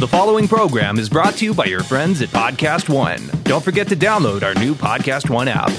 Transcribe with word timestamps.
The 0.00 0.08
following 0.08 0.48
program 0.48 0.98
is 0.98 1.10
brought 1.10 1.34
to 1.34 1.44
you 1.44 1.52
by 1.52 1.66
your 1.66 1.82
friends 1.82 2.22
at 2.22 2.30
PodcastOne. 2.30 3.44
Don't 3.44 3.62
forget 3.62 3.86
to 3.88 3.94
download 3.94 4.42
our 4.42 4.54
new 4.54 4.74
PodcastOne 4.74 5.46
app. 5.46 5.70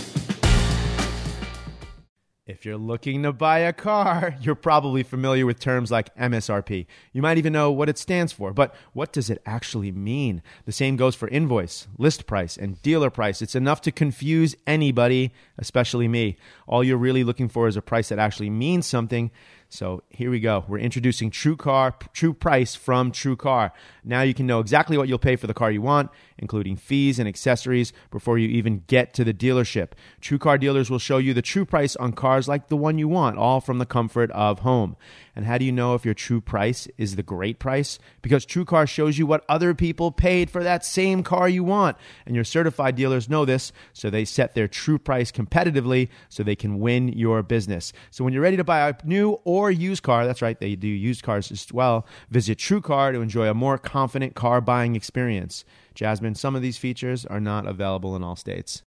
If 2.46 2.64
you're 2.64 2.78
looking 2.78 3.24
to 3.24 3.34
buy 3.34 3.60
a 3.60 3.74
car, 3.74 4.36
you're 4.42 4.54
probably 4.54 5.02
familiar 5.02 5.48
with 5.48 5.60
terms 5.60 5.90
like 5.90 6.16
MSRP. 6.16 6.86
You 7.14 7.24
might 7.24 7.40
even 7.40 7.52
know 7.52 7.72
what 7.72 7.90
it 7.90 7.98
stands 7.98 8.32
for, 8.32 8.54
but 8.54 8.76
what 8.94 9.12
does 9.12 9.32
it 9.32 9.42
actually 9.44 9.92
mean? 9.92 10.44
The 10.66 10.72
same 10.72 10.98
goes 10.98 11.16
for 11.16 11.28
invoice, 11.30 11.88
list 11.98 12.28
price, 12.28 12.58
and 12.58 12.80
dealer 12.84 13.10
price. 13.10 13.42
It's 13.42 13.56
enough 13.56 13.82
to 13.82 13.92
confuse 13.92 14.56
anybody, 14.68 15.34
especially 15.58 16.08
me. 16.08 16.38
All 16.68 16.84
you're 16.84 16.96
really 16.96 17.24
looking 17.24 17.50
for 17.50 17.68
is 17.68 17.76
a 17.76 17.82
price 17.82 18.10
that 18.10 18.20
actually 18.20 18.52
means 18.52 18.86
something. 18.86 19.32
So 19.74 20.04
here 20.10 20.30
we 20.30 20.42
go. 20.42 20.66
We're 20.68 20.80
introducing 20.80 21.32
TrueCar, 21.32 21.94
True 22.12 22.34
Price 22.34 22.76
from 22.76 23.14
TrueCar. 23.14 23.72
Now 24.04 24.22
you 24.22 24.34
can 24.34 24.46
know 24.46 24.60
exactly 24.60 24.98
what 24.98 25.08
you'll 25.08 25.18
pay 25.18 25.38
for 25.38 25.48
the 25.48 25.54
car 25.54 25.72
you 25.72 25.82
want, 25.82 26.12
including 26.38 26.76
fees 26.76 27.20
and 27.20 27.28
accessories, 27.28 27.94
before 28.12 28.38
you 28.38 28.50
even 28.50 28.84
get 28.88 29.14
to 29.14 29.24
the 29.24 29.34
dealership. 29.34 29.92
TrueCar 30.22 30.60
dealers 30.60 30.90
will 30.90 31.00
show 31.00 31.20
you 31.20 31.34
the 31.34 31.42
true 31.42 31.64
price 31.64 31.96
on 31.96 32.12
cars 32.12 32.50
like 32.50 32.68
the 32.68 32.76
one 32.76 32.98
you 32.98 33.08
want, 33.08 33.38
all 33.38 33.62
from 33.62 33.78
the 33.78 33.86
comfort 33.86 34.30
of 34.32 34.60
home. 34.60 34.98
And 35.36 35.46
how 35.46 35.58
do 35.58 35.66
you 35.66 35.72
know 35.72 35.96
if 35.96 36.06
your 36.06 36.14
true 36.14 36.42
price 36.42 36.88
is 36.98 37.16
the 37.16 37.24
great 37.24 37.60
price? 37.60 38.00
Because 38.22 38.46
TrueCar 38.46 38.88
shows 38.88 39.18
you 39.18 39.26
what 39.26 39.46
other 39.48 39.74
people 39.74 40.12
paid 40.12 40.50
for 40.50 40.64
that 40.64 40.86
same 40.86 41.24
car 41.24 41.48
you 41.48 41.64
want. 41.64 41.98
And 42.26 42.36
your 42.36 42.44
certified 42.44 42.96
dealers 42.96 43.30
know 43.30 43.46
this, 43.46 43.72
so 43.94 44.10
they 44.10 44.26
set 44.26 44.56
their 44.56 44.68
true 44.68 44.98
price 44.98 45.32
competitively 45.32 46.10
so 46.30 46.44
they 46.44 46.56
can 46.56 46.80
win 46.80 47.10
your 47.10 47.44
business. 47.44 47.94
So 48.10 48.24
when 48.24 48.34
you're 48.34 48.44
ready 48.44 48.58
to 48.58 48.64
buy 48.64 48.90
a 48.90 48.96
new 49.06 49.40
or 49.44 49.72
used 49.72 50.04
car, 50.04 50.26
that's 50.26 50.42
right, 50.42 50.60
they 50.60 50.76
do 50.76 50.88
used 50.88 51.24
cars 51.24 51.52
as 51.52 51.68
well, 51.72 52.06
visit 52.30 52.58
TrueCar 52.58 53.14
to 53.14 53.22
enjoy 53.22 53.50
a 53.50 53.54
more 53.54 53.78
confident 53.78 54.36
car 54.36 54.62
buying 54.62 54.96
experience. 54.96 55.64
Jasmine, 55.96 56.36
some 56.36 56.56
of 56.56 56.62
these 56.62 56.78
features 56.78 57.26
are 57.26 57.40
not 57.40 57.68
available 57.68 58.16
in 58.16 58.24
all 58.24 58.36
states. 58.36 58.84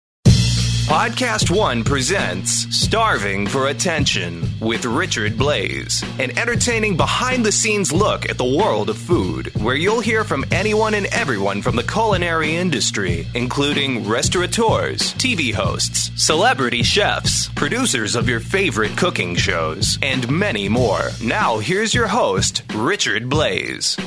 PodcastOne 0.85 1.83
presents 1.83 2.67
Starving 2.69 3.47
for 3.47 3.69
Attention 3.69 4.47
with 4.59 4.85
Richard 4.85 5.33
Blais, 5.33 6.03
an 6.23 6.37
entertaining 6.37 6.95
behind 6.95 7.43
the 7.43 7.51
scenes 7.51 7.91
look 7.91 8.29
at 8.29 8.37
the 8.37 8.45
world 8.45 8.91
of 8.91 8.97
food, 8.97 9.47
where 9.55 9.75
you'll 9.75 9.99
hear 9.99 10.23
from 10.23 10.45
anyone 10.51 10.93
and 10.93 11.07
everyone 11.07 11.63
from 11.63 11.75
the 11.75 11.81
culinary 11.81 12.55
industry, 12.55 13.27
including 13.33 14.07
restaurateurs, 14.07 15.15
TV 15.15 15.51
hosts, 15.51 16.11
celebrity 16.23 16.83
chefs, 16.83 17.49
producers 17.55 18.15
of 18.15 18.29
your 18.29 18.39
favorite 18.39 18.95
cooking 18.95 19.35
shows, 19.35 19.97
and 20.03 20.29
many 20.29 20.69
more. 20.69 21.09
Now, 21.23 21.57
here's 21.57 21.95
your 21.95 22.07
host, 22.07 22.61
Richard 22.75 23.23
Blais. 23.23 23.99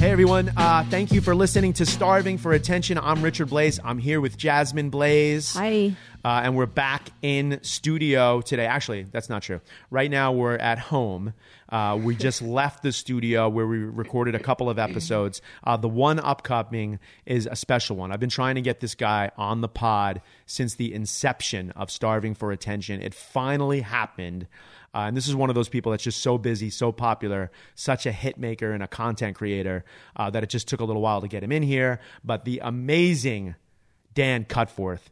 Hey 0.00 0.12
everyone, 0.12 0.50
uh, 0.56 0.82
thank 0.88 1.12
you 1.12 1.20
for 1.20 1.34
listening 1.34 1.74
to 1.74 1.84
Starving 1.84 2.38
for 2.38 2.52
Attention. 2.52 2.96
I'm 2.96 3.20
Richard 3.20 3.50
Blais. 3.50 3.78
I'm 3.84 3.98
here 3.98 4.18
with 4.18 4.38
Jasmine 4.38 4.90
Blais. 4.90 5.54
Hi. 5.54 5.94
Uh, 6.24 6.40
and 6.42 6.56
we're 6.56 6.64
back 6.64 7.10
in 7.20 7.58
studio 7.60 8.40
today. 8.40 8.64
Actually, 8.64 9.02
that's 9.02 9.28
not 9.28 9.42
true. 9.42 9.60
Right 9.90 10.10
now, 10.10 10.32
we're 10.32 10.56
at 10.56 10.78
home. 10.78 11.34
Uh, 11.68 11.98
we 12.02 12.16
just 12.16 12.40
left 12.60 12.82
the 12.82 12.92
studio 12.92 13.50
where 13.50 13.66
we 13.66 13.76
recorded 13.76 14.34
a 14.34 14.38
couple 14.38 14.70
of 14.70 14.78
episodes. 14.78 15.42
Uh, 15.64 15.76
the 15.76 15.88
one 15.88 16.18
upcoming 16.18 16.98
is 17.26 17.46
a 17.46 17.54
special 17.54 17.94
one. 17.94 18.10
I've 18.10 18.20
been 18.20 18.30
trying 18.30 18.54
to 18.54 18.62
get 18.62 18.80
this 18.80 18.94
guy 18.94 19.30
on 19.36 19.60
the 19.60 19.68
pod 19.68 20.22
since 20.46 20.76
the 20.76 20.94
inception 20.94 21.72
of 21.72 21.90
Starving 21.90 22.34
for 22.34 22.52
Attention. 22.52 23.02
It 23.02 23.12
finally 23.12 23.82
happened. 23.82 24.46
Uh, 24.92 24.98
and 25.06 25.16
this 25.16 25.28
is 25.28 25.36
one 25.36 25.48
of 25.50 25.54
those 25.54 25.68
people 25.68 25.92
that's 25.92 26.02
just 26.02 26.20
so 26.20 26.36
busy, 26.36 26.68
so 26.70 26.90
popular, 26.90 27.50
such 27.76 28.06
a 28.06 28.12
hit 28.12 28.38
maker 28.38 28.72
and 28.72 28.82
a 28.82 28.88
content 28.88 29.36
creator 29.36 29.84
uh, 30.16 30.28
that 30.30 30.42
it 30.42 30.50
just 30.50 30.66
took 30.66 30.80
a 30.80 30.84
little 30.84 31.02
while 31.02 31.20
to 31.20 31.28
get 31.28 31.42
him 31.44 31.52
in 31.52 31.62
here. 31.62 32.00
But 32.24 32.44
the 32.44 32.60
amazing 32.62 33.54
Dan 34.14 34.44
Cutforth. 34.44 35.02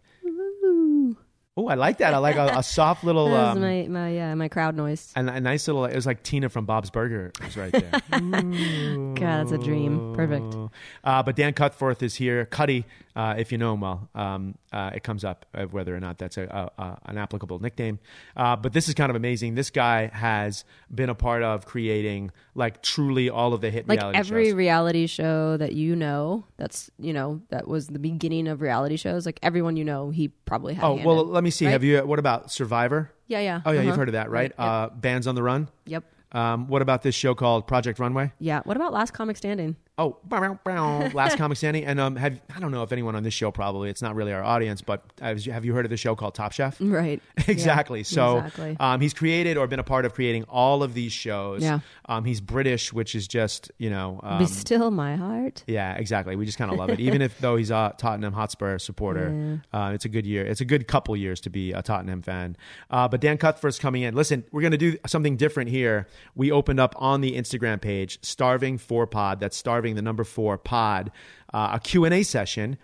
Oh, 1.57 1.67
I 1.67 1.75
like 1.75 1.99
that. 1.99 2.15
I 2.15 2.19
like 2.19 2.37
a, 2.37 2.59
a 2.59 2.63
soft 2.63 3.03
little, 3.09 3.31
That 3.31 3.33
was 3.33 3.57
um, 3.57 3.63
my 3.63 3.87
my 3.89 4.11
yeah 4.11 4.33
my 4.37 4.47
crowd 4.49 4.77
noise. 4.77 5.13
and 5.17 5.29
a 5.29 5.41
nice 5.41 5.67
little. 5.67 5.87
It 5.87 5.95
was 5.97 6.07
like 6.07 6.23
Tina 6.23 6.49
from 6.49 6.67
Bob's 6.67 6.89
Burger 6.91 7.33
was 7.43 7.57
right 7.57 7.73
there. 7.73 7.91
God, 8.11 9.19
that's 9.21 9.51
a 9.51 9.59
dream. 9.59 10.15
Perfect. 10.15 10.55
Uh, 11.03 11.23
but 11.25 11.35
Dan 11.35 11.55
Cutforth 11.55 12.01
is 12.05 12.15
here. 12.15 12.45
Cuddy, 12.47 12.85
uh, 13.19 13.35
if 13.37 13.51
you 13.51 13.59
know 13.59 13.75
him 13.75 13.81
well, 13.81 14.09
um, 14.15 14.55
uh, 14.73 14.91
it 14.95 15.03
comes 15.03 15.25
up 15.25 15.45
uh, 15.53 15.65
whether 15.65 15.95
or 15.95 15.99
not 15.99 16.19
that's 16.19 16.37
a, 16.39 16.45
a, 16.45 16.83
a, 16.83 16.99
an 17.07 17.19
applicable 17.19 17.59
nickname. 17.59 17.99
Uh, 18.37 18.55
but 18.55 18.73
this 18.73 18.87
is 18.89 18.95
kind 18.95 19.11
of 19.11 19.17
amazing. 19.17 19.57
This 19.57 19.71
guy 19.71 20.07
has 20.07 20.65
been 20.95 21.09
a 21.11 21.15
part 21.17 21.43
of 21.43 21.67
creating 21.67 22.31
like 22.55 22.81
truly 22.83 23.29
all 23.29 23.53
of 23.55 23.61
the 23.61 23.71
hit 23.71 23.89
Like 23.89 23.99
reality 23.99 24.19
every 24.19 24.45
shows. 24.47 24.55
reality 24.55 25.07
show 25.09 25.57
that 25.57 25.73
you 25.73 25.97
know, 25.97 26.45
that's 26.57 26.91
you 26.99 27.13
know 27.13 27.41
that 27.51 27.67
was 27.67 27.89
the 27.89 27.99
beginning 27.99 28.47
of 28.47 28.61
reality 28.61 28.97
shows. 28.97 29.27
Like 29.27 29.41
everyone 29.43 29.77
you 29.77 29.85
know, 29.85 30.11
he 30.11 30.29
probably 30.29 30.75
had. 30.75 30.85
a 30.85 30.87
Oh 30.87 30.95
well, 31.05 31.21
in, 31.23 31.33
let 31.33 31.43
me 31.43 31.51
see. 31.51 31.65
right? 31.67 31.73
Have 31.73 31.83
you? 31.85 31.99
What 32.07 32.21
about 32.21 32.53
Survivor? 32.53 33.11
Yeah, 33.27 33.41
yeah. 33.41 33.61
Oh 33.67 33.73
yeah, 33.73 33.81
you've 33.81 33.89
Uh-huh. 33.91 33.99
heard 33.99 34.09
of 34.09 34.13
that, 34.13 34.31
right? 34.31 34.51
Yep. 34.51 34.59
Uh, 34.59 34.89
Bands 34.91 35.27
on 35.27 35.35
the 35.35 35.43
Run. 35.43 35.69
Yep. 35.87 36.05
Um, 36.33 36.69
what 36.69 36.83
about 36.83 37.03
this 37.03 37.15
show 37.15 37.35
called 37.35 37.67
Project 37.67 37.99
Runway? 37.99 38.33
Yeah. 38.39 38.61
What 38.65 38.77
about 38.77 38.93
Last 38.93 39.13
Comic 39.13 39.37
Standing? 39.39 39.77
Oh, 40.01 40.17
bow, 40.25 40.57
bow, 40.63 41.11
last 41.13 41.37
comic 41.39 41.59
standing, 41.59 41.85
and 41.85 41.99
um, 41.99 42.15
have 42.15 42.41
I 42.55 42.61
don't 42.61 42.71
know 42.71 42.85
if 42.85 42.93
anyone 42.93 43.17
on 43.17 43.25
this 43.25 43.35
show 43.35 43.51
probably 43.51 43.91
it's 43.91 44.01
not 44.01 44.15
really 44.15 44.33
our 44.33 44.45
audience, 44.45 44.81
but 44.81 45.03
have 45.21 45.41
you 45.41 45.53
have 45.53 45.65
you 45.65 45.75
heard 45.75 45.85
of 45.85 45.91
the 45.91 45.97
show 45.97 46.15
called 46.15 46.37
Top 46.37 46.53
Chef? 46.53 46.77
Right. 46.81 47.21
exactly. 47.49 48.01
Yeah, 48.01 48.05
so 48.05 48.37
exactly. 48.39 48.77
Um, 48.79 49.01
he's 49.01 49.13
created 49.13 49.57
or 49.57 49.67
been 49.67 49.81
a 49.81 49.85
part 49.85 50.05
of 50.05 50.15
creating 50.15 50.45
all 50.45 50.85
of 50.85 50.95
these 50.95 51.11
shows. 51.11 51.63
Yeah. 51.63 51.81
Um, 52.07 52.25
he's 52.25 52.41
British, 52.41 52.93
which 52.93 53.17
is 53.17 53.27
just 53.27 53.73
you 53.79 53.91
know. 53.91 54.21
Um, 54.23 54.39
Be 54.39 54.47
still 54.47 54.93
my 54.93 55.17
heart. 55.17 55.65
yeah, 55.67 55.95
exactly. 55.95 56.37
We 56.37 56.47
just 56.47 56.59
kind 56.59 56.71
of 56.71 56.79
love 56.79 56.91
it, 56.91 57.01
even 57.09 57.21
if 57.21 57.37
though 57.41 57.57
he's 57.57 57.71
a 57.71 57.93
Tottenham 57.99 58.33
Hotspur 58.33 58.79
supporter. 58.79 59.61
Uh, 59.73 59.91
it's 59.95 60.05
a 60.05 60.09
good 60.09 60.27
year. 60.27 60.47
It's 60.47 60.61
a 60.61 60.65
good 60.65 60.87
couple 60.87 61.17
years 61.17 61.41
to 61.41 61.51
be 61.51 61.73
a 61.73 61.83
Tottenham 61.83 62.23
fan. 62.23 62.57
Uh, 62.89 63.09
but 63.09 63.21
Dan 63.21 63.37
Cutforth's 63.37 63.79
coming 63.81 64.03
in. 64.03 64.15
Listen, 64.15 64.45
we're 64.53 64.61
going 64.61 64.73
to 64.73 64.79
do 64.79 64.97
something 65.07 65.37
different 65.37 65.71
here. 65.71 66.07
We 66.37 66.53
opened 66.53 66.79
up 66.79 66.95
on 66.99 67.21
the 67.21 67.37
Instagram 67.37 67.81
page, 67.81 68.19
Starving 68.23 68.79
for 68.79 69.07
Pod. 69.07 69.41
That's 69.41 69.57
starving 69.57 69.88
the 69.95 70.03
number 70.03 70.25
four 70.25 70.59
pod, 70.59 71.11
uh, 71.53 71.71
a 71.75 71.81
Q 71.81 72.05
and 72.05 72.15
A 72.15 72.23
session. 72.23 72.79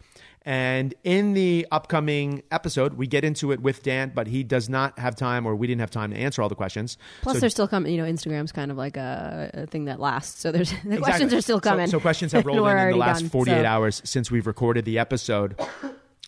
And 0.46 0.94
in 1.04 1.32
the 1.32 1.66
upcoming 1.72 2.42
episode, 2.52 2.94
we 2.94 3.06
get 3.06 3.24
into 3.24 3.50
it 3.50 3.60
with 3.60 3.82
Dan, 3.82 4.12
but 4.14 4.26
he 4.26 4.42
does 4.42 4.68
not 4.68 4.98
have 4.98 5.16
time, 5.16 5.46
or 5.46 5.56
we 5.56 5.66
didn't 5.66 5.80
have 5.80 5.90
time 5.90 6.10
to 6.10 6.18
answer 6.18 6.42
all 6.42 6.50
the 6.50 6.54
questions. 6.54 6.98
Plus, 7.22 7.36
So 7.36 7.40
they're 7.40 7.48
still 7.48 7.66
coming. 7.66 7.94
You 7.94 8.02
know, 8.02 8.10
Instagram's 8.12 8.52
kind 8.52 8.70
of 8.70 8.76
like 8.76 8.98
a, 8.98 9.50
a 9.54 9.66
thing 9.66 9.86
that 9.86 10.00
lasts. 10.00 10.42
So 10.42 10.52
there's 10.52 10.68
the 10.70 10.76
Exactly. 10.76 10.98
questions 10.98 11.32
are 11.32 11.40
still 11.40 11.60
coming. 11.60 11.86
So, 11.86 11.98
questions 11.98 12.32
have 12.32 12.44
rolled 12.46 12.68
in 12.68 12.76
in 12.76 12.90
the 12.90 12.96
last 12.98 13.20
done, 13.20 13.30
48 13.30 13.54
so- 13.62 13.64
hours 13.64 14.02
since 14.04 14.30
we've 14.30 14.46
recorded 14.46 14.84
the 14.84 14.98
episode. 14.98 15.58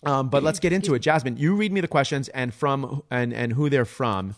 Um, 0.03 0.31
but 0.31 0.42
let's 0.42 0.60
get 0.60 0.72
into 0.72 0.94
it. 0.94 1.00
Jasmine, 1.00 1.36
you 1.36 1.54
read 1.54 1.72
me 1.72 1.82
the 1.82 1.88
questions 1.88 2.28
and 2.31 2.54
from 2.54 3.03
and 3.10 3.34
and 3.34 3.53
who 3.53 3.69
they're 3.69 3.84
from. 3.84 4.34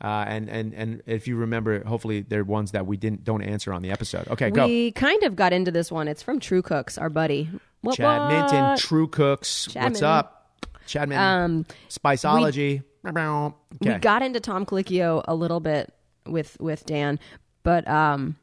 Uh, 0.00 0.24
and 0.26 0.48
and 0.48 0.72
and 0.74 1.02
if 1.06 1.28
you 1.28 1.36
remember, 1.36 1.84
hopefully 1.84 2.22
they're 2.22 2.44
ones 2.44 2.72
that 2.72 2.86
we 2.86 2.96
didn't 2.96 3.22
don't 3.24 3.42
answer 3.42 3.72
on 3.72 3.82
the 3.82 3.90
episode. 3.90 4.26
Okay, 4.28 4.50
go. 4.50 4.66
We 4.66 4.92
kind 4.92 5.22
of 5.24 5.36
got 5.36 5.52
into 5.52 5.70
this 5.70 5.92
one. 5.92 6.08
It's 6.08 6.22
from 6.22 6.40
True 6.40 6.62
Cooks, 6.62 6.96
our 6.96 7.10
buddy. 7.10 7.50
What, 7.82 7.96
Chad 7.96 8.28
Minton. 8.30 8.78
True 8.78 9.08
Cooks. 9.08 9.66
Chad 9.66 9.84
What's 9.84 9.94
Minton. 10.00 10.08
up? 10.08 10.58
Chad 10.86 11.08
Minton. 11.08 11.26
Um, 11.26 11.66
Spiceology. 11.88 12.82
okay. 13.06 13.64
We 13.80 13.98
got 13.98 14.22
into 14.22 14.40
Tom 14.40 14.64
Colicchio 14.66 15.22
a 15.28 15.34
little 15.34 15.60
bit 15.60 15.92
with 16.26 16.56
with 16.60 16.86
Dan, 16.86 17.18
but 17.62 17.86
um, 17.88 18.36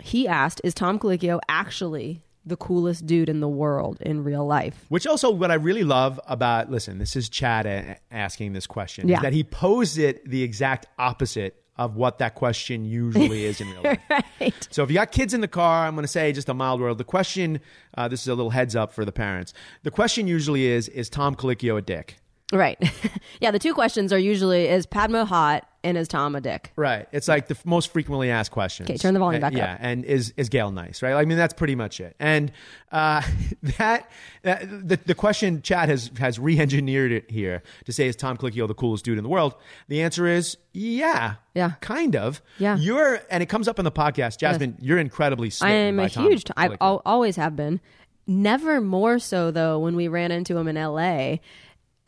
he 0.00 0.28
asked, 0.28 0.60
"Is 0.62 0.74
Tom 0.74 0.98
Colicchio 0.98 1.40
actually 1.48 2.22
the 2.48 2.56
coolest 2.56 3.06
dude 3.06 3.28
in 3.28 3.40
the 3.40 3.48
world 3.48 3.98
in 4.00 4.24
real 4.24 4.46
life?" 4.46 4.84
Which 4.88 5.06
also, 5.06 5.30
what 5.30 5.50
I 5.50 5.54
really 5.54 5.84
love 5.84 6.18
about 6.26 6.70
listen, 6.70 6.98
this 6.98 7.14
is 7.16 7.28
Chad 7.28 7.66
a- 7.66 7.96
asking 8.10 8.52
this 8.52 8.66
question, 8.66 9.04
is 9.06 9.10
Yeah. 9.10 9.20
that 9.20 9.32
he 9.32 9.44
posed 9.44 9.98
it 9.98 10.28
the 10.28 10.42
exact 10.42 10.86
opposite 10.98 11.62
of 11.76 11.94
what 11.94 12.18
that 12.18 12.34
question 12.34 12.84
usually 12.84 13.44
is 13.44 13.60
in 13.60 13.68
real 13.70 13.82
life. 13.84 13.98
right. 14.40 14.68
So 14.70 14.82
if 14.82 14.90
you 14.90 14.94
got 14.94 15.12
kids 15.12 15.32
in 15.32 15.40
the 15.42 15.46
car, 15.48 15.86
I'm 15.86 15.94
going 15.94 16.02
to 16.02 16.08
say 16.08 16.32
just 16.32 16.48
a 16.48 16.54
mild 16.54 16.80
world. 16.80 16.98
The 16.98 17.04
question, 17.04 17.60
uh, 17.96 18.08
this 18.08 18.22
is 18.22 18.26
a 18.28 18.34
little 18.34 18.50
heads 18.50 18.74
up 18.74 18.92
for 18.92 19.04
the 19.04 19.12
parents. 19.12 19.54
The 19.84 19.92
question 19.92 20.26
usually 20.26 20.66
is: 20.66 20.88
Is 20.88 21.08
Tom 21.08 21.36
Colicchio 21.36 21.78
a 21.78 21.82
dick? 21.82 22.16
Right. 22.52 22.78
yeah. 23.40 23.50
The 23.50 23.58
two 23.58 23.74
questions 23.74 24.12
are 24.12 24.18
usually: 24.18 24.68
Is 24.68 24.86
Padma 24.86 25.26
hot 25.26 25.68
and 25.84 25.98
is 25.98 26.08
Tom 26.08 26.34
a 26.34 26.40
dick? 26.40 26.72
Right. 26.76 27.06
It's 27.12 27.28
like 27.28 27.46
the 27.46 27.54
f- 27.54 27.66
most 27.66 27.92
frequently 27.92 28.30
asked 28.30 28.50
questions. 28.52 28.88
Okay, 28.88 28.96
turn 28.96 29.12
the 29.12 29.20
volume 29.20 29.40
back 29.40 29.52
yeah, 29.52 29.74
up. 29.74 29.80
Yeah, 29.80 29.88
and 29.88 30.04
is 30.04 30.32
is 30.36 30.48
Gail 30.48 30.70
nice? 30.70 31.02
Right. 31.02 31.12
I 31.12 31.24
mean, 31.26 31.36
that's 31.36 31.52
pretty 31.52 31.74
much 31.74 32.00
it. 32.00 32.16
And 32.18 32.50
uh, 32.90 33.22
that, 33.78 34.10
that 34.42 34.88
the 34.88 34.98
the 35.04 35.14
question 35.14 35.60
Chad 35.60 35.90
has 35.90 36.10
has 36.18 36.38
re-engineered 36.38 37.12
it 37.12 37.30
here 37.30 37.62
to 37.84 37.92
say 37.92 38.08
is 38.08 38.16
Tom 38.16 38.38
Colicchio 38.38 38.66
the 38.66 38.74
coolest 38.74 39.04
dude 39.04 39.18
in 39.18 39.24
the 39.24 39.30
world? 39.30 39.54
The 39.88 40.00
answer 40.00 40.26
is 40.26 40.56
yeah. 40.72 41.34
Yeah. 41.54 41.72
Kind 41.80 42.16
of. 42.16 42.40
Yeah. 42.58 42.76
You're, 42.78 43.20
and 43.30 43.42
it 43.42 43.46
comes 43.46 43.68
up 43.68 43.78
in 43.78 43.84
the 43.84 43.92
podcast, 43.92 44.38
Jasmine. 44.38 44.76
You're 44.80 44.98
incredibly. 44.98 45.52
I 45.60 45.70
am 45.70 45.98
a 45.98 46.06
huge. 46.06 46.44
T- 46.44 46.52
I've 46.56 46.72
Colicchio. 46.72 46.76
al- 46.80 47.02
always 47.04 47.36
have 47.36 47.56
been. 47.56 47.80
Never 48.26 48.80
more 48.80 49.18
so 49.18 49.50
though 49.50 49.78
when 49.78 49.96
we 49.96 50.06
ran 50.08 50.30
into 50.30 50.56
him 50.56 50.68
in 50.68 50.76
L.A. 50.76 51.40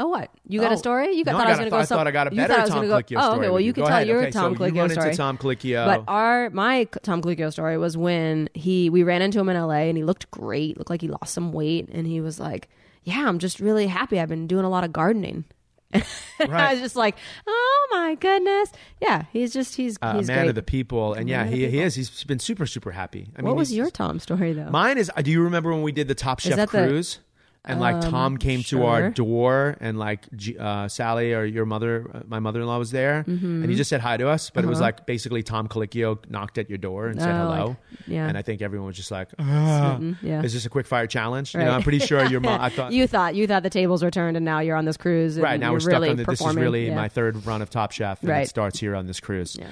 Oh, 0.00 0.08
what? 0.08 0.30
You 0.48 0.60
got 0.60 0.72
Oh. 0.72 0.74
a 0.74 0.78
story? 0.78 1.12
You 1.14 1.24
got, 1.24 1.32
No, 1.32 1.38
thought 1.38 1.46
I 1.46 1.50
I 1.50 1.52
was 1.52 1.58
going 1.58 1.66
to 1.66 1.70
go. 1.70 1.76
I 1.76 1.84
some- 1.84 1.98
thought 1.98 2.06
I 2.06 2.10
got 2.10 2.26
a 2.26 2.30
you 2.30 2.36
better 2.38 2.52
thought 2.54 2.58
I 2.58 2.62
was 2.62 2.70
Tom 2.70 2.78
gonna 2.78 2.88
go, 2.88 2.94
Colicchio 2.96 3.16
Oh, 3.18 3.22
story 3.22 3.38
okay. 3.38 3.50
Well, 3.50 3.60
you 3.60 3.66
you. 3.66 3.72
can 3.74 3.84
tell 3.84 3.92
ahead. 3.92 4.06
your 4.08 4.18
Okay, 4.22 4.30
so 4.32 4.40
Tom 4.40 4.52
you 4.54 4.58
Colicchio 4.58 4.90
story. 4.90 5.14
Tom 5.14 5.38
Colicchio. 5.38 5.86
But 5.86 6.04
our 6.10 6.50
my 6.50 6.84
Tom 7.02 7.22
Colicchio 7.22 7.52
story 7.52 7.78
was 7.78 7.96
when 7.96 8.48
he 8.54 8.90
we 8.90 9.02
ran 9.04 9.22
into 9.22 9.38
him 9.38 9.48
in 9.50 9.56
LA 9.56 9.88
and 9.88 9.96
he 9.96 10.02
looked 10.02 10.30
great, 10.30 10.78
looked 10.78 10.90
like 10.90 11.02
he 11.02 11.08
lost 11.08 11.34
some 11.34 11.52
weight, 11.52 11.88
and 11.92 12.06
he 12.06 12.20
was 12.20 12.40
like, 12.40 12.68
"Yeah, 13.04 13.28
I'm 13.28 13.38
just 13.38 13.60
really 13.60 13.86
happy. 13.88 14.18
I've 14.18 14.28
been 14.30 14.46
doing 14.46 14.64
a 14.64 14.70
lot 14.70 14.82
of 14.84 14.92
gardening." 14.92 15.44
And 16.40 16.54
I 16.56 16.72
was 16.72 16.80
just 16.80 16.96
like, 16.96 17.16
"Oh 17.46 17.88
my 17.92 18.14
goodness, 18.14 18.72
yeah." 19.02 19.24
He's 19.30 19.52
just 19.52 19.76
he's 19.76 19.98
Uh, 20.00 20.16
he's 20.16 20.26
man 20.28 20.38
great. 20.38 20.48
of 20.48 20.54
the 20.54 20.62
people, 20.62 21.12
and 21.12 21.28
yeah, 21.28 21.44
he, 21.44 21.68
he 21.68 21.80
is. 21.80 21.94
He's 21.94 22.24
been 22.24 22.38
super 22.38 22.64
super 22.64 22.92
happy. 22.92 23.28
I 23.36 23.42
mean, 23.42 23.48
what 23.48 23.56
was 23.56 23.74
your 23.74 23.90
Tom 23.90 24.18
story 24.20 24.54
though? 24.54 24.70
Mine 24.70 24.96
is. 24.96 25.10
Do 25.22 25.30
you 25.30 25.42
remember 25.42 25.70
when 25.72 25.82
we 25.82 25.92
did 25.92 26.08
the 26.08 26.14
Top 26.14 26.40
Chef 26.40 26.56
that 26.56 26.70
the- 26.70 26.86
cruise? 26.86 27.18
And 27.64 27.78
like 27.78 28.00
Tom 28.00 28.36
came 28.38 28.62
to 28.64 28.84
our 28.86 29.10
door, 29.10 29.76
and 29.80 29.98
like 29.98 30.26
uh, 30.58 30.88
Sally 30.88 31.34
or 31.34 31.44
your 31.44 31.66
mother, 31.66 32.10
uh, 32.14 32.20
my 32.26 32.38
mother-in-law 32.38 32.78
was 32.78 32.90
there, 32.90 33.24
Mm-hmm. 33.28 33.62
and 33.62 33.70
he 33.70 33.76
just 33.76 33.90
said 33.90 34.00
hi 34.00 34.16
to 34.16 34.28
us. 34.28 34.50
But 34.50 34.64
it 34.64 34.66
was 34.68 34.80
like 34.80 35.04
basically 35.06 35.42
Tom 35.42 35.68
Colicchio 35.68 36.18
knocked 36.30 36.56
at 36.58 36.68
your 36.70 36.78
door 36.78 37.08
and 37.08 37.20
said 37.20 37.30
Uh-huh. 37.30 37.42
Oh, 37.42 37.52
hello, 37.54 37.66
like- 37.68 37.76
yeah. 38.06 38.26
and 38.28 38.38
I 38.38 38.42
think 38.42 38.62
everyone 38.62 38.86
was 38.88 38.96
just 38.96 39.10
like, 39.10 39.28
ah. 39.38 39.98
Yeah. 40.22 40.42
"Is 40.42 40.52
this 40.54 40.64
a 40.66 40.70
quick 40.70 40.86
fire 40.86 41.06
challenge?" 41.06 41.54
You 41.54 41.60
know, 41.60 41.70
I'm 41.70 41.82
pretty 41.82 41.98
sure 41.98 42.24
your 42.24 42.40
mom. 42.40 42.60
I 42.68 42.70
thought. 42.70 42.92
you 42.92 43.06
thought 43.06 43.34
you 43.34 43.46
thought 43.46 43.62
the 43.62 43.70
tables 43.70 44.02
were 44.02 44.10
turned, 44.10 44.36
and 44.36 44.44
now 44.44 44.60
you're 44.60 44.76
on 44.76 44.84
this 44.86 44.96
cruise. 44.96 45.36
And 45.36 45.44
Right 45.44 45.60
now 45.60 45.72
we're 45.72 45.80
stuck 45.80 45.92
really 45.92 46.10
on 46.10 46.16
the, 46.16 46.24
this 46.24 46.40
is 46.40 46.54
really 46.56 46.86
Yeah. 46.88 46.94
my 46.94 47.08
third 47.08 47.44
run 47.46 47.60
of 47.62 47.68
Top 47.70 47.92
Chef, 47.92 48.20
and 48.22 48.30
Right. 48.30 48.46
it 48.46 48.48
starts 48.48 48.80
here 48.80 48.96
on 48.96 49.06
this 49.06 49.20
cruise. 49.20 49.58
Yeah. 49.60 49.68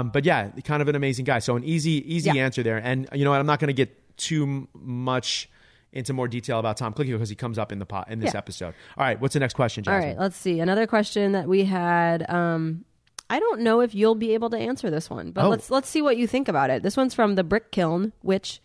Um, 0.00 0.10
but 0.10 0.24
yeah, 0.24 0.48
kind 0.64 0.82
of 0.82 0.88
an 0.88 0.96
amazing 0.96 1.24
guy. 1.24 1.38
So 1.38 1.54
an 1.56 1.64
easy, 1.64 2.12
easy 2.12 2.38
answer 2.40 2.62
there. 2.62 2.78
And 2.78 3.08
you 3.14 3.24
know 3.24 3.30
what? 3.30 3.40
I'm 3.40 3.46
not 3.46 3.60
going 3.60 3.68
to 3.68 3.72
get 3.74 4.16
too 4.16 4.68
much 4.74 5.48
into 5.92 6.12
more 6.12 6.28
detail 6.28 6.58
about 6.58 6.76
Tom 6.76 6.92
Colicchio 6.94 7.12
because 7.12 7.28
he 7.28 7.34
comes 7.34 7.58
up 7.58 7.72
in 7.72 7.78
the 7.78 7.86
pot 7.86 8.08
in 8.10 8.20
this 8.20 8.32
Yeah. 8.34 8.38
episode. 8.38 8.74
All 8.96 9.04
right, 9.04 9.20
what's 9.20 9.34
the 9.34 9.40
next 9.40 9.54
question, 9.54 9.82
All 9.86 9.92
Jasmine? 9.94 10.08
right, 10.10 10.18
let's 10.18 10.36
see. 10.36 10.60
Another 10.60 10.86
question 10.86 11.32
that 11.32 11.48
we 11.48 11.64
had. 11.64 12.28
Um, 12.30 12.84
I 13.28 13.38
don't 13.38 13.60
know 13.60 13.80
if 13.80 13.94
you'll 13.94 14.14
be 14.16 14.34
able 14.34 14.50
to 14.50 14.58
answer 14.58 14.90
this 14.90 15.08
one, 15.10 15.30
but 15.32 15.44
Oh. 15.44 15.48
let's 15.48 15.70
let's 15.70 15.88
see 15.88 16.02
what 16.02 16.16
you 16.16 16.26
think 16.26 16.48
about 16.48 16.70
it. 16.70 16.82
This 16.82 16.96
one's 16.96 17.14
from 17.14 17.34
the 17.36 17.44
Brick 17.44 17.70
Kiln, 17.72 18.12
which 18.22 18.60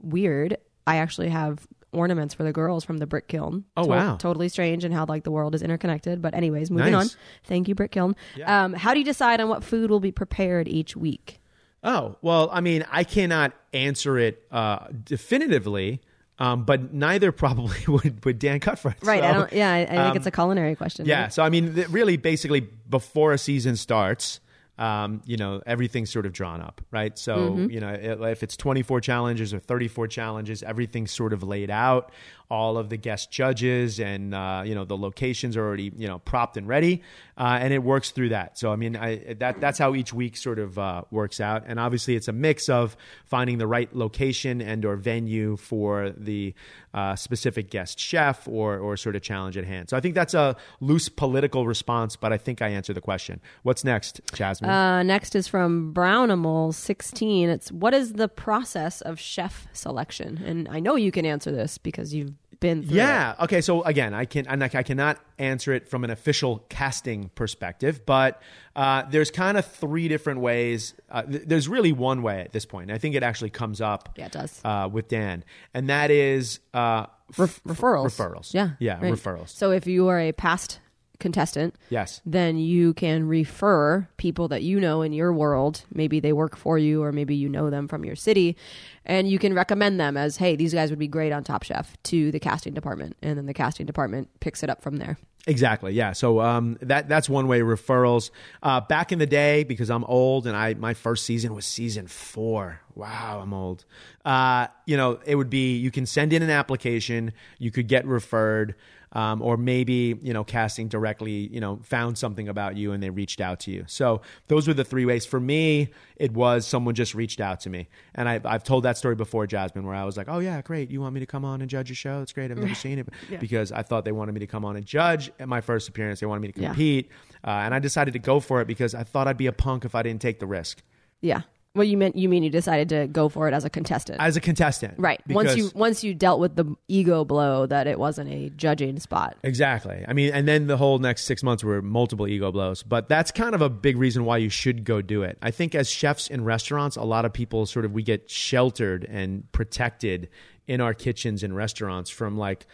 weird. 0.00 0.56
I 0.86 0.96
actually 0.96 1.30
have 1.30 1.66
ornaments 1.92 2.34
for 2.34 2.42
the 2.42 2.52
girls 2.52 2.84
from 2.84 2.98
the 2.98 3.06
Brick 3.06 3.28
Kiln. 3.28 3.64
Oh, 3.76 3.86
wow. 3.86 4.16
Totally 4.16 4.48
strange 4.48 4.84
and 4.84 4.92
how 4.92 5.06
like 5.08 5.22
the 5.24 5.30
world 5.30 5.54
is 5.54 5.62
interconnected. 5.62 6.20
But 6.20 6.34
anyways, 6.34 6.70
moving 6.70 6.92
Nice. 6.92 7.14
on. 7.14 7.20
Thank 7.44 7.68
you, 7.68 7.74
Brick 7.76 7.92
Kiln. 7.92 8.16
Yeah. 8.36 8.64
Um, 8.64 8.72
how 8.72 8.92
do 8.94 8.98
you 8.98 9.04
decide 9.04 9.40
on 9.40 9.48
what 9.48 9.62
food 9.64 9.90
will 9.90 10.00
be 10.00 10.10
prepared 10.12 10.66
each 10.68 10.96
week? 10.96 11.40
Oh, 11.84 12.16
well, 12.22 12.48
I 12.52 12.60
mean, 12.60 12.84
I 12.90 13.04
cannot 13.04 13.52
answer 13.72 14.18
it 14.18 14.42
uh, 14.50 14.86
definitively, 15.04 16.00
um, 16.38 16.64
but 16.64 16.92
neither 16.92 17.30
probably 17.32 17.78
would, 17.88 18.24
would 18.24 18.38
Dan 18.38 18.60
Cutforth. 18.60 19.04
Right. 19.04 19.22
I 19.22 19.32
don't. 19.32 19.52
Yeah, 19.52 19.70
I, 19.72 19.82
I 19.82 19.86
think 19.86 19.98
um, 20.00 20.16
it's 20.16 20.26
a 20.26 20.30
culinary 20.30 20.74
question. 20.74 21.06
Yeah. 21.06 21.22
right? 21.24 21.32
So 21.32 21.42
I 21.42 21.48
mean, 21.50 21.74
th- 21.74 21.88
really, 21.88 22.16
basically, 22.16 22.60
before 22.88 23.32
a 23.32 23.38
season 23.38 23.76
starts, 23.76 24.40
um, 24.76 25.22
you 25.24 25.36
know, 25.36 25.62
everything's 25.66 26.10
sort 26.10 26.26
of 26.26 26.32
drawn 26.32 26.60
up, 26.60 26.80
right? 26.90 27.16
So 27.16 27.36
Mm-hmm. 27.36 27.70
you 27.70 27.78
know, 27.80 27.90
if 27.92 28.42
it's 28.42 28.56
24 28.56 29.00
challenges 29.00 29.54
or 29.54 29.60
34 29.60 30.08
challenges, 30.08 30.62
everything's 30.64 31.12
sort 31.12 31.32
of 31.32 31.44
laid 31.44 31.70
out. 31.70 32.10
All 32.54 32.78
of 32.78 32.86
the 32.88 32.96
guest 33.08 33.24
judges 33.40 33.98
and 34.10 34.32
uh, 34.32 34.62
you 34.68 34.74
know 34.76 34.84
the 34.84 34.96
locations 35.08 35.56
are 35.56 35.64
already 35.66 35.90
you 36.02 36.08
know 36.10 36.18
propped 36.30 36.56
and 36.56 36.66
ready, 36.68 37.02
uh, 37.36 37.58
and 37.62 37.72
it 37.74 37.82
works 37.82 38.12
through 38.14 38.30
that. 38.30 38.58
So 38.60 38.72
I 38.72 38.76
mean, 38.76 38.94
I, 38.96 39.34
that 39.42 39.60
that's 39.60 39.78
how 39.78 39.94
each 39.94 40.12
week 40.12 40.36
sort 40.36 40.60
of 40.60 40.78
uh, 40.78 41.02
works 41.10 41.40
out. 41.40 41.64
And 41.66 41.80
obviously, 41.80 42.14
it's 42.14 42.28
a 42.28 42.32
mix 42.32 42.68
of 42.68 42.96
finding 43.26 43.58
the 43.58 43.66
right 43.66 43.90
location 43.94 44.62
and 44.62 44.84
or 44.84 44.96
venue 44.96 45.56
for 45.56 46.14
the 46.16 46.54
uh, 46.94 47.16
specific 47.16 47.70
guest 47.70 47.98
chef 47.98 48.46
or 48.46 48.78
or 48.78 48.96
sort 48.96 49.16
of 49.16 49.22
challenge 49.22 49.56
at 49.56 49.64
hand. 49.64 49.90
So 49.90 49.96
I 49.96 50.00
think 50.00 50.14
that's 50.14 50.34
a 50.34 50.54
loose 50.80 51.08
political 51.08 51.66
response, 51.66 52.16
but 52.16 52.32
I 52.32 52.38
think 52.38 52.62
I 52.62 52.68
answered 52.68 52.94
the 52.94 53.00
question. 53.00 53.40
What's 53.64 53.82
next, 53.84 54.20
Jasmine? 54.32 54.70
Uh, 54.70 55.02
next 55.02 55.34
is 55.34 55.48
from 55.48 55.92
Brownimal 55.92 56.72
sixteen. 56.72 57.48
It's 57.50 57.72
what 57.72 57.94
is 57.94 58.12
the 58.12 58.28
process 58.28 59.00
of 59.02 59.18
chef 59.18 59.66
selection? 59.72 60.40
And 60.46 60.68
I 60.68 60.78
know 60.80 60.94
you 60.96 61.10
can 61.10 61.26
answer 61.26 61.50
this 61.50 61.78
because 61.78 62.14
you've 62.14 62.32
been 62.60 62.82
through 62.82 62.92
it. 62.94 62.98
Yeah. 62.98 63.34
Okay. 63.40 63.60
So 63.60 63.82
again, 63.82 64.14
I 64.14 64.24
can 64.24 64.46
I 64.48 64.82
cannot 64.82 65.18
answer 65.38 65.72
it 65.72 65.88
from 65.88 66.04
an 66.04 66.10
official 66.10 66.64
casting 66.68 67.30
perspective, 67.34 68.04
but 68.06 68.40
uh, 68.76 69.02
there's 69.10 69.30
kind 69.30 69.56
of 69.56 69.66
three 69.66 70.08
different 70.08 70.40
ways. 70.40 70.94
Uh, 71.10 71.22
th- 71.22 71.42
there's 71.46 71.68
really 71.68 71.92
one 71.92 72.22
way 72.22 72.40
at 72.40 72.52
this 72.52 72.64
point. 72.66 72.90
I 72.90 72.98
think 72.98 73.14
it 73.14 73.22
actually 73.22 73.50
comes 73.50 73.80
up. 73.80 74.10
Yeah, 74.16 74.26
it 74.26 74.32
does. 74.32 74.60
Uh, 74.64 74.88
with 74.90 75.08
Dan, 75.08 75.44
and 75.72 75.88
that 75.88 76.10
is 76.10 76.60
uh, 76.72 77.06
f- 77.38 77.60
referrals. 77.66 78.06
Referrals. 78.06 78.54
Yeah. 78.54 78.70
Yeah. 78.78 79.00
right. 79.00 79.12
Referrals. 79.12 79.50
So 79.50 79.70
if 79.70 79.86
you 79.86 80.08
are 80.08 80.20
a 80.20 80.32
past 80.32 80.80
contestant, 81.24 81.74
Yes. 81.90 82.20
then 82.24 82.56
you 82.58 82.94
can 82.94 83.26
refer 83.26 84.06
people 84.16 84.46
that 84.48 84.62
you 84.62 84.78
know 84.78 85.02
in 85.02 85.12
your 85.12 85.32
world. 85.32 85.82
Maybe 85.92 86.20
they 86.20 86.32
work 86.32 86.54
for 86.56 86.78
you, 86.78 87.02
or 87.02 87.10
maybe 87.12 87.34
you 87.34 87.48
know 87.48 87.70
them 87.70 87.88
from 87.88 88.04
your 88.04 88.16
city, 88.16 88.56
and 89.04 89.28
you 89.28 89.38
can 89.38 89.52
recommend 89.54 89.98
them 89.98 90.16
as, 90.16 90.36
"Hey, 90.36 90.54
these 90.56 90.72
guys 90.74 90.90
would 90.90 90.98
be 90.98 91.08
great 91.08 91.32
on 91.32 91.42
Top 91.42 91.62
Chef" 91.64 91.96
to 92.04 92.30
the 92.30 92.38
casting 92.40 92.74
department, 92.74 93.16
and 93.22 93.36
then 93.38 93.46
the 93.46 93.54
casting 93.54 93.86
department 93.86 94.28
picks 94.40 94.62
it 94.62 94.70
up 94.70 94.80
from 94.82 94.96
there. 94.98 95.16
Exactly. 95.46 95.92
Yeah. 95.92 96.12
So 96.12 96.40
um, 96.40 96.78
that 96.80 97.06
that's 97.06 97.28
one 97.28 97.46
way 97.48 97.60
referrals. 97.60 98.30
Uh, 98.62 98.80
back 98.80 99.12
in 99.12 99.18
the 99.18 99.26
day, 99.26 99.62
because 99.64 99.90
I'm 99.90 100.04
old 100.04 100.46
and 100.46 100.56
I 100.56 100.72
my 100.72 100.94
first 100.94 101.26
season 101.26 101.54
was 101.54 101.66
season 101.66 102.06
four. 102.06 102.80
Wow, 102.94 103.40
I'm 103.42 103.52
old. 103.52 103.84
Uh, 104.24 104.68
you 104.86 104.96
know, 104.96 105.18
it 105.26 105.34
would 105.34 105.50
be 105.50 105.76
you 105.76 105.90
can 105.90 106.06
send 106.06 106.32
in 106.32 106.42
an 106.42 106.48
application, 106.48 107.32
you 107.58 107.70
could 107.70 107.88
get 107.88 108.06
referred, 108.06 108.74
um, 109.14 109.40
or 109.42 109.56
maybe 109.56 110.18
you 110.22 110.32
know 110.32 110.44
casting 110.44 110.88
directly 110.88 111.48
you 111.52 111.60
know 111.60 111.78
found 111.82 112.18
something 112.18 112.48
about 112.48 112.76
you 112.76 112.92
and 112.92 113.02
they 113.02 113.10
reached 113.10 113.40
out 113.40 113.60
to 113.60 113.70
you. 113.70 113.84
So 113.86 114.20
those 114.48 114.66
were 114.68 114.74
the 114.74 114.84
three 114.84 115.04
ways. 115.06 115.24
For 115.24 115.40
me, 115.40 115.90
it 116.16 116.32
was 116.32 116.66
someone 116.66 116.94
just 116.94 117.14
reached 117.14 117.40
out 117.40 117.60
to 117.60 117.70
me, 117.70 117.88
and 118.14 118.28
I've 118.28 118.44
I've 118.46 118.64
told 118.64 118.84
that 118.84 118.96
story 118.98 119.14
before, 119.14 119.46
Jasmine, 119.46 119.86
where 119.86 119.94
I 119.94 120.04
was 120.04 120.16
like, 120.16 120.28
oh 120.28 120.40
yeah, 120.40 120.60
great, 120.62 120.90
you 120.90 121.00
want 121.00 121.14
me 121.14 121.20
to 121.20 121.26
come 121.26 121.44
on 121.44 121.60
and 121.60 121.70
judge 121.70 121.88
your 121.88 121.96
show? 121.96 122.20
It's 122.22 122.32
great. 122.32 122.50
I've 122.50 122.58
never 122.58 122.74
seen 122.86 122.98
it 122.98 123.08
because 123.40 123.72
I 123.72 123.82
thought 123.82 124.04
they 124.04 124.12
wanted 124.12 124.32
me 124.32 124.40
to 124.40 124.46
come 124.46 124.64
on 124.64 124.76
and 124.76 124.84
judge 124.84 125.30
at 125.38 125.48
my 125.48 125.60
first 125.60 125.88
appearance. 125.88 126.20
They 126.20 126.26
wanted 126.26 126.40
me 126.40 126.52
to 126.52 126.60
Yeah. 126.60 126.68
compete, 126.68 127.10
uh, 127.44 127.50
and 127.50 127.74
I 127.74 127.78
decided 127.78 128.12
to 128.12 128.18
go 128.20 128.40
for 128.40 128.60
it 128.60 128.66
because 128.66 128.94
I 128.94 129.04
thought 129.04 129.28
I'd 129.28 129.36
be 129.38 129.46
a 129.46 129.52
punk 129.52 129.84
if 129.84 129.94
I 129.94 130.02
didn't 130.02 130.20
take 130.22 130.40
the 130.40 130.46
risk 130.46 130.82
Yeah. 131.20 131.42
Well, 131.74 131.84
you 131.84 131.96
meant 131.96 132.14
you 132.14 132.28
mean 132.28 132.44
you 132.44 132.50
decided 132.50 132.88
to 132.90 133.08
go 133.08 133.28
for 133.28 133.48
it 133.48 133.54
as 133.54 133.64
a 133.64 133.70
contestant, 133.70 134.20
as 134.20 134.36
a 134.36 134.40
contestant. 134.40 134.94
right? 134.96 135.20
Once 135.28 135.56
you 135.56 135.72
once 135.74 136.04
you 136.04 136.14
dealt 136.14 136.38
with 136.38 136.54
the 136.54 136.76
ego 136.86 137.24
blow 137.24 137.66
that 137.66 137.88
it 137.88 137.98
wasn't 137.98 138.30
a 138.30 138.50
judging 138.50 139.00
spot. 139.00 139.36
Exactly. 139.42 140.04
I 140.06 140.12
mean, 140.12 140.32
and 140.32 140.46
then 140.46 140.68
the 140.68 140.76
whole 140.76 141.00
next 141.00 141.24
six 141.24 141.42
months 141.42 141.64
were 141.64 141.82
multiple 141.82 142.28
ego 142.28 142.52
blows. 142.52 142.84
But 142.84 143.08
that's 143.08 143.32
kind 143.32 143.56
of 143.56 143.60
a 143.60 143.68
big 143.68 143.96
reason 143.96 144.24
why 144.24 144.36
you 144.36 144.50
should 144.50 144.84
go 144.84 145.02
do 145.02 145.24
it. 145.24 145.36
I 145.42 145.50
think 145.50 145.74
as 145.74 145.90
chefs 145.90 146.28
in 146.28 146.44
restaurants, 146.44 146.94
a 146.96 147.02
lot 147.02 147.24
of 147.24 147.32
people 147.32 147.66
sort 147.66 147.84
of 147.84 147.92
we 147.92 148.04
get 148.04 148.30
sheltered 148.30 149.04
and 149.10 149.50
protected 149.50 150.28
in 150.68 150.80
our 150.80 150.94
kitchens 150.94 151.42
and 151.42 151.56
restaurants 151.56 152.08
from 152.08 152.38
like 152.38 152.66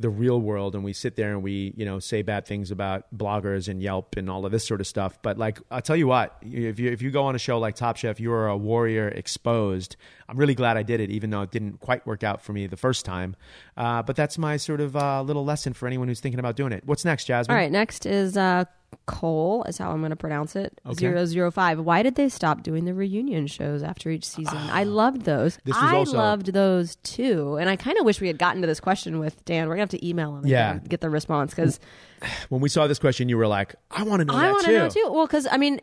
the 0.00 0.10
real 0.10 0.40
world 0.40 0.74
and 0.74 0.82
we 0.82 0.92
sit 0.92 1.14
there 1.14 1.30
and 1.30 1.42
we 1.42 1.72
you 1.76 1.84
know 1.84 1.98
say 1.98 2.22
bad 2.22 2.46
things 2.46 2.70
about 2.70 3.06
bloggers 3.16 3.68
and 3.68 3.82
Yelp 3.82 4.16
and 4.16 4.28
all 4.28 4.44
of 4.44 4.52
this 4.52 4.66
sort 4.66 4.80
of 4.80 4.86
stuff. 4.86 5.18
But 5.22 5.38
like 5.38 5.60
I'll 5.70 5.80
tell 5.80 5.96
you 5.96 6.06
what 6.06 6.36
if 6.42 6.78
you 6.80 6.90
if 6.90 7.00
you 7.00 7.10
go 7.10 7.24
on 7.24 7.34
a 7.34 7.38
show 7.38 7.58
like 7.58 7.76
Top 7.76 7.96
Chef 7.96 8.18
you 8.18 8.32
are 8.32 8.48
a 8.48 8.56
warrior 8.56 9.08
exposed. 9.08 9.96
I'm 10.28 10.36
really 10.36 10.54
glad 10.54 10.76
I 10.76 10.82
did 10.82 11.00
it 11.00 11.10
even 11.10 11.30
though 11.30 11.42
it 11.42 11.50
didn't 11.50 11.80
quite 11.80 12.06
work 12.06 12.24
out 12.24 12.42
for 12.42 12.52
me 12.52 12.66
the 12.66 12.76
first 12.76 13.04
time. 13.04 13.36
Uh, 13.76 14.02
but 14.02 14.16
that's 14.16 14.38
my 14.38 14.56
sort 14.56 14.80
of 14.80 14.96
uh, 14.96 15.22
little 15.22 15.44
lesson 15.44 15.72
for 15.72 15.86
anyone 15.86 16.08
who's 16.08 16.20
thinking 16.20 16.40
about 16.40 16.56
doing 16.56 16.72
it. 16.72 16.82
What's 16.86 17.04
next 17.04 17.26
Jasmine? 17.26 17.54
All 17.54 17.60
right, 17.60 17.70
next 17.70 18.06
is 18.06 18.36
uh, 18.36 18.64
Cole, 19.06 19.64
is 19.64 19.78
how 19.78 19.90
I'm 19.90 20.00
going 20.00 20.10
to 20.10 20.16
pronounce 20.16 20.56
it. 20.56 20.80
Okay. 20.86 20.94
Zero 20.94 21.26
zero 21.26 21.50
five. 21.50 21.80
Why 21.80 22.02
did 22.02 22.14
they 22.14 22.28
stop 22.28 22.62
doing 22.62 22.84
the 22.84 22.94
reunion 22.94 23.46
shows 23.46 23.82
after 23.82 24.10
each 24.10 24.24
season? 24.24 24.56
I 24.56 24.82
ah. 24.82 24.88
loved 24.88 25.22
those. 25.22 25.58
This 25.64 25.76
I 25.76 25.96
also- 25.96 26.16
loved 26.16 26.52
those 26.52 26.96
too, 26.96 27.56
and 27.56 27.68
I 27.68 27.76
kind 27.76 27.98
of 27.98 28.04
wish 28.04 28.20
we 28.20 28.28
had 28.28 28.38
gotten 28.38 28.60
to 28.62 28.66
this 28.66 28.80
question 28.80 29.18
with 29.18 29.44
Dan. 29.44 29.68
We're 29.68 29.74
gonna 29.74 29.82
have 29.82 29.90
to 29.90 30.06
email 30.06 30.36
him. 30.36 30.46
Yeah. 30.46 30.78
get- 30.88 30.94
the 31.00 31.10
response 31.10 31.50
because 31.50 31.80
when 32.48 32.60
we 32.60 32.68
saw 32.68 32.86
this 32.86 33.00
question 33.00 33.28
you 33.28 33.36
were 33.36 33.48
like 33.48 33.74
I 33.90 34.04
want 34.04 34.20
to 34.20 34.24
know 34.24 34.34
I 34.34 34.52
want 34.52 34.64
to 34.64 34.72
know 34.72 34.88
too. 34.88 35.10
Well, 35.10 35.26
because 35.26 35.46
I 35.50 35.56
mean, 35.56 35.80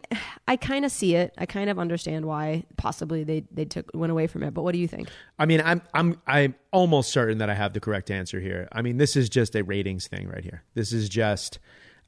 I 0.47 0.55
kind 0.55 0.85
of 0.85 0.91
see 0.91 1.15
it. 1.15 1.33
I 1.37 1.45
kind 1.45 1.69
of 1.69 1.77
understand 1.77 2.25
why 2.25 2.63
possibly 2.77 3.23
they 3.23 3.43
they 3.51 3.65
took 3.65 3.91
went 3.93 4.11
away 4.11 4.27
from 4.27 4.43
it. 4.43 4.53
But 4.53 4.63
what 4.63 4.71
do 4.71 4.79
you 4.79 4.87
think? 4.87 5.09
I 5.37 5.45
mean, 5.45 5.61
I'm 5.63 5.81
I'm 5.93 6.19
I'm 6.25 6.55
almost 6.71 7.11
certain 7.11 7.37
that 7.39 7.49
I 7.49 7.53
have 7.53 7.73
the 7.73 7.79
correct 7.79 8.09
answer 8.09 8.39
here. 8.39 8.67
I 8.71 8.81
mean, 8.81 8.97
this 8.97 9.15
is 9.15 9.29
just 9.29 9.55
a 9.55 9.63
ratings 9.63 10.07
thing 10.07 10.27
right 10.27 10.43
here. 10.43 10.63
This 10.73 10.93
is 10.93 11.09
just, 11.09 11.59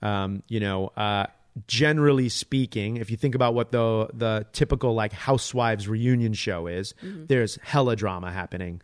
um, 0.03 0.43
you 0.47 0.59
know, 0.59 0.91
uh, 0.95 1.25
generally 1.67 2.29
speaking, 2.29 2.97
if 2.97 3.09
you 3.09 3.17
think 3.17 3.35
about 3.35 3.53
what 3.53 3.71
the 3.71 4.09
the 4.13 4.45
typical 4.53 4.93
like 4.93 5.13
housewives 5.13 5.87
reunion 5.87 6.33
show 6.33 6.67
is, 6.67 6.93
there's 7.27 7.57
hella 7.63 7.95
drama 7.95 8.31
happening. 8.31 8.81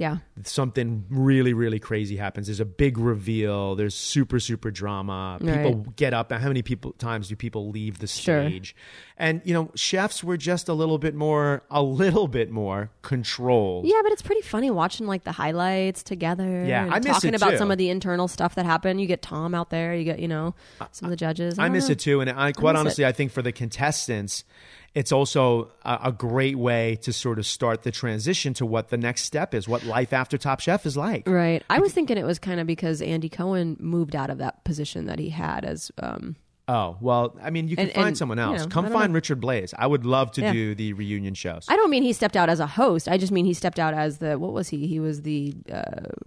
Yeah. 0.00 0.16
something 0.44 1.04
really 1.10 1.52
really 1.52 1.78
crazy 1.78 2.16
happens 2.16 2.46
there's 2.46 2.58
a 2.58 2.64
big 2.64 2.96
reveal 2.96 3.74
there's 3.76 3.94
super 3.94 4.40
super 4.40 4.70
drama 4.70 5.36
people 5.40 5.74
Right. 5.74 5.96
get 5.96 6.14
up 6.14 6.32
how 6.32 6.48
many 6.48 6.62
people 6.62 6.92
times 6.92 7.28
do 7.28 7.36
people 7.36 7.68
leave 7.70 7.98
the 7.98 8.06
Sure. 8.06 8.48
stage 8.48 8.74
and 9.18 9.42
you 9.44 9.52
know 9.52 9.70
chefs 9.74 10.24
were 10.24 10.38
just 10.38 10.68
a 10.70 10.72
little 10.72 10.96
bit 10.96 11.14
more 11.14 11.62
a 11.70 11.82
little 11.82 12.26
bit 12.28 12.50
more 12.50 12.90
controlled 13.02 13.84
Yeah, 13.84 14.00
but 14.02 14.10
it's 14.12 14.22
pretty 14.22 14.40
funny 14.40 14.70
watching 14.70 15.06
like 15.06 15.24
the 15.24 15.32
highlights 15.32 16.02
together. 16.02 16.64
Yeah, 16.64 16.88
I 16.90 16.98
miss 17.00 17.12
talking 17.12 17.34
about 17.34 17.58
some 17.58 17.70
of 17.70 17.76
the 17.76 17.90
internal 17.90 18.26
stuff 18.28 18.54
that 18.54 18.64
happened. 18.64 19.00
You 19.00 19.06
get 19.06 19.20
Tom 19.20 19.54
out 19.54 19.68
there. 19.70 19.94
You 19.94 20.04
get 20.04 20.18
you 20.20 20.28
know 20.28 20.54
some 20.92 21.06
of 21.06 21.10
the 21.10 21.16
judges. 21.16 21.58
I 21.58 21.64
don't 21.64 21.72
miss 21.72 21.88
know. 21.88 21.92
it 21.92 21.98
too, 21.98 22.20
and 22.22 22.30
I 22.30 22.52
quite 22.52 22.72
miss 22.72 22.80
honestly, 22.80 23.04
it. 23.04 23.08
I 23.08 23.12
think 23.12 23.32
for 23.32 23.42
the 23.42 23.52
contestants, 23.52 24.44
it's 24.94 25.12
also 25.12 25.70
a, 25.84 25.98
a 26.04 26.12
great 26.12 26.56
way 26.56 26.96
to 27.02 27.12
sort 27.12 27.38
of 27.38 27.46
start 27.46 27.82
the 27.82 27.90
transition 27.90 28.54
to 28.54 28.66
what 28.66 28.88
the 28.88 28.96
next 28.96 29.22
step 29.22 29.54
is, 29.54 29.68
what 29.68 29.84
life 29.84 30.12
after 30.12 30.36
Top 30.36 30.60
Chef 30.60 30.84
is 30.84 30.96
like. 30.96 31.28
Right. 31.28 31.62
I 31.70 31.78
was 31.78 31.92
thinking 31.92 32.18
it 32.18 32.24
was 32.24 32.38
kind 32.38 32.60
of 32.60 32.66
because 32.66 33.00
Andy 33.00 33.28
Cohen 33.28 33.76
moved 33.78 34.16
out 34.16 34.30
of 34.30 34.38
that 34.38 34.64
position 34.64 35.06
that 35.06 35.18
he 35.18 35.30
had 35.30 35.64
as 35.64 35.90
um 35.98 36.36
Oh 36.72 36.96
well, 37.00 37.36
I 37.42 37.50
mean, 37.50 37.66
you 37.68 37.74
can 37.76 37.86
And- 37.86 37.94
find 37.94 38.06
and, 38.08 38.18
someone 38.18 38.38
you 38.38 38.44
else. 38.44 38.60
know, 38.62 38.68
Come 38.68 38.84
don't 38.84 38.92
find 38.92 39.10
know. 39.12 39.16
Richard 39.20 39.40
Blais. 39.40 39.74
I 39.76 39.86
would 39.92 40.04
love 40.06 40.30
to 40.32 40.40
Yeah. 40.42 40.52
do 40.52 40.74
the 40.74 40.92
reunion 40.92 41.34
shows. 41.34 41.64
I 41.68 41.74
don't 41.76 41.90
mean 41.90 42.02
he 42.04 42.12
stepped 42.12 42.36
out 42.36 42.48
as 42.48 42.60
a 42.60 42.66
host. 42.66 43.08
I 43.08 43.16
just 43.18 43.32
mean 43.32 43.44
he 43.44 43.54
stepped 43.54 43.78
out 43.80 43.92
as 43.94 44.18
the 44.18 44.38
what 44.38 44.52
was 44.52 44.68
he? 44.68 44.86
He 44.86 45.00
was 45.00 45.22
the 45.22 45.54
uh, 45.72 45.82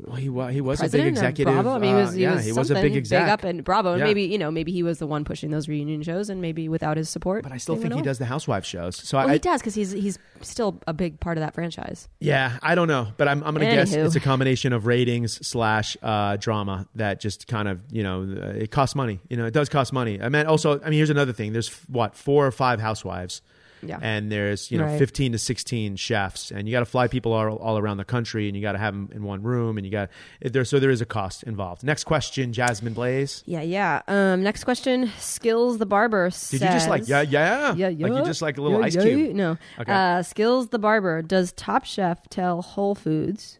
well, 0.07 0.15
he 0.17 0.29
wa- 0.29 0.47
he 0.47 0.59
was 0.59 0.79
a 0.79 0.83
big 0.83 0.91
president 0.91 1.17
executive. 1.17 1.55
of 1.55 1.63
Bravo. 1.63 1.75
I 1.77 1.79
mean, 1.79 1.95
he 1.95 2.01
was, 2.01 2.09
uh, 2.09 2.13
he 2.13 2.21
yeah, 2.23 2.35
was 2.35 2.45
he 2.45 2.51
was 2.51 2.71
a 2.71 2.73
something 2.73 2.91
big 2.93 2.97
exec. 2.97 3.29
up 3.29 3.45
in 3.45 3.61
Bravo. 3.61 3.91
And 3.93 3.99
Yeah. 3.99 4.05
maybe 4.05 4.23
you 4.23 4.37
know 4.37 4.51
maybe 4.51 4.71
he 4.71 4.83
was 4.83 4.99
the 4.99 5.07
one 5.07 5.23
pushing 5.23 5.51
those 5.51 5.67
reunion 5.69 6.01
shows, 6.03 6.29
and 6.29 6.41
maybe 6.41 6.67
without 6.67 6.97
his 6.97 7.09
support. 7.09 7.43
but 7.43 7.51
I 7.51 7.57
still 7.57 7.75
think 7.77 7.93
he 7.93 8.01
does 8.01 8.17
the 8.17 8.25
housewife 8.25 8.65
shows. 8.65 8.95
So 8.97 9.17
Well, 9.17 9.29
I, 9.29 9.33
he 9.33 9.39
does 9.39 9.61
because 9.61 9.75
he's 9.75 9.91
he's 9.91 10.17
still 10.41 10.81
a 10.87 10.93
big 10.93 11.19
part 11.21 11.37
of 11.37 11.41
that 11.41 11.53
franchise. 11.53 12.09
Yeah, 12.19 12.57
I 12.61 12.75
don't 12.75 12.87
know, 12.89 13.07
but 13.17 13.27
I'm, 13.29 13.41
I'm 13.43 13.53
going 13.55 13.65
to 13.67 13.73
guess 13.75 13.93
Anywho. 13.95 14.05
it's 14.07 14.15
a 14.15 14.19
combination 14.19 14.73
of 14.73 14.85
ratings 14.87 15.45
slash 15.47 15.95
uh, 16.01 16.35
drama 16.37 16.85
that 16.95 17.21
just 17.21 17.47
kind 17.47 17.67
of 17.69 17.79
you 17.91 18.03
know 18.03 18.23
uh, 18.23 18.47
it 18.63 18.71
costs 18.71 18.95
money. 18.95 19.19
You 19.29 19.37
know, 19.37 19.45
it 19.45 19.53
does 19.53 19.69
cost 19.69 19.93
money. 19.93 20.19
I 20.21 20.29
mean, 20.33 20.45
also, 20.47 20.79
I 20.81 20.85
mean, 20.85 20.93
here's 20.97 21.09
another 21.09 21.33
thing. 21.33 21.53
There's 21.53 21.69
what 21.87 22.15
four 22.15 22.45
or 22.45 22.51
five 22.51 22.79
housewives. 22.81 23.41
Yeah. 23.85 23.99
And 24.01 24.31
there's 24.31 24.71
you 24.71 24.77
know 24.77 24.85
Right. 24.85 24.97
15 24.97 25.33
to 25.33 25.37
16 25.37 25.97
chefs, 25.97 26.51
and 26.51 26.69
you 26.69 26.71
got 26.71 26.79
to 26.79 26.85
fly 26.85 27.09
people 27.09 27.33
all, 27.33 27.57
all 27.57 27.77
around 27.77 27.97
the 27.97 28.05
country, 28.05 28.47
and 28.47 28.55
you 28.55 28.61
got 28.61 28.71
to 28.71 28.77
have 28.77 28.93
them 28.93 29.09
in 29.13 29.23
one 29.23 29.43
room, 29.43 29.77
and 29.77 29.85
you 29.85 29.91
got 29.91 30.09
there. 30.41 30.63
So 30.63 30.79
there 30.79 30.89
is 30.89 31.01
a 31.01 31.05
cost 31.05 31.43
involved. 31.43 31.83
Next 31.83 32.05
question, 32.05 32.53
Jasmine 32.53 32.95
Blais. 32.95 33.43
Yeah, 33.45 33.61
yeah. 33.61 34.01
Um, 34.07 34.41
next 34.41 34.63
question. 34.63 35.11
Skills 35.19 35.79
the 35.79 35.85
barber. 35.85 36.29
Did 36.29 36.61
you 36.61 36.67
just 36.67 36.87
like 36.87 37.09
yeah, 37.09 37.23
yeah, 37.23 37.73
Yeah, 37.73 37.89
yeah. 37.89 38.07
Like 38.07 38.19
you 38.19 38.25
just 38.25 38.41
like 38.41 38.57
a 38.57 38.61
little 38.61 38.79
Yeah, 38.79 38.85
ice 38.85 38.95
yeah. 38.95 39.01
cube? 39.03 39.35
No. 39.35 39.57
Okay. 39.77 39.91
Uh, 39.91 40.23
Skills 40.23 40.69
the 40.69 40.79
barber. 40.79 41.21
Does 41.21 41.51
Top 41.51 41.83
Chef 41.83 42.29
tell 42.29 42.61
Whole 42.61 42.95
Foods? 42.95 43.59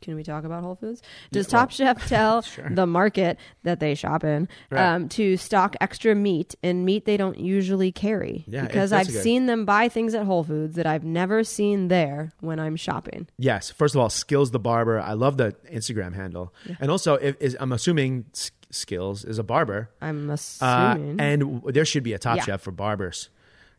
Can 0.00 0.14
we 0.14 0.22
talk 0.22 0.44
about 0.44 0.62
Whole 0.62 0.76
Foods? 0.76 1.02
Does 1.32 1.46
Yeah, 1.48 1.56
well, 1.58 1.62
Top 1.66 1.70
Chef 1.72 2.08
tell 2.08 2.44
the 2.70 2.86
market 2.86 3.38
that 3.64 3.80
they 3.80 3.94
shop 3.94 4.24
in 4.24 4.48
Right. 4.70 4.94
um, 4.94 5.08
to 5.10 5.36
stock 5.36 5.74
extra 5.80 6.14
meat 6.14 6.54
and 6.62 6.84
meat 6.84 7.04
they 7.04 7.16
don't 7.16 7.38
usually 7.38 7.90
carry? 7.92 8.44
Yeah, 8.46 8.62
because 8.66 8.92
I've 8.92 9.08
good- 9.08 9.22
seen 9.22 9.46
them 9.46 9.64
buy 9.64 9.88
things 9.88 10.14
at 10.14 10.24
Whole 10.24 10.44
Foods 10.44 10.76
that 10.76 10.86
I've 10.86 11.04
never 11.04 11.42
seen 11.44 11.88
there 11.88 12.32
when 12.40 12.60
I'm 12.60 12.76
shopping. 12.76 13.28
Yes. 13.38 13.70
First 13.70 13.94
of 13.94 14.00
all, 14.00 14.08
Skills 14.10 14.50
the 14.52 14.58
barber. 14.60 15.00
I 15.00 15.14
love 15.14 15.36
the 15.36 15.54
Instagram 15.72 16.14
handle, 16.14 16.54
and 16.80 16.90
also 16.90 17.14
if, 17.14 17.36
is, 17.40 17.56
I'm 17.58 17.72
assuming 17.72 18.26
Skills 18.70 19.24
is 19.24 19.38
a 19.38 19.42
barber. 19.42 19.90
I'm 20.00 20.28
Uh, 20.30 20.34
assuming. 20.34 21.20
and 21.20 21.40
w- 21.40 21.72
there 21.72 21.84
should 21.84 22.02
be 22.02 22.12
a 22.12 22.18
Top 22.18 22.36
Yeah. 22.36 22.44
Chef 22.44 22.60
for 22.60 22.70
barbers. 22.70 23.30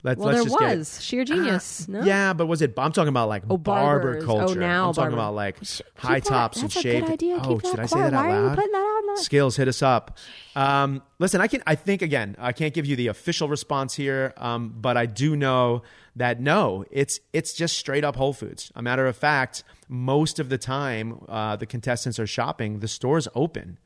Let's, 0.01 0.17
well, 0.17 0.27
let's 0.29 0.37
there 0.37 0.45
just 0.45 0.59
get- 0.59 0.77
was 0.77 1.03
sheer 1.03 1.25
genius. 1.25 1.87
Uh, 1.89 1.91
no, 1.91 2.01
Yeah, 2.03 2.31
but 2.33 2.45
was 2.45 2.61
it? 2.61 2.73
I'm 2.77 2.93
talking 2.93 3.09
about 3.09 3.27
like 3.27 3.43
Oh, 3.49 3.57
barber 3.57 4.21
culture. 4.21 4.57
Oh, 4.57 4.59
now 4.59 4.87
I'm 4.87 4.93
talking 4.93 5.09
barber. 5.11 5.15
about 5.15 5.35
like 5.35 5.59
keep 5.59 5.85
high 5.97 6.19
that- 6.21 6.25
tops 6.25 6.61
and 6.61 6.71
shaved. 6.71 7.09
idea. 7.09 7.37
Oh, 7.43 7.59
should 7.59 7.79
I 7.79 7.85
say 7.85 7.99
that 7.99 8.13
out 8.13 8.25
Why 8.25 8.31
are 8.31 8.39
you 8.41 8.45
loud? 8.47 8.55
putting 8.55 8.71
that 8.71 9.05
out? 9.11 9.17
Skills, 9.19 9.57
hit 9.57 9.67
us 9.67 9.81
up. 9.81 10.17
Um, 10.55 11.01
listen, 11.19 11.41
I 11.41 11.47
can. 11.47 11.61
I 11.67 11.75
think 11.75 12.01
again, 12.01 12.35
I 12.39 12.53
can't 12.53 12.73
give 12.73 12.85
you 12.85 12.95
the 12.95 13.07
official 13.07 13.49
response 13.49 13.95
here, 13.95 14.33
um, 14.37 14.73
but 14.79 14.95
I 14.97 15.05
do 15.05 15.35
know 15.35 15.81
that 16.15 16.39
no, 16.39 16.85
it's 16.91 17.19
it's 17.33 17.53
just 17.53 17.77
straight 17.77 18.03
up 18.05 18.15
Whole 18.15 18.33
Foods. 18.33 18.71
A 18.75 18.81
matter 18.81 19.05
of 19.05 19.17
fact, 19.17 19.63
most 19.89 20.39
of 20.39 20.47
the 20.49 20.57
time, 20.57 21.21
uh, 21.27 21.55
the 21.57 21.65
contestants 21.65 22.19
are 22.19 22.27
shopping. 22.27 22.79
The 22.79 22.87
store's 22.87 23.27
open. 23.35 23.77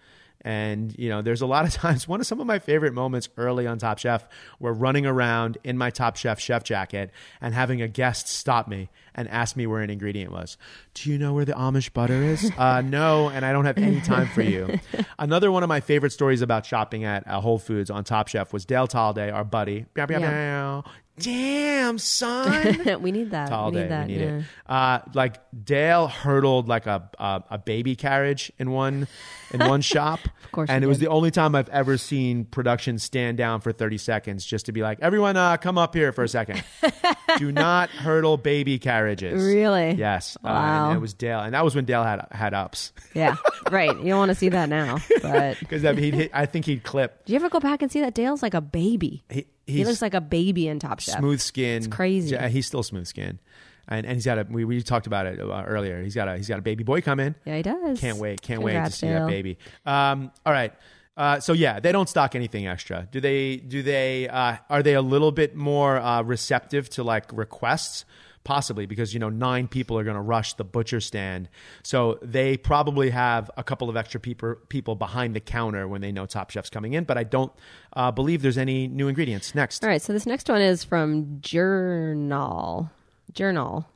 And 0.43 0.93
you 0.97 1.09
know, 1.09 1.21
there's 1.21 1.41
a 1.41 1.45
lot 1.45 1.65
of 1.65 1.71
times. 1.73 2.07
One 2.07 2.19
of 2.19 2.27
some 2.27 2.39
of 2.39 2.47
my 2.47 2.59
favorite 2.59 2.93
moments 2.93 3.29
early 3.38 3.65
on 3.67 3.77
Top 3.77 3.97
Chef 4.00 4.27
were 4.59 4.73
running 4.73 5.05
around 5.05 5.57
in 5.63 5.77
my 5.77 5.89
Top 5.89 6.17
Chef 6.17 6.39
chef 6.39 6.63
jacket 6.63 7.12
and 7.41 7.53
having 7.53 7.81
a 7.81 7.88
guest 7.88 8.27
stop 8.27 8.67
me 8.67 8.89
and 9.15 9.27
ask 9.29 9.55
me 9.55 9.67
where 9.67 9.81
an 9.81 9.89
ingredient 9.89 10.31
was. 10.31 10.57
Do 10.95 11.09
you 11.12 11.17
know 11.17 11.33
where 11.33 11.45
the 11.45 11.53
Amish 11.53 11.93
butter 11.93 12.21
is? 12.21 12.51
uh, 12.57 12.81
no, 12.81 13.29
and 13.29 13.45
I 13.45 13.51
don't 13.53 13.65
have 13.65 13.77
any 13.77 14.01
time 14.01 14.27
for 14.27 14.41
you. 14.41 14.79
Another 15.19 15.51
one 15.51 15.63
of 15.63 15.69
my 15.69 15.79
favorite 15.79 16.12
stories 16.12 16.41
about 16.41 16.65
shopping 16.65 17.03
at 17.03 17.27
uh, 17.27 17.39
Whole 17.39 17.59
Foods 17.59 17.89
on 17.89 18.03
Top 18.03 18.27
Chef 18.27 18.51
was 18.51 18.65
Dale 18.65 18.88
Talde, 18.88 19.19
our 19.19 19.43
buddy. 19.43 19.85
Meow, 19.95 20.05
meow, 20.07 20.19
Yeah. 20.19 20.31
meow. 20.31 20.83
Damn, 21.19 22.00
son. 22.00 23.01
we 23.03 23.12
need 23.12 23.31
that. 23.31 23.51
All 23.51 23.69
we 23.69 23.77
need 23.77 23.83
day, 23.83 23.88
that. 23.89 24.07
we 24.07 24.13
need 24.13 24.21
yeah. 24.21 24.38
it. 24.39 24.43
Uh, 24.65 25.00
like 25.13 25.35
Dale 25.63 26.07
hurdled 26.07 26.67
like 26.67 26.88
a, 26.88 27.07
a 27.19 27.43
a 27.51 27.57
baby 27.59 27.95
carriage 27.95 28.51
in 28.57 28.71
one 28.71 29.07
in 29.53 29.60
one 29.67 29.81
shop. 29.81 30.19
Of 30.53 30.55
course 30.55 30.69
and 30.69 30.83
it 30.83 30.88
was 30.88 31.00
the 31.00 31.07
only 31.07 31.31
time 31.31 31.55
I've 31.55 31.69
ever 31.69 31.98
seen 31.98 32.45
production 32.45 33.00
stand 33.00 33.39
down 33.39 33.60
for 33.62 33.72
thirty 33.72 33.98
seconds 33.98 34.45
just 34.45 34.67
to 34.67 34.72
be 34.72 34.83
like, 34.83 35.00
everyone, 35.01 35.36
uh, 35.36 35.57
come 35.57 35.79
up 35.79 35.95
here 35.95 36.12
for 36.12 36.24
a 36.24 36.27
second. 36.27 36.63
Do 37.39 37.51
not 37.51 37.89
hurdle 37.89 38.38
baby 38.38 38.77
carriages. 38.77 39.43
Really? 39.43 39.93
Yes. 39.93 40.38
Uh, 40.43 40.50
Wow. 40.50 40.89
and 40.89 40.98
it 40.98 41.00
was 41.01 41.15
Dale, 41.15 41.39
and 41.39 41.55
that 41.55 41.63
was 41.63 41.74
when 41.74 41.86
Dale 41.86 42.03
had 42.03 42.27
had 42.31 42.53
ups 42.53 42.93
Yeah, 43.15 43.36
right. 43.72 43.98
You 43.98 44.10
don't 44.10 44.19
want 44.19 44.29
to 44.29 44.36
see 44.36 44.50
that 44.50 44.69
now. 44.69 45.00
But 45.24 45.57
because 45.60 45.81
he'd 45.81 46.13
hit, 46.13 46.29
I 46.36 46.45
think 46.45 46.65
he'd 46.65 46.83
clip. 46.83 47.25
do 47.25 47.33
you 47.33 47.38
ever 47.39 47.50
go 47.50 47.60
back 47.60 47.81
and 47.81 47.91
see 47.91 48.01
that 48.01 48.13
Dale's 48.13 48.43
like 48.43 48.53
a 48.53 48.62
baby? 48.62 49.24
He, 49.31 49.48
He 49.65 49.83
looks 49.86 50.03
like 50.03 50.13
a 50.13 50.22
baby 50.22 50.67
in 50.67 50.77
Top 50.77 51.00
Chef. 51.00 51.17
smooth 51.17 51.39
skin. 51.41 51.77
It's 51.77 51.88
crazy. 51.88 52.36
Yeah, 52.36 52.48
he's 52.48 52.67
still 52.67 52.83
smooth 52.83 53.07
skin. 53.07 53.39
And, 53.87 54.05
and 54.05 54.15
he's 54.15 54.25
got 54.25 54.39
a 54.39 54.47
we, 54.49 54.63
we 54.65 54.81
talked 54.81 55.07
about 55.07 55.25
it 55.25 55.39
uh, 55.39 55.63
earlier. 55.65 56.01
He's 56.01 56.15
got 56.15 56.27
a 56.27 56.37
he's 56.37 56.47
got 56.47 56.59
a 56.59 56.61
baby 56.61 56.83
boy 56.83 57.01
coming. 57.01 57.35
Yeah, 57.45 57.57
he 57.57 57.63
does. 57.63 57.99
Can't 57.99 58.17
wait. 58.17 58.41
Can't 58.41 58.61
Congrats, 58.61 58.85
wait 58.85 58.91
to 58.91 58.95
see 58.97 59.07
Dale. 59.07 59.19
that 59.19 59.27
baby. 59.27 59.57
Um, 59.85 60.31
all 60.45 60.53
right. 60.53 60.73
Uh, 61.15 61.39
so 61.39 61.53
yeah, 61.53 61.79
they 61.79 61.91
don't 61.91 62.09
stock 62.09 62.33
anything 62.33 62.67
extra. 62.67 63.07
Do 63.11 63.19
they? 63.19 63.57
Do 63.57 63.83
they? 63.83 64.27
Uh, 64.29 64.57
are 64.69 64.81
they 64.81 64.93
a 64.95 65.01
little 65.01 65.31
bit 65.31 65.55
more 65.55 65.97
uh, 65.97 66.23
receptive 66.23 66.89
to 66.91 67.03
like 67.03 67.31
requests? 67.31 68.05
Possibly 68.45 68.85
because 68.87 69.13
you 69.13 69.21
know 69.21 69.29
nine 69.29 69.69
people 69.69 69.97
are 69.97 70.03
going 70.03 70.17
to 70.17 70.21
rush 70.21 70.55
the 70.55 70.65
butcher 70.65 70.99
stand, 70.99 71.47
so 71.81 72.19
they 72.21 72.57
probably 72.57 73.09
have 73.09 73.49
a 73.55 73.63
couple 73.63 73.89
of 73.89 73.95
extra 73.95 74.19
people 74.19 74.55
people 74.67 74.95
behind 74.95 75.33
the 75.33 75.39
counter 75.39 75.87
when 75.87 76.01
they 76.01 76.11
know 76.11 76.25
Top 76.25 76.49
Chef's 76.49 76.69
coming 76.69 76.91
in. 76.91 77.05
But 77.05 77.17
I 77.17 77.23
don't 77.23 77.53
uh, 77.93 78.11
believe 78.11 78.41
there's 78.41 78.57
any 78.57 78.87
new 78.87 79.07
ingredients. 79.07 79.55
Next, 79.55 79.81
All 79.81 79.89
right, 79.89 80.01
so 80.01 80.11
this 80.11 80.25
next 80.25 80.49
one 80.49 80.61
is 80.61 80.83
from 80.83 81.39
Journal. 81.39 82.91
Journal. 83.33 83.87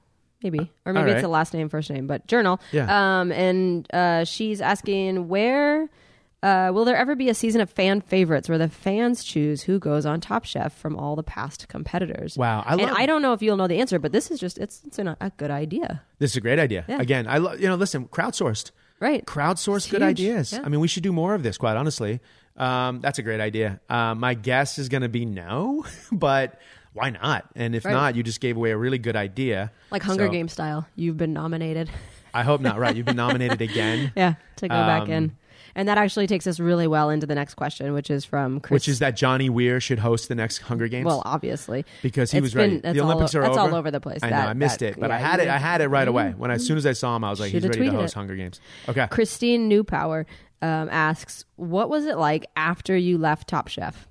Maybe. 0.43 0.71
Or 0.85 0.93
maybe 0.93 1.03
All 1.03 1.07
it's 1.07 1.13
right. 1.15 1.21
the 1.21 1.27
last 1.27 1.53
name, 1.53 1.67
first 1.67 1.89
name, 1.89 2.05
but 2.07 2.27
Journal. 2.27 2.59
Yeah. 2.71 3.19
Um, 3.21 3.31
and 3.31 3.87
uh, 3.93 4.23
she's 4.23 4.61
asking 4.61 5.27
where 5.29 5.89
uh, 6.43 6.69
will 6.71 6.85
there 6.85 6.95
ever 6.95 7.15
be 7.15 7.29
a 7.29 7.33
season 7.33 7.59
of 7.59 7.69
fan 7.71 7.99
favorites 8.01 8.47
where 8.47 8.59
the 8.59 8.69
fans 8.69 9.23
choose 9.23 9.63
who 9.63 9.79
goes 9.79 10.05
on 10.05 10.21
Top 10.21 10.45
Chef 10.45 10.71
from 10.77 10.95
all 10.95 11.15
the 11.15 11.23
past 11.23 11.67
competitors? 11.67 12.37
Wow, 12.37 12.63
I 12.67 12.73
and 12.75 12.91
I 12.91 13.07
don't 13.07 13.23
know 13.23 13.33
if 13.33 13.41
you'll 13.41 13.57
know 13.57 13.67
the 13.67 13.79
answer, 13.79 13.97
but 13.97 14.11
this 14.11 14.29
is 14.29 14.39
just 14.39 14.59
it's 14.59 14.83
it's 14.85 14.99
an, 14.99 15.07
a 15.19 15.31
good 15.37 15.49
idea, 15.49 16.03
this 16.19 16.31
is 16.31 16.37
a 16.37 16.41
great 16.41 16.59
idea. 16.59 16.85
Yeah. 16.87 17.01
Again, 17.01 17.27
I 17.27 17.39
lo- 17.39 17.53
you 17.53 17.67
know 17.67 17.75
listen, 17.75 18.05
crowdsourced. 18.07 18.69
right? 18.99 19.25
crowdsource 19.25 19.77
It's 19.77 19.87
good 19.91 20.01
huge. 20.03 20.09
ideas. 20.09 20.53
Yeah. 20.53 20.61
I 20.63 20.69
mean, 20.69 20.79
we 20.79 20.87
should 20.87 21.01
do 21.03 21.11
more 21.11 21.33
of 21.33 21.41
this. 21.41 21.57
Quite 21.57 21.75
honestly, 21.75 22.19
um, 22.55 23.01
that's 23.01 23.17
a 23.17 23.23
great 23.23 23.39
idea. 23.41 23.81
Uh, 23.89 24.13
my 24.13 24.35
guess 24.35 24.77
is 24.77 24.89
going 24.89 25.01
to 25.03 25.09
be 25.09 25.25
no, 25.25 25.85
but 26.11 26.61
why 26.97 27.11
not? 27.11 27.45
And 27.55 27.75
if 27.75 27.85
Right. 27.85 27.91
not, 27.93 28.15
you 28.15 28.23
just 28.23 28.41
gave 28.41 28.57
away 28.57 28.71
a 28.71 28.77
really 28.77 28.97
good 28.97 29.15
idea. 29.15 29.71
Like 29.91 30.03
Hunger 30.03 30.25
So, 30.27 30.31
Games 30.31 30.51
style. 30.53 30.87
You've 30.95 31.17
been 31.17 31.33
nominated. 31.33 31.89
I 32.33 32.43
hope 32.43 32.59
not. 32.61 32.77
Right? 32.79 32.95
You've 32.95 33.05
been 33.05 33.15
nominated 33.27 33.61
again. 33.61 34.11
yeah, 34.15 34.33
to 34.57 34.67
go 34.67 34.75
back 34.75 35.03
Um, 35.03 35.11
in. 35.11 35.37
And 35.75 35.87
that 35.87 35.99
actually 35.99 36.25
takes 36.25 36.47
us 36.47 36.59
really 36.59 36.87
well 36.87 37.11
into 37.11 37.27
the 37.27 37.35
next 37.35 37.53
question, 37.53 37.93
which 37.93 38.09
is 38.09 38.25
from 38.25 38.59
Chris. 38.61 38.71
Which 38.71 38.87
is 38.87 38.97
that 38.99 39.15
Johnny 39.15 39.47
Weir 39.47 39.79
should 39.79 39.99
host 39.99 40.27
the 40.27 40.33
next 40.33 40.57
Hunger 40.59 40.87
Games? 40.87 41.05
Well, 41.05 41.21
obviously, 41.23 41.85
because 42.01 42.31
he 42.31 42.39
It's 42.39 42.45
was 42.45 42.53
been- 42.55 42.81
ready. 42.81 42.97
The 42.97 43.03
Olympics 43.03 43.35
o- 43.35 43.39
are 43.39 43.41
that's 43.43 43.57
over. 43.57 43.69
all 43.69 43.75
over 43.75 43.91
the 43.91 43.99
place. 43.99 44.23
I 44.23 44.31
know. 44.31 44.37
I 44.37 44.53
missed 44.53 44.79
that- 44.79 44.97
it, 44.97 44.99
but 44.99 45.11
I 45.11 45.19
had 45.19 45.39
it. 45.39 45.47
I 45.47 45.57
had 45.59 45.81
it 45.81 45.87
right 45.89 46.07
away. 46.07 46.33
When 46.35 46.49
as 46.49 46.65
soon 46.65 46.77
as 46.77 46.87
I 46.87 46.93
saw 46.93 47.15
him, 47.15 47.23
I 47.23 47.29
was 47.29 47.39
like, 47.39 47.51
he's 47.51 47.61
ready 47.63 47.77
to 47.85 47.91
host 47.91 48.13
it. 48.13 48.17
Hunger 48.17 48.35
Games. 48.35 48.59
Okay. 48.89 49.05
Christine 49.11 49.67
Newpower 49.67 50.25
um, 50.63 50.89
asks, 50.91 51.45
"What 51.57 51.89
was 51.91 52.05
it 52.07 52.17
like 52.17 52.47
after 52.55 52.97
you 52.97 53.19
left 53.19 53.47
Top 53.47 53.67
Chef? 53.67 54.06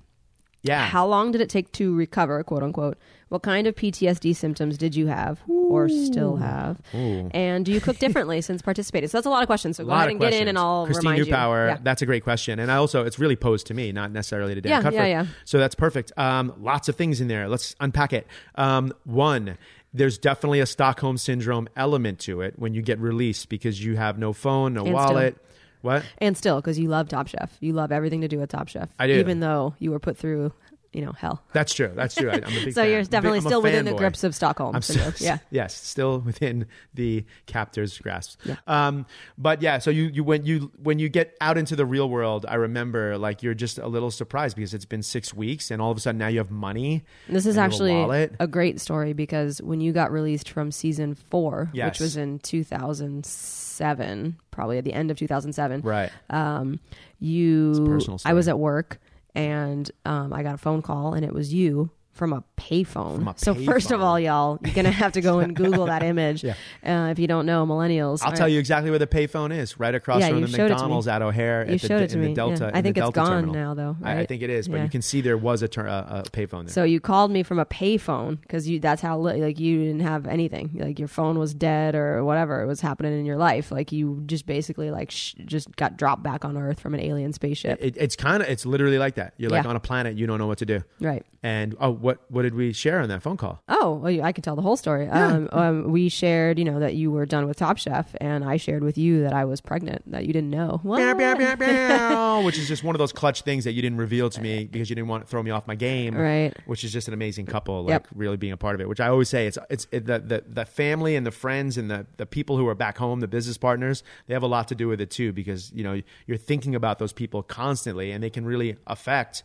Yeah. 0.67 0.85
How 0.85 1.05
long 1.07 1.31
did 1.31 1.41
it 1.41 1.49
take 1.49 1.71
to 1.73 1.95
recover, 1.95 2.43
quote 2.43 2.63
unquote? 2.63 2.97
What 3.29 3.41
kind 3.41 3.67
of 3.67 3.75
PTSD 3.75 4.33
symptoms 4.35 4.77
did 4.77 4.95
you 4.95 5.07
have 5.07 5.41
or 5.47 5.89
still 5.89 6.37
have? 6.37 6.79
And 6.93 7.65
do 7.65 7.73
you 7.73 7.81
cook 7.81 7.99
differently 7.99 8.39
since 8.39 8.61
participating? 8.61 9.09
So 9.09 9.17
that's 9.17 9.27
a 9.27 9.29
lot 9.29 9.41
of 9.43 9.47
questions. 9.47 9.75
So 9.75 9.83
A 9.83 9.85
go 9.85 9.91
ahead 9.91 10.09
and 10.09 10.19
get 10.19 10.27
in, 10.27 10.29
questions. 10.29 10.49
and 10.49 10.57
I'll 10.57 10.85
Christine 10.85 11.09
remind 11.11 11.25
Newpower. 11.25 11.67
Yeah. 11.67 11.77
that's 11.83 12.01
a 12.01 12.05
great 12.05 12.23
question, 12.23 12.59
and 12.59 12.71
I 12.71 12.75
also 12.77 13.05
it's 13.05 13.19
really 13.19 13.35
posed 13.35 13.67
to 13.67 13.73
me, 13.73 13.91
not 13.91 14.11
necessarily 14.11 14.55
to 14.55 14.61
Dan 14.61 14.81
Yeah, 14.81 14.91
yeah, 14.91 15.05
yeah. 15.05 15.25
So 15.43 15.57
that's 15.59 15.75
perfect. 15.75 16.13
Um, 16.17 16.53
lots 16.61 16.87
of 16.87 16.95
things 16.95 17.19
in 17.19 17.27
there. 17.27 17.49
Let's 17.49 17.75
unpack 17.81 18.13
it. 18.13 18.27
Um, 18.55 18.93
one, 19.03 19.57
there's 19.93 20.17
definitely 20.17 20.61
a 20.61 20.65
Stockholm 20.65 21.17
syndrome 21.17 21.67
element 21.75 22.19
to 22.19 22.39
it 22.41 22.57
when 22.57 22.73
you 22.73 22.81
get 22.81 22.97
released 22.99 23.49
because 23.49 23.83
you 23.83 23.97
have 23.97 24.17
no 24.17 24.31
phone, 24.31 24.73
no 24.73 24.85
And 24.85 24.93
wallet. 24.93 25.37
What? 25.81 26.03
And 26.19 26.35
still, 26.37 26.59
because 26.59 26.79
you 26.79 26.89
love 26.89 27.07
Top 27.07 27.27
Chef, 27.27 27.55
you 27.59 27.73
love 27.73 27.91
everything 27.91 28.21
to 28.21 28.27
do 28.27 28.39
with 28.39 28.49
Top 28.49 28.67
Chef. 28.67 28.89
I 28.99 29.07
do. 29.07 29.13
even 29.13 29.39
though 29.39 29.75
you 29.79 29.91
were 29.91 29.99
put 29.99 30.17
through, 30.17 30.53
you 30.93 31.05
know, 31.05 31.11
hell. 31.11 31.43
That's 31.53 31.73
true. 31.73 31.91
That's 31.95 32.15
true. 32.15 32.29
I, 32.29 32.35
am 32.35 32.43
a 32.43 32.47
big 32.65 32.73
So 32.73 32.81
fan. 32.81 32.89
you're 32.89 32.97
I'm 32.99 33.01
a 33.01 33.03
big- 33.03 33.09
definitely 33.11 33.37
I'm 33.39 33.45
still 33.45 33.61
within 33.61 33.85
the 33.85 33.93
grips 33.93 34.23
of 34.23 34.33
Stockholm 34.33 34.75
I'm 34.75 34.81
still, 34.81 35.13
yeah. 35.19 35.37
yes, 35.51 35.75
still 35.75 36.19
within 36.19 36.65
the 36.93 37.25
captor's 37.45 37.97
grasp. 37.99 38.39
Yeah. 38.45 38.55
Um, 38.67 39.05
but 39.37 39.61
yeah, 39.61 39.77
so 39.79 39.89
you, 39.91 40.05
you 40.05 40.23
when 40.23 40.45
you 40.45 40.71
when 40.81 40.97
you 40.99 41.09
get 41.09 41.35
out 41.41 41.57
into 41.57 41.75
the 41.75 41.85
real 41.85 42.09
world, 42.09 42.45
I 42.47 42.55
remember 42.55 43.17
like 43.17 43.43
you're 43.43 43.53
just 43.53 43.77
a 43.77 43.87
little 43.87 44.11
surprised 44.11 44.55
because 44.55 44.73
it's 44.73 44.85
been 44.85 45.03
six 45.03 45.33
weeks 45.33 45.69
and 45.71 45.81
all 45.81 45.91
of 45.91 45.97
a 45.97 45.99
sudden 45.99 46.17
now 46.19 46.27
you 46.27 46.39
have 46.39 46.51
money. 46.51 47.03
This 47.29 47.45
is 47.45 47.55
have 47.55 47.63
a 47.63 47.65
actually 47.65 48.29
a 48.39 48.47
great 48.47 48.79
story 48.81 49.13
because 49.13 49.61
when 49.61 49.81
you 49.81 49.91
got 49.93 50.11
released 50.11 50.49
from 50.49 50.71
season 50.71 51.15
four, 51.15 51.69
Yes. 51.73 51.91
which 51.95 51.99
was 52.01 52.17
in 52.17 52.39
2007, 52.39 54.37
probably 54.51 54.77
at 54.77 54.83
the 54.83 54.93
end 54.93 55.11
of 55.11 55.17
2007, 55.17 55.81
right. 55.81 56.11
um, 56.29 56.79
you, 57.19 57.73
personal 57.85 58.19
I 58.25 58.33
was 58.33 58.47
at 58.47 58.59
work 58.59 58.99
and 59.37 59.91
um, 60.03 60.33
I 60.33 60.41
got 60.41 60.55
a 60.55 60.57
phone 60.57 60.81
call 60.81 61.13
and 61.13 61.23
it 61.23 61.31
was 61.31 61.53
you 61.53 61.91
from 62.17 62.33
a 62.33 62.43
payphone. 62.57 63.27
A 63.33 63.37
so 63.39 63.53
first 63.55 63.91
of 63.91 64.01
all, 64.01 64.19
y'all, 64.19 64.59
you're 64.63 64.73
gonna 64.73 64.91
have 64.91 65.13
to 65.13 65.21
go 65.21 65.39
and 65.39 65.55
Google 65.55 65.85
that 65.85 66.03
image 66.03 66.43
Yeah. 66.43 66.55
uh, 66.85 67.09
if 67.11 67.19
you 67.19 67.27
don't 67.27 67.45
know 67.45 67.65
millennials. 67.65 68.21
I'll 68.23 68.31
tell 68.33 68.49
you 68.49 68.59
exactly 68.59 68.89
where 68.89 68.99
the 68.99 69.07
payphone 69.07 69.55
is, 69.55 69.79
right 69.79 69.93
across 69.95 70.21
Yeah, 70.21 70.29
from 70.29 70.41
the 70.41 70.47
showed 70.47 70.65
it. 70.65 70.69
McDonald's 70.69 71.07
at 71.07 71.21
O'Hare. 71.21 71.65
You 71.67 71.75
at 71.75 71.81
the, 71.81 71.87
showed 71.87 72.01
it 72.01 72.09
to 72.09 72.15
in 72.15 72.21
the 72.23 72.27
me, 72.29 72.33
Delta. 72.33 72.65
yeah. 72.73 72.77
I 72.77 72.81
think 72.81 72.97
it's 72.97 73.09
gone 73.11 73.43
terminal. 73.43 73.53
now, 73.53 73.73
though, 73.73 73.95
I, 74.03 74.19
I 74.19 74.25
think 74.25 74.41
it 74.41 74.49
is, 74.49 74.67
but 74.67 74.81
you 74.81 74.89
can 74.89 75.01
see 75.01 75.21
there 75.21 75.37
was 75.37 75.61
a, 75.61 75.67
ter- 75.67 75.85
a, 75.87 76.23
a 76.25 76.29
payphone 76.29 76.65
there. 76.65 76.73
So 76.73 76.83
you 76.83 76.99
called 76.99 77.31
me 77.31 77.43
from 77.43 77.59
a 77.59 77.65
payphone 77.65 78.41
because 78.41 78.67
you 78.67 78.79
that's 78.79 79.01
how 79.01 79.17
like 79.19 79.59
you 79.59 79.79
didn't 79.85 80.01
have 80.01 80.27
anything 80.27 80.71
like 80.79 80.99
your 80.99 81.07
phone 81.07 81.37
was 81.39 81.53
dead 81.53 81.95
or 81.95 82.23
whatever 82.23 82.61
it 82.61 82.65
was 82.67 82.81
happening 82.81 83.17
in 83.19 83.25
your 83.25 83.37
life 83.37 83.71
like 83.71 83.91
you 83.91 84.23
just 84.25 84.45
basically 84.45 84.91
like 84.91 85.11
sh- 85.11 85.35
just 85.45 85.73
got 85.75 85.97
dropped 85.97 86.23
back 86.23 86.43
on 86.45 86.57
Earth 86.57 86.79
from 86.79 86.93
an 86.93 86.99
alien 86.99 87.33
spaceship 87.33 87.79
it, 87.81 87.95
it's 87.97 88.15
kind 88.15 88.41
of 88.41 88.49
it's 88.49 88.65
literally 88.65 88.97
like 88.97 89.15
that. 89.15 89.33
You're 89.37 89.49
like 89.51 89.65
on 89.65 89.75
a 89.75 89.79
planet, 89.79 90.15
you 90.17 90.27
don't 90.27 90.37
know 90.39 90.47
what 90.47 90.57
to 90.59 90.65
do. 90.65 90.81
right 90.99 91.25
And 91.43 91.75
oh, 91.79 91.91
what 92.07 92.19
what 92.29 92.43
did 92.43 92.55
we 92.55 92.71
share 92.73 92.99
on 93.01 93.09
that 93.09 93.21
phone 93.21 93.37
call? 93.37 93.61
oh 93.67 93.89
well, 94.01 94.23
I 94.23 94.31
can 94.31 94.41
tell 94.41 94.55
the 94.55 94.61
whole 94.61 94.77
story 94.77 95.07
um, 95.09 95.49
um, 95.51 95.91
we 95.91 96.07
shared 96.09 96.57
you 96.57 96.65
know 96.65 96.79
that 96.79 96.95
you 96.95 97.11
were 97.11 97.25
done 97.25 97.47
with 97.47 97.57
Top 97.57 97.77
Chef 97.77 98.15
and 98.21 98.43
I 98.43 98.55
shared 98.57 98.83
with 98.83 98.97
you 98.97 99.21
that 99.23 99.33
I 99.33 99.43
was 99.45 99.59
pregnant 99.61 100.01
that 100.11 100.25
you 100.25 100.33
didn't 100.33 100.49
know 100.49 100.79
which 102.45 102.57
is 102.57 102.67
just 102.67 102.83
one 102.83 102.95
of 102.95 102.99
those 102.99 103.11
clutch 103.11 103.41
things 103.41 103.63
that 103.65 103.73
you 103.73 103.81
didn't 103.81 103.97
reveal 103.97 104.29
to 104.29 104.41
me 104.41 104.65
because 104.65 104.89
you 104.89 104.95
didn't 104.95 105.09
want 105.09 105.25
to 105.25 105.29
throw 105.29 105.43
me 105.43 105.51
off 105.51 105.67
my 105.67 105.75
game. 105.75 106.15
Right. 106.15 106.53
Which 106.65 106.83
is 106.83 106.91
just 106.93 107.07
an 107.07 107.13
amazing 107.13 107.45
couple, 107.45 107.83
like 107.83 107.89
Yep. 107.89 108.07
really 108.15 108.37
being 108.37 108.53
a 108.53 108.57
part 108.57 108.75
of 108.75 108.81
it. 108.81 108.87
Which 108.87 108.99
I 108.99 109.07
always 109.07 109.29
say, 109.29 109.47
it's 109.47 109.57
it's 109.69 109.87
it, 109.91 110.05
the, 110.05 110.19
the 110.19 110.43
the 110.47 110.65
family 110.65 111.15
and 111.15 111.25
the 111.25 111.31
friends 111.31 111.77
and 111.77 111.89
the 111.91 112.05
the 112.17 112.25
people 112.25 112.57
who 112.57 112.67
are 112.67 112.75
back 112.75 112.97
home, 112.97 113.19
the 113.19 113.27
business 113.27 113.57
partners, 113.57 114.03
they 114.27 114.33
have 114.33 114.43
a 114.43 114.47
lot 114.47 114.67
to 114.69 114.75
do 114.75 114.87
with 114.87 115.01
it 115.01 115.09
too 115.09 115.33
because 115.33 115.71
you 115.73 115.83
know 115.83 116.01
you're 116.27 116.37
thinking 116.37 116.75
about 116.75 116.99
those 116.99 117.13
people 117.13 117.43
constantly 117.43 118.11
and 118.11 118.23
they 118.23 118.29
can 118.29 118.45
really 118.45 118.77
affect 118.87 119.43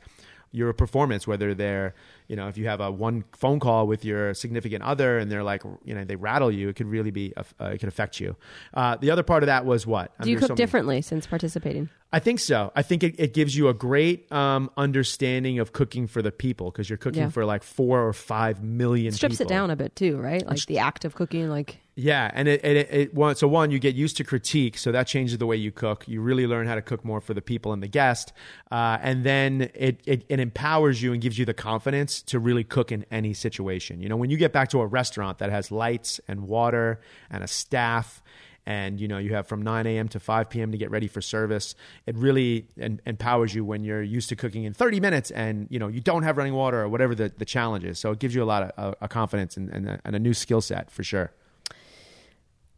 your 0.55 0.73
performance 0.75 1.27
whether 1.27 1.55
they're 1.55 1.95
you 2.29 2.37
know 2.37 2.49
if 2.49 2.57
you 2.57 2.67
have 2.67 2.81
a 2.81 2.91
one 2.91 3.25
phone 3.33 3.61
call 3.61 3.87
with 3.87 4.05
your 4.05 4.35
significant 4.35 4.83
other 4.83 5.19
and 5.19 5.31
they're 5.31 5.43
like 5.43 5.63
you 5.85 5.95
know 5.95 6.05
they 6.05 6.17
rattle 6.17 6.51
you 6.51 6.69
it 6.69 6.77
could 6.77 6.87
really 6.87 7.11
be 7.11 7.33
uh, 7.37 7.43
it 7.67 7.79
could 7.79 7.89
affect 7.89 8.21
you 8.21 8.37
uh, 8.75 8.97
the 8.97 9.11
other 9.11 9.23
part 9.23 9.43
of 9.43 9.47
that 9.49 9.65
was 9.65 9.87
what 9.87 10.13
do 10.21 10.31
you 10.31 10.37
cook 10.37 10.49
so 10.49 10.53
many- 10.55 10.57
differently 10.57 11.03
since 11.03 11.27
participating 11.27 11.89
I 12.15 12.19
think 12.19 12.41
so. 12.41 12.71
I 12.77 12.83
think 12.83 13.03
it, 13.03 13.15
it 13.19 13.33
gives 13.33 13.57
you 13.57 13.69
a 13.69 13.73
great 13.73 14.31
um, 14.31 14.71
understanding 14.77 15.59
of 15.61 15.73
cooking 15.73 16.07
for 16.07 16.21
the 16.21 16.31
people 16.31 16.71
because 16.71 16.91
you're 16.91 16.99
cooking 16.99 17.23
Yeah. 17.23 17.29
for 17.31 17.47
like 17.47 17.63
four 17.63 18.07
or 18.07 18.13
five 18.13 18.63
million. 18.63 19.13
strips 19.13 19.41
it 19.41 19.49
down 19.49 19.71
a 19.71 19.77
bit 19.77 19.97
too 19.97 20.19
right 20.19 20.47
like 20.47 20.67
the 20.67 20.79
act 20.79 21.07
of 21.07 21.15
cooking 21.15 21.49
like 21.49 21.79
Yeah, 21.95 22.31
and 22.35 22.49
it, 22.49 22.63
it, 22.63 22.77
it, 22.91 23.13
it 23.19 23.39
so 23.39 23.49
one 23.49 23.71
you 23.71 23.79
get 23.79 23.95
used 23.95 24.19
to 24.19 24.25
critique, 24.25 24.77
so 24.77 24.93
that 24.93 25.07
changes 25.07 25.39
the 25.39 25.47
way 25.47 25.57
you 25.57 25.73
cook. 25.73 26.07
You 26.07 26.21
really 26.21 26.47
learn 26.47 26.67
how 26.67 26.75
to 26.75 26.83
cook 26.83 27.03
more 27.03 27.23
for 27.23 27.33
the 27.33 27.41
people 27.41 27.73
and 27.73 27.83
the 27.83 27.89
guest, 27.89 28.35
uh, 28.71 28.99
and 29.01 29.25
then 29.25 29.71
it, 29.75 30.01
it 30.05 30.27
it 30.29 30.39
empowers 30.39 31.01
you 31.03 31.15
and 31.15 31.23
gives 31.23 31.39
you 31.39 31.47
the 31.47 31.55
confidence 31.55 32.12
to 32.23 32.39
really 32.39 32.65
cook 32.65 32.93
in 32.93 33.07
any 33.11 33.33
situation. 33.33 34.01
You 34.01 34.09
know, 34.09 34.17
when 34.17 34.29
you 34.29 34.37
get 34.37 34.53
back 34.53 34.69
to 34.71 34.81
a 34.81 34.87
restaurant 34.87 35.39
that 35.39 35.51
has 35.51 35.71
lights 35.71 36.21
and 36.29 36.49
water 36.49 37.01
and 37.31 37.43
a 37.43 37.49
staff. 37.49 38.23
And 38.65 39.01
you 39.01 39.09
know 39.09 39.19
you 39.19 39.35
have 39.35 39.49
from 39.49 39.63
9 39.63 39.89
a.m. 39.89 40.07
to 40.11 40.21
5 40.21 40.49
p.m. 40.49 40.71
to 40.71 40.79
get 40.79 40.89
ready 40.93 41.09
for 41.09 41.21
service. 41.21 41.75
It 42.07 42.15
really 42.15 42.69
en- 42.79 43.01
empowers 43.05 43.53
you 43.53 43.65
when 43.65 43.83
you're 43.83 44.05
used 44.05 44.29
to 44.29 44.37
cooking 44.37 44.63
in 44.63 44.73
30 44.73 45.01
minutes, 45.01 45.33
and 45.33 45.67
you 45.69 45.81
know 45.81 45.89
you 45.89 46.01
don't 46.01 46.23
have 46.23 46.39
running 46.39 46.55
water 46.55 46.81
or 46.81 46.89
whatever 46.89 47.13
the, 47.13 47.33
the 47.37 47.45
challenge 47.45 47.83
is. 47.83 47.99
So 47.99 48.13
it 48.13 48.21
gives 48.21 48.37
you 48.37 48.43
a 48.45 48.47
lot 48.47 48.63
of 48.63 48.71
uh, 48.77 48.95
a 49.01 49.09
confidence 49.09 49.57
and, 49.57 49.69
and, 49.71 49.89
a, 49.89 50.01
and 50.05 50.15
a 50.15 50.21
new 50.21 50.33
skill 50.33 50.61
set 50.61 50.93
for 50.93 51.03
sure. 51.03 51.33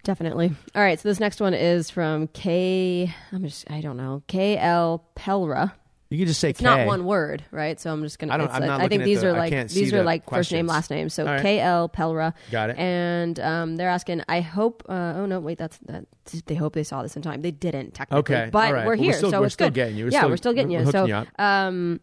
Definitely. 0.05 0.53
All 0.75 0.83
right. 0.83 0.99
So 0.99 1.09
this 1.09 1.21
next 1.21 1.41
one 1.41 1.53
is 1.53 1.91
from 1.91 2.29
K. 2.29 3.12
I'm 3.31 3.43
just. 3.43 3.71
I 3.71 3.83
don't 3.83 3.99
know. 3.99 4.23
K 4.27 4.57
L 4.57 5.05
Pelra. 5.16 5.73
You 6.14 6.20
can 6.20 6.29
just 6.29 6.40
say 6.40 6.50
It's 6.50 6.61
K. 6.61 6.64
not 6.64 6.87
one 6.87 7.05
word, 7.05 7.44
right? 7.50 7.79
So 7.81 7.92
I'm 7.92 8.03
just 8.03 8.18
gonna. 8.18 8.33
I 8.33 8.37
don't- 8.37 8.50
I'm 8.50 8.61
like- 8.61 8.68
not 8.68 8.81
I 8.81 8.88
think 8.88 9.05
these 9.05 9.20
the- 9.20 9.29
are 9.29 9.33
like 9.33 9.68
these 9.68 9.92
are 9.92 10.03
like 10.05 10.29
first 10.29 10.53
name, 10.53 10.66
last 10.66 10.90
name. 10.90 11.09
So 11.09 11.24
right. 11.24 11.42
K 11.42 11.61
L 11.61 11.88
Pelra. 11.88 12.35
Got 12.50 12.70
it. 12.70 12.79
And 12.79 13.38
um, 13.40 13.77
they're 13.77 13.88
asking. 13.88 14.22
I 14.29 14.40
hope. 14.40 14.85
Uh, 14.88 15.14
oh 15.16 15.27
no, 15.27 15.40
wait. 15.40 15.59
That's 15.59 15.79
that. 15.87 16.07
They 16.46 16.55
hope 16.55 16.72
they 16.74 16.85
saw 16.85 17.03
this 17.03 17.16
in 17.16 17.22
time. 17.22 17.42
They 17.42 17.50
didn't 17.50 17.92
technically. 17.94 18.35
Okay, 18.37 18.48
But 18.50 18.59
right. 18.59 18.70
we're 18.72 18.77
Well, 18.77 18.87
we're 18.87 18.94
here, 18.96 19.12
still- 19.12 19.31
so 19.31 19.40
we're 19.40 19.46
it's 19.46 19.55
still 19.55 19.66
good. 19.68 19.74
getting 19.74 19.96
you. 19.96 20.05
We're 20.07 20.11
yeah, 20.11 20.20
still- 20.20 20.31
we're 20.31 20.37
still 20.38 20.53
getting 20.55 20.70
we're 20.72 20.85
you. 20.85 20.90
So, 20.90 21.05
you 21.07 21.27
um, 21.38 22.00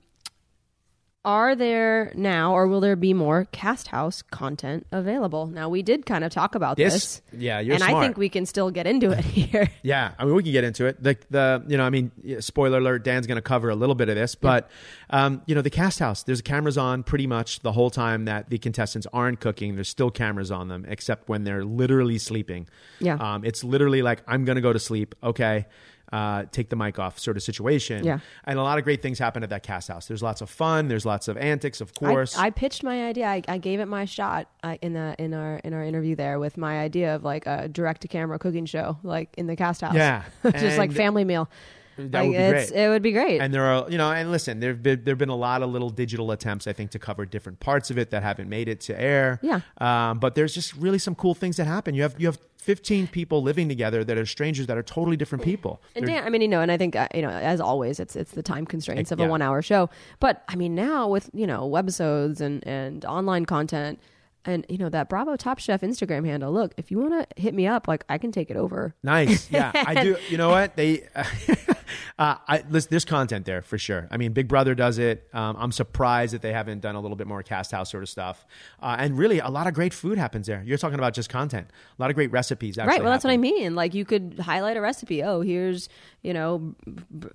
are 1.24 1.56
there 1.56 2.12
now, 2.16 2.54
or 2.54 2.68
will 2.68 2.80
there 2.80 2.96
be 2.96 3.14
more 3.14 3.46
Cast 3.52 3.88
House 3.88 4.24
content 4.24 4.88
available? 4.92 5.46
Now 5.46 5.70
we 5.70 5.84
did 5.84 6.06
kind 6.08 6.24
of 6.24 6.32
talk 6.32 6.56
about 6.56 6.78
This- 6.78 6.94
this. 6.94 7.22
yeah, 7.42 7.60
you're 7.60 7.76
and 7.76 7.84
I 7.84 8.00
think 8.02 8.18
we 8.18 8.28
can 8.28 8.46
still 8.48 8.72
get 8.72 8.88
into 8.88 9.12
it 9.12 9.24
here. 9.26 9.70
Yeah, 9.84 10.14
I 10.18 10.26
mean, 10.26 10.34
we 10.34 10.42
can 10.42 10.52
get 10.52 10.64
into 10.64 10.86
it. 10.88 11.02
The, 11.02 11.16
the 11.30 11.64
you 11.68 11.78
know, 11.78 11.84
I 11.84 11.92
mean, 11.92 12.12
spoiler 12.40 12.80
alert, 12.80 13.04
Dan's 13.04 13.28
going 13.28 13.36
to 13.36 13.42
cover 13.44 13.70
a 13.70 13.76
little 13.76 13.94
bit 13.94 14.10
of 14.10 14.16
this, 14.16 14.34
but 14.34 14.70
um, 15.12 15.44
you 15.46 15.54
know, 15.54 15.62
the 15.62 15.70
cast 15.70 16.00
house, 16.00 16.24
there's 16.24 16.42
cameras 16.42 16.78
on 16.78 17.04
pretty 17.04 17.28
much 17.28 17.60
the 17.60 17.72
whole 17.72 17.92
time 17.92 18.26
that 18.26 18.50
the 18.50 18.58
contestants 18.58 19.06
aren't 19.14 19.40
cooking. 19.40 19.76
There's 19.76 19.90
still 19.90 20.10
cameras 20.10 20.50
on 20.52 20.70
them, 20.70 20.86
except 20.88 21.30
when 21.30 21.44
they're 21.44 21.64
literally 21.64 22.18
sleeping. 22.18 22.68
Yeah. 23.00 23.16
um, 23.16 23.46
it's 23.46 23.64
literally 23.64 24.02
like 24.02 24.24
I'm 24.28 24.44
going 24.46 24.56
to 24.56 24.62
go 24.62 24.74
to 24.74 24.80
sleep. 24.80 25.14
Okay. 25.24 25.68
Uh, 26.12 26.44
take 26.52 26.70
the 26.70 26.76
mic 26.76 27.00
off, 27.00 27.18
sort 27.18 27.38
of 27.38 27.44
situation. 27.44 28.04
Yeah. 28.04 28.20
and 28.44 28.60
a 28.60 28.64
lot 28.64 28.78
of 28.78 28.84
great 28.84 29.02
things 29.02 29.18
happen 29.18 29.44
at 29.44 29.50
that 29.52 29.64
cast 29.64 29.88
house. 29.88 30.08
There's 30.08 30.22
lots 30.22 30.42
of 30.42 30.50
fun. 30.50 30.90
There's 30.90 31.06
lots 31.06 31.30
of 31.30 31.38
antics, 31.38 31.80
of 31.80 31.94
course. 31.94 32.38
I, 32.38 32.48
I 32.48 32.50
pitched 32.50 32.84
my 32.84 33.06
idea. 33.06 33.28
I, 33.28 33.42
I 33.48 33.58
gave 33.58 33.80
it 33.80 33.86
my 33.86 34.04
shot 34.04 34.48
uh, 34.62 34.76
in 34.82 34.92
the 34.92 35.16
in 35.18 35.34
our 35.34 35.58
in 35.64 35.74
our 35.74 35.84
interview 35.84 36.18
there 36.18 36.38
with 36.38 36.58
my 36.58 36.80
idea 36.80 37.16
of 37.16 37.24
like 37.24 37.46
a 37.46 37.70
direct 37.70 38.02
to 38.02 38.10
camera 38.10 38.40
cooking 38.40 38.66
show, 38.66 38.98
like 39.04 39.30
in 39.38 39.48
the 39.48 39.56
cast 39.56 39.80
house. 39.82 39.96
Yeah, 39.96 40.24
just 40.52 40.78
like 40.78 40.92
family 40.92 41.24
meal. 41.24 41.50
That 41.98 42.12
Like, 42.22 42.30
would 42.30 42.38
be 42.38 42.50
great. 42.52 42.72
It 42.72 42.90
would 42.90 43.02
be 43.02 43.12
great. 43.12 43.42
And 43.42 43.54
there 43.54 43.64
are, 43.66 43.90
you 43.90 43.98
know, 43.98 44.12
and 44.12 44.32
listen, 44.32 44.60
there've 44.60 44.82
been 44.82 45.04
there've 45.04 45.18
been 45.18 45.30
a 45.30 45.36
lot 45.36 45.62
of 45.62 45.70
little 45.70 45.90
digital 45.90 46.32
attempts, 46.32 46.68
I 46.68 46.74
think, 46.74 46.92
to 46.92 47.00
cover 47.00 47.26
different 47.26 47.60
parts 47.60 47.92
of 47.92 47.98
it 47.98 48.10
that 48.12 48.24
haven't 48.24 48.50
made 48.50 48.68
it 48.68 48.80
to 48.82 49.00
air. 49.00 49.40
Yeah. 49.42 49.62
Um, 49.80 50.20
but 50.20 50.36
there's 50.36 50.54
just 50.54 50.76
really 50.76 51.00
some 51.00 51.16
cool 51.16 51.34
things 51.36 51.58
that 51.58 51.66
happen. 51.68 51.94
You 51.96 52.04
have 52.04 52.16
you 52.20 52.28
have 52.28 52.40
15 52.58 53.08
people 53.08 53.42
living 53.42 53.68
together 53.68 54.04
that 54.04 54.18
are 54.20 54.26
strangers 54.26 54.68
that 54.68 54.78
are 54.78 54.84
totally 54.84 55.18
different 55.18 55.44
people. 55.44 55.82
And 55.96 56.08
They're- 56.08 56.16
Dan, 56.18 56.24
I 56.26 56.30
mean, 56.30 56.42
you 56.44 56.48
know, 56.48 56.62
and 56.62 56.72
I 56.72 56.78
think 56.78 56.96
uh, 56.96 57.08
you 57.14 57.24
know, 57.24 57.30
as 57.30 57.60
always, 57.60 58.00
it's 58.00 58.16
it's 58.16 58.32
the 58.32 58.44
time 58.44 58.66
constraints 58.66 59.12
of 59.12 59.20
a 59.20 59.24
Yeah. 59.24 59.30
one-hour 59.30 59.62
show. 59.62 59.90
But 60.20 60.44
I 60.48 60.56
mean, 60.56 60.76
now 60.76 61.08
with 61.08 61.30
you 61.34 61.48
know 61.48 61.68
webisodes 61.70 62.40
and 62.40 62.66
and 62.68 63.04
online 63.06 63.46
content, 63.46 64.00
and 64.46 64.66
you 64.70 64.78
know 64.78 64.90
that 64.90 65.10
Bravo 65.10 65.36
Top 65.36 65.58
Chef 65.60 65.82
Instagram 65.82 66.26
handle. 66.26 66.52
Look, 66.52 66.74
if 66.78 66.92
you 66.92 67.00
want 67.00 67.30
to 67.30 67.42
hit 67.42 67.54
me 67.56 67.66
up, 67.68 67.88
like 67.88 68.04
I 68.10 68.18
can 68.20 68.32
take 68.32 68.50
it 68.52 68.58
over. 68.58 68.94
Nice. 69.04 69.50
Yeah, 69.52 69.72
I 69.74 70.04
do. 70.04 70.18
You 70.30 70.38
know 70.38 70.50
what? 70.50 70.76
They, 70.76 71.08
uh, 71.16 71.24
I, 72.20 72.64
listen, 72.70 72.90
there's 72.92 73.06
content 73.06 73.46
there 73.46 73.62
for 73.62 73.78
sure. 73.78 74.08
I 74.12 74.18
mean, 74.18 74.34
Big 74.34 74.48
Brother 74.48 74.76
does 74.76 74.98
it. 75.00 75.28
Um, 75.34 75.56
I'm 75.60 75.72
surprised 75.72 76.34
that 76.34 76.42
they 76.42 76.54
haven't 76.54 76.82
done 76.82 76.96
a 76.96 77.00
little 77.02 77.18
bit 77.18 77.28
more 77.28 77.44
cast 77.44 77.72
house 77.72 77.92
sort 77.92 78.04
of 78.04 78.10
stuff. 78.10 78.46
Uh, 78.82 78.96
and 79.00 79.18
really, 79.18 79.40
a 79.40 79.50
lot 79.50 79.68
of 79.68 79.74
great 79.74 79.94
food 79.94 80.18
happens 80.18 80.48
there. 80.48 80.62
You're 80.66 80.78
talking 80.78 80.98
about 81.00 81.14
just 81.14 81.30
content. 81.30 81.68
A 81.98 82.02
lot 82.02 82.10
of 82.10 82.16
great 82.16 82.32
recipes. 82.32 82.78
Actually 82.78 82.92
Right. 82.92 83.04
Well, 83.04 83.12
that's 83.12 83.24
what 83.24 83.32
I 83.32 83.38
mean. 83.38 83.76
Like 83.76 83.94
you 83.94 84.06
could 84.06 84.40
highlight 84.40 84.78
a 84.78 84.82
recipe. 84.82 85.24
Oh, 85.24 85.42
here's 85.42 85.90
you 86.22 86.34
know 86.34 86.76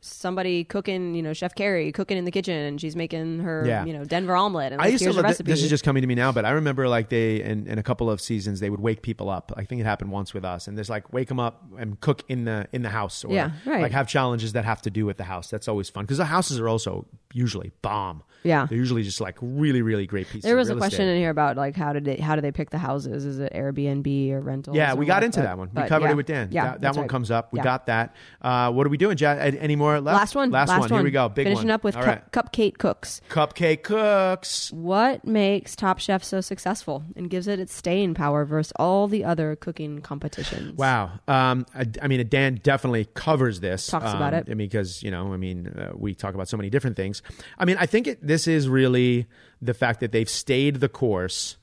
somebody 0.01 0.65
cooking. 0.65 1.15
You 1.15 1.23
know, 1.23 1.33
Chef 1.33 1.55
Carrie 1.55 1.93
cooking 1.93 2.17
in 2.17 2.25
the 2.25 2.31
kitchen, 2.31 2.55
and 2.57 2.81
she's 2.81 2.97
making 2.97 3.41
her 3.41 3.65
Yeah. 3.67 3.85
you 3.85 3.93
know 3.93 4.05
Denver 4.05 4.37
omelet. 4.37 4.73
And 4.73 4.81
I 4.81 4.85
like, 4.87 4.93
used 4.93 5.03
to. 5.03 5.11
here's 5.11 5.17
a 5.17 5.23
recipe. 5.23 5.51
This 5.51 5.63
is 5.63 5.71
just 5.71 5.85
coming 5.85 6.03
to 6.03 6.07
me 6.07 6.15
now, 6.15 6.33
but 6.33 6.45
I 6.45 6.51
remember 6.51 6.89
like 6.89 7.09
they 7.09 7.43
in, 7.43 7.67
in 7.67 7.79
a 7.79 7.83
couple 7.83 8.11
of 8.11 8.21
seasons 8.21 8.61
they 8.61 8.71
would 8.71 8.81
wake 8.81 9.03
people 9.03 9.29
up. 9.31 9.53
I 9.57 9.65
think 9.65 9.81
it 9.81 9.85
happened 9.85 10.11
once 10.11 10.35
with 10.35 10.45
us, 10.45 10.69
and 10.69 10.77
there's 10.77 10.91
like 10.91 11.13
wake 11.13 11.29
them 11.29 11.41
up 11.41 11.65
and 11.79 12.01
cook 12.01 12.23
in 12.29 12.45
the 12.45 12.69
in 12.73 12.83
the 12.83 12.91
house, 12.91 13.25
or 13.25 13.33
Yeah, 13.33 13.53
right. 13.65 13.83
like 13.83 13.93
have 13.93 14.09
challenges 14.09 14.46
that 14.53 14.65
have 14.65 14.83
to 14.83 14.91
do 14.91 15.07
with 15.07 15.17
the 15.17 15.25
house. 15.25 15.49
That's 15.51 15.69
always 15.69 15.89
fun 15.89 16.05
because 16.05 16.19
the 16.19 16.25
houses 16.25 16.59
are 16.59 16.69
also 16.69 17.07
usually 17.33 17.73
bomb. 17.83 18.23
Yeah. 18.43 18.67
They're 18.67 18.79
usually 18.79 19.03
just 19.03 19.21
like 19.21 19.37
really, 19.41 19.83
really 19.83 20.07
great 20.07 20.29
pieces. 20.29 20.43
There 20.43 20.57
was 20.57 20.71
a 20.71 20.77
question 20.77 21.03
estate. 21.03 21.15
in 21.15 21.19
here 21.19 21.31
about 21.31 21.57
like 21.57 21.77
how 21.77 21.93
did 21.93 22.05
they 22.05 22.17
how 22.17 22.35
do 22.37 22.41
they 22.41 22.53
pick 22.53 22.71
the 22.71 22.79
houses? 22.79 23.25
Is 23.25 23.39
it 23.39 23.53
Airbnb 23.53 24.31
or 24.31 24.41
rental? 24.41 24.75
Yeah, 24.75 24.95
we 24.95 25.07
got 25.07 25.25
into 25.25 25.43
that 25.43 25.59
one. 25.59 25.71
We 25.75 25.83
covered 25.85 26.11
it 26.11 26.17
with 26.17 26.27
Dan. 26.27 26.49
Yeah, 26.51 26.65
that, 26.65 26.81
that 26.81 26.95
one 26.95 27.03
right. 27.03 27.11
comes 27.11 27.31
up. 27.31 27.53
We 27.53 27.59
Yeah. 27.59 27.65
got 27.65 27.87
that. 27.87 28.15
Uh, 28.41 28.73
what 28.73 28.87
are 28.87 28.91
we 28.91 28.97
doing, 28.97 29.17
Jazz? 29.17 29.57
Any 29.59 29.77
more 29.77 30.01
left? 30.01 30.17
Last 30.17 30.35
one. 30.35 30.51
Last, 30.51 30.69
one. 30.79 30.89
Here 30.89 31.03
we 31.03 31.11
go. 31.11 31.29
Big 31.29 31.47
Finishing 31.47 31.67
one. 31.67 31.73
up 31.73 31.85
with 31.85 31.95
cup, 31.95 32.07
right. 32.07 32.33
cupcake 32.33 32.79
cooks. 32.79 33.21
Cupcake 33.31 33.83
cooks. 33.83 34.73
What 34.73 35.25
makes 35.25 35.75
Top 35.75 35.99
Chef 35.99 36.23
so 36.23 36.41
successful 36.41 37.05
and 37.17 37.29
gives 37.29 37.49
it 37.49 37.59
its 37.59 37.75
staying 37.75 38.15
power 38.15 38.45
versus 38.45 38.73
all 38.77 39.09
the 39.09 39.25
other 39.25 39.57
cooking 39.57 40.01
competitions? 40.01 40.77
Wow. 40.77 41.13
Um, 41.27 41.67
I, 41.75 41.87
I 42.03 42.09
mean, 42.09 42.27
Dan 42.29 42.61
definitely 42.63 43.07
covers 43.15 43.61
this. 43.61 43.87
Talks 43.87 44.11
um, 44.11 44.17
about 44.17 44.35
it. 44.35 44.36
I 44.39 44.55
mean, 44.55 44.69
because 44.69 45.03
you 45.03 45.11
know, 45.11 45.33
I 45.33 45.37
mean, 45.37 45.69
uh, 45.69 45.93
we 45.95 46.15
talk 46.15 46.35
about 46.35 46.49
so 46.49 46.57
many 46.57 46.71
different 46.71 46.97
things. 46.97 47.23
I 47.59 47.65
mean, 47.65 47.77
I 47.79 47.87
think 47.87 48.07
it, 48.07 48.27
this 48.27 48.47
is 48.47 48.69
really 48.69 49.27
the 49.61 49.75
fact 49.75 50.01
that 50.01 50.13
they've 50.13 50.29
stayed 50.29 50.77
the 50.77 50.89
course 50.89 51.57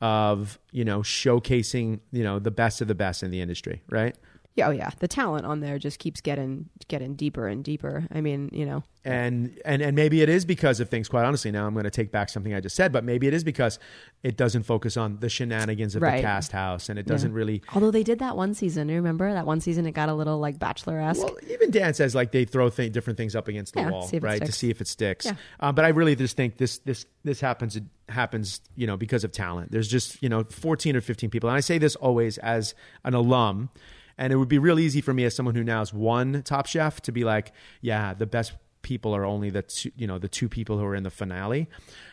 of 0.00 0.58
you 0.72 0.84
know 0.84 1.00
showcasing 1.00 2.00
you 2.10 2.24
know 2.24 2.40
the 2.40 2.50
best 2.50 2.80
of 2.80 2.88
the 2.88 2.94
best 2.94 3.22
in 3.22 3.30
the 3.30 3.40
industry, 3.40 3.82
right? 3.88 4.16
Yeah, 4.54 4.68
oh 4.68 4.70
yeah. 4.70 4.90
The 4.98 5.08
talent 5.08 5.46
on 5.46 5.60
there 5.60 5.78
just 5.78 5.98
keeps 5.98 6.20
getting 6.20 6.68
getting 6.88 7.14
deeper 7.14 7.48
and 7.48 7.64
deeper. 7.64 8.06
I 8.12 8.20
mean, 8.20 8.50
you 8.52 8.66
know, 8.66 8.84
and 9.04 9.58
and 9.64 9.80
and 9.80 9.96
maybe 9.96 10.20
it 10.20 10.28
is 10.28 10.44
because 10.44 10.78
of 10.80 10.88
things 10.90 11.08
quite 11.08 11.24
honestly 11.24 11.50
now 11.50 11.66
i'm 11.66 11.72
going 11.74 11.82
to 11.82 11.90
take 11.90 12.12
back 12.12 12.28
something 12.28 12.54
i 12.54 12.60
just 12.60 12.76
said 12.76 12.92
but 12.92 13.02
maybe 13.02 13.26
it 13.26 13.34
is 13.34 13.42
because 13.42 13.80
it 14.22 14.36
doesn't 14.36 14.62
focus 14.62 14.96
on 14.96 15.18
the 15.18 15.28
shenanigans 15.28 15.96
of 15.96 16.02
Right. 16.02 16.18
the 16.18 16.22
cast 16.22 16.52
house 16.52 16.88
and 16.88 17.00
it 17.00 17.06
doesn't 17.06 17.32
Yeah. 17.32 17.36
really 17.36 17.62
Although 17.74 17.90
they 17.90 18.04
did 18.04 18.20
that 18.20 18.36
one 18.36 18.54
season, 18.54 18.88
you 18.88 18.94
remember 18.94 19.32
that 19.32 19.44
one 19.44 19.60
season? 19.60 19.86
It 19.86 19.92
got 19.92 20.08
a 20.08 20.14
little 20.14 20.38
like 20.38 20.60
bachelor 20.60 21.00
esque. 21.00 21.24
well 21.24 21.36
even 21.50 21.72
dan 21.72 21.94
says 21.94 22.14
like 22.14 22.30
they 22.30 22.44
throw 22.44 22.68
th- 22.70 22.92
different 22.92 23.16
things 23.16 23.34
up 23.34 23.48
against 23.48 23.74
the 23.74 23.80
Yeah, 23.80 23.90
wall 23.90 24.02
see 24.06 24.18
if 24.18 24.22
it 24.22 24.26
right 24.26 24.44
to 24.44 24.52
see 24.52 24.70
if 24.70 24.80
it 24.80 24.86
sticks 24.86 25.24
Yeah. 25.26 25.34
um, 25.58 25.74
but 25.74 25.84
i 25.84 25.88
really 25.88 26.14
just 26.14 26.36
think 26.36 26.58
this 26.58 26.78
this 26.78 27.06
this 27.24 27.40
happens 27.40 27.74
it 27.74 27.82
happens 28.08 28.60
you 28.76 28.86
know 28.86 28.96
because 28.96 29.24
of 29.24 29.32
talent 29.32 29.72
there's 29.72 29.88
just 29.88 30.22
you 30.22 30.28
know 30.28 30.44
14 30.44 30.94
or 30.94 31.00
15 31.00 31.28
people 31.28 31.48
and 31.50 31.56
i 31.56 31.60
say 31.60 31.76
this 31.78 31.96
always 31.96 32.38
as 32.38 32.74
an 33.04 33.14
alum 33.14 33.68
and 34.22 34.32
it 34.32 34.36
would 34.36 34.48
be 34.48 34.58
real 34.58 34.78
easy 34.78 35.00
for 35.00 35.12
me 35.12 35.24
as 35.24 35.34
someone 35.34 35.54
who 35.54 35.64
now 35.64 35.82
is 35.82 35.92
one 35.92 36.42
top 36.44 36.66
chef 36.66 37.02
to 37.02 37.12
be 37.12 37.24
like 37.24 37.52
yeah 37.80 38.14
the 38.14 38.26
best 38.26 38.52
people 38.82 39.14
are 39.14 39.24
only 39.24 39.50
the 39.50 39.62
two, 39.62 39.90
you 39.96 40.06
know 40.06 40.18
the 40.18 40.28
two 40.28 40.48
people 40.48 40.78
who 40.78 40.84
are 40.84 40.94
in 40.94 41.02
the 41.02 41.10
finale. 41.10 41.68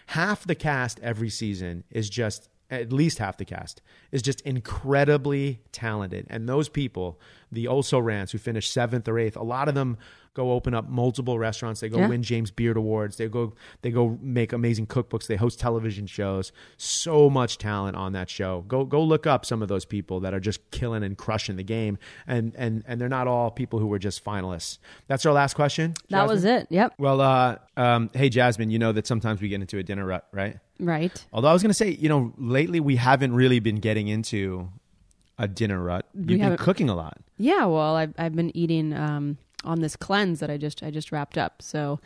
Half 0.07 0.45
the 0.45 0.55
cast 0.55 0.99
every 1.01 1.29
season 1.29 1.83
is 1.89 2.09
just 2.09 2.49
at 2.71 2.93
least 2.93 3.17
half 3.17 3.37
the 3.37 3.45
cast 3.45 3.81
is 4.11 4.21
just 4.21 4.41
incredibly 4.41 5.59
talented. 5.71 6.27
And 6.29 6.47
those 6.47 6.69
people 6.69 7.19
the 7.51 7.67
also 7.67 7.99
rants 7.99 8.31
who 8.31 8.37
finish 8.37 8.69
seventh 8.69 9.07
or 9.07 9.19
eighth 9.19 9.35
a 9.35 9.43
lot 9.43 9.67
of 9.67 9.75
them 9.75 9.97
go 10.39 10.51
open 10.57 10.73
up 10.73 10.87
multiple 10.87 11.37
restaurants 11.37 11.79
they 11.81 11.89
go 11.89 11.97
Yeah. 11.99 12.07
win 12.07 12.23
james 12.23 12.49
beard 12.51 12.77
awards 12.77 13.17
they 13.17 13.27
go 13.27 13.53
they 13.81 13.91
go 13.91 14.17
make 14.21 14.53
amazing 14.53 14.87
cookbooks 14.87 15.27
they 15.27 15.35
host 15.35 15.59
television 15.59 16.07
shows 16.07 16.51
so 16.77 17.29
much 17.29 17.57
talent 17.57 17.95
on 17.97 18.13
that 18.13 18.29
show 18.29 18.63
go 18.67 18.85
go 18.85 19.01
look 19.03 19.25
up 19.27 19.45
some 19.45 19.61
of 19.61 19.67
those 19.67 19.85
people 19.85 20.19
that 20.21 20.33
are 20.33 20.39
just 20.39 20.59
killing 20.71 21.03
and 21.03 21.17
crushing 21.17 21.57
the 21.57 21.63
game 21.63 21.97
and 22.25 22.53
and 22.55 22.83
and 22.87 23.01
they're 23.01 23.09
not 23.19 23.27
all 23.27 23.51
people 23.51 23.79
who 23.79 23.87
were 23.87 23.99
just 23.99 24.23
finalists 24.23 24.77
that's 25.07 25.25
our 25.25 25.33
last 25.33 25.53
question 25.55 25.93
that 26.09 26.27
was 26.27 26.45
it. 26.45 26.67
Yep. 26.69 26.93
well 26.97 27.19
uh 27.19 27.57
um 27.75 28.09
hey 28.13 28.29
jasmine 28.29 28.69
you 28.71 28.79
know 28.79 28.91
that 28.93 29.05
sometimes 29.05 29.41
we 29.41 29.49
get 29.49 29.59
into 29.61 29.77
a 29.77 29.83
dinner 29.83 30.05
rut 30.05 30.25
right 30.31 30.57
Right. 30.81 31.25
Although 31.33 31.49
I 31.49 31.53
was 31.53 31.61
going 31.61 31.71
to 31.71 31.81
say, 31.83 31.89
you 31.89 32.07
know, 32.07 32.31
lately 32.37 32.79
we 32.79 32.95
haven't 32.95 33.33
really 33.33 33.59
been 33.59 33.81
getting 33.81 34.07
into 34.07 34.69
a 35.37 35.45
dinner 35.45 35.77
rut. 35.83 36.05
You've 36.13 36.39
been 36.39 36.55
cooking 36.55 36.87
a 36.87 36.95
lot. 36.95 37.17
Yeah. 37.37 37.65
Well, 37.65 37.97
I've 37.97 38.13
I've 38.17 38.33
been 38.33 38.55
eating 38.55 38.93
um, 38.93 39.37
on 39.63 39.81
this 39.81 39.95
cleanse 39.95 40.39
that 40.39 40.49
I 40.49 40.57
just 40.57 40.81
I 40.83 40.91
just 40.91 41.11
wrapped 41.11 41.37
up. 41.37 41.61
So, 41.61 41.99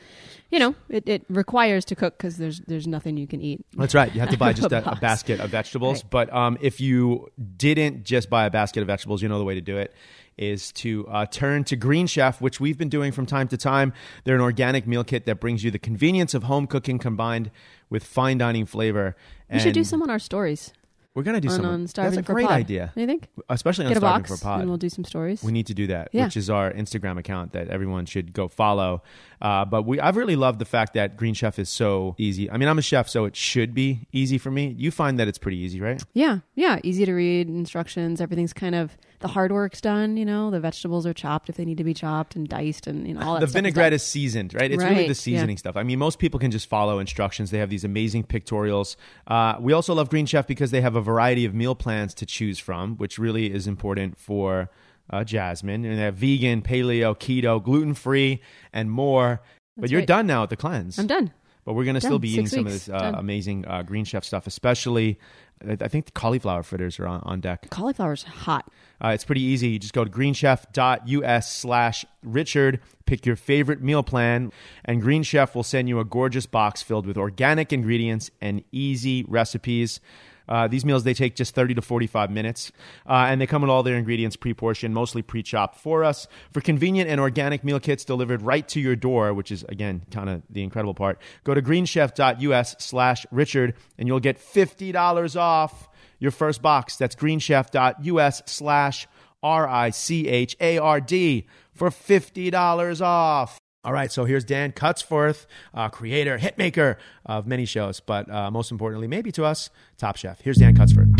you 0.49 0.59
know, 0.59 0.75
it, 0.89 1.07
it 1.07 1.25
requires 1.29 1.85
to 1.85 1.95
cook 1.95 2.17
because 2.17 2.37
there's 2.37 2.61
there's 2.61 2.87
nothing 2.87 3.17
you 3.17 3.27
can 3.27 3.41
eat. 3.41 3.65
That's 3.75 3.93
right. 3.93 4.13
You 4.13 4.19
have 4.21 4.29
to 4.29 4.37
buy 4.37 4.53
just 4.53 4.71
a, 4.71 4.91
a 4.91 4.95
basket 4.95 5.39
of 5.39 5.49
vegetables. 5.49 6.03
Right. 6.03 6.09
But 6.09 6.33
um, 6.33 6.57
if 6.61 6.81
you 6.81 7.31
didn't 7.57 8.03
just 8.03 8.29
buy 8.29 8.45
a 8.45 8.49
basket 8.49 8.81
of 8.81 8.87
vegetables, 8.87 9.21
you 9.21 9.29
know 9.29 9.37
the 9.37 9.45
way 9.45 9.55
to 9.55 9.61
do 9.61 9.77
it 9.77 9.93
is 10.35 10.71
to 10.71 11.07
uh, 11.09 11.27
turn 11.27 11.63
to 11.63 11.75
Green 11.75 12.07
Chef, 12.07 12.41
which 12.41 12.59
we've 12.59 12.77
been 12.77 12.89
doing 12.89 13.11
from 13.11 13.27
time 13.27 13.47
to 13.49 13.57
time. 13.57 13.93
They're 14.23 14.35
an 14.35 14.41
organic 14.41 14.87
meal 14.87 15.03
kit 15.03 15.25
that 15.25 15.39
brings 15.39 15.63
you 15.63 15.69
the 15.69 15.77
convenience 15.77 16.33
of 16.33 16.43
home 16.43 16.65
cooking 16.65 16.97
combined 16.97 17.51
with 17.89 18.03
fine 18.03 18.39
dining 18.39 18.65
flavor. 18.65 19.15
We 19.51 19.59
should 19.59 19.75
do 19.75 19.83
some 19.83 20.01
on 20.01 20.09
our 20.09 20.17
stories 20.17 20.73
We're 21.15 21.21
gonna 21.23 21.41
do 21.41 21.49
on, 21.49 21.55
some. 21.55 21.65
on 21.65 21.85
That's 21.85 22.17
a 22.17 22.23
for 22.23 22.33
great 22.33 22.47
Pod. 22.47 22.55
idea, 22.55 22.91
Do 22.95 23.01
you 23.01 23.05
think? 23.07 23.27
especially 23.47 23.85
on 23.85 23.89
Get 23.91 23.97
a 23.97 23.99
Starving 23.99 24.21
box 24.23 24.31
for 24.39 24.43
Pod. 24.43 24.59
and 24.61 24.69
we'll 24.69 24.77
do 24.79 24.89
some 24.89 25.03
stories. 25.03 25.43
We 25.43 25.51
need 25.51 25.67
to 25.67 25.75
do 25.75 25.85
that, 25.87 26.09
Yeah. 26.11 26.25
which 26.25 26.35
is 26.37 26.49
our 26.49 26.71
Instagram 26.73 27.19
account 27.19 27.51
that 27.51 27.67
everyone 27.67 28.05
should 28.07 28.33
go 28.33 28.47
follow. 28.47 29.03
Uh, 29.39 29.63
but 29.65 29.83
we, 29.83 29.99
I've 29.99 30.15
really 30.17 30.35
loved 30.35 30.57
the 30.57 30.65
fact 30.65 30.95
that 30.95 31.15
Green 31.15 31.35
Chef 31.35 31.59
is 31.59 31.69
so 31.69 32.15
easy. 32.17 32.49
I 32.49 32.57
mean, 32.57 32.67
I'm 32.67 32.79
a 32.79 32.81
chef, 32.81 33.07
so 33.09 33.25
it 33.25 33.35
should 33.35 33.75
be 33.75 34.07
easy 34.11 34.37
for 34.39 34.49
me. 34.49 34.73
You 34.77 34.89
find 34.89 35.19
that 35.19 35.27
it's 35.27 35.37
pretty 35.37 35.57
easy, 35.57 35.79
right? 35.79 36.01
Yeah, 36.13 36.39
yeah, 36.55 36.79
easy 36.83 37.05
to 37.05 37.13
read 37.13 37.47
instructions. 37.47 38.19
Everything's 38.19 38.53
kind 38.53 38.73
of 38.73 38.97
the 39.23 39.29
hard 39.29 39.53
work's 39.53 39.79
done. 39.79 40.17
You 40.17 40.25
know, 40.25 40.51
the 40.51 40.59
vegetables 40.59 41.07
are 41.07 41.13
chopped 41.13 41.49
if 41.49 41.55
they 41.55 41.63
need 41.63 41.77
to 41.77 41.83
be 41.85 41.93
chopped 41.93 42.35
and 42.35 42.47
diced, 42.47 42.87
and 42.87 43.07
you 43.07 43.13
know 43.13 43.21
all 43.25 43.33
that. 43.35 43.39
the 43.39 43.45
is 43.45 43.53
vinaigrette 43.53 43.93
is 43.93 44.03
seasoned, 44.03 44.53
right? 44.53 44.69
It's 44.69 44.83
really 44.83 45.07
the 45.07 45.15
seasoning 45.15 45.55
yeah. 45.55 45.59
stuff. 45.59 45.77
I 45.77 45.83
mean, 45.83 45.97
most 45.97 46.19
people 46.19 46.41
can 46.41 46.51
just 46.51 46.67
follow 46.67 46.99
instructions. 46.99 47.49
They 47.49 47.57
have 47.57 47.69
these 47.69 47.85
amazing 47.85 48.25
pictorials. 48.25 48.97
Uh, 49.25 49.55
we 49.61 49.71
also 49.71 49.93
love 49.93 50.09
Green 50.09 50.25
Chef 50.25 50.45
because 50.45 50.71
they 50.71 50.81
have 50.81 50.97
a 50.97 51.01
variety 51.01 51.45
of 51.45 51.55
meal 51.55 51.73
plans 51.73 52.13
to 52.15 52.25
choose 52.25 52.59
from, 52.59 52.97
which 52.97 53.17
really 53.17 53.51
is 53.51 53.65
important 53.65 54.17
for 54.17 54.69
uh, 55.09 55.23
Jasmine. 55.23 55.85
And 55.85 55.97
they 55.97 56.03
have 56.03 56.15
vegan, 56.15 56.61
paleo, 56.61 57.17
keto, 57.17 57.63
gluten 57.63 57.93
free, 57.93 58.41
and 58.73 58.91
more. 58.91 59.41
but 59.77 59.89
you're 59.89 60.01
right. 60.01 60.07
done 60.07 60.27
now 60.27 60.41
with 60.41 60.49
the 60.49 60.57
cleanse. 60.57 60.99
I'm 60.99 61.07
done. 61.07 61.31
But 61.63 61.73
we're 61.75 61.85
going 61.85 61.95
to 61.95 62.01
still 62.01 62.19
be 62.19 62.27
eating 62.27 62.47
Six 62.47 62.57
some 62.57 62.67
of 62.67 62.73
this 62.73 62.89
uh, 62.89 63.13
amazing 63.15 63.65
uh, 63.65 63.83
Green 63.83 64.03
Chef 64.03 64.25
stuff, 64.25 64.47
especially. 64.47 65.17
I 65.67 65.87
think 65.87 66.05
the 66.05 66.11
cauliflower 66.11 66.63
fritters 66.63 66.99
are 66.99 67.07
on, 67.07 67.21
on 67.23 67.41
deck. 67.41 67.69
Cauliflower's 67.69 68.23
hot. 68.23 68.69
Uh, 69.03 69.09
it's 69.09 69.25
pretty 69.25 69.41
easy. 69.41 69.69
You 69.69 69.79
just 69.79 69.93
go 69.93 70.03
to 70.03 70.09
greenchef.us 70.09 71.53
slash 71.53 72.05
Richard, 72.23 72.79
pick 73.05 73.25
your 73.25 73.35
favorite 73.35 73.81
meal 73.81 74.03
plan, 74.03 74.51
and 74.85 75.01
Green 75.01 75.23
Chef 75.23 75.55
will 75.55 75.63
send 75.63 75.89
you 75.89 75.99
a 75.99 76.05
gorgeous 76.05 76.45
box 76.45 76.81
filled 76.81 77.05
with 77.05 77.17
organic 77.17 77.73
ingredients 77.73 78.31
and 78.39 78.63
easy 78.71 79.23
recipes. 79.27 79.99
Uh, 80.47 80.67
these 80.67 80.85
meals 80.85 81.03
they 81.03 81.13
take 81.13 81.35
just 81.35 81.55
30 81.55 81.75
to 81.75 81.81
45 81.81 82.31
minutes 82.31 82.71
uh, 83.07 83.27
and 83.29 83.39
they 83.39 83.47
come 83.47 83.61
with 83.61 83.71
all 83.71 83.83
their 83.83 83.97
ingredients 83.97 84.35
pre-portioned 84.35 84.93
mostly 84.93 85.21
pre-chopped 85.21 85.79
for 85.79 86.03
us. 86.03 86.27
For 86.51 86.61
convenient 86.61 87.09
and 87.09 87.19
organic 87.19 87.63
meal 87.63 87.79
kits 87.79 88.05
delivered 88.05 88.41
right 88.41 88.67
to 88.69 88.79
your 88.79 88.95
door 88.95 89.33
which 89.33 89.51
is 89.51 89.63
again 89.69 90.03
kind 90.11 90.29
of 90.29 90.41
the 90.49 90.63
incredible 90.63 90.93
part 90.93 91.19
go 91.43 91.53
to 91.53 91.61
greenchef.us 91.61 92.75
slash 92.79 93.25
richard 93.31 93.75
and 93.97 94.07
you'll 94.07 94.19
get 94.19 94.37
$50 94.37 95.39
off 95.39 95.89
your 96.23 96.31
first 96.31 96.61
box. 96.61 96.95
That's 96.95 97.15
greenchef.us 97.15 98.43
slash 98.45 99.07
r-i-c-h-a-r-d 99.43 101.47
for 101.73 101.89
$50 101.89 103.01
off 103.01 103.59
all 103.85 103.91
right, 103.91 104.11
so 104.11 104.23
here's 104.23 104.45
Dan 104.45 104.71
Cutforth, 104.71 105.45
uh, 105.73 105.89
creator, 105.89 106.37
hitmaker 106.37 106.95
of 107.25 107.45
many 107.45 107.65
shows, 107.65 107.99
but 107.99 108.29
uh, 108.31 108.49
most 108.49 108.71
importantly, 108.71 109.07
maybe 109.07 109.31
to 109.33 109.43
us, 109.43 109.69
Top 109.97 110.15
Chef. 110.15 110.39
Here's 110.39 110.57
Dan 110.57 110.73
Cutforth. 110.75 111.11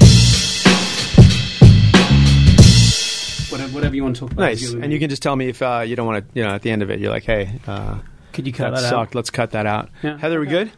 Whatever, 3.51 3.73
whatever 3.73 3.95
you 3.95 4.03
want 4.03 4.15
to 4.15 4.19
talk 4.21 4.31
about. 4.31 4.43
Nice, 4.43 4.73
and 4.73 4.91
you 4.91 4.97
can 4.97 5.09
just 5.09 5.21
tell 5.21 5.35
me 5.35 5.49
if 5.49 5.61
uh, 5.61 5.83
you 5.85 5.95
don't 5.95 6.07
want 6.07 6.25
to. 6.33 6.39
You 6.39 6.43
know, 6.45 6.51
at 6.55 6.61
the 6.63 6.71
end 6.71 6.81
of 6.81 6.89
it, 6.89 6.99
you're 6.99 7.11
like, 7.11 7.23
"Hey, 7.23 7.59
uh, 7.67 7.99
Could 8.31 8.47
you 8.47 8.53
cut 8.53 8.71
that 8.73 8.81
that, 8.81 8.89
sucked. 8.89 9.11
out? 9.11 9.15
Let's 9.15 9.29
cut 9.29 9.51
that 9.51 9.65
out." 9.67 9.89
Yeah. 10.01 10.17
Heather, 10.17 10.39
we 10.39 10.47
good? 10.47 10.71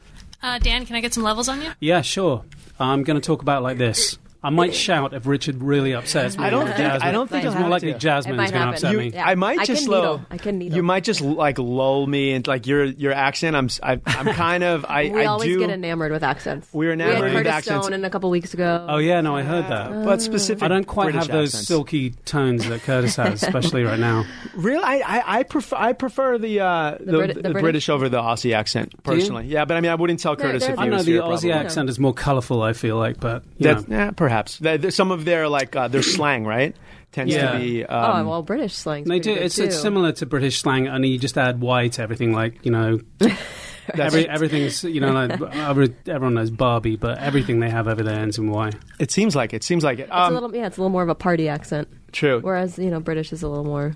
Uh, 0.44 0.60
Dan, 0.60 0.86
can 0.86 0.96
I 0.98 1.02
get 1.02 1.14
some 1.14 1.24
levels 1.24 1.48
on 1.48 1.62
you? 1.62 1.72
Yeah, 1.80 2.02
sure. 2.02 2.44
I'm 2.80 3.04
going 3.04 3.16
to 3.20 3.26
talk 3.26 3.42
about 3.42 3.60
it 3.60 3.64
like 3.64 3.78
this. 3.78 4.18
I 4.46 4.50
might 4.50 4.76
shout 4.76 5.14
if 5.14 5.26
Richard 5.26 5.62
really 5.62 5.94
upsets 5.94 6.38
me. 6.38 6.44
I 6.44 6.50
don't 6.50 6.66
think- 6.66 6.78
Jasmine. 6.78 7.02
I 7.08 7.12
don't 7.12 7.30
think 7.30 7.46
it's 7.46 7.56
more 7.56 7.70
likely 7.70 7.94
to. 7.94 8.00
Jasmine 8.00 8.40
is 8.40 8.52
going 8.52 8.52
to 8.52 8.58
happen. 8.58 8.74
upset 8.76 8.92
You- 8.92 8.98
me. 9.00 9.10
Yeah. 9.14 9.26
I 9.28 9.36
might 9.36 9.60
I 9.60 9.66
just 9.66 9.80
can 9.82 9.86
slow. 9.88 10.02
needle. 10.02 10.26
I 10.32 10.38
can 10.38 10.58
needle. 10.60 10.76
You 10.78 10.84
might 10.84 11.04
just 11.04 11.22
like 11.22 11.58
lull 11.60 12.06
me 12.08 12.34
and 12.34 12.46
like 12.48 12.68
your 12.68 12.84
your 12.86 13.12
accent. 13.14 13.56
I'm 13.56 13.66
s- 13.66 13.80
I, 13.82 13.94
am 14.06 14.26
kind 14.28 14.64
of 14.64 14.86
I 14.86 15.10
we 15.14 15.22
I 15.22 15.26
always 15.26 15.48
do. 15.50 15.60
get 15.60 15.70
enamored 15.70 16.12
with 16.12 16.24
accents. 16.24 16.68
We're 16.72 16.90
we 16.90 16.94
enamored 16.94 17.32
had 17.32 17.34
with 17.36 17.48
accents. 17.48 17.86
Stone 17.88 17.94
in 17.94 18.06
a 18.06 18.10
couple 18.10 18.30
weeks 18.30 18.54
ago. 18.54 18.86
Oh 18.88 18.98
yeah, 18.98 19.22
no, 19.22 19.36
I 19.36 19.42
heard 19.44 19.66
that. 19.68 20.06
but 20.06 20.22
specific. 20.22 20.64
I 20.64 20.68
don't 20.68 20.86
quite 20.86 21.06
British 21.06 21.22
have 21.28 21.32
those 21.32 21.50
accents. 21.50 21.68
silky 21.68 22.12
tones 22.26 22.68
that 22.70 22.82
Curtis 22.84 23.16
has, 23.16 23.42
especially 23.44 23.84
right 23.84 24.00
now. 24.00 24.26
Really, 24.56 24.82
I, 24.84 25.00
I, 25.20 25.40
I 25.40 25.44
prefer 25.44 25.76
I 25.76 25.94
prefer 25.94 26.38
the 26.38 26.62
uh, 26.62 26.98
the, 27.00 27.06
Brit- 27.12 27.28
the, 27.36 27.42
the 27.42 27.42
British? 27.50 27.62
British? 27.62 27.90
over 27.90 28.08
the 28.10 28.22
Aussie 28.22 28.54
accent 28.56 29.04
personally. 29.04 29.48
Yeah, 29.48 29.66
but 29.66 29.76
I 29.76 29.82
mean, 29.82 29.92
I 29.92 29.96
wouldn't 29.96 30.20
tell 30.22 30.36
Curtis 30.38 30.64
they're 30.64 30.74
if 30.74 30.80
he 30.80 30.86
I 30.86 30.88
know 30.88 31.04
the 31.04 31.18
Aussie 31.18 31.54
accent 31.54 31.90
is 31.90 32.00
more 32.00 32.14
colourful. 32.14 32.62
I 32.62 32.72
feel 32.74 32.96
like, 32.98 33.20
but 33.20 33.44
you 33.58 33.66
That's, 33.74 33.88
know. 33.88 33.96
yeah, 33.98 34.12
perhaps. 34.12 34.35
They- 34.44 34.78
they- 34.78 34.90
Some 34.92 35.12
of 35.12 35.26
their 35.26 35.48
like 35.50 35.76
uh, 35.76 35.88
their 35.88 36.02
slang, 36.04 36.46
right, 36.46 36.76
tends 37.12 37.34
Yeah. 37.34 37.54
to 37.54 37.60
be. 37.60 37.86
oh 37.86 37.98
Um, 38.14 38.28
well, 38.28 38.42
British 38.44 38.74
slang. 38.74 39.04
They 39.06 39.20
do. 39.20 39.34
It's, 39.34 39.58
it's 39.60 39.80
similar 39.80 40.12
to 40.14 40.26
British 40.26 40.60
slang, 40.60 40.88
only 40.88 41.10
you 41.10 41.18
just 41.20 41.38
add 41.38 41.62
Y 41.62 41.88
to 41.90 42.02
everything. 42.02 42.34
Like 42.34 42.66
you 42.66 42.72
know, 42.72 43.00
every, 43.94 44.28
everything's 44.28 44.84
you 44.84 45.00
know, 45.02 45.12
like 45.12 45.40
everyone 46.08 46.34
knows 46.34 46.50
Barbie, 46.52 46.96
but 46.96 47.18
everything 47.20 47.60
they 47.60 47.70
have 47.70 47.88
over 47.88 48.04
there 48.04 48.20
ends 48.20 48.38
in 48.38 48.50
Y. 48.50 48.72
It 49.00 49.12
seems 49.12 49.36
like 49.36 49.54
it. 49.54 49.64
Seems 49.64 49.84
like 49.84 50.00
it. 50.00 50.04
It's 50.04 50.12
Um, 50.12 50.32
a 50.32 50.34
little, 50.34 50.56
yeah, 50.56 50.68
it's 50.68 50.78
a 50.78 50.82
little 50.82 50.92
more 50.92 51.04
of 51.04 51.10
a 51.10 51.16
party 51.16 51.48
accent, 51.50 51.88
true. 52.12 52.40
whereas 52.42 52.78
you 52.78 52.90
know 52.90 53.00
British 53.00 53.32
is 53.34 53.44
a 53.44 53.48
little 53.48 53.66
more. 53.66 53.96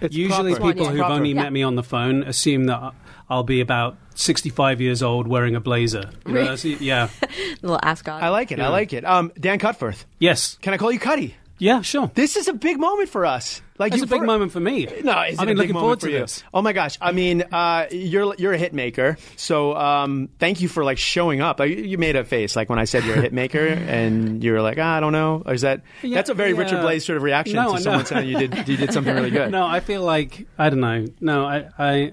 It's 0.00 0.14
Usually, 0.14 0.54
proper. 0.54 0.72
people 0.74 0.88
who've 0.90 1.00
only 1.00 1.30
Yeah. 1.30 1.42
met 1.42 1.52
me 1.52 1.62
on 1.62 1.74
the 1.74 1.82
phone 1.82 2.22
assume 2.22 2.64
that 2.64 2.92
I'll 3.30 3.42
be 3.44 3.60
about 3.60 3.96
65 4.14 4.80
years 4.80 5.02
old 5.02 5.28
wearing 5.28 5.54
a 5.54 5.60
blazer. 5.60 6.10
You 6.26 6.32
know, 6.34 6.40
that's- 6.54 6.64
yeah. 6.64 7.08
little 7.62 7.78
ascot. 7.82 8.22
I 8.22 8.28
like 8.30 8.52
it. 8.52 8.60
I 8.60 8.68
like 8.68 8.92
it. 8.92 9.04
Um, 9.04 9.32
Dan 9.38 9.58
Cutforth, 9.58 10.04
Yes. 10.18 10.56
can 10.62 10.72
I 10.74 10.76
call 10.78 10.90
you 10.92 10.98
Cuddy? 10.98 11.34
Yeah, 11.60 11.82
sure. 11.82 12.08
This 12.14 12.36
is 12.36 12.46
a 12.46 12.52
big 12.52 12.78
moment 12.78 13.08
for 13.08 13.26
us. 13.26 13.60
Like 13.78 13.90
That's 13.90 14.00
you 14.00 14.04
a 14.04 14.08
big 14.08 14.20
for- 14.20 14.26
moment 14.26 14.52
for 14.52 14.60
me. 14.60 14.86
No, 15.02 15.22
is 15.22 15.34
it 15.34 15.40
I've 15.40 15.42
a 15.42 15.46
been 15.46 15.46
big 15.48 15.56
looking 15.56 15.74
moment 15.74 15.82
forward 15.82 16.00
for 16.00 16.06
to 16.06 16.12
you? 16.12 16.18
this. 16.20 16.42
Oh 16.54 16.62
my 16.62 16.72
gosh! 16.72 16.96
I 17.00 17.10
mean, 17.12 17.42
uh, 17.52 17.86
you're 17.90 18.34
you're 18.38 18.52
a 18.52 18.58
hit 18.58 18.72
maker, 18.72 19.16
so 19.36 19.74
um, 19.76 20.28
thank 20.38 20.60
you 20.60 20.68
for 20.68 20.84
like 20.84 20.98
showing 20.98 21.40
up. 21.40 21.58
Like, 21.60 21.76
you 21.76 21.96
made 21.98 22.14
a 22.16 22.24
face 22.24 22.54
like 22.56 22.68
when 22.70 22.78
I 22.80 22.84
said 22.84 23.04
you're 23.04 23.16
a 23.18 23.20
hit 23.20 23.32
maker, 23.32 23.66
and 23.66 24.42
you're 24.42 24.62
like, 24.62 24.78
ah, 24.80 24.96
I 24.96 25.00
don't 25.00 25.12
know. 25.12 25.42
Or 25.46 25.52
is 25.52 25.62
that 25.62 25.82
Yeah, 26.02 26.14
that's 26.16 26.30
a 26.30 26.34
very 26.34 26.52
yeah. 26.52 26.58
Richard 26.58 26.78
Blais 26.78 27.02
sort 27.04 27.16
of 27.16 27.22
reaction 27.24 27.56
No, 27.56 27.68
to 27.68 27.74
no. 27.74 27.78
someone 27.80 28.06
saying 28.06 28.28
you 28.28 28.38
did 28.48 28.68
you 28.68 28.76
did 28.76 28.92
something 28.92 29.14
really 29.14 29.30
good. 29.30 29.50
No, 29.58 29.64
I 29.66 29.78
feel 29.80 30.02
like 30.02 30.46
I 30.58 30.70
don't 30.70 30.80
know. 30.80 31.06
No, 31.20 31.44
I, 31.44 31.68
I 31.78 32.12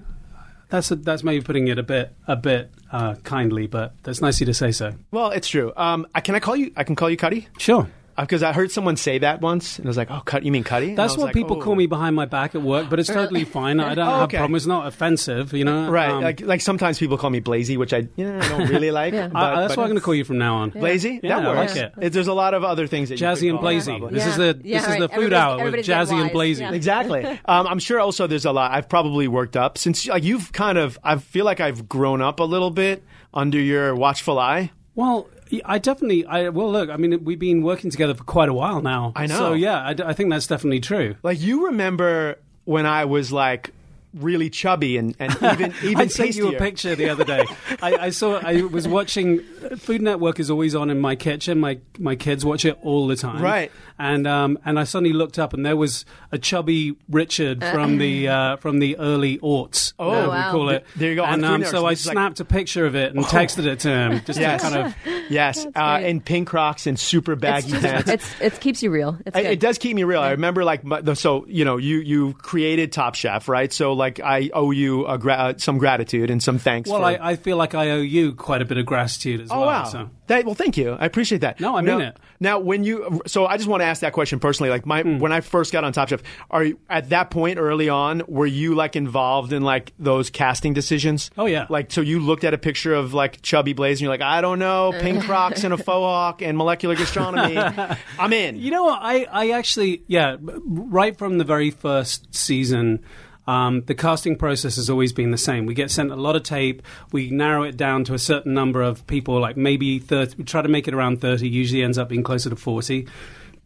that's 0.76 0.90
a, 0.90 0.96
that's 0.96 1.22
maybe 1.22 1.42
putting 1.42 1.68
it 1.68 1.78
a 1.78 1.82
bit 1.82 2.14
a 2.26 2.36
bit 2.36 2.70
uh, 2.92 3.14
kindly, 3.24 3.66
but 3.66 3.94
that's 4.02 4.20
nice 4.20 4.36
of 4.36 4.40
you 4.40 4.46
to 4.46 4.54
say 4.54 4.72
so. 4.72 4.94
Well, 5.10 5.30
it's 5.30 5.48
true. 5.48 5.72
Um, 5.76 6.06
I, 6.14 6.20
can 6.20 6.34
I 6.34 6.40
call 6.40 6.56
you? 6.56 6.72
I 6.76 6.84
can 6.84 6.94
call 6.94 7.10
you 7.10 7.16
Cuddy 7.16 7.48
Sure. 7.58 7.88
Because 8.18 8.42
I 8.42 8.52
heard 8.52 8.70
someone 8.70 8.96
say 8.96 9.18
that 9.18 9.40
once, 9.40 9.78
and 9.78 9.86
I 9.86 9.88
was 9.88 9.96
like, 9.96 10.10
oh, 10.10 10.22
Cut, 10.24 10.42
you 10.44 10.50
mean 10.52 10.64
Cuddy? 10.64 10.88
And 10.90 10.98
That's 10.98 11.12
was 11.14 11.18
what 11.18 11.24
like, 11.26 11.34
people 11.34 11.58
oh. 11.58 11.60
call 11.60 11.74
me 11.74 11.86
behind 11.86 12.16
my 12.16 12.24
back 12.24 12.54
at 12.54 12.62
work, 12.62 12.88
but 12.88 12.98
it's 12.98 13.08
totally 13.08 13.44
fine. 13.58 13.78
I 13.80 13.94
don't 13.94 14.06
Oh, 14.06 14.10
have 14.10 14.22
okay. 14.24 14.36
a 14.36 14.40
problem. 14.40 14.56
It's 14.56 14.66
not 14.66 14.86
offensive, 14.86 15.52
you 15.52 15.64
know. 15.64 15.90
Right, 15.90 16.10
Um, 16.10 16.22
like 16.22 16.40
like 16.40 16.60
sometimes 16.60 16.98
people 16.98 17.18
call 17.18 17.30
me 17.30 17.40
Blazy, 17.40 17.76
which 17.76 17.92
I 17.92 18.08
yeah, 18.16 18.40
I 18.42 18.48
don't 18.48 18.68
really 18.68 18.90
like. 19.02 19.12
Yeah. 19.14 19.28
but, 19.28 19.36
I- 19.38 19.60
that's 19.62 19.72
but- 19.74 19.78
what 19.78 19.84
I'm 19.84 19.90
going 19.90 19.98
to 20.00 20.04
call 20.04 20.14
you 20.14 20.24
from 20.24 20.38
now 20.38 20.56
on. 20.56 20.70
Blazy. 20.70 21.20
Yeah, 21.22 21.40
that 21.40 21.46
I 21.46 21.54
works. 21.60 21.76
like 21.76 21.92
it. 21.98 22.12
There's 22.12 22.28
a 22.28 22.32
lot 22.34 22.54
of 22.54 22.64
other 22.64 22.86
things 22.86 23.08
that 23.10 23.18
Jazzy 23.18 23.40
could 23.40 23.50
and 23.50 23.60
Blazy. 23.60 23.98
probably. 23.98 24.18
This 24.18 24.26
is 24.26 24.36
the 24.36 24.60
Yeah, 24.64 24.78
this 24.78 24.84
is 24.84 24.88
right. 24.92 25.00
the 25.00 25.08
food 25.08 25.32
Everybody's- 25.32 25.60
hour 25.60 25.70
with 25.70 25.86
Jazzy 25.86 26.04
getting 26.10 26.20
and. 26.20 26.32
Blazy. 26.32 26.62
Yeah. 26.62 26.72
Exactly. 26.72 27.40
Um, 27.48 27.66
I'm 27.66 27.78
sure 27.78 28.00
also 28.00 28.26
there's 28.26 28.44
a 28.44 28.52
lot. 28.52 28.72
I've 28.72 28.88
probably 28.88 29.28
worked 29.28 29.56
up 29.56 29.78
since 29.78 30.06
like 30.06 30.24
you've 30.24 30.52
kind 30.52 30.78
of. 30.78 30.98
I 31.04 31.16
feel 31.16 31.44
like 31.44 31.60
I've 31.60 31.88
grown 31.88 32.20
up 32.22 32.40
a 32.40 32.44
little 32.44 32.70
bit 32.70 33.02
under 33.32 33.58
your 33.60 33.94
watchful 33.94 34.38
eye. 34.38 34.72
Well, 34.94 35.28
I 35.64 35.78
definitely. 35.78 36.26
I 36.26 36.48
well, 36.48 36.70
look. 36.70 36.90
I 36.90 36.96
mean, 36.96 37.24
we've 37.24 37.38
been 37.38 37.62
working 37.62 37.90
together 37.90 38.14
for 38.14 38.24
quite 38.24 38.48
a 38.48 38.54
while 38.54 38.80
now. 38.82 39.12
I 39.14 39.26
know. 39.26 39.36
So 39.36 39.52
yeah, 39.52 39.94
I 40.04 40.12
think 40.12 40.30
that's 40.30 40.46
definitely 40.46 40.80
true. 40.80 41.16
Like 41.22 41.40
you 41.40 41.66
remember 41.66 42.38
when 42.64 42.86
I 42.86 43.04
was 43.04 43.32
like 43.32 43.72
really 44.16 44.50
chubby 44.50 44.96
and, 44.96 45.14
and 45.18 45.32
even 45.42 45.74
even 45.82 46.00
I 46.02 46.06
sent 46.08 46.34
you 46.36 46.54
a 46.54 46.58
picture 46.58 46.94
the 46.94 47.08
other 47.10 47.24
day. 47.24 47.44
I, 47.82 47.96
I 47.96 48.10
saw. 48.10 48.38
I 48.42 48.62
was 48.62 48.88
watching. 48.88 49.40
Food 49.78 50.02
Network 50.02 50.38
is 50.40 50.50
always 50.50 50.74
on 50.74 50.90
in 50.90 51.00
my 51.00 51.16
kitchen. 51.16 51.58
My 51.60 51.78
my 51.98 52.16
kids 52.16 52.44
watch 52.44 52.64
it 52.64 52.78
all 52.82 53.06
the 53.06 53.16
time. 53.16 53.42
Right. 53.42 53.70
And 53.98 54.26
um 54.26 54.58
and 54.64 54.78
I 54.78 54.84
suddenly 54.84 55.12
looked 55.12 55.38
up 55.38 55.52
and 55.54 55.64
there 55.64 55.76
was 55.76 56.04
a 56.32 56.38
chubby 56.38 56.96
Richard 57.08 57.62
from 57.64 57.98
the 57.98 58.28
uh, 58.28 58.56
from 58.56 58.78
the 58.78 58.96
early 58.98 59.38
aughts. 59.38 59.92
Oh, 59.98 60.10
uh, 60.10 60.28
wow. 60.28 60.46
we 60.48 60.52
call 60.52 60.68
it. 60.70 60.86
There 60.96 61.10
you 61.10 61.16
go, 61.16 61.24
And 61.24 61.44
um, 61.44 61.64
so 61.64 61.70
so 61.70 61.86
I 61.86 61.90
this 61.90 62.00
is 62.00 62.06
like- 62.06 62.14
snapped 62.14 62.40
a 62.40 62.44
picture 62.44 62.86
of 62.86 62.94
it 62.94 63.14
and 63.14 63.24
texted 63.24 63.66
it 63.66 63.80
to 63.80 63.88
him 63.90 64.22
just 64.24 64.38
Yes. 64.38 64.62
to 64.62 64.68
kind 64.70 64.86
of. 64.86 64.94
Yes, 65.28 65.66
uh, 65.74 65.98
great. 65.98 66.08
in 66.10 66.20
pink 66.20 66.48
Crocs 66.48 66.86
and 66.86 66.98
super 66.98 67.32
it's 67.32 67.40
baggy 67.40 67.70
just, 67.72 67.82
pants. 67.82 68.10
it's 68.10 68.40
it 68.40 68.60
keeps 68.60 68.82
you 68.82 68.90
real. 68.90 69.18
It's 69.26 69.36
I- 69.36 69.40
It 69.40 69.60
does 69.60 69.78
keep 69.78 69.96
me 69.96 70.04
real. 70.04 70.20
I 70.20 70.30
remember, 70.32 70.62
like, 70.62 70.84
my, 70.84 71.02
so 71.14 71.44
you 71.48 71.64
know, 71.64 71.78
you 71.78 71.98
you 71.98 72.34
created 72.34 72.92
Top 72.92 73.14
Chef, 73.16 73.48
right? 73.48 73.72
So, 73.72 73.92
like, 73.94 74.05
I 74.22 74.50
owe 74.54 74.70
you 74.70 75.06
a 75.06 75.18
gra- 75.18 75.34
uh, 75.34 75.54
some 75.58 75.78
gratitude 75.78 76.30
and 76.30 76.42
some 76.42 76.58
thanks. 76.58 76.88
Well, 76.90 77.00
for, 77.00 77.06
I, 77.06 77.18
I 77.32 77.36
feel 77.36 77.56
like 77.56 77.74
I 77.74 77.90
owe 77.90 78.00
you 78.00 78.32
quite 78.32 78.62
a 78.62 78.64
bit 78.64 78.78
of 78.78 78.86
gratitude 78.86 79.40
as 79.40 79.50
Oh 79.50 79.58
well. 79.60 79.66
wow! 79.66 79.84
So. 79.84 80.10
That, 80.28 80.44
well, 80.44 80.54
thank 80.56 80.76
you. 80.76 80.92
I 80.92 81.04
appreciate 81.06 81.42
that. 81.42 81.60
No, 81.60 81.76
I 81.76 81.80
now, 81.82 81.98
mean 81.98 82.06
it. 82.08 82.16
Now, 82.40 82.58
when 82.58 82.82
you, 82.82 83.20
so 83.26 83.46
I 83.46 83.56
just 83.56 83.68
want 83.68 83.80
to 83.82 83.84
ask 83.84 84.00
that 84.00 84.12
question 84.12 84.40
personally. 84.40 84.70
Like, 84.70 84.84
my 84.84 85.02
Hmm. 85.02 85.18
when 85.20 85.30
I 85.32 85.40
first 85.40 85.72
got 85.72 85.84
on 85.84 85.92
Top 85.92 86.08
Chef, 86.08 86.20
are 86.50 86.64
you 86.64 86.78
at 86.90 87.10
that 87.10 87.30
point 87.30 87.58
early 87.58 87.88
on? 87.88 88.22
Were 88.26 88.44
you 88.46 88.74
like 88.74 88.96
involved 88.96 89.52
in 89.52 89.62
like 89.62 89.92
those 90.00 90.28
casting 90.30 90.74
decisions? 90.74 91.30
Oh, 91.38 91.46
yeah. 91.46 91.66
Like, 91.70 91.92
so 91.92 92.00
you 92.00 92.18
looked 92.18 92.42
at 92.44 92.54
a 92.54 92.58
picture 92.58 92.92
of 92.92 93.14
like 93.14 93.40
chubby 93.42 93.72
Blais, 93.72 93.92
and 93.92 94.00
you're 94.00 94.10
like, 94.10 94.20
I 94.20 94.40
don't 94.40 94.58
know, 94.58 94.92
pink 95.00 95.22
Crocs 95.22 95.62
and 95.64 95.72
a 95.72 95.76
faux 95.76 95.86
hawk 95.86 96.42
and 96.42 96.58
molecular 96.58 96.96
gastronomy. 96.96 97.56
I'm 98.18 98.32
in. 98.32 98.56
You 98.56 98.70
know 98.72 98.84
what? 98.84 98.98
I, 99.02 99.26
I 99.30 99.50
actually, 99.50 100.02
yeah, 100.08 100.36
right 100.40 101.16
from 101.16 101.38
the 101.38 101.44
very 101.44 101.70
first 101.70 102.34
season, 102.34 103.04
um, 103.46 103.82
the 103.82 103.94
casting 103.94 104.36
process 104.36 104.76
has 104.76 104.90
always 104.90 105.12
been 105.12 105.30
the 105.30 105.38
same. 105.38 105.66
We 105.66 105.74
get 105.74 105.90
sent 105.90 106.10
a 106.10 106.16
lot 106.16 106.36
of 106.36 106.42
tape. 106.42 106.82
We 107.12 107.30
narrow 107.30 107.62
it 107.62 107.76
down 107.76 108.04
to 108.04 108.14
a 108.14 108.18
certain 108.18 108.54
number 108.54 108.82
of 108.82 109.06
people, 109.06 109.40
like 109.40 109.56
maybe 109.56 109.98
30. 109.98 110.36
We 110.38 110.44
try 110.44 110.62
to 110.62 110.68
make 110.68 110.88
it 110.88 110.94
around 110.94 111.20
30. 111.20 111.48
Usually 111.48 111.82
ends 111.82 111.98
up 111.98 112.08
being 112.08 112.22
closer 112.22 112.50
to 112.50 112.56
40. 112.56 113.06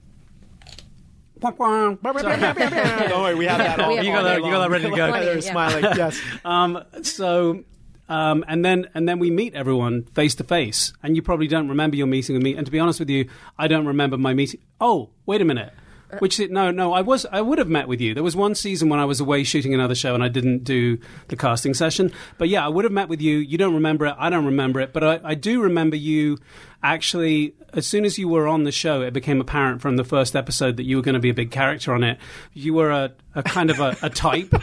Don't 1.40 1.60
worry, 1.60 3.36
we 3.36 3.46
have 3.46 3.60
that 3.60 3.80
all. 3.80 4.04
You 4.04 4.12
got 4.12 4.24
that- 4.24 4.44
you 4.44 4.52
got 4.52 4.60
that 4.60 4.70
ready 4.70 4.90
to 4.90 4.96
go. 4.96 5.12
They're 5.12 5.36
yeah. 5.36 5.52
smiling. 5.52 5.84
Yes. 5.84 6.20
Um, 6.46 6.84
so, 7.04 7.64
um, 8.10 8.46
and 8.48 8.64
then 8.64 8.88
and 8.94 9.08
then 9.08 9.20
we 9.20 9.30
meet 9.30 9.54
everyone 9.54 10.04
face 10.04 10.34
to 10.36 10.44
face, 10.44 10.94
and 11.04 11.16
you 11.16 11.22
probably 11.22 11.48
don't 11.48 11.68
remember 11.68 11.98
your 11.98 12.08
meeting 12.08 12.36
with 12.36 12.44
me. 12.44 12.56
And 12.56 12.66
to 12.66 12.72
be 12.72 12.80
honest 12.80 13.00
with 13.00 13.10
you, 13.10 13.30
I 13.58 13.68
don't 13.68 13.86
remember 13.86 14.18
my 14.18 14.34
meeting. 14.34 14.62
Oh, 14.80 15.10
wait 15.26 15.42
a 15.42 15.46
minute. 15.46 15.74
Uh, 16.12 16.18
Which 16.20 16.40
no, 16.40 16.72
no, 16.72 16.94
I 16.94 17.02
was 17.02 17.26
I 17.32 17.42
would 17.42 17.58
have 17.58 17.68
met 17.68 17.88
with 17.88 18.00
you. 18.00 18.14
There 18.14 18.24
was 18.24 18.36
one 18.36 18.56
season 18.56 18.88
when 18.88 19.00
I 19.00 19.06
was 19.06 19.20
away 19.20 19.44
shooting 19.44 19.74
another 19.74 19.96
show 19.96 20.14
and 20.14 20.24
I 20.24 20.30
didn't 20.30 20.64
do 20.64 21.00
the 21.28 21.36
casting 21.36 21.74
session. 21.74 22.12
But 22.38 22.48
yeah, 22.48 22.66
I 22.66 22.70
would 22.70 22.86
have 22.86 22.94
met 22.94 23.10
with 23.10 23.22
you. 23.22 23.38
You 23.38 23.58
don't 23.58 23.74
remember 23.74 24.06
it. 24.06 24.16
I 24.18 24.30
don't 24.30 24.46
remember 24.46 24.80
it. 24.80 24.94
But 24.94 25.04
I, 25.04 25.20
I 25.24 25.36
do 25.36 25.62
remember 25.62 25.96
you. 25.98 26.38
Actually, 26.84 27.54
as 27.74 27.86
soon 27.88 28.06
as 28.06 28.18
you 28.18 28.28
were 28.28 28.48
on 28.48 28.64
the 28.64 28.72
show, 28.72 29.02
it 29.02 29.12
became 29.14 29.42
apparent 29.42 29.82
from 29.82 29.98
the 29.98 30.04
first 30.04 30.36
episode 30.36 30.78
that 30.78 30.84
you 30.84 30.96
were 30.96 31.02
going 31.02 31.14
to 31.16 31.20
be 31.20 31.30
a 31.30 31.34
big 31.34 31.52
character 31.52 31.94
on 31.94 32.04
it. 32.04 32.18
You 32.54 32.74
were 32.74 32.92
a, 32.92 33.12
a 33.36 33.44
kind 33.44 33.70
of 33.70 33.80
a, 33.80 33.98
a 34.04 34.10
type. 34.10 34.54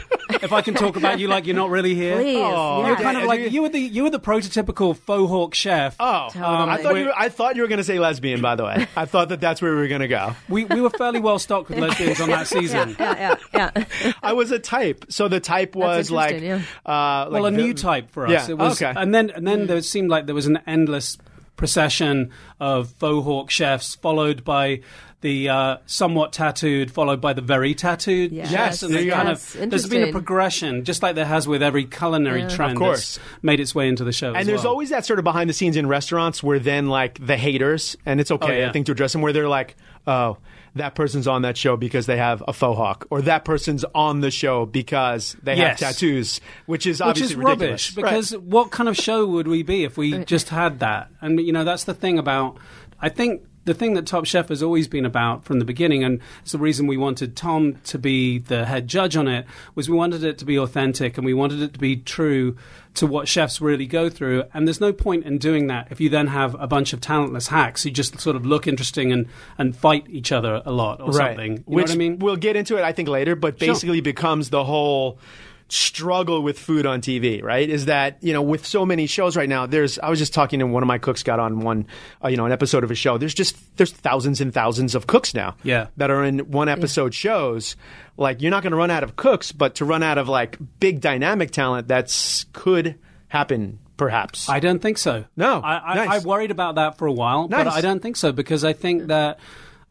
if 0.41 0.51
I 0.51 0.61
can 0.61 0.73
talk 0.73 0.95
about 0.95 1.19
you 1.19 1.27
like 1.27 1.45
you're 1.45 1.55
not 1.55 1.69
really 1.69 1.93
here. 1.93 2.15
Please, 2.15 2.37
Oh, 2.37 2.81
yeah. 2.81 2.87
You're 2.87 2.95
kind 2.97 3.17
of 3.17 3.23
like 3.25 3.41
you- 3.41 3.47
you 3.49 3.61
were 3.61 3.69
the 3.69 3.79
you 3.79 4.03
were 4.03 4.09
the 4.09 4.19
prototypical 4.19 4.95
faux 4.97 5.29
hawk 5.29 5.53
chef. 5.53 5.95
Oh, 5.99 6.29
Totally. 6.31 6.45
I 6.71 6.81
thought 6.81 6.95
you 6.95 7.05
were, 7.05 7.13
I 7.15 7.29
thought 7.29 7.55
you 7.57 7.61
were 7.61 7.67
going 7.67 7.77
to 7.77 7.83
say 7.83 7.99
lesbian. 7.99 8.41
By 8.41 8.55
the 8.55 8.63
way, 8.63 8.87
I 8.95 9.05
thought 9.05 9.29
that 9.29 9.39
that's 9.41 9.61
where 9.61 9.71
we 9.71 9.77
were 9.77 9.87
going 9.87 10.01
to 10.01 10.07
go. 10.07 10.35
We 10.49 10.65
we 10.65 10.81
were 10.81 10.89
fairly 10.89 11.19
well 11.19 11.37
stocked 11.37 11.69
with 11.69 11.79
lesbians 11.79 12.21
on 12.21 12.29
that 12.29 12.47
season. 12.55 12.95
yeah, 12.99 13.37
yeah, 13.53 13.71
yeah. 14.03 14.13
I 14.23 14.33
was 14.33 14.51
a 14.51 14.59
type, 14.59 15.05
so 15.09 15.27
the 15.27 15.39
type 15.39 15.75
was 15.75 16.09
like, 16.11 16.35
interesting, 16.35 16.67
uh, 16.85 17.25
like 17.29 17.31
well, 17.31 17.45
a 17.47 17.51
the- 17.51 17.57
new 17.57 17.73
type 17.73 18.09
for 18.11 18.25
us. 18.25 18.31
Yeah, 18.31 18.49
It 18.49 18.57
was, 18.57 18.81
okay. 18.81 18.93
And 18.99 19.13
then 19.13 19.29
and 19.29 19.45
then 19.47 19.67
there 19.67 19.81
seemed 19.81 20.09
like 20.09 20.25
there 20.25 20.35
was 20.35 20.47
an 20.47 20.59
endless 20.65 21.17
procession 21.55 22.31
of 22.59 22.89
faux 22.91 23.25
hawk 23.25 23.49
chefs, 23.49 23.95
followed 23.95 24.43
by 24.43 24.81
the 25.21 25.49
uh, 25.49 25.77
somewhat 25.87 26.31
tattooed, 26.33 26.91
followed 26.91 27.19
by 27.19 27.33
the 27.33 27.41
very 27.41 27.73
tattooed. 27.73 28.31
Yes. 28.31 28.51
Yes, 28.51 28.83
and 28.83 28.91
there 28.93 28.99
they 28.99 29.05
you 29.05 29.11
go. 29.11 29.15
kind 29.17 29.29
Yes, 29.29 29.55
of 29.55 29.69
there's 29.71 29.87
been 29.87 30.07
a 30.07 30.11
progression, 30.11 30.83
just 30.83 31.01
like 31.01 31.15
there 31.15 31.25
has 31.25 31.47
with 31.47 31.63
every 31.63 31.85
culinary 31.85 32.41
Yeah. 32.41 32.49
trend. 32.49 32.73
Of 32.73 32.77
course. 32.77 33.15
that's 33.15 33.43
made 33.43 33.59
its 33.59 33.73
way 33.73 33.87
into 33.87 34.03
the 34.03 34.11
show. 34.11 34.33
as 34.33 34.41
And 34.41 34.47
there's 34.49 34.63
well. 34.63 34.73
always 34.73 34.89
that 34.89 35.05
sort 35.05 35.17
of 35.17 35.23
behind 35.25 35.49
the 35.49 35.53
scenes 35.53 35.77
in 35.77 35.87
restaurants 35.87 36.43
where 36.43 36.59
then 36.59 36.89
like 36.89 37.25
the 37.25 37.37
haters, 37.37 37.97
and 38.05 38.19
it's 38.21 38.29
okay, 38.29 38.55
Oh, 38.55 38.59
yeah. 38.65 38.69
I 38.69 38.71
think, 38.71 38.85
to 38.87 38.91
address 38.91 39.13
them, 39.13 39.21
where 39.23 39.33
they're 39.33 39.49
like, 39.49 39.75
oh, 40.05 40.37
that 40.75 40.93
person's 40.95 41.27
on 41.27 41.41
that 41.43 41.57
show 41.57 41.77
because 41.77 42.05
they 42.05 42.17
have 42.17 42.43
a 42.47 42.53
faux 42.53 42.77
hawk, 42.77 43.07
or 43.09 43.21
that 43.21 43.45
person's 43.45 43.85
on 43.95 44.19
the 44.21 44.29
show 44.31 44.65
because 44.65 45.35
they 45.41 45.55
Yes. 45.55 45.79
have 45.79 45.93
tattoos, 45.93 46.41
which 46.65 46.85
is 46.85 46.99
which 46.99 47.07
obviously 47.07 47.33
is 47.33 47.35
ridiculous. 47.37 47.61
rubbish 47.91 47.95
because 47.95 48.31
what 48.37 48.71
kind 48.71 48.89
of 48.89 48.95
show 48.97 49.25
would 49.25 49.47
we 49.47 49.63
be 49.63 49.83
if 49.85 49.97
we 49.97 50.23
just 50.25 50.49
had 50.49 50.79
that 50.79 51.09
and 51.21 51.39
you 51.39 51.51
know 51.53 51.63
that's 51.63 51.85
the 51.85 51.93
thing 51.93 52.19
about 52.19 52.57
i 53.01 53.07
think 53.09 53.41
the 53.65 53.73
thing 53.73 53.93
that 53.95 54.05
top 54.05 54.25
chef 54.25 54.49
has 54.49 54.61
always 54.61 54.87
been 54.87 55.05
about 55.05 55.43
from 55.43 55.59
the 55.59 55.65
beginning 55.65 56.03
and 56.03 56.19
it's 56.41 56.51
the 56.51 56.57
reason 56.59 56.85
we 56.87 56.97
wanted 56.97 57.35
tom 57.35 57.75
to 57.83 57.97
be 57.97 58.37
the 58.39 58.65
head 58.65 58.87
judge 58.87 59.15
on 59.15 59.27
it 59.27 59.45
was 59.75 59.89
we 59.89 59.95
wanted 59.95 60.23
it 60.23 60.37
to 60.37 60.45
be 60.45 60.57
authentic 60.57 61.17
and 61.17 61.25
we 61.25 61.33
wanted 61.33 61.61
it 61.61 61.73
to 61.73 61.79
be 61.79 61.95
true 61.95 62.55
to 62.95 63.07
what 63.07 63.27
chefs 63.27 63.61
really 63.61 63.85
go 63.85 64.09
through 64.09 64.43
and 64.53 64.67
there's 64.67 64.81
no 64.81 64.91
point 64.91 65.25
in 65.25 65.37
doing 65.37 65.67
that 65.67 65.87
if 65.91 65.99
you 66.01 66.09
then 66.09 66.27
have 66.27 66.55
a 66.59 66.67
bunch 66.67 66.93
of 66.93 67.01
talentless 67.01 67.47
hacks 67.47 67.83
who 67.83 67.89
just 67.89 68.19
sort 68.19 68.35
of 68.35 68.45
look 68.45 68.67
interesting 68.67 69.11
and, 69.11 69.27
and 69.57 69.75
fight 69.75 70.05
each 70.09 70.31
other 70.31 70.61
a 70.65 70.71
lot 70.71 70.99
or 71.01 71.07
right. 71.11 71.35
something 71.35 71.57
you 71.57 71.63
Which 71.65 71.91
i 71.91 71.95
mean 71.95 72.19
we'll 72.19 72.35
get 72.35 72.55
into 72.55 72.77
it, 72.77 72.83
I 72.83 72.91
think, 72.91 73.09
later, 73.09 73.35
but 73.35 73.59
Sure. 73.59 73.69
basically 73.69 74.01
becomes 74.01 74.49
the 74.49 74.63
whole 74.63 75.19
struggle 75.67 76.43
with 76.43 76.59
food 76.59 76.85
on 76.85 77.01
TV, 77.01 77.41
right? 77.41 77.67
Is 77.67 77.85
that, 77.85 78.17
you 78.21 78.33
know, 78.33 78.41
with 78.41 78.65
so 78.65 78.85
many 78.85 79.07
shows 79.07 79.35
right 79.35 79.49
now, 79.49 79.65
there's, 79.65 79.97
I 79.99 80.09
was 80.09 80.19
just 80.19 80.33
talking 80.33 80.59
to 80.59 80.67
one 80.67 80.83
of 80.83 80.87
my 80.87 80.99
cooks 80.99 81.23
got 81.23 81.39
on 81.39 81.61
one, 81.61 81.87
uh, 82.23 82.27
you 82.27 82.37
know, 82.37 82.45
an 82.45 82.51
episode 82.51 82.83
of 82.83 82.91
a 82.91 82.95
show. 82.95 83.17
There's 83.17 83.33
just, 83.33 83.57
there's 83.77 83.91
thousands 83.91 84.41
and 84.41 84.53
thousands 84.53 84.93
of 84.93 85.07
cooks 85.07 85.33
now. 85.33 85.55
Yeah. 85.63 85.87
That 85.97 86.11
are 86.11 86.23
in 86.23 86.39
one 86.51 86.69
episode 86.69 87.13
shows. 87.13 87.75
Like, 88.15 88.41
you're 88.41 88.51
not 88.51 88.61
going 88.61 88.71
to 88.71 88.77
run 88.77 88.91
out 88.91 89.03
of 89.03 89.15
cooks, 89.15 89.51
but 89.51 89.75
to 89.75 89.85
run 89.85 90.03
out 90.03 90.17
of 90.17 90.29
like 90.29 90.57
big 90.79 91.01
dynamic 91.01 91.51
talent, 91.51 91.87
that's 91.87 92.45
could 92.53 92.99
happen 93.27 93.79
perhaps. 93.97 94.49
I 94.49 94.59
don't 94.59 94.81
think 94.81 94.97
so. 94.97 95.25
No. 95.35 95.61
I, 95.61 95.93
I, 95.93 95.95
Nice. 95.95 96.09
I 96.23 96.27
worried 96.27 96.51
about 96.51 96.75
that 96.75 96.97
for 96.97 97.07
a 97.07 97.13
while, 97.13 97.47
but 97.47 97.67
I 97.67 97.81
don't 97.81 98.01
think 98.01 98.17
so 98.17 98.31
because 98.31 98.63
I 98.63 98.73
think 98.73 99.07
that, 99.07 99.39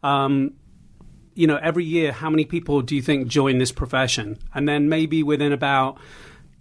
um, 0.03 0.53
you 1.35 1.47
know, 1.47 1.59
every 1.63 1.85
year, 1.85 2.13
how 2.13 2.31
many 2.31 2.45
people 2.45 2.81
do 2.83 2.95
you 2.95 3.03
think 3.03 3.29
join 3.29 3.59
this 3.59 3.73
profession? 3.73 4.39
And 4.55 4.69
then 4.69 4.89
maybe 4.89 5.23
within 5.23 5.53
about 5.53 5.99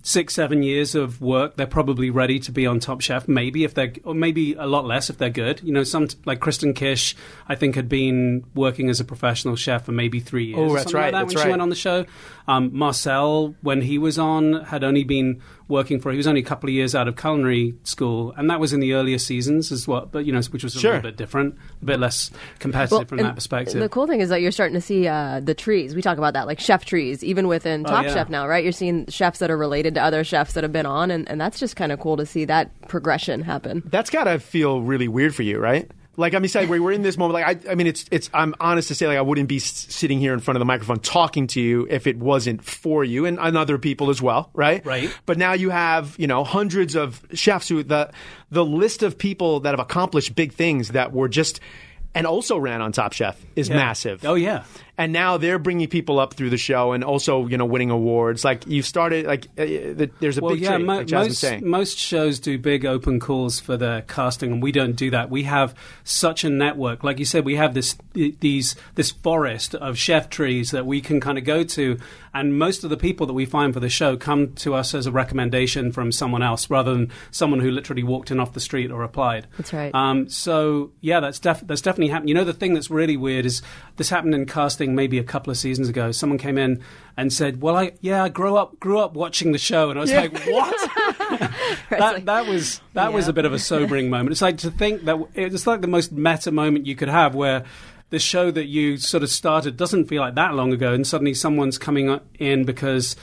six, 0.05 0.33
seven 0.35 0.61
years 0.61 0.93
of 0.95 1.21
work, 1.21 1.55
they're 1.55 1.65
probably 1.65 2.09
ready 2.09 2.37
to 2.37 2.51
be 2.51 2.67
on 2.67 2.79
Top 2.79 2.99
Chef. 3.01 3.27
Maybe 3.27 3.63
if 3.63 3.73
they're, 3.73 3.93
or 4.03 4.13
maybe 4.13 4.53
a 4.53 4.67
lot 4.67 4.85
less 4.85 5.09
if 5.09 5.17
they're 5.17 5.29
good. 5.29 5.61
You 5.63 5.71
know, 5.71 5.83
some 5.83 6.09
like 6.25 6.41
Kristen 6.41 6.73
Kish, 6.73 7.15
I 7.47 7.55
think 7.55 7.75
had 7.75 7.87
been 7.89 8.43
working 8.53 8.89
as 8.89 8.99
a 8.99 9.05
professional 9.05 9.55
chef 9.55 9.85
for 9.85 9.93
maybe 9.93 10.19
three 10.19 10.47
years. 10.47 10.59
Oh, 10.59 10.63
or 10.63 10.73
that's 10.75 10.83
something 10.83 10.93
like 10.97 11.03
right, 11.05 11.11
that 11.13 11.19
that's 11.23 11.35
when 11.35 11.43
she 11.43 11.49
went 11.49 11.61
on 11.61 11.69
the 11.69 11.75
show. 11.75 12.05
Um, 12.47 12.77
Marcel, 12.77 13.55
when 13.61 13.81
he 13.81 13.97
was 13.97 14.19
on, 14.19 14.65
had 14.65 14.83
only 14.83 15.05
been 15.05 15.41
working 15.69 16.01
for. 16.01 16.11
He 16.11 16.17
was 16.17 16.27
only 16.27 16.41
a 16.41 16.45
couple 16.45 16.69
of 16.69 16.73
years 16.73 16.93
out 16.93 17.07
of 17.07 17.15
culinary 17.15 17.73
school, 17.83 18.33
and 18.35 18.49
that 18.49 18.59
was 18.59 18.73
in 18.73 18.81
the 18.81 18.93
earlier 18.93 19.17
seasons 19.17 19.71
as 19.71 19.87
well. 19.87 20.05
But 20.11 20.25
you 20.25 20.33
know, 20.33 20.41
which 20.51 20.63
was 20.65 20.75
a 20.75 20.79
Sure. 20.79 20.95
little 20.95 21.09
bit 21.09 21.15
different, 21.15 21.55
a 21.81 21.85
bit 21.85 21.99
less 22.01 22.29
competitive 22.59 23.07
from 23.07 23.19
that 23.19 23.35
perspective. 23.35 23.79
The 23.79 23.87
cool 23.87 24.07
thing 24.07 24.19
is 24.19 24.27
that 24.27 24.41
you're 24.41 24.51
starting 24.51 24.73
to 24.75 24.81
see 24.81 25.07
uh, 25.07 25.39
the 25.39 25.53
trees. 25.53 25.95
We 25.95 26.01
talk 26.01 26.17
about 26.17 26.33
that, 26.33 26.45
like 26.45 26.59
chef 26.59 26.83
trees, 26.83 27.23
even 27.23 27.47
within 27.47 27.85
Top 27.85 28.03
Oh, 28.03 28.07
yeah. 28.07 28.13
Chef 28.13 28.29
now, 28.29 28.45
right? 28.45 28.61
You're 28.63 28.73
seeing 28.73 29.05
chefs 29.07 29.39
that 29.39 29.49
are 29.49 29.57
related 29.57 29.92
to 29.95 30.01
other 30.03 30.23
chefs 30.23 30.53
that 30.53 30.63
have 30.63 30.73
been 30.73 30.85
on, 30.85 31.11
and, 31.11 31.27
and 31.29 31.39
that's 31.39 31.59
just 31.59 31.75
kind 31.75 31.91
of 31.91 31.99
cool 31.99 32.17
to 32.17 32.25
see 32.25 32.45
that 32.45 32.69
progression 32.87 33.41
happen. 33.41 33.83
That's 33.85 34.09
got 34.09 34.25
to 34.25 34.39
feel 34.39 34.81
really 34.81 35.07
weird 35.07 35.33
for 35.35 35.43
you, 35.43 35.59
right? 35.59 35.89
Like 36.15 36.35
I'm 36.35 36.43
excited. 36.43 36.69
We're 36.69 36.91
in 36.91 37.01
this 37.01 37.17
moment. 37.17 37.33
Like 37.33 37.65
I, 37.67 37.71
I 37.71 37.75
mean, 37.75 37.87
it's 37.87 38.05
it's. 38.11 38.29
I'm 38.35 38.53
honest 38.59 38.87
to 38.89 38.95
say, 38.95 39.07
like 39.07 39.17
I 39.17 39.21
wouldn't 39.21 39.49
be 39.49 39.57
sitting 39.57 40.19
here 40.19 40.31
in 40.35 40.39
front 40.41 40.57
of 40.57 40.59
the 40.59 40.65
microphone 40.65 40.99
talking 40.99 41.47
to 41.47 41.59
you 41.61 41.87
if 41.89 42.05
it 42.05 42.19
wasn't 42.19 42.63
for 42.63 43.03
you 43.03 43.25
and, 43.25 43.39
and 43.39 43.57
other 43.57 43.79
people 43.79 44.11
as 44.11 44.21
well, 44.21 44.51
right? 44.53 44.85
Right. 44.85 45.09
But 45.25 45.39
now 45.39 45.53
you 45.53 45.71
have 45.71 46.15
you 46.19 46.27
know 46.27 46.43
hundreds 46.43 46.93
of 46.95 47.25
chefs 47.33 47.67
who 47.67 47.81
the 47.81 48.11
the 48.51 48.63
list 48.63 49.01
of 49.01 49.17
people 49.17 49.61
that 49.61 49.71
have 49.71 49.79
accomplished 49.79 50.35
big 50.35 50.53
things 50.53 50.89
that 50.89 51.13
were 51.13 51.27
just 51.27 51.59
and 52.13 52.27
also 52.27 52.59
ran 52.59 52.79
on 52.83 52.91
Top 52.91 53.13
Chef 53.13 53.43
is 53.55 53.69
Yeah. 53.69 53.77
massive. 53.77 54.23
Oh 54.23 54.35
yeah. 54.35 54.65
And 54.97 55.11
now 55.11 55.37
they're 55.37 55.57
bringing 55.59 55.87
people 55.87 56.19
up 56.19 56.35
through 56.35 56.49
the 56.51 56.57
show 56.57 56.91
and 56.91 57.03
also 57.03 57.47
you 57.47 57.57
know 57.57 57.65
winning 57.65 57.89
awards. 57.89 58.45
Like 58.45 58.67
you've 58.67 58.85
started 58.85 59.25
like 59.25 59.45
uh, 59.57 59.63
the, 59.65 60.11
there's 60.19 60.37
a 60.37 60.41
Well, 60.41 60.53
big 60.53 60.63
yeah, 60.63 60.75
tree, 60.77 60.83
mo- 60.85 60.97
like 60.97 61.09
most 61.11 61.39
saying. 61.39 61.67
most 61.67 61.97
shows 61.97 62.39
do 62.39 62.57
big 62.57 62.85
open 62.85 63.19
calls 63.19 63.59
for 63.59 63.75
their 63.77 64.01
casting, 64.03 64.51
and 64.51 64.61
we 64.63 64.71
don't 64.71 64.95
do 64.95 65.09
that. 65.11 65.29
We 65.29 65.43
have 65.43 65.73
such 66.03 66.43
a 66.43 66.49
network, 66.49 67.03
like 67.03 67.17
you 67.19 67.25
said, 67.25 67.45
we 67.45 67.55
have 67.55 67.73
this 67.73 67.97
these 68.13 68.75
this 68.95 69.11
forest 69.11 69.73
of 69.75 69.97
chef 69.97 70.29
trees 70.29 70.71
that 70.71 70.85
we 70.85 71.01
can 71.01 71.19
kind 71.19 71.37
of 71.37 71.43
go 71.43 71.63
to, 71.63 71.97
and 72.33 72.57
most 72.59 72.83
of 72.83 72.89
the 72.89 72.97
people 72.97 73.25
that 73.25 73.33
we 73.33 73.45
find 73.45 73.73
for 73.73 73.79
the 73.79 73.89
show 73.89 74.15
come 74.15 74.53
to 74.53 74.75
us 74.75 74.93
as 74.93 75.07
a 75.07 75.11
recommendation 75.11 75.91
from 75.91 76.11
someone 76.11 76.43
else, 76.43 76.69
rather 76.69 76.93
than 76.93 77.11
someone 77.31 77.59
who 77.59 77.71
literally 77.71 78.03
walked 78.03 78.29
in 78.29 78.39
off 78.39 78.53
the 78.53 78.59
street 78.59 78.91
or 78.91 79.01
applied. 79.03 79.47
That's 79.57 79.73
right. 79.73 79.93
Um, 79.95 80.29
so 80.29 80.91
yeah, 81.01 81.19
that's 81.19 81.39
def- 81.39 81.65
that's 81.65 81.81
definitely 81.81 82.09
happened. 82.11 82.29
You 82.29 82.35
know, 82.35 82.43
the 82.43 82.53
thing 82.53 82.73
that's 82.75 82.91
really 82.91 83.17
weird 83.17 83.45
is 83.45 83.63
this 83.97 84.09
happened 84.09 84.35
in 84.35 84.45
casting 84.45 84.82
maybe 84.91 85.17
a 85.17 85.23
couple 85.23 85.51
of 85.51 85.57
seasons 85.57 85.89
ago. 85.89 86.11
Someone 86.11 86.37
came 86.37 86.57
in 86.57 86.83
and 87.17 87.31
said, 87.31 87.61
"Well, 87.61 87.75
I 87.75 87.93
yeah, 88.01 88.23
I 88.23 88.29
grew 88.29 88.55
up 88.55 88.79
grew 88.79 88.99
up 88.99 89.13
watching 89.13 89.51
the 89.51 89.57
show," 89.57 89.89
and 89.89 89.97
I 89.97 90.01
was 90.01 90.13
like, 90.13 90.33
"What?" 90.45 90.89
that 91.89 92.25
that 92.25 92.45
was 92.47 92.81
that 92.93 93.13
was 93.13 93.27
a 93.27 93.33
bit 93.33 93.45
of 93.45 93.53
a 93.53 93.59
sobering 93.59 94.09
moment. 94.09 94.31
It's 94.31 94.41
like 94.41 94.57
to 94.59 94.71
think 94.71 95.05
that 95.05 95.17
it's 95.33 95.65
like 95.65 95.81
the 95.81 95.87
most 95.87 96.11
meta 96.11 96.51
moment 96.51 96.85
you 96.85 96.95
could 96.95 97.09
have 97.09 97.35
where. 97.35 97.63
The 98.09 98.19
show 98.19 98.51
that 98.51 98.65
you 98.65 98.97
sort 98.97 99.23
of 99.23 99.29
started 99.31 99.75
doesn't 99.75 100.05
feel 100.05 100.21
like 100.21 100.35
that 100.35 100.53
long 100.53 100.71
ago, 100.71 100.93
and 100.93 101.07
suddenly 101.07 101.33
someone's 101.33 101.79
coming 101.79 102.19
in 102.37 102.63
because 102.63 103.15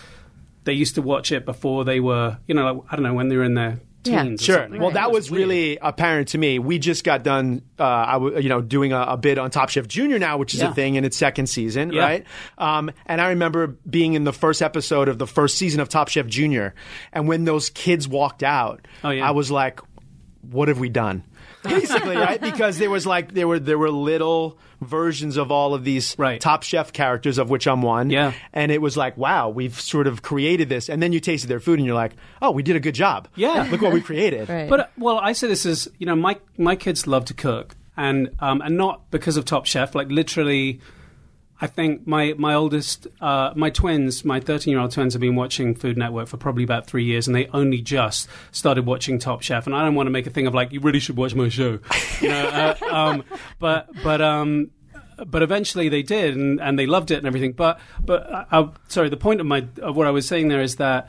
they 0.64 0.73
used 0.73 0.96
to 0.96 1.03
watch 1.03 1.31
it 1.31 1.44
before 1.44 1.85
they 1.85 2.01
were, 2.01 2.38
you 2.49 2.55
know, 2.55 2.73
like, 2.73 2.85
I 2.90 2.96
don't 2.96 3.05
know, 3.05 3.14
when 3.14 3.29
they 3.29 3.37
were 3.37 3.44
in 3.44 3.55
their 3.55 3.79
Yeah. 4.05 4.23
teens. 4.23 4.43
or 4.43 4.45
Sure. 4.45 4.57
something. 4.63 4.81
Well, 4.81 4.91
It 4.91 4.95
that 4.95 5.13
was 5.13 5.31
really 5.31 5.77
apparent 5.81 6.29
to 6.29 6.39
me. 6.39 6.59
We 6.59 6.79
just 6.79 7.05
got 7.05 7.23
done, 7.23 7.63
uh, 7.79 7.85
I 7.85 8.13
w- 8.15 8.39
you 8.41 8.49
know, 8.49 8.61
doing 8.63 8.93
a, 8.93 9.01
a 9.03 9.17
bid 9.19 9.39
on 9.39 9.51
Top 9.51 9.69
Chef 9.69 9.87
Junior 9.87 10.19
now, 10.19 10.39
which 10.39 10.55
is 10.55 10.61
Yeah. 10.61 10.71
a 10.71 10.75
thing 10.75 10.95
in 10.95 11.05
its 11.05 11.17
second 11.19 11.49
season, 11.49 11.93
Yeah. 11.93 12.03
right? 12.03 12.25
Um, 12.57 12.91
and 13.07 13.21
I 13.21 13.29
remember 13.31 13.77
being 13.89 14.15
in 14.15 14.25
the 14.25 14.33
first 14.33 14.63
episode 14.63 15.09
of 15.09 15.19
the 15.19 15.27
first 15.27 15.59
season 15.59 15.81
of 15.81 15.89
Top 15.91 16.09
Chef 16.09 16.27
Junior, 16.27 16.75
and 17.13 17.29
when 17.29 17.45
those 17.45 17.69
kids 17.71 18.09
walked 18.09 18.43
out, 18.43 18.89
Oh, 19.05 19.11
yeah. 19.11 19.27
I 19.29 19.33
was 19.33 19.51
like, 19.51 19.81
"What 20.51 20.69
have 20.69 20.79
we 20.81 20.89
done?" 20.89 21.23
Basically, 21.64 22.16
right? 22.16 22.40
Because 22.40 22.79
there 22.79 22.88
was 22.88 23.07
like 23.07 23.35
there 23.35 23.46
were 23.46 23.59
there 23.59 23.79
were 23.79 23.90
little 23.90 24.59
versions 24.81 25.37
of 25.37 25.51
all 25.51 25.75
of 25.75 25.85
these 25.85 26.18
Right. 26.18 26.40
Top 26.40 26.62
Chef 26.62 26.92
characters, 26.92 27.37
of 27.37 27.51
which 27.51 27.66
I'm 27.66 27.83
one. 27.83 28.09
Yeah. 28.09 28.33
And 28.53 28.73
it 28.73 28.81
was 28.81 28.96
like, 28.96 29.16
wow, 29.18 29.51
we've 29.51 29.79
sort 29.79 30.07
of 30.07 30.23
created 30.23 30.70
this. 30.70 30.88
And 30.88 31.03
then 31.03 31.12
you 31.12 31.20
tasted 31.20 31.49
their 31.49 31.61
food, 31.61 31.79
and 31.79 31.85
you're 31.87 31.94
like, 31.94 32.12
oh, 32.40 32.51
we 32.51 32.62
did 32.62 32.77
a 32.77 32.81
good 32.81 32.94
job. 32.94 33.29
Yeah. 33.35 33.68
Look 33.70 33.83
what 33.83 33.92
we 33.92 34.01
created. 34.01 34.49
Right. 34.49 34.68
But 34.70 34.81
uh, 34.81 34.87
well, 34.96 35.18
I 35.18 35.33
say 35.33 35.49
this 35.49 35.66
is 35.66 35.88
you 35.99 36.07
know, 36.07 36.16
my 36.16 36.38
my 36.57 36.77
kids 36.77 37.07
love 37.07 37.27
to 37.27 37.35
cook, 37.35 37.77
and 37.96 38.31
um, 38.40 38.62
and 38.62 38.77
not 38.79 39.11
because 39.11 39.37
of 39.37 39.44
Top 39.44 39.66
Chef. 39.66 39.94
Like 39.94 40.09
literally, 40.09 40.81
I 41.61 41.66
think 41.66 42.07
my 42.07 42.35
my 42.38 42.55
oldest, 42.55 43.07
uh, 43.20 43.53
my 43.55 43.70
twins, 43.70 44.25
my 44.25 44.40
thirteen 44.40 44.73
year 44.73 44.81
old 44.81 44.92
twins 44.92 45.12
have 45.12 45.20
been 45.20 45.37
watching 45.37 45.75
Food 45.75 45.99
Network 45.99 46.29
for 46.29 46.37
probably 46.37 46.64
about 46.64 46.87
three 46.87 47.05
years, 47.05 47.27
and 47.27 47.37
they 47.37 47.49
only 47.49 47.81
just 47.81 48.29
started 48.51 48.87
watching 48.87 49.18
Top 49.18 49.42
Chef. 49.42 49.66
And 49.66 49.77
I 49.77 49.85
don't 49.85 49.94
want 49.94 50.07
to 50.07 50.11
make 50.11 50.27
a 50.27 50.31
thing 50.31 50.46
of 50.46 50.55
like 50.55 50.73
you 50.73 50.81
really 50.81 51.01
should 51.01 51.16
watch 51.16 51.35
my 51.35 51.49
show, 51.49 51.79
you 52.20 52.29
know. 52.29 52.46
uh, 52.49 52.75
um, 52.90 53.25
but 53.59 53.88
but 54.03 54.23
um, 54.23 54.70
but 55.27 55.42
eventually 55.42 55.88
they 55.88 56.03
did, 56.03 56.37
and, 56.37 56.61
and 56.61 56.79
they 56.79 56.87
loved 56.87 57.11
it 57.11 57.18
and 57.18 57.27
everything. 57.27 57.53
But 57.53 57.79
but 58.05 58.31
uh, 58.31 58.44
uh, 58.51 58.68
sorry, 58.88 59.09
the 59.09 59.16
point 59.16 59.40
of 59.40 59.46
my 59.46 59.66
of 59.83 59.96
what 59.96 60.07
I 60.07 60.11
was 60.11 60.27
saying 60.27 60.49
there 60.49 60.62
is 60.62 60.77
that 60.77 61.09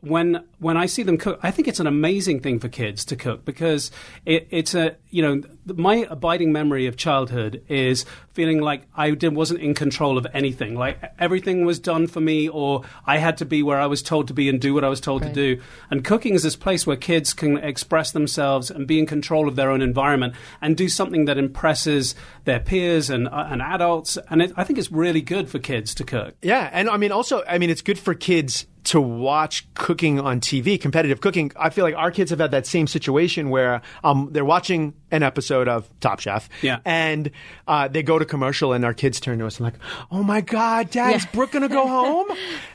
when 0.00 0.44
when 0.60 0.76
I 0.76 0.86
see 0.86 1.02
them 1.02 1.18
cook, 1.18 1.40
I 1.42 1.50
think 1.50 1.66
it's 1.66 1.80
an 1.80 1.86
amazing 1.86 2.40
thing 2.40 2.60
for 2.60 2.68
kids 2.68 3.04
to 3.06 3.16
cook 3.16 3.44
because 3.44 3.90
it, 4.24 4.46
it's 4.50 4.74
a 4.74 4.96
you 5.10 5.22
know 5.22 5.42
my 5.66 6.06
abiding 6.08 6.52
memory 6.52 6.86
of 6.86 6.96
childhood 6.96 7.62
is 7.68 8.04
feeling 8.32 8.60
like 8.60 8.82
I 8.96 9.10
did, 9.10 9.34
wasn't 9.34 9.60
in 9.60 9.74
control 9.74 10.16
of 10.16 10.26
anything, 10.32 10.76
like 10.76 10.98
everything 11.18 11.64
was 11.64 11.80
done 11.80 12.06
for 12.06 12.20
me, 12.20 12.48
or 12.48 12.82
I 13.06 13.18
had 13.18 13.36
to 13.38 13.44
be 13.44 13.62
where 13.64 13.80
I 13.80 13.86
was 13.86 14.00
told 14.02 14.28
to 14.28 14.34
be 14.34 14.48
and 14.48 14.60
do 14.60 14.72
what 14.72 14.84
I 14.84 14.88
was 14.88 15.00
told 15.00 15.22
Right. 15.22 15.34
to 15.34 15.56
do. 15.56 15.62
And 15.90 16.04
cooking 16.04 16.34
is 16.34 16.44
this 16.44 16.54
place 16.54 16.86
where 16.86 16.96
kids 16.96 17.32
can 17.34 17.58
express 17.58 18.12
themselves 18.12 18.70
and 18.70 18.86
be 18.86 19.00
in 19.00 19.06
control 19.06 19.48
of 19.48 19.56
their 19.56 19.70
own 19.70 19.82
environment 19.82 20.34
and 20.60 20.76
do 20.76 20.88
something 20.88 21.24
that 21.24 21.38
impresses 21.38 22.14
their 22.44 22.60
peers 22.60 23.10
and 23.10 23.26
uh, 23.26 23.48
and 23.50 23.60
adults. 23.60 24.16
And 24.30 24.42
it, 24.42 24.52
I 24.56 24.62
think 24.62 24.78
it's 24.78 24.92
really 24.92 25.22
good 25.22 25.48
for 25.48 25.58
kids 25.58 25.92
to 25.96 26.04
cook. 26.04 26.36
Yeah, 26.42 26.70
and 26.72 26.88
I 26.88 26.96
mean, 26.98 27.10
also, 27.10 27.42
I 27.48 27.58
mean, 27.58 27.70
it's 27.70 27.82
good 27.82 27.98
for 27.98 28.14
kids 28.14 28.66
to 28.88 29.00
watch 29.00 29.66
cooking 29.74 30.18
on 30.20 30.40
TV, 30.40 30.80
competitive 30.80 31.20
cooking. 31.20 31.52
I 31.56 31.70
feel 31.70 31.84
like 31.84 31.94
our 31.94 32.10
kids 32.10 32.30
have 32.30 32.38
had 32.40 32.50
that 32.52 32.66
same 32.66 32.86
situation 32.86 33.50
where 33.50 33.82
um, 34.04 34.28
they're 34.32 34.44
watching 34.44 34.94
an 35.10 35.22
episode 35.22 35.68
of 35.68 35.88
Top 36.00 36.20
Chef, 36.20 36.48
Yeah. 36.62 36.78
and 36.84 37.30
uh, 37.66 37.88
they 37.88 38.02
go 38.02 38.18
to 38.18 38.24
commercial, 38.24 38.72
and 38.72 38.84
our 38.84 38.94
kids 38.94 39.20
turn 39.20 39.38
to 39.38 39.46
us 39.46 39.56
and 39.58 39.64
like, 39.64 39.74
"Oh 40.10 40.22
my 40.22 40.40
God, 40.40 40.90
Dad, 40.90 41.16
is 41.16 41.26
Brooke 41.26 41.52
gonna 41.52 41.68
go 41.68 41.86
home?" 41.86 42.26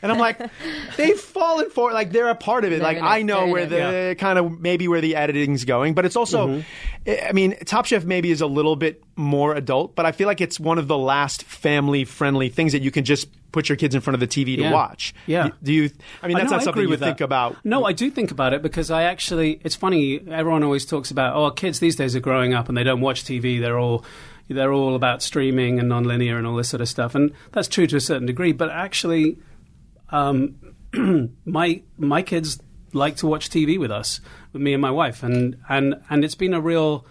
and 0.01 0.11
I'm 0.11 0.17
like, 0.17 0.39
"They've 0.97 1.19
fallen 1.19 1.69
for 1.69 1.91
it. 1.91 1.93
Like 1.93 2.11
they're 2.11 2.29
a 2.29 2.35
part 2.35 2.65
of 2.65 2.71
it. 2.71 2.79
They're 2.79 2.83
like. 2.87 3.01
I 3.03 3.21
know 3.21 3.47
where 3.47 3.65
the 3.65 3.77
Yeah. 3.77 4.13
kind 4.15 4.39
of 4.39 4.59
maybe 4.59 4.87
where 4.87 5.01
the 5.01 5.15
editing's 5.15 5.65
going, 5.65 5.93
but 5.93 6.05
it's 6.05 6.15
also, 6.15 6.63
I 7.07 7.31
mean, 7.33 7.55
Top 7.65 7.85
Chef 7.85 8.03
maybe 8.05 8.31
is 8.31 8.41
a 8.41 8.47
little 8.47 8.75
bit 8.75 9.03
more 9.15 9.53
adult, 9.55 9.95
but 9.95 10.05
I 10.05 10.11
feel 10.11 10.27
like 10.27 10.41
it's 10.41 10.59
one 10.59 10.77
of 10.77 10.87
the 10.87 10.97
last 10.97 11.43
family-friendly 11.43 12.49
things 12.49 12.71
that 12.71 12.81
you 12.81 12.91
can 12.91 13.03
just 13.03 13.27
put 13.53 13.69
your 13.69 13.77
kids 13.77 13.95
in 13.95 14.01
front 14.01 14.15
of 14.15 14.19
the 14.19 14.27
TV 14.27 14.57
to 14.57 14.63
Yeah. 14.63 14.73
watch. 14.73 15.13
Yeah. 15.25 15.51
Do 15.63 15.71
you? 15.71 15.89
I 16.21 16.27
mean, 16.27 16.35
that's 16.35 16.51
know, 16.51 16.57
not 16.57 16.63
something 16.65 16.89
you 16.89 16.97
think 16.97 17.19
that. 17.19 17.23
about. 17.23 17.55
No, 17.63 17.85
I 17.85 17.93
do 17.93 18.11
think 18.11 18.31
about 18.31 18.53
it 18.53 18.61
because 18.61 18.91
I 18.91 19.03
actually. 19.03 19.61
It's 19.63 19.75
funny. 19.75 20.19
Everyone 20.29 20.63
always 20.63 20.85
talks 20.85 21.09
about 21.11 21.35
oh, 21.37 21.49
kids 21.51 21.79
these 21.79 21.95
days 21.95 22.15
are 22.17 22.19
growing 22.19 22.53
up 22.53 22.67
and 22.67 22.77
they 22.77 22.83
don't 22.83 22.99
watch 22.99 23.23
TV. 23.23 23.61
They're 23.61 23.79
all 23.79 24.03
they're 24.49 24.73
all 24.73 24.95
about 24.95 25.23
streaming 25.23 25.79
and 25.79 25.89
nonlinear 25.89 26.37
and 26.37 26.45
all 26.45 26.55
this 26.55 26.67
sort 26.67 26.81
of 26.81 26.89
stuff, 26.89 27.15
and 27.15 27.31
that's 27.53 27.69
true 27.69 27.87
to 27.87 27.95
a 27.95 28.01
certain 28.01 28.27
degree. 28.27 28.51
But 28.51 28.69
actually, 28.69 29.37
um, 30.09 30.55
my 31.45 31.81
my 31.97 32.21
kids 32.21 32.59
like 32.91 33.15
to 33.17 33.27
watch 33.27 33.49
TV 33.49 33.79
with 33.79 33.91
us, 33.91 34.19
with 34.51 34.61
me 34.61 34.73
and 34.73 34.81
my 34.81 34.91
wife, 34.91 35.23
and 35.23 35.57
and 35.69 35.95
and 36.09 36.23
it's 36.25 36.35
been 36.35 36.53
a 36.53 36.61
real, 36.61 37.05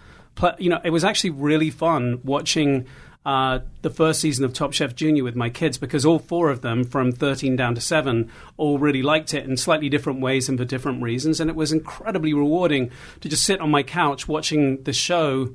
you 0.58 0.68
know, 0.68 0.80
it 0.84 0.90
was 0.90 1.04
actually 1.04 1.30
really 1.30 1.70
fun 1.70 2.20
watching. 2.24 2.86
Uh, 3.24 3.60
the 3.82 3.90
first 3.90 4.20
season 4.20 4.44
of 4.44 4.52
Top 4.52 4.72
Chef 4.72 4.96
Junior 4.96 5.22
with 5.22 5.36
my 5.36 5.48
kids 5.48 5.78
because 5.78 6.04
all 6.04 6.18
four 6.18 6.50
of 6.50 6.60
them, 6.60 6.82
from 6.82 7.12
13 7.12 7.54
down 7.54 7.76
to 7.76 7.80
7, 7.80 8.28
all 8.56 8.80
really 8.80 9.02
liked 9.02 9.32
it 9.32 9.44
in 9.44 9.56
slightly 9.56 9.88
different 9.88 10.20
ways 10.20 10.48
and 10.48 10.58
for 10.58 10.64
different 10.64 11.02
reasons. 11.02 11.38
And 11.38 11.48
it 11.48 11.54
was 11.54 11.70
incredibly 11.70 12.34
rewarding 12.34 12.90
to 13.20 13.28
just 13.28 13.44
sit 13.44 13.60
on 13.60 13.70
my 13.70 13.84
couch 13.84 14.26
watching 14.26 14.82
the 14.82 14.92
show 14.92 15.54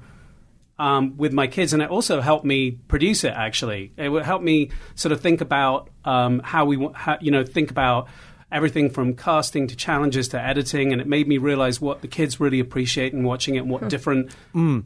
um, 0.80 1.18
with 1.18 1.34
my 1.34 1.48
kids, 1.48 1.74
and 1.74 1.82
it 1.82 1.90
also 1.90 2.22
helped 2.22 2.46
me 2.46 2.72
produce 2.72 3.24
it. 3.24 3.34
Actually, 3.36 3.92
it 3.98 4.10
would 4.10 4.24
help 4.24 4.42
me 4.42 4.70
sort 4.96 5.12
of 5.12 5.22
think 5.22 5.42
about 5.42 5.90
um, 6.06 6.40
how 6.44 6.66
we, 6.66 6.88
how, 6.94 7.18
you 7.20 7.32
know, 7.32 7.44
think 7.44 7.72
about 7.72 8.08
everything 8.52 8.90
from 8.90 9.14
casting 9.14 9.68
to 9.68 9.76
challenges 9.76 10.28
to 10.30 10.42
editing, 10.42 10.92
and 10.92 11.02
it 11.02 11.08
made 11.08 11.28
me 11.28 11.38
realize 11.38 11.82
what 11.82 12.02
the 12.02 12.08
kids 12.08 12.40
really 12.40 12.60
appreciate 12.60 13.14
in 13.14 13.24
watching 13.24 13.56
it, 13.56 13.60
and 13.60 13.70
what 13.70 13.90
different 13.90 14.32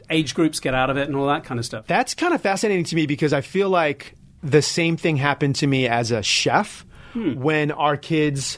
age 0.10 0.34
groups 0.34 0.60
get 0.60 0.74
out 0.74 0.90
of 0.90 0.98
it, 0.98 1.08
and 1.08 1.16
all 1.16 1.28
that 1.28 1.44
kind 1.44 1.60
of 1.60 1.66
stuff. 1.66 1.86
That's 1.88 2.14
kind 2.14 2.34
of 2.34 2.42
fascinating 2.42 2.86
to 2.86 2.96
me 2.96 3.06
because 3.06 3.34
I 3.34 3.42
feel 3.42 3.70
like 3.70 4.16
the 4.44 4.62
same 4.62 4.98
thing 4.98 5.18
happened 5.18 5.56
to 5.58 5.68
me 5.68 5.88
as 5.88 6.12
a 6.12 6.24
chef 6.24 6.86
Hmm. 7.14 7.34
when 7.42 7.72
our 7.72 7.98
kids 7.98 8.58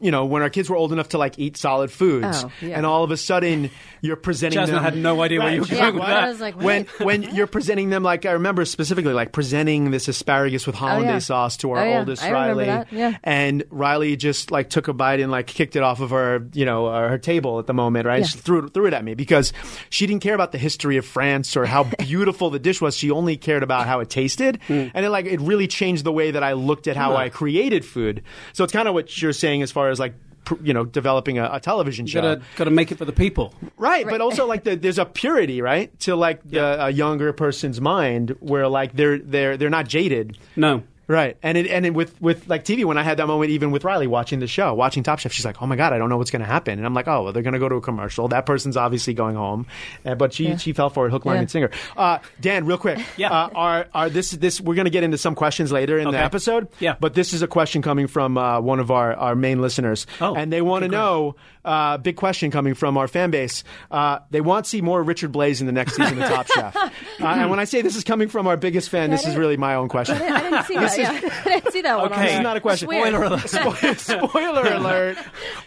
you 0.00 0.10
know, 0.10 0.24
when 0.26 0.42
our 0.42 0.50
kids 0.50 0.68
were 0.68 0.76
old 0.76 0.92
enough 0.92 1.10
to 1.10 1.18
like 1.18 1.38
eat 1.38 1.56
solid 1.56 1.90
foods, 1.92 2.44
Oh, 2.44 2.50
yeah. 2.60 2.76
and 2.76 2.84
all 2.84 3.04
of 3.04 3.10
a 3.10 3.16
sudden 3.16 3.70
you're 4.00 4.16
presenting 4.16 4.58
Jasmine 4.58 4.76
them. 4.76 4.84
had 4.84 4.96
no 4.96 5.20
idea 5.22 5.40
where 5.40 5.52
you 5.54 5.60
were 5.60 5.66
She's 5.66 5.78
going 5.78 5.94
Yeah, 5.96 6.00
with 6.00 6.08
I 6.08 6.28
was 6.28 6.40
like, 6.40 6.60
when 6.60 6.84
when 7.00 7.22
you're 7.34 7.46
presenting 7.46 7.90
them 7.90 8.02
like 8.02 8.26
I 8.26 8.32
remember 8.32 8.64
specifically 8.64 9.12
like 9.12 9.32
presenting 9.32 9.90
this 9.90 10.08
asparagus 10.08 10.66
with 10.66 10.74
hollandaise 10.76 11.08
Oh, 11.08 11.12
yeah. 11.12 11.18
sauce 11.18 11.56
to 11.58 11.70
our 11.72 11.78
Oh, 11.78 11.84
yeah. 11.88 11.98
oldest 12.00 12.22
I 12.22 12.32
Riley, 12.32 12.66
that, 12.66 12.92
yeah. 12.92 13.16
and 13.24 13.64
Riley 13.70 14.16
just 14.16 14.50
like 14.50 14.70
took 14.70 14.88
a 14.88 14.92
bite 14.92 15.20
and 15.20 15.30
like 15.30 15.46
kicked 15.46 15.76
it 15.76 15.82
off 15.82 16.00
of 16.00 16.10
her 16.10 16.46
you 16.54 16.64
know 16.64 16.86
uh, 16.86 17.08
her 17.08 17.18
table 17.18 17.58
at 17.58 17.66
the 17.66 17.74
moment, 17.74 18.06
right? 18.06 18.20
Yeah. 18.20 18.26
She 18.26 18.38
threw 18.38 18.66
it, 18.66 18.74
threw 18.74 18.86
it 18.86 18.94
at 18.94 19.04
me 19.04 19.14
because 19.14 19.52
she 19.90 20.06
didn't 20.06 20.22
care 20.22 20.34
about 20.34 20.52
the 20.52 20.58
history 20.58 20.96
of 20.96 21.04
France 21.06 21.56
or 21.56 21.66
how 21.66 21.84
beautiful 21.98 22.50
the 22.50 22.58
dish 22.58 22.80
was. 22.80 22.96
She 22.96 23.10
only 23.10 23.36
cared 23.36 23.62
about 23.62 23.86
how 23.86 24.00
it 24.00 24.10
tasted, 24.10 24.58
Hmm. 24.66 24.86
and 24.94 25.06
it 25.06 25.10
like 25.10 25.26
it 25.26 25.40
really 25.40 25.66
changed 25.68 26.04
the 26.04 26.12
way 26.12 26.30
that 26.32 26.42
I 26.42 26.52
looked 26.54 26.86
at 26.88 26.96
how 26.96 27.14
I 27.16 27.28
created 27.28 27.84
food. 27.84 28.22
So 28.52 28.64
it's 28.64 28.72
kind 28.72 28.88
of 28.88 28.94
what 28.94 29.20
you're 29.22 29.32
saying 29.32 29.60
as 29.68 29.72
far 29.72 29.90
as 29.90 30.00
like. 30.00 30.14
You 30.62 30.72
know, 30.72 30.86
developing 30.86 31.38
a, 31.38 31.46
a 31.52 31.60
television 31.60 32.06
show. 32.06 32.22
Gotta, 32.22 32.40
gotta 32.56 32.70
make 32.70 32.90
it 32.90 32.96
for 32.96 33.04
the 33.04 33.12
people. 33.12 33.52
Right, 33.76 34.06
but 34.06 34.22
also 34.22 34.46
like 34.46 34.64
the, 34.64 34.76
there's 34.76 34.96
a 34.98 35.04
purity, 35.04 35.60
right, 35.60 35.90
to 36.00 36.16
like 36.16 36.42
the, 36.42 36.86
a 36.86 36.88
younger 36.88 37.34
person's 37.34 37.82
mind 37.82 38.34
where 38.40 38.66
like 38.66 38.94
they're 38.94 39.18
they're 39.18 39.58
they're 39.58 39.68
not 39.68 39.88
jaded. 39.88 40.38
No. 40.56 40.84
Right, 41.10 41.38
and 41.42 41.56
it, 41.56 41.66
and 41.68 41.86
it, 41.86 41.94
with 41.94 42.20
with 42.20 42.46
like 42.48 42.64
TV, 42.66 42.84
when 42.84 42.98
I 42.98 43.02
had 43.02 43.16
that 43.16 43.26
moment, 43.26 43.50
even 43.50 43.70
with 43.70 43.82
Riley 43.82 44.06
watching 44.06 44.40
the 44.40 44.46
show, 44.46 44.74
watching 44.74 45.02
Top 45.02 45.18
Chef, 45.20 45.32
she's 45.32 45.46
like, 45.46 45.62
"Oh 45.62 45.66
my 45.66 45.74
god, 45.74 45.94
I 45.94 45.98
don't 45.98 46.10
know 46.10 46.18
what's 46.18 46.30
going 46.30 46.40
to 46.40 46.46
happen," 46.46 46.78
and 46.78 46.84
I'm 46.84 46.92
like, 46.92 47.08
"Oh, 47.08 47.24
well, 47.24 47.32
they're 47.32 47.42
going 47.42 47.54
to 47.54 47.58
go 47.58 47.66
to 47.66 47.76
a 47.76 47.80
commercial. 47.80 48.28
That 48.28 48.44
person's 48.44 48.76
obviously 48.76 49.14
going 49.14 49.34
home," 49.34 49.64
uh, 50.04 50.16
but 50.16 50.34
she 50.34 50.54
she 50.58 50.74
fell 50.74 50.90
for 50.90 51.06
it, 51.06 51.10
hook, 51.10 51.24
line, 51.24 51.36
Yeah. 51.36 51.40
and 51.40 51.50
singer. 51.50 51.70
Uh, 51.96 52.18
Dan, 52.42 52.66
real 52.66 52.76
quick, 52.76 52.98
Yeah. 53.16 53.30
uh, 53.30 53.48
are 53.54 53.86
are 53.94 54.10
this 54.10 54.32
this 54.32 54.60
we're 54.60 54.74
going 54.74 54.84
to 54.84 54.90
get 54.90 55.02
into 55.02 55.16
some 55.16 55.34
questions 55.34 55.72
later 55.72 55.98
in 55.98 56.10
the 56.10 56.18
episode, 56.22 56.68
Yeah. 56.78 56.96
but 57.00 57.14
this 57.14 57.32
is 57.32 57.40
a 57.40 57.48
question 57.48 57.80
coming 57.80 58.06
from 58.06 58.36
uh, 58.36 58.60
one 58.60 58.78
of 58.78 58.90
our 58.90 59.14
our 59.14 59.34
main 59.34 59.62
listeners, 59.62 60.06
Oh, 60.20 60.34
and 60.34 60.52
they 60.52 60.60
want 60.60 60.82
to 60.82 60.88
okay, 60.88 60.90
great. 60.90 60.98
know. 60.98 61.36
Uh, 61.68 61.98
big 61.98 62.16
question 62.16 62.50
coming 62.50 62.72
from 62.74 62.96
our 62.96 63.06
fan 63.06 63.30
base. 63.30 63.62
Uh, 63.90 64.20
they 64.30 64.40
want 64.40 64.64
to 64.64 64.68
see 64.70 64.80
more 64.80 65.02
Richard 65.02 65.32
Blais 65.32 65.60
in 65.60 65.66
the 65.66 65.72
next 65.72 65.96
season 65.96 66.20
of 66.22 66.28
Top 66.28 66.46
Chef. 66.54 66.74
Uh, 66.74 66.90
and 67.20 67.50
when 67.50 67.60
I 67.60 67.64
say 67.64 67.82
this 67.82 67.94
is 67.94 68.04
coming 68.04 68.28
from 68.28 68.46
our 68.46 68.56
biggest 68.56 68.88
fan, 68.88 69.10
this 69.10 69.26
is 69.26 69.36
really 69.36 69.58
my 69.58 69.74
own 69.74 69.88
question. 69.88 70.16
I 70.16 70.18
didn't, 70.18 70.32
I 70.34 70.40
didn't 70.50 70.64
see 70.64 70.74
that. 71.02 71.22
Yeah. 71.22 71.40
I 71.44 71.48
didn't 71.60 71.72
see 71.72 71.82
that 71.82 71.98
one. 71.98 72.12
Okay. 72.12 72.22
This 72.22 72.32
is 72.36 72.40
not 72.40 72.56
a 72.56 72.60
question. 72.60 72.88
Spoiler 72.88 73.22
alert. 73.22 73.48
Spoiler, 73.48 73.94
spoiler 74.28 74.72
alert. 74.72 75.18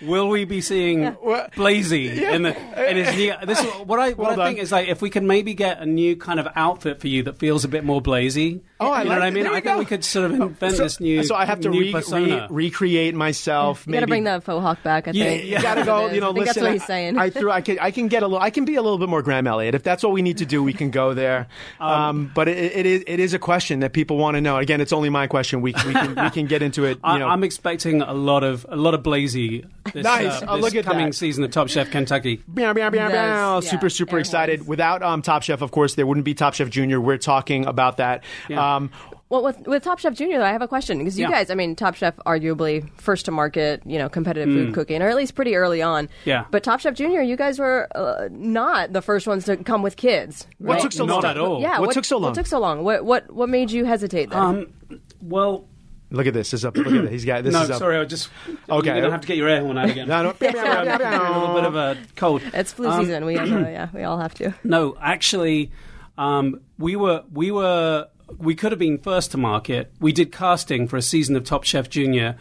Will 0.02 0.28
we 0.30 0.46
be 0.46 0.62
seeing 0.62 1.06
What? 1.06 1.54
Blazy 1.56 2.24
in 2.24 2.42
the 2.44 2.90
in 2.90 2.98
his 2.98 3.16
new? 3.16 3.34
This 3.46 3.60
is 3.60 3.68
what 3.86 4.00
I 4.00 4.10
what 4.10 4.18
Well 4.18 4.32
I 4.32 4.36
done. 4.38 4.48
think 4.48 4.60
is 4.60 4.72
like 4.72 4.88
if 4.88 5.02
we 5.04 5.10
can 5.12 5.28
maybe 5.28 5.54
get 5.54 5.80
a 5.82 5.86
new 5.86 6.16
kind 6.16 6.40
of 6.40 6.48
outfit 6.56 7.00
for 7.00 7.08
you 7.10 7.22
that 7.24 7.38
feels 7.38 7.64
a 7.64 7.68
bit 7.68 7.84
more 7.84 8.02
Blazy. 8.02 8.64
Oh, 8.82 8.92
I 8.92 9.04
you 9.04 9.10
like 9.10 9.16
know 9.18 9.20
what 9.22 9.22
I 9.28 9.30
mean? 9.30 9.46
I 9.46 9.50
you 9.50 9.54
think 9.56 9.66
go. 9.66 9.78
we 9.80 9.86
could 9.86 10.04
sort 10.04 10.26
of 10.32 10.40
invent 10.40 10.76
So, 10.76 10.84
this 10.84 11.00
new. 11.00 11.24
so 11.24 11.36
I 11.36 11.46
have 11.46 11.60
to 11.62 11.70
re, 11.70 11.94
re, 11.94 12.48
recreate 12.50 13.16
myself. 13.16 13.86
You 13.88 13.94
got 13.94 14.00
to 14.02 14.08
bring 14.08 14.24
the 14.24 14.42
faux 14.42 14.62
hawk 14.62 14.82
back. 14.84 15.08
I 15.08 15.12
think. 15.12 15.46
yeah. 15.46 15.58
You 15.58 15.62
gotta 15.62 15.86
go. 15.86 16.08
You 16.10 16.20
know, 16.22 16.30
I 16.30 16.32
listen. 16.32 16.46
that's 16.46 16.58
what 16.62 16.72
he's 16.74 16.86
saying. 16.86 17.18
I, 17.18 17.26
I 17.26 17.30
threw. 17.30 17.52
I 17.52 17.62
can. 17.62 17.80
I 17.80 17.92
can 17.92 18.08
get 18.08 18.24
a 18.24 18.28
little. 18.28 18.42
I 18.44 18.50
can 18.50 18.66
be 18.66 18.76
a 18.76 18.82
little 18.82 18.98
bit 18.98 19.10
more 19.10 19.22
Graham 19.22 19.48
Elliott 19.48 19.76
if 19.76 19.84
that's 19.84 20.04
what 20.04 20.12
we 20.14 20.22
need 20.22 20.40
to 20.40 20.46
do. 20.46 20.64
We 20.64 20.74
can 20.74 20.90
go 20.92 21.14
there. 21.14 21.48
Um, 21.80 22.32
but 22.34 22.48
it, 22.48 22.58
it 22.58 22.86
is. 22.86 23.04
It 23.08 23.20
is 23.20 23.34
a 23.34 23.40
question 23.40 23.80
that 23.82 23.94
people 23.94 24.18
want 24.18 24.36
to 24.36 24.42
know. 24.42 24.58
Again, 24.58 24.82
it's 24.82 24.94
only 24.94 25.10
my 25.10 25.28
question. 25.28 25.62
We, 25.62 25.74
we 25.86 25.94
can. 25.94 26.16
we 26.16 26.30
can 26.32 26.46
get 26.48 26.62
into 26.62 26.86
it. 26.86 26.96
You 26.98 27.00
I, 27.04 27.18
know. 27.20 27.28
I'm 27.28 27.44
expecting 27.44 28.02
a 28.02 28.14
lot 28.14 28.44
of 28.44 28.66
a 28.70 28.76
lot 28.76 28.94
of 28.94 29.04
Blazy 29.04 29.66
this, 29.94 30.04
Nice. 30.04 30.42
uh, 30.42 30.46
Oh, 30.50 30.58
look 30.58 30.76
at 30.76 30.86
coming 30.86 31.08
that. 31.08 31.14
season 31.16 31.44
of 31.44 31.52
Top 31.52 31.68
Chef 31.70 31.90
Kentucky. 31.92 32.42
Meow, 32.54 32.74
meow, 32.74 32.90
meow, 32.90 33.08
Yes, 33.08 33.12
meow. 33.14 33.54
yeah, 33.56 33.60
super, 33.62 33.90
super 33.90 34.16
air 34.18 34.20
excited. 34.20 34.60
horns. 34.60 34.68
Without 34.70 35.02
um, 35.04 35.22
Top 35.22 35.44
Chef, 35.44 35.62
of 35.62 35.72
course, 35.72 35.96
there 35.96 36.06
wouldn't 36.08 36.26
be 36.26 36.34
Top 36.34 36.54
Chef 36.54 36.70
Junior. 36.70 37.00
We're 37.02 37.18
talking 37.18 37.66
about 37.66 37.98
that. 37.98 38.24
Yeah. 38.50 38.71
Um, 38.78 38.92
Well, 39.30 39.44
with, 39.44 39.66
with 39.66 39.84
Top 39.84 40.00
Chef 40.00 40.14
Junior, 40.14 40.40
though, 40.40 40.46
I 40.46 40.52
have 40.52 40.62
a 40.62 40.68
question 40.68 40.98
because 40.98 41.18
you 41.18 41.24
Yeah. 41.26 41.32
guys, 41.32 41.50
I 41.50 41.56
mean, 41.56 41.76
Top 41.76 41.96
Chef, 41.96 42.18
arguably 42.26 42.90
first 42.98 43.26
to 43.26 43.32
market, 43.32 43.82
you 43.86 43.98
know, 43.98 44.10
competitive 44.10 44.54
food 44.54 44.74
cooking, 44.74 45.02
or 45.02 45.08
at 45.08 45.16
least 45.16 45.36
pretty 45.36 45.56
early 45.56 45.82
on. 45.82 46.08
Mm. 46.08 46.10
Yeah. 46.26 46.46
But 46.52 46.64
Top 46.64 46.82
Chef 46.82 46.94
Junior, 46.96 47.22
you 47.22 47.38
guys 47.38 47.58
were 47.58 47.88
uh, 47.96 48.28
not 48.30 48.92
the 48.92 49.02
first 49.02 49.28
ones 49.28 49.46
to 49.46 49.56
come 49.58 49.84
with 49.84 49.96
kids. 49.96 50.48
what 50.58 50.82
took 50.82 50.92
so 50.92 51.06
Not 51.06 51.24
long? 51.24 51.32
at 51.32 51.38
all. 51.38 51.62
Yeah. 51.62 51.80
What, 51.80 51.94
took 51.94 52.04
so 52.04 52.18
long? 52.18 52.32
What 52.32 52.36
took 52.36 52.46
so 52.48 52.60
long? 52.60 52.84
What 52.84 53.06
what 53.06 53.32
what 53.32 53.48
made 53.48 53.72
you 53.72 53.86
hesitate 53.86 54.30
then? 54.32 54.40
Um, 54.40 54.74
well, 55.22 55.66
Look 56.14 56.28
at 56.28 56.34
this. 56.34 56.52
This 56.52 56.60
is 56.60 56.66
up. 56.66 56.76
Look 56.76 56.88
at 56.88 57.04
this. 57.04 57.10
He's 57.12 57.26
got 57.26 57.46
this. 57.46 57.54
no, 57.54 57.62
is 57.62 57.70
up. 57.70 57.80
sorry, 57.80 57.98
I 57.98 58.04
just 58.04 58.30
Okay. 58.70 58.88
You're 58.90 59.00
gonna 59.00 59.12
have 59.12 59.22
to 59.22 59.28
get 59.28 59.38
your 59.38 59.48
air 59.48 59.62
horn 59.62 59.78
out 59.78 59.90
again. 59.90 60.10
No, 60.10 60.24
no. 60.24 60.30
a 60.42 60.44
little 60.44 61.56
bit 61.56 61.64
of 61.64 61.76
a 61.76 61.98
cold. 62.18 62.42
it's 62.54 62.74
flu 62.74 62.90
um, 62.90 63.06
season. 63.06 63.24
We 63.24 63.38
uh, 63.38 63.46
yeah, 63.46 63.88
we 63.94 64.04
all 64.04 64.18
have 64.20 64.34
to. 64.36 64.54
No, 64.66 64.98
actually, 65.02 65.72
um, 66.18 66.60
we 66.78 66.98
were 66.98 67.24
we 67.32 67.52
were 67.52 68.08
we 68.38 68.56
could 68.56 68.72
have 68.72 68.80
been 68.80 68.98
first 68.98 69.32
to 69.32 69.38
market. 69.38 69.92
We 70.00 70.12
did 70.12 70.32
casting 70.32 70.88
for 70.88 70.98
a 70.98 71.02
season 71.02 71.36
of 71.36 71.44
Top 71.44 71.64
Chef 71.64 71.90
Junior 71.90 72.38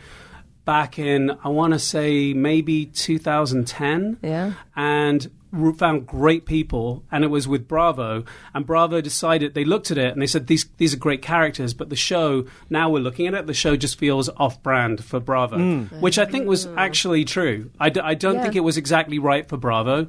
back 0.65 0.99
in 0.99 1.31
I 1.43 1.49
want 1.49 1.73
to 1.73 1.79
say 1.79 2.33
maybe 2.35 2.87
2010. 2.87 4.19
Yeah. 4.23 4.53
and 4.77 5.31
r- 5.53 5.73
found 5.73 6.07
great 6.07 6.47
people, 6.47 7.05
and 7.11 7.25
it 7.25 7.29
was 7.29 7.49
with 7.49 7.67
Bravo. 7.67 8.25
And 8.55 8.65
Bravo 8.67 9.01
decided 9.01 9.55
they 9.55 9.65
looked 9.65 9.91
at 9.91 9.99
it 9.99 10.13
and 10.13 10.23
they 10.23 10.27
said 10.27 10.47
these 10.47 10.67
these 10.77 10.95
are 10.95 10.99
great 10.99 11.23
characters, 11.23 11.75
but 11.75 11.89
the 11.89 11.97
show 11.97 12.47
now 12.69 12.89
we're 12.91 13.01
looking 13.01 13.27
at 13.27 13.35
it, 13.35 13.47
the 13.47 13.55
show 13.55 13.75
just 13.77 13.99
feels 13.99 14.29
off 14.37 14.63
brand 14.63 15.03
for 15.05 15.19
Bravo, 15.19 15.59
which 16.01 16.19
I 16.19 16.25
think 16.25 16.47
was 16.47 16.67
actually 16.77 17.25
true. 17.25 17.71
I, 17.81 17.89
d- 17.91 18.01
I 18.01 18.15
don't 18.15 18.35
Yeah. 18.37 18.43
think 18.43 18.57
it 18.57 18.61
was 18.61 18.77
exactly 18.77 19.19
right 19.19 19.49
for 19.49 19.57
Bravo, 19.57 20.09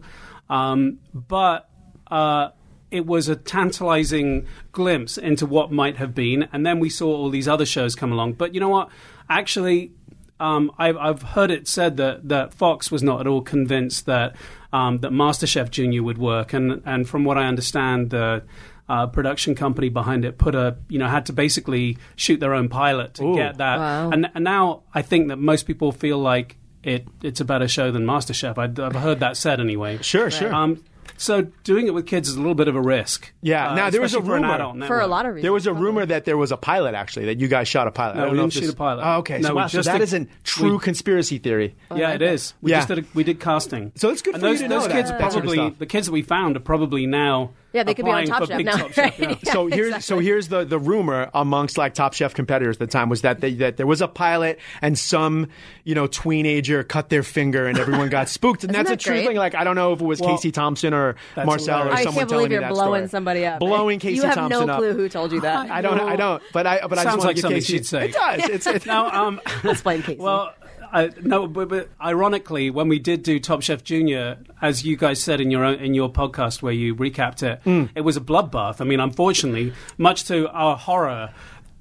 um, 0.50 1.00
but. 1.14 1.68
Uh, 2.10 2.50
it 2.92 3.06
was 3.06 3.28
a 3.30 3.36
tantalizing 3.36 4.46
glimpse 4.72 5.18
into 5.18 5.46
what 5.46 5.72
might 5.72 5.98
have 5.98 6.14
been, 6.14 6.48
and 6.54 6.66
then 6.66 6.80
we 6.80 6.90
saw 6.90 7.08
all 7.08 7.30
these 7.30 7.48
other 7.48 7.66
shows 7.66 7.96
come 7.96 8.12
along. 8.12 8.34
But 8.34 8.54
you 8.54 8.60
know 8.60 8.70
what? 8.70 8.90
Actually, 9.30 9.92
um, 10.40 10.72
I've, 10.78 10.98
I've 10.98 11.22
heard 11.22 11.52
it 11.52 11.68
said 11.68 11.98
that, 11.98 12.28
that 12.30 12.54
Fox 12.54 12.92
was 12.92 13.02
not 13.02 13.22
at 13.22 13.28
all 13.28 13.42
convinced 13.42 14.06
that 14.08 14.36
um, 14.74 15.00
that 15.00 15.12
MasterChef 15.12 15.70
Junior 15.70 16.04
would 16.04 16.18
work, 16.18 16.54
and 16.54 16.82
and 16.86 17.08
from 17.08 17.24
what 17.24 17.38
I 17.38 17.46
understand, 17.46 18.10
the 18.10 18.44
uh, 18.90 19.08
production 19.08 19.56
company 19.56 19.90
behind 19.90 20.26
it 20.26 20.38
put 20.38 20.56
a 20.56 20.78
you 20.90 21.00
know 21.00 21.08
had 21.08 21.26
to 21.28 21.34
basically 21.34 21.98
shoot 22.16 22.40
their 22.40 22.54
own 22.54 22.70
pilot 22.70 23.14
to 23.16 23.24
Ooh. 23.26 23.36
get 23.36 23.58
that, 23.58 23.78
Wow. 23.80 24.10
and 24.12 24.30
and 24.34 24.44
now 24.44 24.84
I 24.94 25.02
think 25.02 25.28
that 25.30 25.38
most 25.38 25.64
people 25.64 25.92
feel 25.92 26.18
like 26.20 26.58
it 26.84 27.08
it's 27.22 27.40
a 27.42 27.46
better 27.46 27.68
show 27.68 27.92
than 27.92 28.06
MasterChef. 28.06 28.58
I, 28.58 28.86
I've 28.86 28.96
heard 28.96 29.20
that 29.20 29.38
said 29.38 29.60
anyway. 29.60 30.00
Sure, 30.02 30.32
sure. 30.32 30.54
Um, 30.54 30.84
so 31.22 31.44
doing 31.64 31.88
it 31.88 31.94
with 31.94 32.08
kids 32.08 32.28
is 32.30 32.36
a 32.36 32.40
little 32.40 32.56
bit 32.56 32.68
of 32.68 32.76
a 32.76 32.82
risk. 32.82 33.32
Yeah. 33.42 33.70
Uh, 33.72 33.76
Now, 33.76 33.90
there 33.90 34.02
was 34.02 34.14
a 34.14 34.18
especially 34.18 34.42
for 34.42 34.48
rumor- 34.74 34.88
For 34.88 35.00
a 35.00 35.08
lot 35.08 35.26
of 35.26 35.36
reasons. 35.36 35.44
There 35.44 35.54
was 35.54 35.68
a 35.68 35.72
probably. 35.72 35.86
rumor 35.86 36.06
that 36.08 36.26
there 36.26 36.38
was 36.38 36.52
a 36.52 36.58
pilot 36.58 36.96
actually 36.96 37.26
that 37.26 37.40
you 37.40 37.48
guys 37.48 37.68
shot 37.68 37.88
a 37.88 37.92
pilot. 37.92 38.16
No, 38.16 38.22
I 38.22 38.26
don't 38.26 38.32
we 38.34 38.38
didn't 38.40 38.48
if 38.48 38.54
shoot 38.56 38.62
this- 38.62 38.70
a 38.72 38.76
pilot. 38.76 39.04
Oh, 39.06 39.18
okay, 39.20 39.38
No, 39.40 39.48
so, 39.50 39.54
we 39.54 39.56
wow, 39.62 39.68
so 39.68 39.78
just 39.78 39.86
that 39.88 39.94
did- 40.00 40.04
isn't 40.04 40.30
true 40.44 40.74
we- 40.74 40.80
conspiracy 40.80 41.38
theory. 41.38 41.76
Yeah, 41.96 42.08
like 42.08 42.16
it 42.16 42.22
it. 42.24 42.34
is. 42.34 42.54
We 42.62 42.72
Yeah. 42.72 42.78
just 42.78 42.88
did. 42.88 43.00
A, 43.00 43.04
we 43.14 43.24
did 43.24 43.40
casting. 43.40 43.92
So 43.96 44.10
it's 44.10 44.22
good 44.22 44.34
and 44.36 44.42
for 44.42 44.48
you 44.48 44.54
those, 44.54 44.62
to 44.62 44.68
those 44.68 44.88
know 44.88 44.94
kids 44.94 45.10
that- 45.10 45.20
that 45.20 45.32
sort 45.32 45.46
of 45.46 45.54
probably 45.54 45.76
the 45.80 45.86
kids 45.86 46.08
that 46.08 46.14
we 46.14 46.22
found 46.24 46.58
are 46.58 46.62
probably 46.62 47.06
now. 47.06 47.52
Yeah, 47.74 47.84
they 47.84 47.94
could 47.94 48.06
be 48.06 48.12
on 48.12 48.26
Top 48.26 48.42
for 48.42 48.48
Chef 48.48 48.58
big 48.58 48.66
now, 48.66 48.78
Top 48.78 48.92
Chef, 48.92 48.98
right? 48.98 49.20
yeah. 49.20 49.36
Yeah, 49.46 49.54
so 49.54 49.68
here's 49.68 50.04
so 50.06 50.20
here's 50.20 50.48
the, 50.50 50.66
the 50.66 50.78
rumor 50.80 51.30
amongst 51.34 51.78
like 51.78 51.94
top 51.94 52.14
chef 52.14 52.34
competitors 52.34 52.76
at 52.76 52.80
the 52.80 52.88
time 52.88 53.08
was 53.10 53.22
that 53.22 53.40
they, 53.40 53.54
that 53.56 53.78
there 53.78 53.88
was 53.88 54.02
a 54.02 54.08
pilot 54.08 54.60
and 54.82 54.98
some 55.00 55.48
you 55.86 55.96
know 55.96 56.08
teenager 56.08 56.84
cut 56.84 57.10
their 57.10 57.24
finger 57.24 57.68
and 57.68 57.80
everyone 57.80 58.10
got 58.10 58.28
spooked 58.38 58.64
and 58.64 58.74
Isn't 58.74 58.86
that's 58.86 59.02
a 59.02 59.06
true 59.08 59.14
great? 59.16 59.28
thing 59.28 59.38
like 59.38 59.56
I 59.56 59.64
don't 59.64 59.76
know 59.76 59.94
if 59.94 60.02
it 60.02 60.06
was 60.06 60.20
Well, 60.20 60.36
Casey 60.36 60.52
Thompson 60.52 60.94
or 60.94 61.16
that's 61.36 61.46
Marcel 61.46 61.80
or 61.80 61.84
hilarious. 61.86 62.00
I 62.00 62.04
can't 62.12 62.30
telling 62.30 62.48
believe 62.50 62.52
you're 62.62 62.70
blowing 62.70 63.00
story. 63.04 63.10
somebody 63.10 63.46
up. 63.46 63.60
blowing 63.60 64.00
Casey 64.00 64.16
You 64.18 64.24
have 64.24 64.36
Thompson 64.36 64.68
no 64.68 64.74
up. 64.74 64.80
clue 64.80 64.94
who 64.94 65.08
told 65.10 65.32
you 65.32 65.42
that. 65.42 65.70
I 65.72 65.82
don't 65.82 66.00
I 66.00 66.16
don't 66.16 66.44
but 66.54 66.68
I 66.68 66.86
but 66.88 66.98
I 67.00 67.04
Sounds 67.04 67.16
just 67.16 67.18
want 67.18 67.28
like 67.28 67.30
to 67.30 67.34
get 67.36 67.42
something 67.42 67.58
Casey 67.58 67.74
she'd 67.78 67.86
say. 67.86 68.06
it 68.10 68.14
does 68.14 68.50
it's, 68.50 68.68
it's 68.68 68.86
Now, 68.92 69.10
um, 69.28 69.40
Let's 69.64 69.82
blame 69.82 70.02
Casey. 70.04 70.20
well, 70.20 70.54
I, 70.94 71.10
no, 71.22 71.48
but, 71.48 71.70
but 71.70 71.90
ironically, 72.02 72.70
when 72.70 72.88
we 72.90 73.00
did 73.00 73.24
do 73.24 73.40
Top 73.40 73.62
Chef 73.62 73.84
Junior, 73.84 74.38
as 74.62 74.84
you 74.86 74.98
guys 74.98 75.22
said 75.22 75.40
in 75.42 75.50
your 75.52 75.64
own, 75.64 75.76
in 75.80 75.94
your 75.94 76.12
podcast 76.12 76.62
where 76.62 76.74
you 76.74 76.96
recapped 76.96 77.44
it, 77.44 77.62
Mm. 77.64 77.90
it 77.96 78.02
was 78.02 78.18
a 78.18 78.22
bloodbath. 78.22 78.82
I 78.82 78.84
mean, 78.86 79.00
unfortunately, 79.00 79.74
much 79.98 80.26
to 80.26 80.50
our 80.52 80.76
horror, 80.78 81.32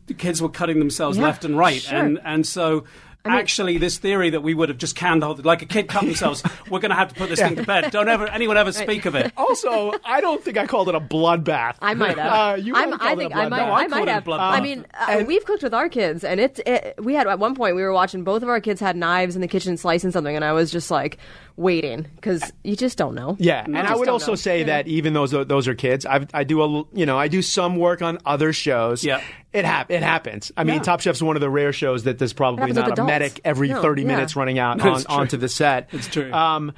the 0.07 0.15
kids 0.15 0.41
were 0.41 0.49
cutting 0.49 0.79
themselves 0.79 1.19
Yeah, 1.19 1.25
left 1.25 1.45
and 1.45 1.57
right, 1.59 1.81
sure. 1.83 1.99
and 1.99 2.21
and 2.25 2.47
so. 2.47 2.85
Actually, 3.25 3.77
this 3.79 3.99
theory 3.99 4.31
that 4.31 4.43
we 4.43 4.55
would 4.55 4.71
have 4.71 4.79
just 4.79 4.97
candled 4.97 5.45
like 5.45 5.61
a 5.61 5.67
kid 5.67 5.89
cut 5.89 6.05
themselves, 6.05 6.43
we're 6.71 6.79
going 6.81 6.91
to 6.91 6.97
have 6.97 7.09
to 7.09 7.15
put 7.15 7.29
this 7.29 7.39
thing 7.39 7.57
to 7.57 7.65
bed. 7.65 7.91
Don't 7.91 8.09
ever 8.09 8.27
anyone 8.27 8.57
ever 8.57 8.73
speak 8.73 9.05
of 9.05 9.15
it. 9.15 9.31
also 9.37 9.93
I 10.05 10.21
don't 10.23 10.43
think 10.43 10.57
I 10.57 10.67
called 10.67 10.89
it 10.89 10.95
a 10.95 11.01
bloodbath 11.01 11.77
I 11.83 11.93
might 11.95 12.17
have. 12.19 12.33
uh, 12.59 12.63
you 12.63 12.75
I'm, 12.75 12.91
might 12.91 12.93
have 12.93 13.01
I 13.03 13.05
called 13.05 13.19
think 13.19 13.31
it 13.33 13.35
a 13.37 13.39
I 13.41 13.49
might. 13.49 13.61
bloodbath. 13.61 13.67
No, 13.67 13.73
I 13.73 13.81
I 13.83 13.87
might 13.87 13.91
called 13.97 14.09
it 14.09 14.11
a 14.11 14.15
have. 14.15 14.25
bloodbath. 14.25 14.41
I 14.53 14.61
mean, 14.61 14.87
uh, 14.95 15.07
And- 15.11 15.27
we've 15.27 15.45
cooked 15.45 15.63
with 15.63 15.75
our 15.75 15.89
kids, 15.91 16.25
and 16.25 16.41
it's. 16.41 16.61
It, 16.65 16.95
we 16.99 17.15
had 17.15 17.27
at 17.27 17.39
one 17.39 17.55
point 17.55 17.77
we 17.77 17.83
were 17.83 17.93
watching 17.93 18.25
both 18.25 18.43
of 18.43 18.49
our 18.49 18.61
kids 18.61 18.81
had 18.81 18.97
knives 18.97 19.35
in 19.35 19.43
the 19.43 19.49
kitchen 19.49 19.77
slicing 19.77 20.11
something, 20.13 20.35
and 20.35 20.45
I 20.45 20.53
was 20.53 20.71
just 20.71 20.91
like 20.91 21.19
waiting 21.57 22.07
because 22.17 22.53
you 22.65 22.77
just 22.77 22.97
don't 22.99 23.15
know. 23.15 23.37
Yeah, 23.39 23.65
and 23.65 23.77
I 23.79 23.95
would 23.97 24.09
also 24.09 24.33
know. 24.33 24.37
say 24.37 24.61
Yeah. 24.61 24.67
that 24.67 24.89
even 24.89 25.13
those 25.13 25.31
those 25.33 25.69
are 25.69 25.75
kids, 25.75 26.07
I 26.07 26.27
I 26.33 26.45
do 26.45 26.63
a 26.63 26.85
you 26.95 27.07
know 27.07 27.19
I 27.19 27.29
do 27.29 27.43
some 27.43 27.77
work 27.77 28.03
on 28.03 28.19
other 28.25 28.53
shows. 28.53 29.05
Yeah. 29.05 29.21
it 29.53 29.65
hap- 29.65 29.91
it 29.91 30.03
happens. 30.03 30.53
I 30.57 30.65
mean, 30.65 30.77
Yeah. 30.77 30.83
Top 30.83 31.01
Chef's 31.01 31.21
one 31.23 31.37
of 31.37 31.41
the 31.41 31.51
rare 31.51 31.73
shows 31.73 32.05
that 32.05 32.19
there's 32.19 32.33
probably 32.33 32.73
not 32.73 32.99
a 32.99 33.05
medic 33.05 33.41
every 33.45 33.69
No, 33.69 33.83
30 33.83 34.03
yeah. 34.03 34.09
minutes 34.09 34.37
running 34.37 34.59
out 34.59 34.81
on, 34.87 35.05
onto 35.09 35.37
the 35.37 35.49
set. 35.49 35.89
It's 35.93 36.07
true. 36.09 36.33
Um, 36.33 36.73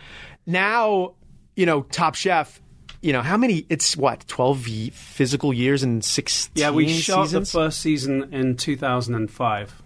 now, 0.46 1.14
you 1.56 1.66
know, 1.66 1.82
Top 1.82 2.14
Chef. 2.14 2.60
You 3.04 3.12
know 3.12 3.20
how 3.22 3.36
many? 3.36 3.66
It's 3.68 3.96
what 3.96 4.24
twelve 4.28 4.60
physical 4.64 5.52
years 5.52 5.82
and 5.82 6.04
sixteen. 6.04 6.52
Yeah, 6.62 6.70
we 6.70 6.86
shot 6.88 7.24
seasons? 7.26 7.50
the 7.50 7.58
first 7.58 7.80
season 7.80 8.32
in 8.32 8.56
2005. 8.56 9.81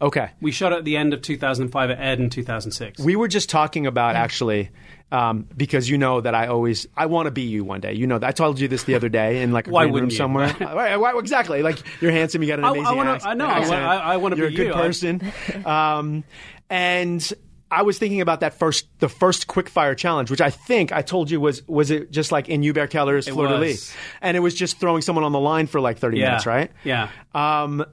Okay. 0.00 0.30
We 0.40 0.52
shot 0.52 0.72
at 0.72 0.84
the 0.84 0.96
end 0.96 1.12
of 1.12 1.22
2005. 1.22 1.90
It 1.90 1.98
aired 2.00 2.20
in 2.20 2.30
2006. 2.30 3.00
We 3.00 3.16
were 3.16 3.26
just 3.28 3.50
talking 3.50 3.86
about 3.86 4.14
actually 4.14 4.70
um, 5.10 5.48
because 5.56 5.88
you 5.90 5.98
know 5.98 6.20
that 6.20 6.34
I 6.34 6.46
always 6.48 6.86
I 6.96 7.06
want 7.06 7.26
to 7.26 7.30
be 7.32 7.42
you 7.42 7.64
one 7.64 7.80
day. 7.80 7.94
You 7.94 8.06
know 8.06 8.18
that 8.18 8.26
I 8.26 8.30
told 8.32 8.60
you 8.60 8.68
this 8.68 8.84
the 8.84 8.94
other 8.94 9.08
day 9.08 9.42
in 9.42 9.52
like 9.52 9.66
a 9.66 9.70
Why 9.70 9.84
green 9.84 9.94
room 9.94 10.04
you? 10.10 10.16
somewhere. 10.16 10.50
Why- 10.58 10.96
why- 10.96 11.18
exactly. 11.18 11.62
Like 11.62 11.78
you're 12.00 12.12
handsome. 12.12 12.42
You 12.42 12.48
got 12.48 12.58
an 12.60 12.64
amazing. 12.66 12.86
I- 12.86 12.90
I 12.90 12.94
wanna- 12.94 13.10
act- 13.12 13.26
I 13.26 13.34
know, 13.34 13.46
I 13.46 13.58
accent, 13.58 13.82
I- 13.84 13.96
I 14.14 14.16
wanna 14.18 14.36
You're 14.36 14.48
be 14.50 14.54
a 14.54 14.56
good 14.58 14.66
you. 14.68 14.72
Person. 14.74 15.32
um, 15.66 16.24
and 16.70 17.32
I 17.70 17.82
was 17.82 17.98
thinking 17.98 18.20
about 18.22 18.40
that 18.40 18.54
first 18.54 18.86
the 18.98 19.08
first 19.08 19.46
quick 19.46 19.68
fire 19.68 19.94
challenge, 19.94 20.30
which 20.30 20.40
I 20.40 20.50
think 20.50 20.92
I 20.92 21.02
told 21.02 21.30
you 21.30 21.40
was 21.40 21.66
was 21.68 21.90
it 21.90 22.10
just 22.10 22.30
like 22.32 22.48
in 22.48 22.62
Hubert 22.62 22.90
Keller's 22.90 23.28
Fleur 23.28 23.48
de. 23.48 23.58
Lys, 23.58 23.92
and 24.22 24.36
it 24.36 24.40
was 24.40 24.54
just 24.54 24.78
throwing 24.80 25.02
someone 25.02 25.24
on 25.24 25.32
the 25.32 25.40
line 25.40 25.66
for 25.66 25.80
like 25.80 25.98
30 25.98 26.18
Yeah. 26.18 26.24
minutes, 26.26 26.46
right? 26.46 26.70
Yeah. 26.84 27.08
Um, 27.34 27.84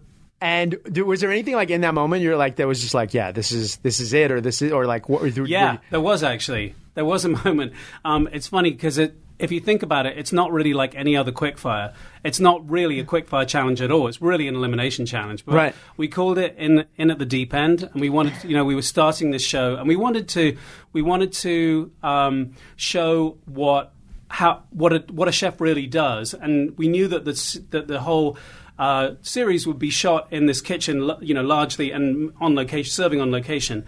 and 0.46 0.78
was 1.06 1.22
there 1.22 1.32
anything 1.32 1.56
like 1.56 1.72
in 1.72 1.82
that 1.82 1.93
moment 1.96 2.22
you're 2.22 2.38
like 2.38 2.56
that 2.58 2.68
was 2.68 2.80
just 2.82 2.93
like 2.93 3.14
yeah 3.14 3.32
this 3.32 3.52
is 3.52 3.78
this 3.78 4.00
is 4.00 4.14
it 4.14 4.32
or 4.32 4.39
this 4.41 4.62
is 4.62 4.72
or 4.72 4.86
like 4.86 5.10
what 5.10 5.24
you- 5.36 5.46
Yeah, 5.46 5.78
there 5.89 6.02
was 6.02 6.22
actually. 6.24 6.76
There 6.93 7.06
was 7.06 7.26
a 7.26 7.30
moment. 7.46 7.74
Um, 8.06 8.30
it's 8.32 8.48
funny 8.48 8.72
because 8.72 8.98
it, 8.98 9.16
if 9.38 9.52
you 9.52 9.60
think 9.60 9.84
about 9.84 10.06
it, 10.06 10.18
it's 10.18 10.32
not 10.32 10.54
really 10.54 10.74
like 10.74 10.96
any 10.96 11.18
other 11.18 11.32
quickfire. 11.34 11.93
It's 12.24 12.39
not 12.39 12.70
really 12.70 13.00
a 13.02 13.04
quickfire 13.04 13.46
challenge 13.46 13.82
at 13.82 13.91
all. 13.91 14.08
It's 14.08 14.22
really 14.22 14.48
an 14.48 14.56
elimination 14.56 15.06
challenge. 15.06 15.43
But 15.46 15.56
Right. 15.56 15.76
We 15.98 16.08
called 16.08 16.38
it 16.38 16.56
in 16.58 16.86
in 16.96 17.12
at 17.12 17.20
the 17.20 17.26
deep 17.26 17.54
end, 17.54 17.84
and 17.91 18.00
we 18.00 18.10
wanted, 18.10 18.34
you 18.46 18.56
know, 18.56 18.64
we 18.64 18.76
were 18.76 18.82
starting 18.96 19.32
this 19.32 19.43
show, 19.43 19.76
and 19.76 19.88
we 19.89 19.98
wanted 19.98 20.30
to 20.30 20.56
we 20.93 21.02
wanted 21.02 21.34
to 21.48 21.91
um, 22.02 22.54
show 22.78 23.38
what 23.46 23.91
how 24.36 24.63
what 24.71 24.91
a 24.91 24.99
what 25.11 25.29
a 25.29 25.31
chef 25.31 25.61
really 25.61 25.88
does, 25.88 26.33
and 26.33 26.77
we 26.77 26.89
knew 26.89 27.07
that 27.07 27.25
the 27.25 27.61
that 27.71 27.88
the 27.88 28.01
whole. 28.01 28.38
Uh, 28.77 29.15
series 29.21 29.65
would 29.65 29.79
be 29.79 29.89
shot 29.89 30.27
in 30.31 30.47
this 30.47 30.59
kitchen, 30.59 31.09
you 31.21 31.33
know, 31.33 31.41
largely 31.41 31.91
and 31.91 32.33
on 32.41 32.55
location, 32.55 32.91
serving 32.91 33.21
on 33.21 33.31
location. 33.31 33.86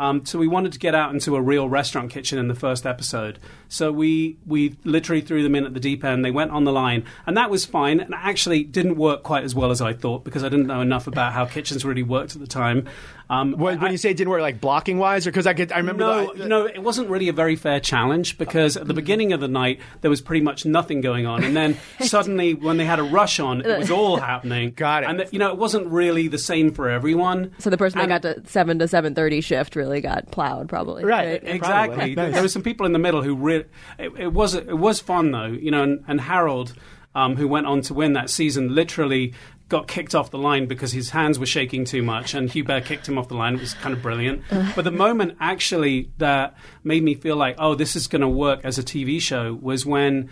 Um, 0.00 0.24
so 0.24 0.38
we 0.38 0.48
wanted 0.48 0.72
to 0.72 0.78
get 0.78 0.94
out 0.94 1.12
into 1.12 1.36
a 1.36 1.42
real 1.42 1.68
restaurant 1.68 2.10
kitchen 2.10 2.38
in 2.38 2.48
the 2.48 2.54
first 2.54 2.86
episode. 2.86 3.38
So 3.68 3.92
we 3.92 4.38
we 4.46 4.78
literally 4.82 5.20
threw 5.20 5.42
them 5.42 5.54
in 5.54 5.66
at 5.66 5.74
the 5.74 5.80
deep 5.80 6.02
end. 6.04 6.24
They 6.24 6.30
went 6.30 6.52
on 6.52 6.64
the 6.64 6.72
line, 6.72 7.04
and 7.26 7.36
that 7.36 7.50
was 7.50 7.66
fine. 7.66 8.00
And 8.00 8.14
actually 8.14 8.64
didn't 8.64 8.96
work 8.96 9.22
quite 9.22 9.44
as 9.44 9.54
well 9.54 9.70
as 9.70 9.82
I 9.82 9.92
thought 9.92 10.24
because 10.24 10.42
I 10.42 10.48
didn't 10.48 10.68
know 10.68 10.80
enough 10.80 11.06
about 11.06 11.34
how 11.34 11.44
kitchens 11.44 11.84
really 11.84 12.02
worked 12.02 12.34
at 12.34 12.40
the 12.40 12.46
time. 12.46 12.88
Um, 13.30 13.52
when, 13.52 13.78
when 13.78 13.88
I- 13.88 13.92
you 13.92 13.96
say 13.96 14.10
it 14.10 14.16
didn't 14.16 14.30
work 14.30 14.42
like 14.42 14.60
blocking 14.60 14.98
wise 14.98 15.24
or 15.26 15.30
because 15.30 15.46
I 15.46 15.54
could 15.54 15.70
I 15.70 15.76
remember 15.78 16.02
no, 16.04 16.34
the, 16.34 16.46
no, 16.48 16.66
it 16.66 16.82
wasn't 16.82 17.08
really 17.08 17.28
a 17.28 17.32
very 17.32 17.54
fair 17.54 17.78
challenge 17.78 18.36
because 18.38 18.76
at 18.76 18.88
the 18.88 18.92
beginning 18.94 19.32
of 19.32 19.38
the 19.38 19.46
night 19.46 19.78
there 20.00 20.10
was 20.10 20.20
pretty 20.20 20.42
much 20.44 20.66
nothing 20.66 21.00
going 21.00 21.26
on, 21.26 21.44
and 21.44 21.56
then 21.56 21.76
suddenly 22.00 22.54
when 22.54 22.76
they 22.76 22.84
had 22.84 22.98
a 22.98 23.04
rush 23.04 23.38
on, 23.38 23.60
it 23.64 23.78
was 23.78 23.90
all 23.90 24.16
happening. 24.20 24.72
Got 24.72 25.04
it. 25.04 25.08
And 25.10 25.24
you 25.30 25.38
know, 25.38 25.48
it 25.48 25.56
wasn't 25.58 25.86
really 25.86 26.26
the 26.26 26.38
same 26.38 26.72
for 26.72 26.90
everyone. 26.90 27.52
So 27.60 27.70
the 27.70 27.78
person 27.78 28.00
And- 28.00 28.10
that 28.10 28.22
got 28.22 28.42
to 28.44 28.50
seven 28.50 28.80
to 28.80 28.88
seven 28.88 29.14
thirty 29.14 29.40
shift 29.40 29.76
really 29.76 30.00
got 30.00 30.32
plowed, 30.32 30.68
probably. 30.68 31.04
Right. 31.04 31.40
Exactly. 31.44 31.96
Probably. 31.96 32.14
Nice. 32.16 32.32
There 32.34 32.42
were 32.42 32.48
some 32.48 32.62
people 32.64 32.84
in 32.84 32.92
the 32.92 32.98
middle 32.98 33.22
who 33.22 33.36
really. 33.36 33.64
It, 33.98 34.12
it 34.18 34.32
was 34.32 34.54
it 34.54 34.76
was 34.76 34.98
fun 34.98 35.30
though, 35.30 35.46
you 35.46 35.70
know. 35.70 35.84
And, 35.84 36.04
and 36.08 36.20
Harold, 36.20 36.74
um, 37.14 37.36
who 37.36 37.46
went 37.46 37.66
on 37.66 37.80
to 37.82 37.94
win 37.94 38.14
that 38.14 38.28
season, 38.28 38.74
literally 38.74 39.34
got 39.70 39.88
kicked 39.88 40.14
off 40.14 40.30
the 40.30 40.38
line 40.38 40.66
because 40.66 40.92
his 40.92 41.10
hands 41.10 41.38
were 41.38 41.46
shaking 41.46 41.86
too 41.86 42.02
much, 42.02 42.34
and 42.34 42.50
Hubert 42.50 42.84
kicked 42.84 43.08
him 43.08 43.16
off 43.16 43.28
the 43.28 43.34
line. 43.34 43.54
It 43.54 43.60
was 43.60 43.72
kind 43.72 43.94
of 43.94 44.02
brilliant. 44.02 44.42
Uh. 44.50 44.72
but 44.74 44.82
the 44.82 44.90
moment 44.90 45.36
actually 45.38 46.10
that 46.18 46.54
made 46.82 47.04
me 47.04 47.14
feel 47.14 47.36
like, 47.36 47.54
oh, 47.58 47.76
this 47.76 47.94
is 47.94 48.08
going 48.08 48.20
to 48.20 48.28
work 48.28 48.60
as 48.64 48.78
a 48.78 48.82
TV 48.82 49.20
show 49.20 49.54
was 49.54 49.86
when. 49.86 50.28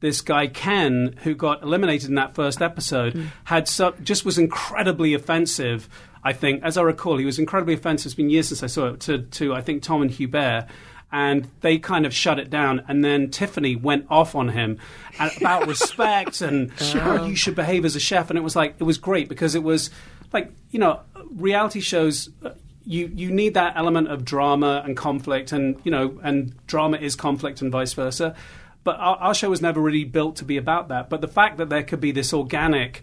This 0.00 0.22
guy 0.22 0.46
Ken, 0.46 1.14
who 1.24 1.34
got 1.34 1.62
eliminated 1.62 2.08
in 2.08 2.14
that 2.14 2.34
first 2.34 2.62
episode, 2.62 3.12
mm. 3.12 3.26
had 3.44 3.68
so, 3.68 3.94
just 4.02 4.24
was 4.24 4.38
incredibly 4.38 5.12
offensive. 5.12 5.90
I 6.24 6.32
think, 6.32 6.62
as 6.62 6.78
I 6.78 6.82
recall, 6.82 7.18
he 7.18 7.26
was 7.26 7.38
incredibly 7.38 7.74
offensive. 7.74 8.06
It's 8.06 8.14
been 8.14 8.30
years 8.30 8.48
since 8.48 8.62
I 8.62 8.66
saw 8.66 8.86
it. 8.86 9.00
To, 9.00 9.18
to 9.18 9.52
I 9.52 9.60
think 9.60 9.82
Tom 9.82 10.00
and 10.00 10.10
Hubert, 10.10 10.68
and 11.12 11.50
they 11.60 11.78
kind 11.78 12.06
of 12.06 12.14
shut 12.14 12.38
it 12.38 12.48
down. 12.48 12.82
And 12.88 13.04
then 13.04 13.30
Tiffany 13.30 13.76
went 13.76 14.06
off 14.08 14.34
on 14.34 14.48
him 14.48 14.78
about 15.20 15.66
respect 15.66 16.40
and 16.40 16.70
how 16.80 17.24
you 17.24 17.36
should 17.36 17.54
behave 17.54 17.84
as 17.84 17.96
a 17.96 18.00
chef. 18.00 18.30
And 18.30 18.38
it 18.38 18.42
was 18.42 18.56
like 18.56 18.74
it 18.78 18.84
was 18.84 18.98
great 18.98 19.28
because 19.28 19.54
it 19.54 19.62
was 19.62 19.90
like 20.32 20.52
you 20.70 20.78
know 20.78 21.00
reality 21.30 21.80
shows. 21.80 22.30
uh, 22.44 22.50
You 22.84 23.10
you 23.14 23.30
need 23.30 23.54
that 23.54 23.74
element 23.76 24.08
of 24.08 24.24
drama 24.24 24.82
and 24.84 24.96
conflict, 24.96 25.52
and 25.52 25.76
you 25.84 25.90
know, 25.90 26.18
and 26.22 26.54
drama 26.66 26.96
is 26.96 27.14
conflict 27.16 27.60
and 27.62 27.70
vice 27.70 27.92
versa. 27.92 28.34
But 28.82 28.96
our, 28.98 29.16
our 29.16 29.34
show 29.34 29.50
was 29.50 29.60
never 29.60 29.80
really 29.80 30.04
built 30.04 30.36
to 30.36 30.44
be 30.44 30.56
about 30.56 30.88
that. 30.88 31.10
But 31.10 31.20
the 31.20 31.28
fact 31.28 31.58
that 31.58 31.68
there 31.68 31.82
could 31.82 32.00
be 32.00 32.12
this 32.12 32.32
organic 32.32 33.02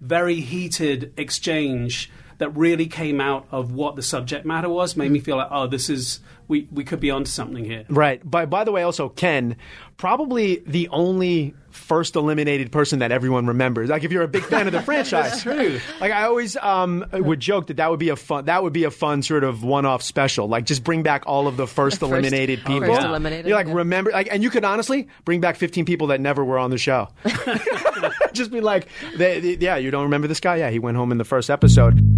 very 0.00 0.40
heated 0.40 1.12
exchange 1.16 2.10
that 2.44 2.50
really 2.50 2.86
came 2.86 3.22
out 3.22 3.46
of 3.50 3.72
what 3.72 3.96
the 3.96 4.02
subject 4.02 4.44
matter 4.44 4.68
was 4.68 4.96
made 4.96 5.10
me 5.10 5.18
feel 5.18 5.36
like 5.38 5.48
oh 5.50 5.66
this 5.66 5.88
is 5.88 6.20
we, 6.46 6.68
we 6.70 6.84
could 6.84 7.00
be 7.00 7.10
onto 7.10 7.30
something 7.30 7.64
here 7.64 7.86
Right. 7.88 8.20
By 8.30 8.44
by 8.44 8.64
the 8.64 8.70
way, 8.72 8.82
also 8.82 9.08
Ken, 9.08 9.56
probably 9.96 10.62
the 10.66 10.88
only 10.90 11.54
first 11.70 12.14
eliminated 12.16 12.70
person 12.70 12.98
that 13.00 13.10
everyone 13.10 13.46
remembers. 13.46 13.88
Like 13.88 14.04
if 14.04 14.12
you're 14.12 14.22
a 14.22 14.28
big 14.28 14.44
fan 14.44 14.66
of 14.66 14.74
the 14.74 14.82
franchise, 14.90 15.42
true. 15.42 15.80
Like 16.00 16.12
I 16.12 16.24
always 16.24 16.54
um, 16.58 17.02
would 17.14 17.40
joke 17.40 17.68
that 17.68 17.78
that 17.78 17.90
would 17.90 17.98
be 17.98 18.10
a 18.10 18.16
fun 18.16 18.44
that 18.44 18.62
would 18.62 18.74
be 18.74 18.84
a 18.84 18.90
fun 18.90 19.22
sort 19.22 19.42
of 19.42 19.64
one-off 19.64 20.02
special. 20.02 20.46
Like 20.46 20.66
just 20.66 20.84
bring 20.84 21.02
back 21.02 21.22
all 21.26 21.46
of 21.48 21.56
the 21.56 21.66
first, 21.66 22.00
First- 22.00 22.02
eliminated 22.12 22.58
people. 22.66 22.88
first 22.94 23.06
eliminated, 23.06 23.46
You're 23.46 23.56
like 23.56 23.68
yeah. 23.68 23.72
remember 23.74 24.10
like, 24.10 24.28
and 24.30 24.42
you 24.42 24.50
could 24.50 24.64
honestly 24.66 25.08
bring 25.24 25.40
back 25.40 25.56
15 25.56 25.86
people 25.86 26.08
that 26.08 26.20
never 26.20 26.44
were 26.44 26.58
on 26.58 26.68
the 26.70 26.78
show. 26.78 27.08
just 28.34 28.50
be 28.50 28.60
like, 28.60 28.88
they, 29.16 29.40
they- 29.40 29.56
yeah, 29.64 29.76
you 29.76 29.90
don't 29.90 30.04
remember 30.04 30.28
this 30.28 30.40
guy? 30.40 30.56
Yeah, 30.56 30.68
he 30.70 30.78
went 30.78 30.96
home 30.98 31.10
in 31.10 31.16
the 31.18 31.24
first 31.24 31.48
episode. 31.50 32.13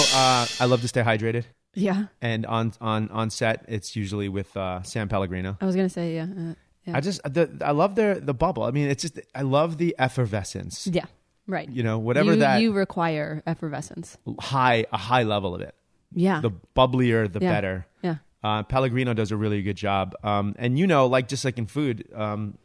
Know, 0.00 0.18
uh, 0.18 0.46
I 0.60 0.64
love 0.66 0.80
to 0.82 0.88
stay 0.88 1.02
hydrated. 1.02 1.44
Yeah. 1.74 2.06
and 2.20 2.46
on 2.46 2.72
on 2.80 3.08
on 3.10 3.30
set 3.30 3.64
it's 3.68 3.94
usually 3.94 4.28
with 4.28 4.56
uh, 4.56 4.82
San 4.82 5.08
Pellegrino. 5.08 5.56
I 5.60 5.66
was 5.66 5.76
gonna 5.76 5.88
say 5.88 6.14
yeah. 6.16 6.24
Uh, 6.24 6.54
yeah. 6.84 6.96
I 6.96 7.00
just 7.00 7.22
the, 7.22 7.48
I 7.64 7.70
love 7.70 7.94
their 7.94 8.18
the 8.18 8.34
bubble. 8.34 8.64
I 8.64 8.72
mean, 8.72 8.88
it's 8.88 9.02
just 9.02 9.20
I 9.34 9.42
love 9.42 9.78
the 9.78 9.94
effervescence. 9.98 10.86
yeah. 10.86 11.04
Right. 11.46 11.68
You 11.68 11.82
know, 11.82 11.98
whatever 11.98 12.32
you, 12.34 12.40
that 12.40 12.60
you 12.60 12.72
require 12.72 13.42
effervescence. 13.46 14.16
high 14.40 14.86
a 14.92 14.96
high 14.96 15.22
level 15.24 15.54
of 15.54 15.60
it. 15.60 15.74
Yeah. 16.12 16.40
The 16.40 16.50
bubblier, 16.76 17.32
the 17.32 17.40
Yeah. 17.40 17.52
better. 17.52 17.86
yeah. 18.02 18.16
Uh, 18.42 18.62
Pellegrino 18.64 19.14
does 19.14 19.30
a 19.30 19.36
really 19.36 19.62
good 19.62 19.76
job. 19.76 20.14
Um, 20.24 20.54
and 20.58 20.78
you 20.78 20.86
know, 20.86 21.06
like 21.06 21.28
just 21.28 21.44
like 21.44 21.58
in 21.58 21.66
food, 21.66 22.08
um, 22.14 22.56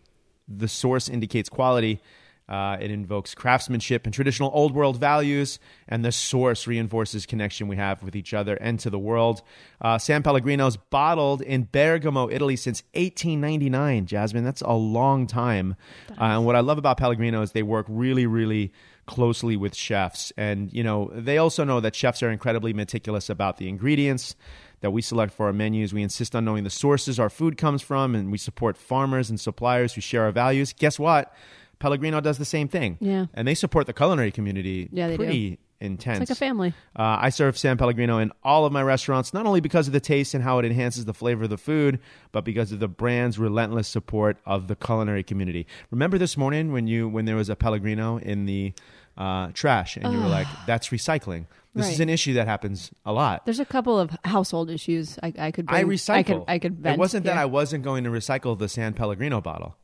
the 0.47 0.67
source 0.67 1.09
indicates 1.09 1.49
quality. 1.49 1.99
Uh, 2.47 2.77
it 2.79 2.91
invokes 2.91 3.33
craftsmanship 3.33 4.05
and 4.05 4.13
traditional 4.13 4.51
old 4.53 4.73
world 4.73 4.99
values, 4.99 5.57
and 5.87 6.05
the 6.05 6.11
source 6.11 6.67
reinforces 6.67 7.25
connection 7.25 7.67
we 7.67 7.75
have 7.75 8.03
with 8.03 8.15
each 8.15 8.33
other 8.33 8.55
and 8.55 8.79
to 8.79 8.89
the 8.89 8.99
world. 8.99 9.41
Uh, 9.81 9.97
San 9.97 10.21
Pellegrino's 10.21 10.77
bottled 10.77 11.41
in 11.41 11.67
Bergamo, 11.71 12.29
Italy 12.29 12.55
since 12.55 12.83
1899. 12.93 14.05
Jasmine, 14.05 14.43
that's 14.43 14.61
a 14.61 14.73
long 14.73 15.25
time. 15.25 15.75
Uh, 16.11 16.25
and 16.25 16.45
what 16.45 16.55
I 16.55 16.59
love 16.59 16.77
about 16.77 16.97
Pellegrino 16.97 17.41
is 17.41 17.51
they 17.51 17.63
work 17.63 17.87
really, 17.89 18.27
really 18.27 18.71
closely 19.07 19.55
with 19.55 19.75
chefs. 19.75 20.31
And, 20.37 20.71
you 20.73 20.83
know, 20.83 21.11
they 21.13 21.37
also 21.37 21.63
know 21.63 21.79
that 21.79 21.95
chefs 21.95 22.21
are 22.23 22.29
incredibly 22.29 22.73
meticulous 22.73 23.29
about 23.29 23.57
the 23.57 23.69
ingredients 23.69 24.35
that 24.81 24.91
we 24.91 25.01
select 25.01 25.33
for 25.33 25.47
our 25.47 25.53
menus. 25.53 25.93
We 25.93 26.03
insist 26.03 26.35
on 26.35 26.45
knowing 26.45 26.63
the 26.63 26.69
sources 26.69 27.19
our 27.19 27.29
food 27.29 27.57
comes 27.57 27.81
from, 27.81 28.13
and 28.13 28.31
we 28.31 28.37
support 28.37 28.77
farmers 28.77 29.29
and 29.29 29.39
suppliers 29.39 29.93
who 29.93 30.01
share 30.01 30.23
our 30.23 30.31
values. 30.31 30.73
Guess 30.73 30.99
what? 30.99 31.33
Pellegrino 31.79 32.21
does 32.21 32.37
the 32.37 32.45
same 32.45 32.67
thing. 32.67 32.97
Yeah. 32.99 33.25
And 33.33 33.47
they 33.47 33.55
support 33.55 33.87
the 33.87 33.93
culinary 33.93 34.31
community 34.31 34.89
Yeah, 34.91 35.07
they 35.07 35.17
do. 35.17 35.23
pretty 35.23 35.59
intense. 35.79 36.21
It's 36.21 36.29
like 36.29 36.35
a 36.35 36.39
family. 36.39 36.73
Uh, 36.95 37.17
I 37.21 37.29
serve 37.29 37.57
San 37.57 37.77
Pellegrino 37.77 38.17
in 38.17 38.31
all 38.43 38.65
of 38.65 38.71
my 38.71 38.81
restaurants, 38.81 39.33
not 39.33 39.45
only 39.45 39.59
because 39.61 39.87
of 39.87 39.93
the 39.93 39.99
taste 39.99 40.33
and 40.33 40.43
how 40.43 40.59
it 40.59 40.65
enhances 40.65 41.05
the 41.05 41.13
flavor 41.13 41.43
of 41.43 41.49
the 41.49 41.57
food, 41.57 41.99
but 42.31 42.45
because 42.45 42.71
of 42.71 42.79
the 42.79 42.87
brand's 42.87 43.37
relentless 43.37 43.87
support 43.87 44.37
of 44.45 44.67
the 44.67 44.75
culinary 44.75 45.23
community. 45.23 45.67
Remember 45.91 46.17
this 46.17 46.37
morning 46.37 46.71
when 46.71 46.87
you 46.87 47.07
when 47.07 47.25
there 47.25 47.35
was 47.35 47.49
a 47.49 47.55
Pellegrino 47.55 48.17
in 48.17 48.45
the 48.45 48.73
uh, 49.17 49.49
trash, 49.53 49.97
and 49.97 50.13
you 50.13 50.19
were 50.19 50.27
like, 50.27 50.47
"That's 50.67 50.89
recycling." 50.89 51.45
This 51.73 51.89
is 51.89 51.99
an 51.99 52.07
issue 52.09 52.33
that 52.35 52.47
happens 52.47 52.91
a 53.05 53.11
lot. 53.11 53.45
There's 53.45 53.59
a 53.59 53.65
couple 53.65 53.99
of 53.99 54.15
household 54.23 54.69
issues 54.69 55.19
I, 55.21 55.33
I 55.37 55.51
could. 55.51 55.65
Bring, 55.65 55.77
I 55.77 55.83
recycle. 55.83 56.15
I 56.17 56.23
could. 56.23 56.43
I 56.47 56.59
could. 56.59 56.85
It 56.85 56.97
wasn't 56.97 57.25
that. 57.25 57.37
I 57.37 57.45
wasn't 57.45 57.83
going 57.83 58.05
to 58.05 58.09
recycle 58.09 58.57
the 58.57 58.69
San 58.69 58.93
Pellegrino 58.93 59.41
bottle 59.41 59.75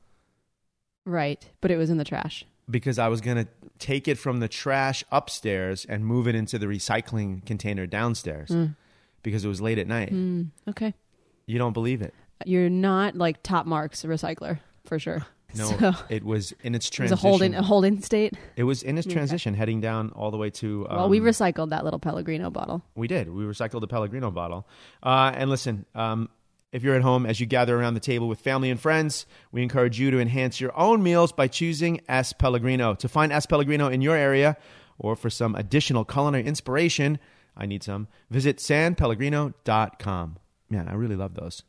Right, 1.05 1.49
but 1.61 1.71
it 1.71 1.77
was 1.77 1.89
in 1.89 1.97
the 1.97 2.03
trash. 2.05 2.45
because 2.69 2.97
I 2.99 3.07
was 3.09 3.19
going 3.21 3.37
to 3.37 3.47
take 3.79 4.07
it 4.07 4.17
from 4.17 4.39
the 4.39 4.47
trash 4.47 5.03
upstairs 5.11 5.85
and 5.89 6.05
move 6.05 6.27
it 6.27 6.35
into 6.35 6.57
the 6.59 6.67
recycling 6.67 7.45
container 7.45 7.85
downstairs 7.87 8.49
Mm. 8.49 8.75
because 9.23 9.43
it 9.43 9.47
was 9.49 9.59
late 9.59 9.77
at 9.79 9.87
night. 9.87 10.13
Okay, 10.69 10.93
You 11.47 11.57
don't 11.57 11.73
believe 11.73 12.01
it? 12.01 12.13
you're 12.45 12.69
not 12.69 13.15
like 13.15 13.43
top 13.43 13.65
marks 13.65 14.03
recycler 14.03 14.59
for 14.85 14.99
sure. 14.99 15.25
No, 15.53 15.65
So, 15.77 15.91
it 16.07 16.23
was 16.23 16.53
in 16.63 16.75
its 16.75 16.85
it 16.87 16.91
was 16.91 16.95
transition. 17.09 17.13
a 17.13 17.29
holding 17.29 17.55
a 17.55 17.61
holding 17.61 18.01
state. 18.01 18.35
It 18.55 18.63
was 18.63 18.83
in 18.83 18.97
its 18.97 19.05
transition, 19.05 19.53
heading 19.53 19.81
down 19.81 20.11
all 20.15 20.31
the 20.31 20.37
way 20.37 20.49
to. 20.51 20.87
Um, 20.89 20.95
well, 20.95 21.09
we 21.09 21.19
recycled 21.19 21.71
that 21.71 21.83
little 21.83 21.99
Pellegrino 21.99 22.49
bottle. 22.49 22.81
we 22.95 23.09
did. 23.09 23.29
We 23.29 23.43
recycled 23.43 23.81
the 23.81 23.87
Pellegrino 23.87 24.31
bottle. 24.31 24.65
Uh, 25.03 25.33
and 25.35 25.49
listen, 25.49 25.85
um, 25.93 26.29
if 26.71 26.83
you're 26.83 26.95
at 26.95 27.01
home 27.01 27.25
as 27.25 27.39
you 27.39 27.45
gather 27.45 27.77
around 27.77 27.95
the 27.95 27.99
table 27.99 28.27
with 28.27 28.39
family 28.39 28.69
and 28.69 28.79
friends, 28.79 29.25
we 29.51 29.61
encourage 29.61 29.99
you 29.99 30.11
to 30.11 30.19
enhance 30.19 30.61
your 30.61 30.77
own 30.77 31.03
meals 31.03 31.31
by 31.31 31.47
choosing 31.47 32.01
S 32.07 32.33
Pellegrino. 32.33 32.95
To 32.95 33.07
find 33.07 33.31
S 33.31 33.45
Pellegrino 33.45 33.87
in 33.87 34.01
your 34.01 34.15
area, 34.15 34.57
or 34.97 35.15
for 35.15 35.29
some 35.29 35.55
additional 35.55 36.05
culinary 36.05 36.45
inspiration, 36.45 37.19
I 37.57 37.65
need 37.65 37.83
some, 37.83 38.07
visit 38.29 38.57
sanpellegrino.com. 38.57 40.37
Man, 40.69 40.87
I 40.87 40.93
really 40.93 41.17
love 41.17 41.33
those. 41.33 41.63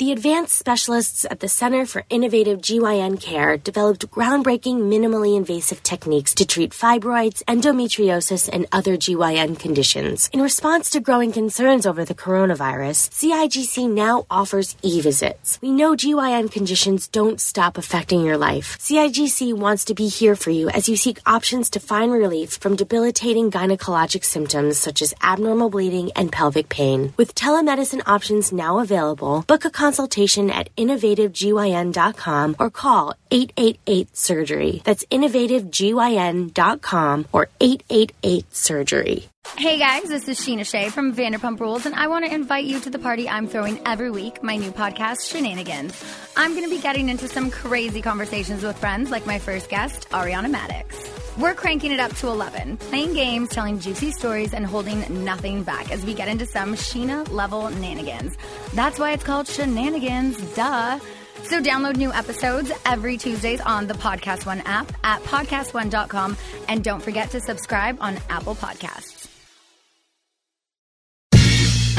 The 0.00 0.12
advanced 0.12 0.56
specialists 0.56 1.26
at 1.30 1.40
the 1.40 1.48
Center 1.48 1.84
for 1.84 2.04
Innovative 2.08 2.62
GYN 2.62 3.20
Care 3.20 3.58
developed 3.58 4.10
groundbreaking 4.10 4.88
minimally 4.88 5.36
invasive 5.36 5.82
techniques 5.82 6.32
to 6.36 6.46
treat 6.46 6.70
fibroids, 6.70 7.44
endometriosis, 7.44 8.48
and 8.50 8.64
other 8.72 8.96
GYN 8.96 9.58
conditions. 9.58 10.30
In 10.32 10.40
response 10.40 10.88
to 10.90 11.00
growing 11.00 11.32
concerns 11.32 11.84
over 11.84 12.06
the 12.06 12.14
coronavirus, 12.14 13.10
CIGC 13.10 13.90
now 13.90 14.24
offers 14.30 14.74
e-visits. 14.80 15.58
We 15.60 15.70
know 15.70 15.94
GYN 15.94 16.50
conditions 16.50 17.06
don't 17.06 17.38
stop 17.38 17.76
affecting 17.76 18.24
your 18.24 18.38
life. 18.38 18.78
CIGC 18.78 19.52
wants 19.52 19.84
to 19.84 19.94
be 19.94 20.08
here 20.08 20.34
for 20.34 20.48
you 20.48 20.70
as 20.70 20.88
you 20.88 20.96
seek 20.96 21.20
options 21.26 21.68
to 21.68 21.78
find 21.78 22.10
relief 22.10 22.52
from 22.52 22.74
debilitating 22.74 23.50
gynecologic 23.50 24.24
symptoms 24.24 24.78
such 24.78 25.02
as 25.02 25.12
abnormal 25.22 25.68
bleeding 25.68 26.10
and 26.16 26.32
pelvic 26.32 26.70
pain. 26.70 27.12
With 27.18 27.34
telemedicine 27.34 28.00
options 28.06 28.50
now 28.50 28.78
available, 28.78 29.44
book 29.46 29.66
a 29.66 29.70
consultation 29.90 30.50
at 30.50 30.74
innovativegyn.com 30.76 32.56
or 32.60 32.70
call 32.70 33.14
888-SURGERY. 33.32 34.84
That's 34.84 35.04
innovativegyn.com 35.10 37.26
or 37.32 37.48
888-SURGERY. 37.60 39.28
Hey 39.56 39.78
guys, 39.78 40.04
this 40.04 40.26
is 40.26 40.40
Scheana 40.40 40.64
Shay 40.66 40.88
from 40.88 41.14
Vanderpump 41.14 41.60
Rules, 41.60 41.84
and 41.84 41.94
I 41.94 42.06
want 42.06 42.24
to 42.24 42.34
invite 42.34 42.64
you 42.64 42.80
to 42.80 42.88
the 42.88 42.98
party 42.98 43.28
I'm 43.28 43.46
throwing 43.46 43.78
every 43.86 44.10
week, 44.10 44.42
my 44.42 44.56
new 44.56 44.70
podcast, 44.70 45.20
Scheananigans. 45.28 45.92
I'm 46.34 46.52
going 46.54 46.64
to 46.64 46.70
be 46.74 46.80
getting 46.80 47.10
into 47.10 47.28
some 47.28 47.50
crazy 47.50 48.00
conversations 48.00 48.62
with 48.62 48.78
friends 48.78 49.10
like 49.10 49.26
my 49.26 49.38
first 49.38 49.68
guest, 49.68 50.08
Ariana 50.10 50.50
Madix. 50.50 51.06
We're 51.38 51.52
cranking 51.54 51.92
it 51.92 52.00
up 52.00 52.14
to 52.16 52.28
11, 52.28 52.78
playing 52.78 53.12
games, 53.12 53.50
telling 53.50 53.78
juicy 53.80 54.12
stories, 54.12 54.54
and 54.54 54.64
holding 54.64 55.24
nothing 55.24 55.62
back 55.62 55.90
as 55.90 56.06
we 56.06 56.14
get 56.14 56.28
into 56.28 56.46
some 56.46 56.74
Scheana 56.74 57.30
level 57.30 57.62
nanigans. 57.64 58.36
That's 58.72 58.98
why 58.98 59.12
it's 59.12 59.24
called 59.24 59.46
Scheananigans, 59.46 60.54
duh. 60.54 60.98
So 61.44 61.60
download 61.60 61.96
new 61.96 62.12
episodes 62.12 62.72
every 62.86 63.18
Tuesdays 63.18 63.60
on 63.60 63.86
the 63.88 63.94
PodcastOne 63.94 64.62
app 64.64 64.90
at 65.04 65.22
podcastone.com, 65.24 66.36
and 66.68 66.82
don't 66.82 67.02
forget 67.02 67.30
to 67.32 67.40
subscribe 67.40 67.98
on 68.00 68.16
Apple 68.30 68.54
Podcasts. 68.54 69.19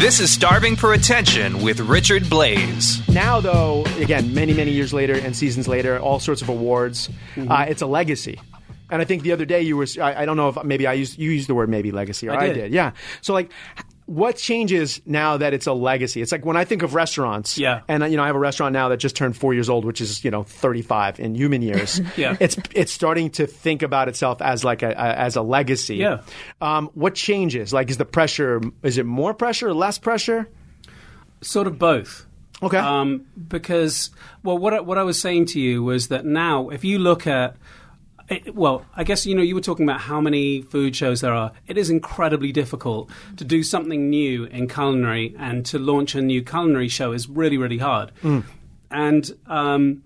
This 0.01 0.19
is 0.19 0.31
Starving 0.31 0.75
for 0.77 0.93
Attention 0.93 1.61
with 1.61 1.79
Richard 1.79 2.23
Blais. 2.23 3.07
Now, 3.07 3.39
though, 3.39 3.85
again, 3.99 4.33
many, 4.33 4.51
many 4.51 4.71
years 4.71 4.93
later 4.93 5.13
and 5.13 5.35
seasons 5.35 5.67
later, 5.67 5.99
all 5.99 6.19
sorts 6.19 6.41
of 6.41 6.49
awards, 6.49 7.07
uh, 7.37 7.67
it's 7.69 7.83
a 7.83 7.85
legacy. 7.85 8.41
And 8.89 8.99
I 8.99 9.05
think 9.05 9.21
the 9.21 9.31
other 9.31 9.45
day 9.45 9.61
you 9.61 9.77
were, 9.77 9.85
I, 10.01 10.23
I 10.23 10.25
don't 10.25 10.37
know 10.37 10.49
if 10.49 10.63
maybe 10.63 10.87
I 10.87 10.93
used, 10.93 11.19
you 11.19 11.29
used 11.29 11.47
the 11.47 11.53
word 11.53 11.69
maybe 11.69 11.91
legacy, 11.91 12.27
or 12.27 12.31
I 12.31 12.45
I 12.45 12.47
did. 12.47 12.53
did. 12.55 12.73
Yeah. 12.73 12.93
So, 13.21 13.33
like, 13.33 13.51
what 14.11 14.35
changes 14.35 15.01
now 15.05 15.37
that 15.37 15.53
it's 15.53 15.67
a 15.67 15.73
legacy? 15.73 16.21
It's 16.21 16.31
like 16.31 16.45
when 16.45 16.57
I 16.57 16.65
think 16.65 16.81
of 16.83 16.93
restaurants, 16.93 17.57
Yeah. 17.57 17.81
and 17.87 18.03
you 18.11 18.17
know, 18.17 18.23
I 18.23 18.27
have 18.27 18.35
a 18.35 18.39
restaurant 18.39 18.73
now 18.73 18.89
that 18.89 18.97
just 18.97 19.15
turned 19.15 19.37
four 19.37 19.53
years 19.53 19.69
old, 19.69 19.85
which 19.85 20.01
is 20.01 20.23
you 20.25 20.31
know 20.31 20.43
thirty 20.43 20.81
five 20.81 21.19
in 21.19 21.35
human 21.35 21.61
years. 21.61 22.01
Yeah. 22.17 22.35
it's 22.39 22.57
it's 22.75 22.91
starting 22.91 23.29
to 23.31 23.47
think 23.47 23.81
about 23.83 24.09
itself 24.09 24.41
as 24.41 24.63
like 24.63 24.81
a, 24.83 24.89
a 24.89 24.93
as 25.17 25.35
a 25.35 25.41
legacy. 25.41 25.95
Yeah. 25.97 26.21
Um, 26.59 26.89
what 26.93 27.15
changes? 27.15 27.71
Like, 27.71 27.89
is 27.89 27.97
the 27.97 28.05
pressure? 28.05 28.61
Is 28.83 28.97
it 28.97 29.05
more 29.05 29.33
pressure? 29.33 29.69
or 29.69 29.73
Less 29.73 29.97
pressure? 29.97 30.49
Sort 31.41 31.67
of 31.67 31.79
both. 31.79 32.25
Okay. 32.63 32.77
Um, 32.77 33.25
because, 33.47 34.11
well, 34.43 34.57
what 34.57 34.73
I, 34.73 34.79
what 34.81 34.97
I 34.99 35.03
was 35.03 35.19
saying 35.19 35.45
to 35.47 35.59
you 35.59 35.81
was 35.83 36.09
that 36.09 36.25
now, 36.25 36.69
if 36.69 36.83
you 36.83 36.99
look 36.99 37.25
at, 37.25 37.55
it, 38.31 38.55
well, 38.55 38.85
I 38.95 39.03
guess 39.03 39.25
you 39.25 39.35
know 39.35 39.41
you 39.41 39.55
were 39.55 39.61
talking 39.61 39.87
about 39.87 40.01
how 40.01 40.21
many 40.21 40.61
food 40.61 40.95
shows 40.95 41.21
there 41.21 41.33
are. 41.33 41.51
It 41.67 41.77
is 41.77 41.89
incredibly 41.89 42.51
difficult 42.51 43.09
to 43.37 43.43
do 43.43 43.61
something 43.61 44.09
new 44.09 44.45
in 44.45 44.67
culinary, 44.67 45.35
and 45.37 45.65
to 45.67 45.77
launch 45.77 46.15
a 46.15 46.21
new 46.21 46.41
culinary 46.41 46.87
show 46.87 47.11
is 47.11 47.27
really, 47.29 47.57
really 47.57 47.77
hard. 47.77 48.11
And 48.89 49.31
um, 49.47 50.03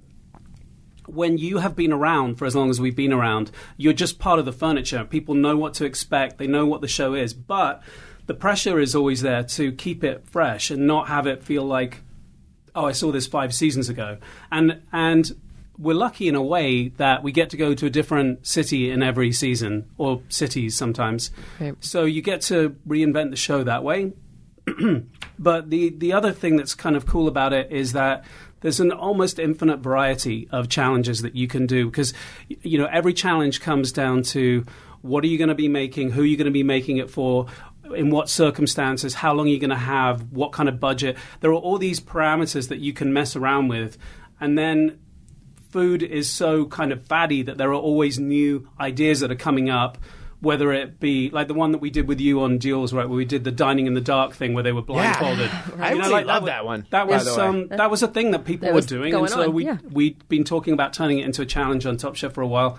when 1.05 1.37
you 1.37 1.59
have 1.59 1.75
been 1.75 1.93
around 1.93 2.35
for 2.35 2.45
as 2.45 2.55
long 2.55 2.69
as 2.69 2.81
we've 2.81 2.95
been 2.95 3.13
around, 3.13 3.51
you're 3.77 3.93
just 3.93 4.17
part 4.19 4.39
of 4.39 4.45
the 4.45 4.53
furniture. 4.53 5.05
People 5.05 5.35
know 5.35 5.55
what 5.55 5.75
to 5.75 5.85
expect, 5.85 6.37
they 6.37 6.47
know 6.47 6.65
what 6.65 6.81
the 6.81 6.87
show 6.87 7.13
is, 7.13 7.33
but 7.33 7.83
the 8.25 8.33
pressure 8.33 8.79
is 8.79 8.95
always 8.95 9.21
there 9.21 9.43
to 9.43 9.71
keep 9.71 10.03
it 10.03 10.27
fresh 10.27 10.71
and 10.71 10.87
not 10.87 11.07
have 11.07 11.27
it 11.27 11.43
feel 11.43 11.63
like, 11.63 12.01
oh, 12.73 12.85
I 12.85 12.91
saw 12.91 13.11
this 13.11 13.27
five 13.27 13.53
seasons 13.53 13.87
ago. 13.87 14.17
And 14.51 14.81
and 14.91 15.31
we're 15.77 15.95
lucky 15.95 16.27
in 16.27 16.35
a 16.35 16.41
way 16.41 16.89
that 16.89 17.23
we 17.23 17.31
get 17.31 17.49
to 17.51 17.57
go 17.57 17.73
to 17.73 17.85
a 17.85 17.89
different 17.89 18.45
city 18.45 18.91
in 18.91 19.03
every 19.03 19.31
season, 19.31 19.89
or 19.97 20.21
cities 20.29 20.75
sometimes. 20.75 21.31
Right. 21.59 21.75
So 21.79 22.05
you 22.05 22.21
get 22.21 22.41
to 22.43 22.75
reinvent 22.87 23.31
the 23.31 23.35
show 23.35 23.63
that 23.63 23.83
way. 23.83 24.13
But 25.37 25.69
the 25.69 25.89
the 25.89 26.13
other 26.13 26.31
thing 26.31 26.55
that's 26.55 26.73
kind 26.73 26.95
of 26.95 27.05
cool 27.05 27.27
about 27.27 27.53
it 27.53 27.71
is 27.71 27.93
that 27.93 28.23
there's 28.61 28.79
an 28.79 28.91
almost 28.91 29.37
infinite 29.37 29.79
variety 29.79 30.47
of 30.51 30.69
challenges 30.69 31.21
that 31.21 31.35
you 31.35 31.47
can 31.47 31.67
do 31.67 31.85
because 31.87 32.13
you 32.47 32.77
know 32.77 32.87
every 32.91 33.13
challenge 33.13 33.61
comes 33.61 33.91
down 33.91 34.23
to 34.23 34.65
what 35.01 35.23
are 35.23 35.27
you 35.27 35.37
going 35.37 35.49
to 35.49 35.55
be 35.55 35.67
making, 35.67 36.11
who 36.11 36.23
are 36.23 36.25
you 36.25 36.37
going 36.37 36.45
to 36.45 36.51
be 36.51 36.63
making 36.63 36.97
it 36.97 37.11
for, 37.11 37.45
in 37.93 38.09
what 38.09 38.27
circumstances, 38.27 39.13
how 39.13 39.33
long 39.33 39.45
are 39.45 39.51
you 39.51 39.59
going 39.59 39.69
to 39.69 39.75
have, 39.75 40.31
what 40.31 40.51
kind 40.51 40.67
of 40.67 40.79
budget. 40.79 41.15
There 41.41 41.51
are 41.51 41.53
all 41.53 41.77
these 41.77 41.99
parameters 41.99 42.69
that 42.69 42.79
you 42.79 42.91
can 42.91 43.13
mess 43.13 43.35
around 43.35 43.67
with, 43.67 43.99
and 44.39 44.57
then 44.57 44.97
food 45.75 46.03
is 46.03 46.29
so 46.29 46.65
kind 46.67 46.93
of 46.93 47.05
fatty 47.05 47.41
that 47.43 47.57
there 47.57 47.69
are 47.71 47.73
always 47.89 48.17
new 48.17 48.65
ideas 48.79 49.19
that 49.19 49.29
are 49.29 49.35
coming 49.35 49.69
up. 49.69 49.97
Whether 50.39 50.71
it 50.73 50.99
be 50.99 51.29
like 51.31 51.47
the 51.47 51.53
one 51.53 51.71
that 51.73 51.79
we 51.79 51.89
did 51.89 52.07
with 52.07 52.21
you 52.21 52.41
on 52.41 52.59
Duels, 52.59 52.93
right, 52.93 53.07
where 53.09 53.17
we 53.17 53.25
did 53.25 53.43
the 53.43 53.51
dining 53.51 53.87
in 53.87 53.93
the 53.93 54.01
dark 54.01 54.33
thing, 54.33 54.53
where 54.53 54.63
they 54.63 54.71
were 54.73 54.81
blindfolded. 54.83 55.49
I 55.79 55.91
You 55.91 55.95
know, 55.97 56.01
really 56.03 56.11
like, 56.13 56.25
love 56.27 56.43
wa- 56.43 56.47
that 56.47 56.65
one, 56.65 56.85
That 56.91 57.07
was 57.07 57.27
um, 57.27 57.67
that 57.69 57.89
was 57.89 58.03
a 58.03 58.07
thing 58.07 58.31
that 58.31 58.45
people 58.45 58.67
That 58.67 58.75
were 58.75 58.81
doing, 58.81 59.13
and 59.13 59.29
so 59.29 59.43
on, 59.43 59.53
we 59.53 59.65
yeah. 59.65 59.77
we'd 59.91 60.27
been 60.29 60.43
talking 60.43 60.73
about 60.73 60.93
turning 60.93 61.19
it 61.19 61.25
into 61.25 61.41
a 61.41 61.45
challenge 61.45 61.85
on 61.85 61.97
Top 61.97 62.15
Chef 62.15 62.33
for 62.33 62.41
a 62.41 62.47
while, 62.47 62.77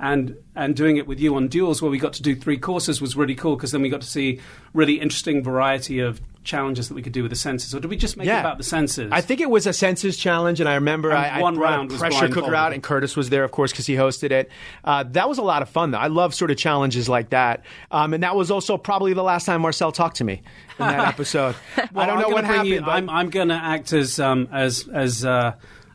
and 0.00 0.36
and 0.56 0.74
doing 0.74 0.96
it 0.96 1.06
with 1.06 1.20
you 1.20 1.34
on 1.36 1.48
Duels, 1.48 1.82
where 1.82 1.90
we 1.90 1.98
got 1.98 2.14
to 2.14 2.22
do 2.22 2.34
three 2.34 2.56
courses, 2.58 3.00
was 3.02 3.14
really 3.16 3.34
cool 3.34 3.56
because 3.56 3.72
then 3.72 3.82
we 3.82 3.88
got 3.90 4.00
to 4.00 4.06
see 4.06 4.40
really 4.72 4.98
interesting 5.00 5.42
variety 5.44 5.98
of 6.00 6.20
challenges 6.44 6.88
that 6.88 6.94
we 6.94 7.02
could 7.02 7.12
do 7.12 7.22
with 7.22 7.30
the 7.30 7.36
senses. 7.36 7.74
Or 7.74 7.80
did 7.80 7.88
we 7.88 7.96
just 7.96 8.16
make 8.16 8.26
it 8.26 8.30
about 8.32 8.58
the 8.58 8.64
senses? 8.64 9.10
I 9.12 9.20
think 9.20 9.40
it 9.40 9.48
was 9.50 9.66
a 9.66 9.72
census 9.72 10.16
challenge, 10.16 10.60
and 10.60 10.68
I 10.68 10.74
remember 10.74 11.10
And 11.10 11.18
I, 11.18 11.38
I 11.38 11.40
one 11.40 11.54
brought 11.54 11.70
round 11.70 11.90
pressure 11.90 12.28
cooker 12.28 12.54
out, 12.54 12.72
and 12.72 12.82
Curtis 12.82 13.16
was 13.16 13.30
there, 13.30 13.44
of 13.44 13.50
course, 13.52 13.70
because 13.72 13.86
he 13.86 13.94
hosted 13.94 14.30
it. 14.30 14.50
Uh, 14.84 15.04
that 15.10 15.28
was 15.28 15.38
a 15.38 15.42
lot 15.42 15.62
of 15.62 15.68
fun, 15.68 15.90
though. 15.92 15.98
I 15.98 16.08
love 16.08 16.34
sort 16.34 16.50
of 16.50 16.56
challenges 16.56 17.08
like 17.08 17.30
that, 17.30 17.64
um, 17.90 18.14
and 18.14 18.22
that 18.22 18.34
was 18.36 18.50
also 18.50 18.76
probably 18.76 19.12
the 19.14 19.22
last 19.22 19.44
time 19.46 19.60
Marcel 19.62 19.92
talked 19.92 20.16
to 20.16 20.24
me 20.24 20.42
in 20.78 20.86
that 20.86 21.08
episode. 21.14 21.54
I 21.76 22.06
don't 22.06 22.18
know 22.18 22.26
I'm 22.26 22.32
what 22.32 22.42
gonna 22.42 22.46
happened. 22.46 22.68
you- 22.68 22.82
I'm, 22.82 23.08
I'm 23.10 23.30
going 23.30 23.48
to 23.48 23.54
act 23.54 23.92
as 23.92 24.18
um, 24.20 24.48
as 24.52 24.88
as 24.92 25.24
uh, 25.24 25.54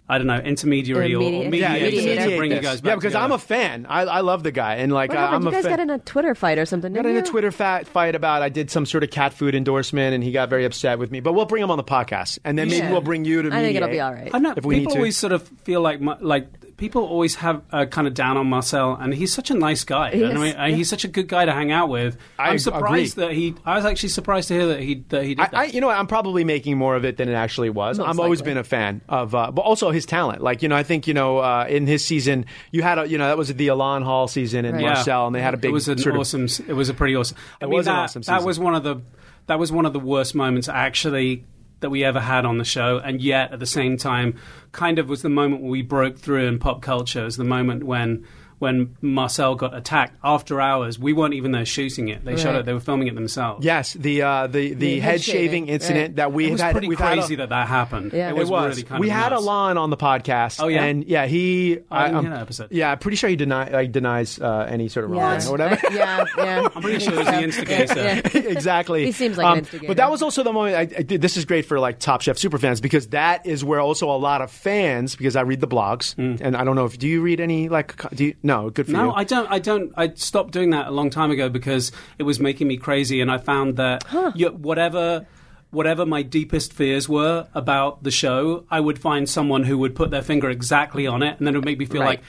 I 0.10 0.18
don't 0.18 0.28
know 0.28 0.38
intermediary 0.38 1.14
or, 1.14 1.20
or 1.20 1.22
Intermediate- 1.24 1.52
yeah, 1.62 1.74
mediator 1.74 1.96
mediator. 1.98 2.16
to 2.16 2.22
mediate 2.22 2.38
bring 2.40 2.52
you 2.54 2.60
guys 2.62 2.80
back 2.82 2.90
yeah, 2.92 2.96
because 2.96 3.14
I'm 3.16 3.32
a 3.34 3.38
fan. 3.38 3.86
I, 3.90 4.04
I 4.04 4.20
love 4.22 4.42
the 4.44 4.52
guy, 4.52 4.76
and 4.76 4.94
like 4.94 5.10
What 5.10 5.18
I- 5.18 5.22
happened? 5.22 5.36
I'm 5.36 5.42
you 5.44 5.48
a 5.50 5.52
guys 5.52 5.64
fan. 5.64 5.72
got 5.74 5.80
in 5.82 5.90
a 5.90 6.00
Twitter 6.00 6.34
fight 6.36 6.58
or 6.58 6.66
something? 6.66 6.94
got 6.94 7.02
didn't 7.04 7.18
in 7.18 7.24
a? 7.24 7.28
Twitter 7.28 7.52
fat 7.52 7.88
fight 7.88 8.16
about 8.16 8.42
I 8.42 8.48
did 8.50 8.72
some 8.72 8.86
sort 8.86 9.04
of 9.04 9.10
cat 9.10 9.34
food 9.34 9.54
endorsement, 9.54 10.16
and 10.16 10.24
he 10.24 10.32
got 10.32 10.50
very 10.50 10.64
upset 10.66 10.98
with 10.98 11.12
me. 11.12 11.20
But 11.20 11.34
we'll 11.34 11.46
bring 11.46 11.62
him 11.62 11.72
on 11.72 11.78
the 11.78 11.84
podcast, 11.84 12.40
and 12.46 12.58
then 12.58 12.70
maybe 12.70 12.78
Yeah. 12.86 12.92
we'll 12.92 13.02
bring 13.02 13.26
you 13.26 13.42
to. 13.42 13.50
I 13.54 13.62
think 13.62 13.76
it'll 13.76 13.90
be 13.90 14.00
all 14.00 14.14
right. 14.14 14.30
I 14.34 14.40
know 14.40 14.54
If 14.56 14.64
we 14.66 14.76
people 14.76 14.92
need 14.92 14.94
to. 14.94 15.00
always 15.00 15.18
sort 15.18 15.34
of 15.34 15.46
feel 15.64 15.82
like 15.82 16.00
my, 16.00 16.16
like 16.22 16.48
people 16.78 17.04
always 17.04 17.36
have 17.36 17.62
uh, 17.72 17.86
kind 17.88 18.08
of 18.08 18.14
down 18.14 18.38
on 18.38 18.48
Marcel, 18.48 18.94
and 18.96 19.14
he's 19.14 19.34
such 19.34 19.50
a 19.50 19.54
nice 19.56 19.84
guy. 19.84 20.12
He 20.16 20.24
and 20.24 20.38
I 20.38 20.42
mean, 20.42 20.56
and 20.56 20.76
he's 20.76 20.90
such 20.90 21.04
a 21.04 21.08
good 21.08 21.28
guy 21.28 21.44
to 21.46 21.52
hang 21.52 21.72
out 21.72 21.90
with. 21.90 22.18
I 22.38 22.50
I'm 22.52 22.60
surprised 22.60 23.18
agree. 23.18 23.28
that 23.28 23.34
he. 23.34 23.56
I 23.66 23.76
was 23.76 23.86
actually 23.86 24.10
surprised 24.10 24.48
to 24.50 24.54
hear 24.54 24.68
that 24.68 24.80
he 24.80 25.04
that 25.10 25.24
he 25.24 25.36
did 25.36 25.40
I, 25.42 25.48
that. 25.48 25.58
I, 25.58 25.64
you 25.66 25.82
know, 25.82 25.90
I'm 25.90 26.08
probably 26.08 26.44
making 26.44 26.78
more 26.78 26.96
of 26.96 27.04
it 27.04 27.18
than 27.18 27.28
it 27.30 27.34
actually 27.34 27.70
was. 27.72 27.98
Most 27.98 28.08
I'm 28.08 28.20
always 28.20 28.40
likely. 28.40 28.52
been 28.52 28.58
a 28.60 28.64
fan 28.64 29.02
of, 29.10 29.34
uh, 29.36 29.52
but 29.52 29.64
also 29.64 29.92
his 29.92 30.06
talent. 30.06 30.42
Like, 30.42 30.62
you 30.62 30.70
know, 30.70 30.76
I 30.76 30.84
think 30.84 31.08
you 31.08 31.14
know, 31.14 31.40
uh, 31.40 31.66
in 31.68 31.88
his 31.88 32.06
season, 32.06 32.46
you 32.72 32.84
had, 32.84 33.00
a, 33.00 33.08
you 33.08 33.18
know, 33.18 33.28
that 33.28 33.38
was 33.38 33.54
the 33.54 33.68
Ilan 33.68 34.04
Hall 34.04 34.28
season 34.28 34.64
and 34.66 34.76
Right. 34.76 34.84
Yeah. 34.84 34.94
Marcel, 34.94 35.26
and 35.28 35.36
they 35.36 35.42
had 35.42 35.54
a 35.54 35.58
big 35.58 35.70
It 35.70 35.74
was 35.74 35.88
an 35.88 35.98
sort 35.98 36.16
of. 36.16 36.22
awesome. 36.22 36.44
s- 36.46 36.60
It 36.60 36.74
was 36.74 36.90
a 36.90 36.94
pretty 36.94 37.16
awesome. 37.16 37.38
I 37.62 37.66
mean, 37.66 37.74
was 37.74 37.88
an 37.88 37.94
that, 37.94 38.00
awesome 38.04 38.22
That 38.24 38.44
was 38.44 38.60
one 38.60 38.76
of 38.76 38.84
the. 38.84 39.02
That 39.48 39.60
was 39.60 39.72
one 39.72 39.86
of 39.86 39.94
the 39.94 40.00
worst 40.00 40.36
moments 40.36 40.68
actually 40.70 41.46
that 41.80 41.90
we 41.90 42.04
ever 42.04 42.20
had 42.20 42.46
on 42.46 42.58
the 42.58 42.66
show, 42.66 43.00
and 43.00 43.22
yet 43.22 43.52
at 43.52 43.60
the 43.60 43.66
same 43.66 43.98
time, 43.98 44.40
kind 44.72 45.00
of 45.00 45.10
was 45.10 45.22
the 45.22 45.30
moment 45.30 45.62
where 45.62 45.72
we 45.72 45.82
broke 45.82 46.18
through 46.18 46.48
in 46.48 46.60
pop 46.60 46.82
culture. 46.82 47.22
It 47.22 47.26
was 47.26 47.38
the 47.38 47.44
moment 47.44 47.84
when. 47.84 48.26
When 48.60 48.96
Marcel 49.02 49.56
got 49.56 49.76
attacked 49.76 50.16
after 50.24 50.60
hours, 50.60 50.98
we 50.98 51.14
weren't 51.14 51.36
even 51.36 51.52
there 51.52 51.66
shooting 51.66 52.08
it. 52.10 52.26
They 52.26 52.38
shot 52.38 52.56
it. 52.56 52.66
They 52.66 52.74
were 52.74 52.80
filming 52.80 53.08
it 53.08 53.14
themselves. 53.16 53.64
Yes, 53.64 53.94
the 53.94 54.24
uh, 54.24 54.48
the 54.48 54.70
the, 54.70 54.74
The 54.74 55.00
head 55.00 55.12
head 55.12 55.22
shaving 55.22 55.38
shaving, 55.66 55.68
incident 55.68 56.02
right. 56.10 56.16
that 56.18 56.34
we 56.34 56.48
it 56.48 56.52
was 56.52 56.62
had. 56.62 56.72
pretty 56.72 56.88
we've 56.88 56.98
had 57.00 57.14
a- 57.18 57.22
crazy 57.22 57.36
that 57.36 57.50
that 57.50 57.68
happened. 57.68 58.14
Yeah. 58.14 58.30
It 58.30 58.32
It 58.32 58.38
was, 58.38 58.50
It 58.50 58.52
was. 58.52 58.70
really 58.78 58.84
kind 58.84 59.00
we 59.02 59.10
of 59.10 59.14
had 59.16 59.30
nuts. 59.32 59.46
Ilan 59.46 59.78
on 59.78 59.90
the 59.92 59.98
podcast. 59.98 60.62
Oh, 60.62 60.68
yeah? 60.68 60.84
and 60.86 61.04
yeah, 61.06 61.26
he. 61.28 61.80
I 61.92 62.06
didn't 62.06 62.16
um, 62.18 62.24
hear 62.26 62.34
that 62.34 62.42
episode. 62.42 62.72
Yeah, 62.72 62.92
I'm 62.92 62.98
pretty 63.00 63.18
sure 63.18 63.30
he 63.30 63.36
deny, 63.36 63.70
like, 63.70 63.92
denies 63.92 64.40
uh, 64.40 64.66
any 64.70 64.88
sort 64.90 65.06
of 65.06 65.14
Yeah. 65.14 65.22
wrongdoing 65.22 65.48
or 65.48 65.52
whatever. 65.52 65.88
I- 65.90 65.94
yeah, 65.94 66.26
yeah. 66.38 66.68
I'm 66.76 66.82
pretty 66.82 67.00
sure 67.00 67.14
it 67.14 67.18
was 67.18 67.28
the 67.28 67.44
instigator. 67.44 67.96
Yeah. 67.96 68.22
exactly. 68.34 69.06
He 69.06 69.12
seems 69.12 69.38
like 69.38 69.46
an 69.46 69.52
Um, 69.52 69.58
instigator. 69.60 69.88
But 69.88 69.98
that 69.98 70.10
was 70.12 70.22
also 70.22 70.42
the 70.44 70.52
moment. 70.54 70.76
I, 70.76 70.82
I 71.00 71.02
did, 71.04 71.22
this 71.22 71.38
is 71.38 71.46
great 71.46 71.66
for 71.66 71.80
like 71.80 72.00
Top 72.00 72.22
Chef 72.22 72.38
super 72.38 72.58
fans 72.58 72.82
because 72.82 73.08
that 73.10 73.46
is 73.46 73.64
where 73.64 73.80
also 73.80 74.10
a 74.10 74.18
lot 74.18 74.42
of 74.42 74.50
fans, 74.52 75.16
because 75.16 75.36
I 75.36 75.42
read 75.42 75.62
the 75.62 75.68
blogs, 75.68 76.16
Mm. 76.16 76.40
and 76.42 76.56
I 76.58 76.64
don't 76.64 76.76
know 76.76 76.86
if 76.86 76.98
do 76.98 77.08
you 77.08 77.22
read 77.22 77.40
any 77.40 77.70
like 77.70 77.96
do 78.16 78.26
you, 78.26 78.36
No, 78.48 78.70
good 78.70 78.86
for 78.88 78.94
No, 78.94 79.04
you. 79.08 79.12
I 79.12 79.24
don't. 79.26 79.48
I 79.52 79.60
don't. 79.60 79.92
I 79.98 80.14
stopped 80.16 80.52
doing 80.54 80.70
that 80.72 80.88
a 80.88 80.92
long 80.92 81.10
time 81.10 81.32
ago 81.32 81.50
because 81.50 81.92
it 82.18 82.24
was 82.24 82.40
making 82.40 82.68
me 82.68 82.78
crazy, 82.78 83.20
and 83.22 83.30
I 83.30 83.38
found 83.38 83.76
that 83.78 84.04
you, 84.36 84.50
whatever. 84.50 85.28
Whatever 85.70 86.06
my 86.06 86.22
deepest 86.22 86.72
fears 86.72 87.10
were 87.10 87.46
about 87.54 88.02
the 88.02 88.10
show, 88.10 88.64
I 88.72 88.80
would 88.80 88.98
find 88.98 89.28
someone 89.28 89.64
who 89.66 89.78
would 89.80 89.96
put 89.96 90.12
their 90.12 90.22
finger 90.22 90.50
exactly 90.50 91.06
on 91.06 91.22
it, 91.22 91.38
and 91.38 91.46
then 91.46 91.56
it 91.56 91.58
would 91.58 91.66
make 91.66 91.78
me 91.78 91.86
feel 91.86 92.00
Right. 92.04 92.20
like 92.20 92.22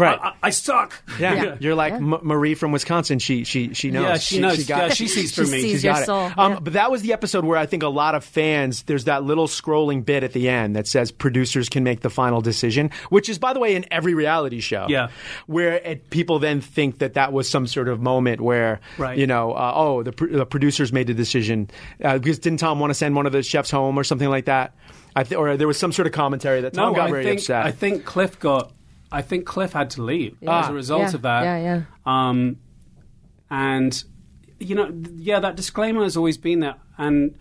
right. 0.00 0.18
I, 0.20 0.28
I, 0.28 0.34
I 0.44 0.50
suck. 0.50 1.02
yeah. 1.18 1.34
Yeah. 1.34 1.56
you're 1.60 1.74
like 1.74 1.92
Yeah. 1.92 1.96
M- 1.98 2.18
Marie 2.22 2.54
from 2.54 2.72
Wisconsin. 2.72 3.18
She 3.18 3.44
she 3.44 3.74
she 3.74 3.90
knows. 3.90 4.02
Yeah, 4.04 4.16
she 4.18 4.40
knows. 4.40 4.66
got- 4.66 4.78
Yeah, 4.88 4.88
she 4.94 5.06
sees 5.08 5.34
through 5.34 5.46
She 5.46 5.52
me. 5.52 5.60
sees 5.62 5.70
She's 5.72 5.84
your 5.84 5.92
got 5.94 6.02
it. 6.02 6.38
Um, 6.38 6.52
Yeah. 6.52 6.58
But 6.60 6.72
that 6.74 6.90
was 6.90 7.02
the 7.02 7.12
episode 7.12 7.44
where 7.44 7.58
I 7.58 7.66
think 7.66 7.82
a 7.82 7.88
lot 7.88 8.14
of 8.14 8.24
fans, 8.24 8.82
there's 8.84 9.04
that 9.04 9.22
little 9.24 9.46
scrolling 9.46 10.04
bit 10.04 10.22
at 10.24 10.32
the 10.32 10.48
end 10.48 10.74
that 10.76 10.86
says 10.86 11.10
producers 11.12 11.68
can 11.68 11.84
make 11.84 12.00
the 12.00 12.10
final 12.10 12.40
decision, 12.40 12.90
which 13.10 13.28
is, 13.28 13.38
by 13.38 13.52
the 13.52 13.60
way, 13.60 13.74
in 13.76 13.84
every 13.90 14.14
reality 14.14 14.60
show. 14.60 14.86
Yeah. 14.88 15.08
Where 15.46 15.74
it, 15.74 16.10
people 16.10 16.38
then 16.38 16.60
think 16.60 16.98
that 16.98 17.14
that 17.14 17.32
was 17.32 17.48
some 17.48 17.66
sort 17.66 17.88
of 17.88 18.00
moment 18.00 18.40
where, 18.40 18.80
Right. 18.98 19.18
you 19.18 19.26
know, 19.26 19.52
uh, 19.52 19.72
oh, 19.74 20.02
the, 20.02 20.12
pr- 20.12 20.26
the 20.26 20.46
producers 20.46 20.92
made 20.92 21.06
the 21.06 21.14
decision. 21.14 21.70
Uh, 22.02 22.18
because 22.18 22.38
didn't 22.38 22.60
Tom 22.60 22.80
want 22.80 22.90
to 22.90 22.94
send 22.94 23.14
one 23.14 23.26
of 23.26 23.32
the 23.32 23.42
chefs 23.42 23.70
home 23.70 23.98
or 23.98 24.04
something 24.04 24.28
like 24.28 24.46
that? 24.46 24.74
I 25.16 25.24
th- 25.24 25.36
or 25.36 25.56
there 25.56 25.66
was 25.66 25.76
some 25.78 25.92
sort 25.92 26.06
of 26.06 26.12
commentary 26.12 26.60
that 26.60 26.74
Tom 26.74 26.92
no, 26.92 26.96
got 26.96 27.08
I 27.08 27.10
very 27.10 27.24
think 27.24 27.40
upset. 27.40 27.66
I 27.66 27.72
think 27.72 28.04
Cliff 28.04 28.38
got. 28.38 28.72
I 29.12 29.22
think 29.22 29.44
Cliff 29.46 29.72
had 29.72 29.90
to 29.90 30.02
leave 30.02 30.36
as 30.46 30.68
a 30.68 30.72
result 30.72 31.02
Yeah. 31.02 31.14
of 31.14 31.22
that. 31.22 31.42
Yeah, 31.44 31.58
yeah. 31.58 31.82
Um, 32.06 32.56
and 33.50 34.02
you 34.58 34.74
know, 34.74 34.90
th- 34.90 35.08
yeah, 35.16 35.40
that 35.40 35.56
disclaimer 35.56 36.02
has 36.02 36.16
always 36.16 36.36
been 36.36 36.60
there, 36.60 36.74
and 36.98 37.34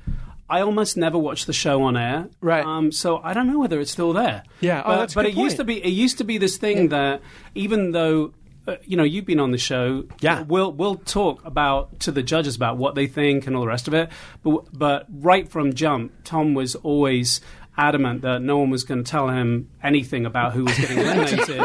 I 0.49 0.61
almost 0.61 0.97
never 0.97 1.17
watch 1.17 1.45
the 1.45 1.53
show 1.53 1.83
on 1.83 1.97
air. 1.97 2.29
Right. 2.41 2.65
Um, 2.65 2.91
so 2.91 3.17
I 3.23 3.33
don't 3.33 3.47
know 3.47 3.59
whether 3.59 3.79
it's 3.79 3.91
still 3.91 4.13
there. 4.13 4.43
Yeah. 4.61 4.81
Oh, 4.85 4.89
But, 4.89 4.97
that's 4.99 5.13
a 5.13 5.15
but 5.15 5.25
good 5.25 5.37
it 5.37 5.41
used 5.41 5.57
to 5.57 5.63
be. 5.63 5.83
It 5.83 5.89
used 5.91 6.17
to 6.19 6.23
be 6.23 6.37
this 6.37 6.57
thing 6.57 6.89
that 6.89 7.21
even 7.55 7.91
though. 7.91 8.33
Uh, 8.67 8.75
you 8.85 8.95
know, 8.97 9.03
you've 9.03 9.25
been 9.25 9.39
on 9.39 9.49
the 9.51 9.57
show. 9.57 10.03
Yeah. 10.19 10.43
we'll 10.43 10.71
we'll 10.71 10.97
talk 10.97 11.43
about 11.43 12.01
to 12.01 12.11
the 12.11 12.21
judges 12.21 12.55
about 12.55 12.77
what 12.77 12.93
they 12.93 13.07
think 13.07 13.47
and 13.47 13.55
all 13.55 13.61
the 13.63 13.67
rest 13.67 13.87
of 13.87 13.95
it. 13.95 14.09
But 14.43 14.65
but 14.77 15.07
right 15.09 15.47
from 15.49 15.73
jump, 15.73 16.11
Tom 16.23 16.53
was 16.53 16.75
always 16.75 17.41
adamant 17.79 18.21
that 18.23 18.41
no 18.41 18.57
one 18.57 18.69
was 18.69 18.83
going 18.83 19.03
to 19.03 19.09
tell 19.09 19.29
him 19.29 19.69
anything 19.81 20.25
about 20.25 20.53
who 20.53 20.65
was 20.65 20.77
getting 20.77 20.97
eliminated. 21.05 21.59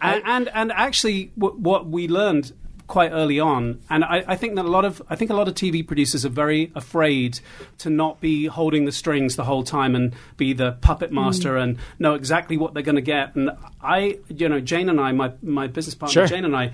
and, 0.00 0.22
and 0.24 0.48
and 0.54 0.72
actually, 0.72 1.30
w- 1.38 1.56
what 1.60 1.86
we 1.86 2.08
learned 2.08 2.52
quite 2.86 3.10
early 3.12 3.38
on, 3.38 3.78
and 3.90 4.02
I, 4.02 4.24
I 4.26 4.36
think 4.36 4.56
that 4.56 4.64
a 4.64 4.68
lot 4.68 4.86
of 4.86 5.02
I 5.10 5.14
think 5.14 5.30
a 5.30 5.34
lot 5.34 5.46
of 5.46 5.54
TV 5.54 5.86
producers 5.86 6.24
are 6.24 6.30
very 6.30 6.72
afraid 6.74 7.38
to 7.78 7.90
not 7.90 8.18
be 8.20 8.46
holding 8.46 8.86
the 8.86 8.92
strings 8.92 9.36
the 9.36 9.44
whole 9.44 9.62
time 9.62 9.94
and 9.94 10.14
be 10.38 10.54
the 10.54 10.72
puppet 10.80 11.12
master 11.12 11.56
and 11.58 11.76
know 11.98 12.14
exactly 12.14 12.56
what 12.56 12.72
they're 12.72 12.82
going 12.82 12.94
to 12.96 13.02
get. 13.02 13.36
And 13.36 13.50
I, 13.82 14.20
you 14.28 14.48
know, 14.48 14.60
Jane 14.60 14.88
and 14.88 14.98
I, 15.00 15.12
my 15.12 15.32
my 15.42 15.66
business 15.66 15.94
partner 15.94 16.12
Sure. 16.12 16.26
Jane 16.26 16.44
and 16.46 16.56
I. 16.56 16.72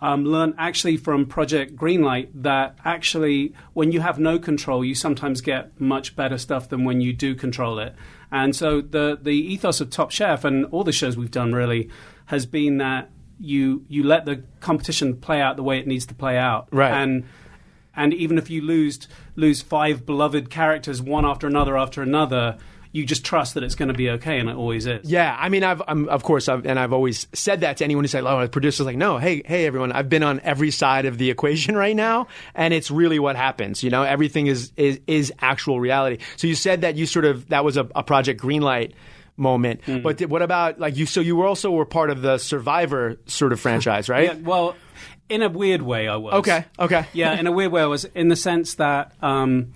Um, 0.00 0.24
learn 0.24 0.54
actually 0.58 0.96
from 0.96 1.26
Project 1.26 1.76
Greenlight 1.76 2.30
that 2.42 2.76
actually 2.84 3.52
when 3.72 3.92
you 3.92 4.00
have 4.00 4.18
no 4.18 4.36
control, 4.36 4.84
you 4.84 4.96
sometimes 4.96 5.40
get 5.40 5.80
much 5.80 6.16
better 6.16 6.38
stuff 6.38 6.68
than 6.68 6.82
when 6.84 7.00
you 7.00 7.12
do 7.12 7.36
control 7.36 7.78
it. 7.78 7.94
And 8.32 8.56
so 8.56 8.80
the 8.80 9.18
the 9.20 9.30
ethos 9.30 9.80
of 9.80 9.90
Top 9.90 10.10
Chef 10.10 10.44
and 10.44 10.64
all 10.66 10.82
the 10.82 10.92
shows 10.92 11.16
we've 11.16 11.30
done 11.30 11.52
really 11.52 11.90
has 12.26 12.46
been 12.46 12.78
that 12.78 13.10
you 13.38 13.84
you 13.88 14.02
let 14.02 14.24
the 14.24 14.42
competition 14.60 15.16
play 15.16 15.40
out 15.40 15.56
the 15.56 15.62
way 15.62 15.78
it 15.78 15.86
needs 15.86 16.06
to 16.06 16.14
play 16.14 16.38
out, 16.38 16.66
Right. 16.72 16.92
And 16.92 17.24
and 17.94 18.14
even 18.14 18.38
if 18.38 18.48
you 18.48 18.62
lose 18.62 19.06
lose 19.36 19.60
five 19.60 20.06
beloved 20.06 20.48
characters 20.48 21.02
one 21.02 21.26
after 21.26 21.46
another 21.46 21.76
after 21.76 22.00
another, 22.00 22.56
you 22.92 23.06
just 23.06 23.24
trust 23.24 23.54
that 23.54 23.62
it's 23.62 23.74
going 23.74 23.88
to 23.88 23.94
be 23.94 24.10
okay, 24.10 24.38
and 24.38 24.48
it 24.50 24.54
always 24.56 24.86
is. 24.86 25.10
Yeah, 25.10 25.34
I 25.38 25.48
mean, 25.48 25.64
I've 25.64 25.80
I'm, 25.88 26.08
of 26.10 26.22
course, 26.22 26.48
I've, 26.48 26.66
and 26.66 26.78
I've 26.78 26.92
always 26.92 27.26
said 27.32 27.62
that 27.62 27.78
to 27.78 27.84
anyone 27.84 28.04
who 28.04 28.08
said, 28.08 28.24
"Oh, 28.24 28.40
the 28.42 28.48
producer's 28.48 28.84
like, 28.86 28.96
no, 28.96 29.18
hey, 29.18 29.42
hey, 29.46 29.66
everyone, 29.66 29.92
I've 29.92 30.08
been 30.10 30.22
on 30.22 30.40
every 30.40 30.70
side 30.70 31.06
of 31.06 31.16
the 31.18 31.30
equation 31.30 31.74
right 31.84 31.96
now, 31.96 32.26
and 32.54 32.74
it's 32.74 32.90
really 32.90 33.18
what 33.18 33.34
happens. 33.36 33.82
You 33.82 33.90
know, 33.90 34.02
everything 34.02 34.46
is 34.46 34.72
is 34.76 35.00
is 35.06 35.32
actual 35.40 35.80
reality." 35.80 36.18
So 36.36 36.46
you 36.46 36.54
said 36.54 36.82
that 36.82 36.96
you 36.96 37.06
sort 37.06 37.24
of 37.24 37.48
that 37.48 37.64
was 37.64 37.76
a, 37.76 37.88
a 37.94 38.02
Project 38.02 38.40
Greenlight 38.40 38.92
moment, 39.38 39.80
Mm. 39.86 40.02
but 40.02 40.18
did, 40.18 40.30
what 40.30 40.42
about 40.42 40.78
like 40.78 40.96
you? 40.96 41.06
So 41.06 41.20
you 41.20 41.34
were 41.36 41.46
also 41.46 41.70
were 41.70 41.86
part 41.86 42.10
of 42.10 42.20
the 42.20 42.36
Survivor 42.36 43.16
sort 43.26 43.52
of 43.52 43.60
franchise, 43.60 44.10
right? 44.10 44.34
Yeah, 44.34 44.34
well, 44.42 44.76
in 45.30 45.42
a 45.42 45.48
weird 45.48 45.80
way, 45.80 46.06
I 46.08 46.16
was. 46.16 46.34
Okay, 46.34 46.66
okay. 46.78 47.06
yeah, 47.14 47.38
in 47.40 47.46
a 47.46 47.52
weird 47.52 47.72
way, 47.72 47.80
I 47.80 47.86
was 47.86 48.04
in 48.04 48.28
the 48.28 48.36
sense 48.36 48.74
that 48.74 49.12
um, 49.22 49.72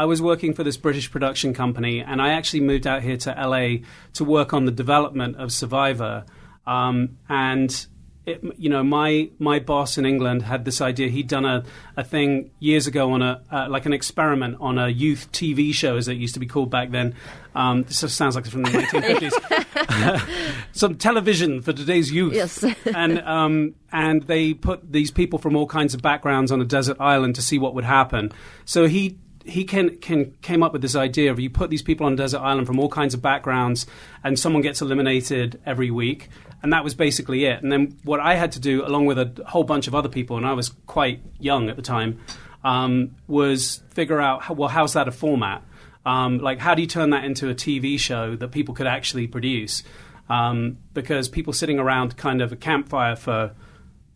I 0.00 0.06
was 0.06 0.22
working 0.22 0.54
for 0.54 0.64
this 0.64 0.78
British 0.78 1.10
production 1.10 1.52
company, 1.52 2.00
and 2.00 2.22
I 2.22 2.30
actually 2.30 2.60
moved 2.60 2.86
out 2.86 3.02
here 3.02 3.18
to 3.18 3.32
LA 3.32 3.84
to 4.14 4.24
work 4.24 4.54
on 4.54 4.64
the 4.64 4.72
development 4.72 5.36
of 5.36 5.52
Survivor. 5.52 6.24
Um, 6.66 7.18
and 7.28 7.86
it, 8.24 8.42
you 8.56 8.70
know, 8.70 8.82
my 8.82 9.28
my 9.38 9.58
boss 9.58 9.98
in 9.98 10.06
England 10.06 10.40
had 10.40 10.64
this 10.64 10.80
idea. 10.80 11.08
He'd 11.08 11.28
done 11.28 11.44
a, 11.44 11.64
a 11.98 12.02
thing 12.02 12.50
years 12.60 12.86
ago 12.86 13.12
on 13.12 13.20
a 13.20 13.42
uh, 13.52 13.66
like 13.68 13.84
an 13.84 13.92
experiment 13.92 14.56
on 14.58 14.78
a 14.78 14.88
youth 14.88 15.30
TV 15.32 15.74
show, 15.74 15.98
as 15.98 16.08
it 16.08 16.14
used 16.14 16.32
to 16.32 16.40
be 16.40 16.46
called 16.46 16.70
back 16.70 16.92
then. 16.92 17.14
Um, 17.54 17.82
this 17.82 17.98
sounds 18.10 18.36
like 18.36 18.46
it's 18.46 18.54
from 18.54 18.62
the 18.62 18.70
1950s. 18.70 20.62
Some 20.72 20.94
television 20.94 21.60
for 21.60 21.74
today's 21.74 22.10
youth. 22.10 22.32
Yes. 22.32 22.64
and 22.94 23.20
um, 23.20 23.74
and 23.92 24.22
they 24.22 24.54
put 24.54 24.90
these 24.90 25.10
people 25.10 25.38
from 25.38 25.56
all 25.56 25.66
kinds 25.66 25.92
of 25.92 26.00
backgrounds 26.00 26.50
on 26.50 26.62
a 26.62 26.64
desert 26.64 26.96
island 27.00 27.34
to 27.34 27.42
see 27.42 27.58
what 27.58 27.74
would 27.74 27.84
happen. 27.84 28.32
So 28.64 28.88
he 28.88 29.18
he 29.44 29.64
can, 29.64 29.96
can 29.98 30.32
came 30.42 30.62
up 30.62 30.72
with 30.72 30.82
this 30.82 30.94
idea 30.94 31.30
of 31.30 31.40
you 31.40 31.50
put 31.50 31.70
these 31.70 31.82
people 31.82 32.06
on 32.06 32.16
desert 32.16 32.40
island 32.40 32.66
from 32.66 32.78
all 32.78 32.88
kinds 32.88 33.14
of 33.14 33.22
backgrounds, 33.22 33.86
and 34.22 34.38
someone 34.38 34.62
gets 34.62 34.80
eliminated 34.80 35.60
every 35.64 35.90
week, 35.90 36.28
and 36.62 36.72
that 36.72 36.84
was 36.84 36.94
basically 36.94 37.44
it. 37.44 37.62
And 37.62 37.72
then 37.72 37.98
what 38.04 38.20
I 38.20 38.34
had 38.34 38.52
to 38.52 38.60
do, 38.60 38.84
along 38.84 39.06
with 39.06 39.18
a 39.18 39.44
whole 39.46 39.64
bunch 39.64 39.86
of 39.86 39.94
other 39.94 40.08
people, 40.08 40.36
and 40.36 40.46
I 40.46 40.52
was 40.52 40.70
quite 40.86 41.22
young 41.38 41.68
at 41.68 41.76
the 41.76 41.82
time, 41.82 42.20
um, 42.64 43.16
was 43.26 43.82
figure 43.90 44.20
out 44.20 44.42
how, 44.42 44.54
well 44.54 44.68
how's 44.68 44.92
that 44.92 45.08
a 45.08 45.12
format. 45.12 45.62
Um, 46.04 46.38
like, 46.38 46.58
how 46.58 46.74
do 46.74 46.82
you 46.82 46.88
turn 46.88 47.10
that 47.10 47.24
into 47.24 47.50
a 47.50 47.54
TV 47.54 47.98
show 47.98 48.36
that 48.36 48.48
people 48.48 48.74
could 48.74 48.86
actually 48.86 49.26
produce? 49.26 49.82
Um, 50.28 50.78
because 50.94 51.28
people 51.28 51.52
sitting 51.52 51.78
around 51.78 52.16
kind 52.16 52.40
of 52.40 52.52
a 52.52 52.56
campfire 52.56 53.16
for 53.16 53.52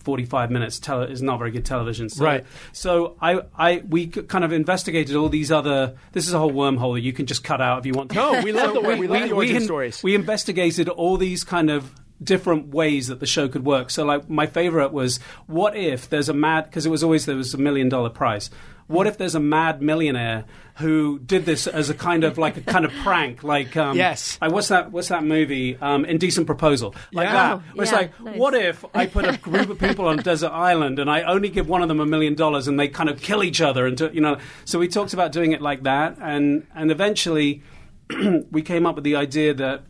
45 0.04 0.50
minutes 0.50 0.78
tele- 0.78 1.10
is 1.10 1.22
not 1.22 1.38
very 1.38 1.50
good 1.50 1.64
television. 1.64 2.08
So, 2.08 2.24
Right. 2.24 2.44
So 2.72 3.16
I, 3.20 3.40
I, 3.56 3.82
we 3.88 4.06
kind 4.06 4.44
of 4.44 4.52
investigated 4.52 5.16
all 5.16 5.28
these 5.28 5.50
other. 5.50 5.96
This 6.12 6.26
is 6.28 6.34
a 6.34 6.38
whole 6.38 6.52
wormhole 6.52 6.94
that 6.94 7.00
you 7.00 7.12
can 7.12 7.26
just 7.26 7.42
cut 7.42 7.60
out 7.60 7.78
if 7.80 7.86
you 7.86 7.92
want. 7.94 8.10
to. 8.10 8.16
No, 8.16 8.40
we 8.42 8.52
love 8.52 8.74
the 8.74 8.80
way 8.80 8.98
we 8.98 9.06
love 9.08 9.28
the 9.28 9.34
origin 9.34 9.56
in- 9.56 9.62
stories. 9.62 10.02
We 10.02 10.14
investigated 10.14 10.88
all 10.88 11.16
these 11.16 11.42
kind 11.44 11.70
of 11.70 11.92
different 12.22 12.68
ways 12.68 13.08
that 13.08 13.20
the 13.20 13.26
show 13.26 13.48
could 13.48 13.64
work. 13.64 13.90
So, 13.90 14.04
like, 14.04 14.30
my 14.30 14.46
favorite 14.46 14.92
was 14.92 15.18
what 15.46 15.76
if 15.76 16.08
there's 16.08 16.28
a 16.28 16.34
mad 16.34 16.64
because 16.66 16.86
it 16.86 16.90
was 16.90 17.02
always 17.02 17.26
there 17.26 17.36
was 17.36 17.52
a 17.54 17.58
million 17.58 17.88
dollar 17.88 18.08
prize. 18.10 18.50
What 18.86 19.06
if 19.06 19.16
there's 19.16 19.34
a 19.34 19.40
mad 19.40 19.80
millionaire 19.80 20.44
who 20.76 21.18
did 21.20 21.46
this 21.46 21.66
as 21.66 21.88
a 21.88 21.94
kind 21.94 22.22
of 22.24 22.36
like 22.36 22.56
a 22.56 22.60
kind 22.60 22.84
of 22.84 22.92
prank, 23.02 23.42
like 23.42 23.76
um, 23.76 23.96
Yes. 23.96 24.36
like 24.42 24.52
what's 24.52 24.68
that? 24.68 24.92
What's 24.92 25.08
that 25.08 25.24
movie? 25.24 25.76
Um, 25.80 26.04
Indecent 26.04 26.46
Proposal, 26.46 26.94
like 27.12 27.26
Yeah. 27.26 27.32
that. 27.32 27.76
Where 27.76 27.82
it's 27.84 27.92
like, 27.92 28.20
nice. 28.20 28.36
what 28.38 28.54
if 28.54 28.84
I 28.94 29.06
put 29.06 29.24
a 29.26 29.38
group 29.38 29.70
of 29.70 29.78
people 29.78 30.06
on 30.06 30.18
a 30.18 30.22
desert 30.22 30.50
island 30.50 30.98
and 30.98 31.08
I 31.10 31.22
only 31.22 31.48
give 31.48 31.68
one 31.68 31.80
of 31.82 31.88
them 31.88 32.00
a 32.00 32.06
million 32.06 32.34
dollars 32.34 32.68
and 32.68 32.78
they 32.78 32.88
kind 32.88 33.08
of 33.08 33.22
kill 33.22 33.42
each 33.42 33.60
other 33.60 33.86
and 33.86 33.98
you 34.12 34.20
know? 34.20 34.36
So 34.64 34.78
we 34.78 34.88
talked 34.88 35.14
about 35.14 35.32
doing 35.32 35.52
it 35.52 35.62
like 35.62 35.84
that, 35.84 36.16
and 36.20 36.66
and 36.74 36.90
eventually 36.90 37.62
we 38.50 38.60
came 38.62 38.84
up 38.84 38.96
with 38.96 39.04
the 39.04 39.16
idea 39.16 39.54
that 39.54 39.82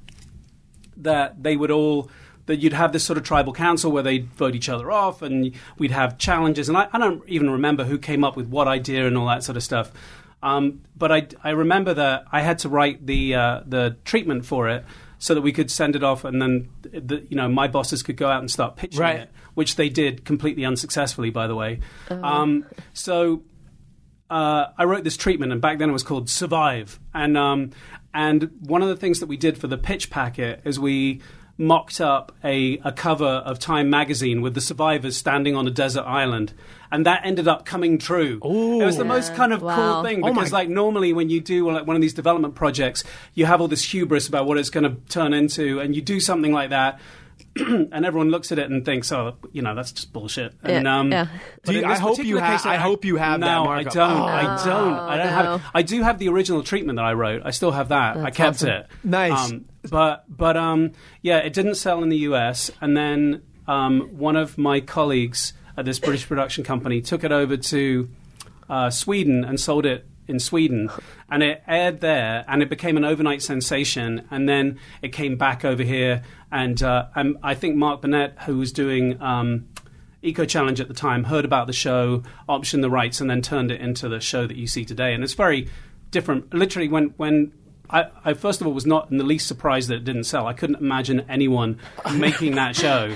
that 0.99 1.43
they 1.43 1.57
would 1.57 1.71
all 1.71 2.11
that 2.47 2.57
you'd 2.57 2.73
have 2.73 2.93
this 2.93 3.05
sort 3.05 3.17
of 3.17 3.25
tribal 3.25 3.53
council 3.53 3.91
where 3.91 4.03
they'd 4.03 4.27
vote 4.35 4.55
each 4.55 4.69
other 4.69 4.91
off 4.91 5.23
and 5.23 5.55
we'd 5.79 5.91
have 5.91 6.19
challenges 6.19 6.69
and 6.69 6.77
I, 6.77 6.89
I 6.93 6.99
don't 6.99 7.23
even 7.29 7.51
remember 7.51 7.85
who 7.85 7.99
came 7.99 8.23
up 8.25 8.37
with 8.37 8.47
what 8.49 8.69
idea 8.69 9.07
and 9.07 9.17
all 9.17 9.27
that 9.27 9.43
sort 9.43 9.57
of 9.57 9.63
stuff 9.63 9.91
um, 10.43 10.83
but 10.97 11.11
I, 11.11 11.27
I 11.43 11.51
remember 11.51 11.95
that 11.95 12.25
I 12.31 12.43
had 12.43 12.59
to 12.61 12.69
write 12.69 13.07
the 13.07 13.35
uh, 13.35 13.61
the 13.67 13.97
treatment 14.05 14.45
for 14.45 14.69
it 14.69 14.85
so 15.19 15.35
that 15.35 15.41
we 15.41 15.53
could 15.53 15.71
send 15.71 15.97
it 15.97 16.03
off 16.05 16.25
and 16.25 16.41
then 16.43 16.69
the, 16.83 17.27
you 17.31 17.37
know 17.37 17.49
my 17.49 17.67
bosses 17.69 18.03
could 18.03 18.17
go 18.17 18.29
out 18.29 18.41
and 18.41 18.51
start 18.51 18.77
pitching 18.77 19.01
Right. 19.01 19.21
it 19.21 19.31
which 19.55 19.77
they 19.77 19.89
did 19.89 20.25
completely 20.25 20.65
unsuccessfully 20.65 21.31
by 21.31 21.47
the 21.47 21.55
way 21.55 21.81
um, 22.11 22.67
so 22.93 23.43
uh, 24.31 24.73
I 24.77 24.85
wrote 24.85 25.05
this 25.05 25.17
treatment, 25.19 25.53
and 25.53 25.61
back 25.61 25.79
then 25.79 25.91
it 25.91 25.93
was 25.93 26.03
called 26.03 26.31
Survive. 26.31 26.99
And 27.13 27.37
um, 27.37 27.71
and 28.13 28.51
one 28.61 28.83
of 28.83 28.89
the 28.89 28.97
things 28.97 29.21
that 29.21 29.27
we 29.27 29.37
did 29.37 29.59
for 29.59 29.67
the 29.67 29.77
pitch 29.79 30.11
packet 30.11 30.61
is 30.65 30.81
we 30.81 31.21
mocked 31.57 32.01
up 32.01 32.33
a, 32.43 32.79
a 32.85 32.91
cover 32.93 33.25
of 33.25 33.59
Time 33.59 33.89
magazine 33.91 34.43
with 34.43 34.55
the 34.55 34.61
survivors 34.61 35.17
standing 35.17 35.55
on 35.55 35.67
a 35.67 35.71
desert 35.71 36.03
island, 36.03 36.53
and 36.91 37.07
that 37.07 37.23
ended 37.25 37.47
up 37.49 37.65
coming 37.65 37.99
true. 37.99 38.41
It 38.43 38.85
was 38.85 38.97
the 38.97 39.05
most 39.05 39.35
kind 39.35 39.53
of 39.53 39.63
Wow. 39.63 39.77
cool 39.77 40.03
thing 40.05 40.25
Oh 40.25 40.33
because, 40.33 40.53
like, 40.53 40.69
normally 40.69 41.13
when 41.13 41.29
you 41.31 41.41
do 41.41 41.71
like 41.71 41.87
one 41.87 41.97
of 41.97 42.03
these 42.03 42.15
development 42.15 42.55
projects, 42.55 43.05
you 43.35 43.47
have 43.47 43.61
all 43.61 43.69
this 43.69 43.85
hubris 43.85 44.27
about 44.29 44.47
what 44.47 44.59
it's 44.59 44.71
going 44.71 44.85
to 44.85 44.97
turn 45.09 45.33
into, 45.33 45.81
and 45.81 45.95
you 45.95 46.03
do 46.03 46.21
something 46.21 46.53
like 46.53 46.71
that. 46.71 47.01
and 47.57 48.05
everyone 48.05 48.31
looks 48.31 48.51
at 48.53 48.59
it 48.59 48.69
and 48.71 48.85
thinks, 48.85 49.11
"Oh, 49.13 49.37
you 49.53 49.63
know, 49.63 49.75
that's 49.77 49.93
just 49.93 50.13
bullshit." 50.13 50.55
And, 50.63 50.89
um, 50.89 51.11
yeah. 51.13 51.29
but 51.65 51.75
you- 51.75 51.85
I 51.85 51.97
hope 51.97 52.19
you 52.19 52.37
particular 52.37 52.41
ha- 52.41 52.63
I 52.71 52.77
hope 52.77 53.05
you 53.05 53.17
have 53.17 53.41
that 53.41 53.47
no, 53.47 53.65
markup. 53.65 53.93
I 53.93 53.95
don't. 53.95 54.11
Oh. 54.21 54.25
I 54.25 54.43
don't. 54.43 54.93
I 54.95 55.17
don't 55.17 55.27
no. 55.27 55.33
have. 55.33 55.63
I 55.73 55.83
do 55.83 56.03
have 56.03 56.19
the 56.19 56.29
original 56.29 56.63
treatment 56.65 56.97
that 56.97 57.05
I 57.05 57.13
wrote. 57.13 57.43
I 57.45 57.51
still 57.51 57.71
have 57.73 57.89
that. 57.91 58.17
I 58.17 58.31
kept 58.31 58.57
awesome. 58.57 58.69
it. 58.71 58.87
Nice. 59.05 59.53
Um, 59.53 59.65
but 59.91 60.25
but 60.29 60.57
um, 60.57 60.93
yeah, 61.23 61.39
it 61.39 61.53
didn't 61.53 61.77
sell 61.77 62.03
in 62.03 62.09
the 62.09 62.19
U.S. 62.19 62.71
And 62.81 62.97
then 62.97 63.43
um, 63.67 64.03
one 64.17 64.37
of 64.37 64.59
my 64.59 64.81
colleagues 64.81 65.53
at 65.77 65.85
this 65.85 65.99
British 65.99 66.27
production 66.27 66.65
company 66.65 67.01
took 67.01 67.25
it 67.25 67.33
over 67.33 67.57
to 67.57 68.09
uh, 68.69 68.91
Sweden 68.91 69.45
and 69.45 69.59
sold 69.59 69.87
it 69.87 70.07
in 70.27 70.39
Sweden, 70.39 70.91
and 71.31 71.43
it 71.43 71.63
aired 71.67 72.01
there, 72.01 72.45
and 72.49 72.63
it 72.63 72.71
became 72.71 72.97
an 72.97 73.05
overnight 73.05 73.43
sensation. 73.43 74.27
And 74.31 74.49
then 74.49 74.79
it 75.03 75.13
came 75.13 75.37
back 75.37 75.65
over 75.65 75.83
here, 75.83 76.23
and, 76.51 76.83
uh, 76.83 77.09
and 77.15 77.37
I 77.43 77.55
think 77.55 77.77
Mark 77.77 78.01
Burnett, 78.01 78.43
who 78.45 78.59
was 78.59 78.73
doing 78.73 79.21
um, 79.21 79.69
Eco 80.23 80.47
Challenge 80.47 80.81
at 80.81 80.89
the 80.89 80.95
time, 80.95 81.25
heard 81.25 81.45
about 81.45 81.67
the 81.67 81.75
show, 81.75 82.23
optioned 82.49 82.81
the 82.81 82.91
rights, 82.91 83.21
and 83.21 83.29
then 83.29 83.43
turned 83.43 83.71
it 83.71 83.81
into 83.81 84.09
the 84.09 84.21
show 84.21 84.47
that 84.47 84.57
you 84.57 84.67
see 84.67 84.85
today. 84.85 85.13
And 85.13 85.23
it's 85.23 85.35
very 85.35 85.69
different. 86.11 86.55
Literally, 86.55 86.89
when 86.89 87.13
when 87.19 87.53
I, 87.95 88.07
I 88.25 88.35
first 88.35 88.61
of 88.61 88.67
all 88.67 88.73
was 88.73 88.87
not 88.87 89.11
in 89.11 89.17
the 89.19 89.25
least 89.25 89.47
surprised 89.47 89.89
that 89.89 89.95
it 89.97 90.05
didn't 90.05 90.25
sell. 90.25 90.47
I 90.47 90.53
couldn't 90.53 90.77
imagine 90.81 91.25
anyone 91.29 91.79
making 92.15 92.57
that 92.57 92.75
show, 92.77 93.15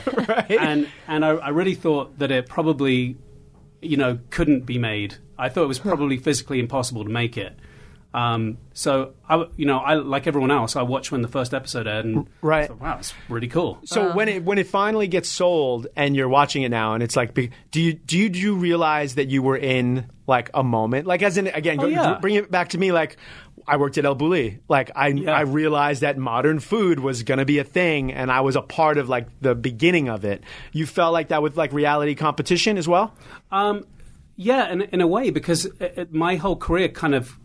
and 0.48 0.88
and 1.06 1.24
I, 1.24 1.30
I 1.30 1.48
really 1.50 1.74
thought 1.74 2.18
that 2.18 2.30
it 2.30 2.48
probably, 2.48 3.16
you 3.82 3.96
know, 3.96 4.18
couldn't 4.30 4.66
be 4.66 4.78
made. 4.78 5.16
I 5.36 5.48
thought 5.48 5.64
it 5.64 5.68
was 5.68 5.78
probably 5.78 6.16
physically 6.16 6.60
impossible 6.60 7.04
to 7.04 7.10
make 7.10 7.36
it. 7.36 7.58
Um, 8.14 8.56
so 8.72 9.12
I, 9.28 9.46
you 9.56 9.66
know, 9.66 9.78
I 9.78 9.94
like 9.94 10.26
everyone 10.26 10.50
else. 10.50 10.76
I 10.76 10.82
watched 10.82 11.12
when 11.12 11.20
the 11.20 11.28
first 11.28 11.52
episode 11.52 11.86
aired, 11.86 12.06
and 12.06 12.26
Right. 12.40 12.66
thought, 12.66 12.80
wow, 12.80 12.96
it's 12.98 13.12
really 13.28 13.48
cool. 13.48 13.78
So 13.84 14.14
when 14.14 14.28
it 14.28 14.44
when 14.44 14.56
it 14.58 14.66
finally 14.66 15.08
gets 15.08 15.28
sold 15.28 15.88
and 15.94 16.16
you're 16.16 16.28
watching 16.28 16.62
it 16.62 16.70
now 16.70 16.94
and 16.94 17.02
it's 17.02 17.16
like 17.16 17.34
be- 17.34 17.50
do 17.70 17.80
you 17.82 17.92
do 17.92 18.16
you, 18.16 18.28
do 18.30 18.38
you 18.38 18.56
realize 18.56 19.16
that 19.16 19.28
you 19.28 19.42
were 19.42 19.58
in 19.58 20.06
like 20.26 20.50
a 20.54 20.62
moment 20.64 21.06
like 21.06 21.22
as 21.22 21.36
in 21.36 21.48
again 21.48 21.78
Oh, 21.78 21.82
go, 21.82 21.88
yeah. 21.88 22.18
bring 22.18 22.34
it 22.36 22.50
back 22.50 22.70
to 22.70 22.78
me 22.78 22.92
like 22.92 23.18
I 23.68 23.76
worked 23.76 23.98
at 23.98 24.04
El 24.04 24.16
Bulli 24.16 24.58
like 24.68 24.90
I 24.96 25.08
Yeah. 25.08 25.32
I 25.32 25.42
realized 25.42 26.00
that 26.00 26.18
modern 26.18 26.58
food 26.58 27.00
was 27.00 27.22
going 27.22 27.38
to 27.38 27.44
be 27.44 27.58
a 27.58 27.64
thing 27.64 28.12
and 28.12 28.32
I 28.32 28.40
was 28.40 28.56
a 28.56 28.62
part 28.62 28.98
of 28.98 29.08
like 29.08 29.26
the 29.40 29.54
beginning 29.54 30.08
of 30.08 30.24
it 30.24 30.42
you 30.72 30.86
felt 30.86 31.12
like 31.12 31.28
that 31.28 31.42
with 31.42 31.56
like 31.56 31.72
reality 31.72 32.14
competition 32.14 32.78
as 32.78 32.88
well 32.88 33.14
Um, 33.52 33.84
yeah, 34.40 34.70
in, 34.70 34.82
in 34.82 35.00
a 35.00 35.06
way, 35.06 35.30
because 35.30 35.64
it, 35.64 35.94
it, 35.96 36.12
my 36.12 36.36
whole 36.36 36.54
career 36.54 36.88
kind 36.88 37.12
of 37.12 37.36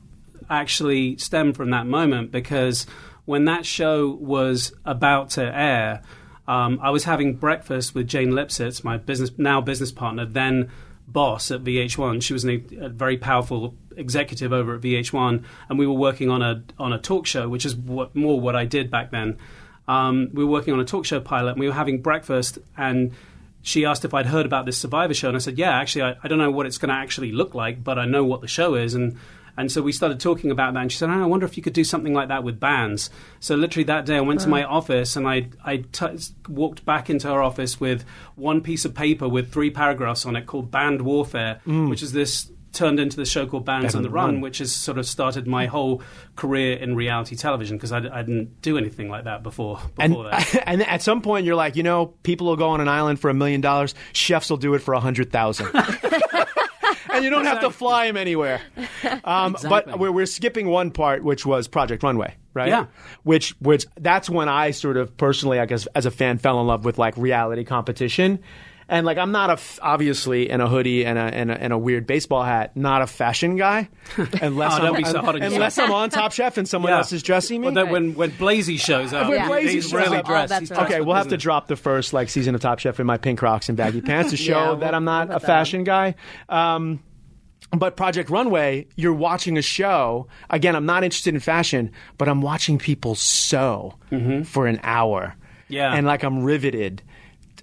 actually 0.47 1.17
stemmed 1.17 1.55
from 1.55 1.71
that 1.71 1.87
moment. 1.87 2.31
Because 2.31 2.85
when 3.25 3.45
that 3.45 3.65
show 3.65 4.11
was 4.11 4.73
about 4.85 5.31
to 5.31 5.41
air, 5.43 6.03
um, 6.47 6.79
I 6.83 6.91
was 6.91 7.05
having 7.05 7.35
breakfast 7.35 7.95
with 7.95 8.07
Jane 8.07 8.29
Lipsitz, 8.31 8.83
my 8.83 8.97
business 8.97 9.31
now 9.37 9.59
business 9.59 9.91
partner, 9.91 10.23
then 10.25 10.69
boss 11.07 11.51
at 11.51 11.63
VH1. 11.63 12.21
She 12.21 12.33
was 12.33 12.43
an, 12.43 12.65
a 12.79 12.89
very 12.89 13.17
powerful 13.17 13.75
executive 13.95 14.53
over 14.53 14.75
at 14.75 14.81
VH1, 14.81 15.43
and 15.69 15.79
we 15.79 15.87
were 15.87 15.93
working 15.93 16.29
on 16.29 16.41
a 16.41 16.63
on 16.79 16.93
a 16.93 16.99
talk 16.99 17.25
show, 17.25 17.47
which 17.47 17.65
is 17.65 17.75
what, 17.75 18.15
more 18.15 18.39
what 18.39 18.55
I 18.55 18.65
did 18.65 18.89
back 18.89 19.11
then. 19.11 19.37
Um, 19.87 20.29
we 20.33 20.43
were 20.43 20.51
working 20.51 20.73
on 20.73 20.79
a 20.79 20.85
talk 20.85 21.05
show 21.05 21.19
pilot, 21.19 21.51
and 21.51 21.59
we 21.59 21.67
were 21.67 21.73
having 21.73 22.01
breakfast, 22.01 22.57
and 22.77 23.11
she 23.61 23.85
asked 23.85 24.05
if 24.05 24.13
I'd 24.13 24.25
heard 24.25 24.45
about 24.45 24.65
this 24.65 24.77
Survivor 24.77 25.13
show, 25.13 25.27
and 25.27 25.37
I 25.37 25.39
said, 25.39 25.57
"Yeah, 25.57 25.71
actually, 25.71 26.03
I, 26.03 26.15
I 26.23 26.27
don't 26.27 26.37
know 26.39 26.51
what 26.51 26.65
it's 26.65 26.77
going 26.77 26.89
to 26.89 26.95
actually 26.95 27.31
look 27.31 27.53
like, 27.53 27.83
but 27.83 27.99
I 27.99 28.05
know 28.05 28.23
what 28.23 28.41
the 28.41 28.47
show 28.47 28.75
is." 28.75 28.93
And 28.93 29.17
and 29.55 29.71
so 29.71 29.81
we 29.81 29.91
started 29.91 30.19
talking 30.19 30.51
about 30.51 30.73
that, 30.73 30.81
and 30.81 30.91
she 30.91 30.97
said, 30.97 31.09
oh, 31.09 31.21
"I 31.21 31.25
wonder 31.25 31.45
if 31.45 31.57
you 31.57 31.63
could 31.63 31.73
do 31.73 31.83
something 31.83 32.13
like 32.13 32.29
that 32.29 32.43
with 32.43 32.59
bands." 32.59 33.09
So 33.39 33.55
literally 33.55 33.83
that 33.85 34.05
day, 34.05 34.17
I 34.17 34.21
went 34.21 34.39
to 34.41 34.49
my 34.49 34.63
office 34.63 35.15
and 35.15 35.27
I 35.27 35.47
I 35.63 35.77
t- 35.91 36.19
walked 36.47 36.85
back 36.85 37.09
into 37.09 37.27
her 37.27 37.41
office 37.41 37.79
with 37.79 38.03
one 38.35 38.61
piece 38.61 38.85
of 38.85 38.93
paper 38.93 39.27
with 39.29 39.51
three 39.51 39.69
paragraphs 39.69 40.25
on 40.25 40.35
it 40.35 40.45
called 40.45 40.71
"Band 40.71 41.01
Warfare," 41.01 41.61
mm. 41.67 41.89
which 41.89 42.01
is 42.01 42.13
this 42.13 42.49
turned 42.73 42.99
into 42.99 43.15
the 43.15 43.25
show 43.25 43.45
called 43.45 43.65
Bands 43.65 43.93
on 43.95 44.01
the 44.01 44.09
Run, 44.09 44.41
which 44.41 44.57
has 44.57 44.75
sort 44.75 44.97
of 44.97 45.05
started 45.05 45.47
my 45.47 45.67
whole 45.67 46.01
career 46.35 46.75
in 46.75 46.95
reality 46.95 47.35
television 47.35 47.77
because 47.77 47.91
I 47.91 47.99
didn't 47.99 48.61
do 48.61 48.77
anything 48.77 49.09
like 49.09 49.25
that 49.25 49.43
before. 49.43 49.79
and 49.99 50.13
that. 50.13 50.63
and 50.65 50.81
at 50.81 51.03
some 51.03 51.21
point 51.21 51.45
you're 51.45 51.55
like 51.55 51.75
you 51.75 51.83
know 51.83 52.07
people 52.23 52.47
will 52.47 52.57
go 52.57 52.69
on 52.69 52.81
an 52.81 52.87
island 52.87 53.19
for 53.19 53.29
a 53.29 53.33
million 53.33 53.61
dollars 53.61 53.93
chefs 54.11 54.49
will 54.49 54.57
do 54.57 54.73
it 54.73 54.79
for 54.79 54.95
a 54.95 54.99
hundred 54.99 55.31
thousand 55.31 55.67
and 57.13 57.23
you 57.23 57.29
don't 57.29 57.45
have 57.45 57.61
to 57.61 57.69
fly 57.69 58.07
them 58.07 58.17
anywhere 58.17 58.61
um, 59.23 59.53
Exactly. 59.53 59.69
but 59.69 59.99
we're, 59.99 60.11
we're 60.11 60.25
skipping 60.25 60.67
one 60.67 60.91
part 60.91 61.23
which 61.23 61.45
was 61.45 61.67
project 61.67 62.03
runway 62.03 62.35
right 62.53 62.69
Yeah. 62.69 62.85
which 63.23 63.51
which 63.59 63.85
that's 63.99 64.29
when 64.29 64.49
i 64.49 64.71
sort 64.71 64.97
of 64.97 65.15
personally 65.17 65.59
i 65.59 65.65
guess 65.65 65.85
as 65.95 66.05
a 66.05 66.11
fan 66.11 66.37
fell 66.37 66.59
in 66.61 66.67
love 66.67 66.85
with 66.85 66.97
like 66.97 67.15
reality 67.17 67.63
competition 67.63 68.39
and 68.89 69.05
like 69.05 69.17
I'm 69.17 69.31
not 69.31 69.49
a 69.49 69.53
f- 69.53 69.79
obviously 69.81 70.49
in 70.49 70.61
a 70.61 70.67
hoodie 70.67 71.05
and 71.05 71.17
a, 71.17 71.21
and 71.21 71.51
a 71.51 71.61
and 71.61 71.73
a 71.73 71.77
weird 71.77 72.05
baseball 72.07 72.43
hat, 72.43 72.75
not 72.75 73.01
a 73.01 73.07
fashion 73.07 73.55
guy, 73.55 73.89
unless 74.41 74.73
Oh, 74.79 74.85
I'm, 74.87 74.95
be 74.95 75.03
so 75.03 75.19
hard 75.21 75.35
on 75.37 75.41
unless. 75.43 75.77
I'm 75.77 75.91
on 75.91 76.09
Top 76.09 76.31
Chef 76.31 76.57
and 76.57 76.67
someone 76.67 76.91
Yeah. 76.91 76.97
else 76.97 77.11
is 77.11 77.23
dressing 77.23 77.61
me. 77.61 77.65
Well, 77.67 77.75
then 77.75 77.89
when 77.89 78.13
when 78.15 78.31
Blazy 78.37 78.77
shows 78.77 79.13
up, 79.13 79.29
When 79.29 79.41
he- 79.41 79.47
Blazy 79.47 79.73
he's 79.75 79.83
shows 79.89 79.93
really 79.93 80.17
up. 80.17 80.25
Oh, 80.25 80.31
dressed. 80.31 80.49
that's 80.49 80.59
He's 80.61 80.71
right. 80.71 80.77
dressed 80.77 80.91
Okay, 80.93 81.01
we'll 81.01 81.15
have 81.15 81.27
to 81.29 81.37
drop 81.37 81.67
the 81.67 81.75
first 81.75 82.13
like 82.13 82.29
season 82.29 82.55
of 82.55 82.61
Top 82.61 82.79
Chef 82.79 82.99
in 82.99 83.05
my 83.05 83.17
pink 83.17 83.39
Crocs 83.39 83.69
and 83.69 83.77
baggy 83.77 84.01
pants 84.01 84.31
to 84.31 84.37
show 84.37 84.51
Yeah, 84.53 84.67
we'll- 84.69 84.77
that 84.77 84.93
I'm 84.95 85.05
not 85.05 85.27
we'll 85.29 85.37
a 85.37 85.39
put 85.39 85.47
that 85.47 85.53
fashion 85.53 85.83
guy. 85.83 86.15
Um, 86.49 86.99
but 87.75 87.95
Project 87.97 88.29
Runway, 88.29 88.87
you're 88.95 89.13
watching 89.13 89.57
a 89.57 89.61
show. 89.63 90.27
Again, 90.51 90.75
I'm 90.75 90.85
not 90.85 91.03
interested 91.03 91.33
in 91.33 91.39
fashion, 91.39 91.91
but 92.19 92.29
I'm 92.29 92.41
watching 92.41 92.77
people 92.77 93.15
sew 93.15 93.95
for 94.45 94.67
an 94.67 94.79
hour. 94.83 95.27
Mm-hmm. 95.29 95.73
Yeah. 95.73 95.91
and 95.95 96.05
like 96.05 96.23
I'm 96.23 96.43
riveted. 96.43 97.01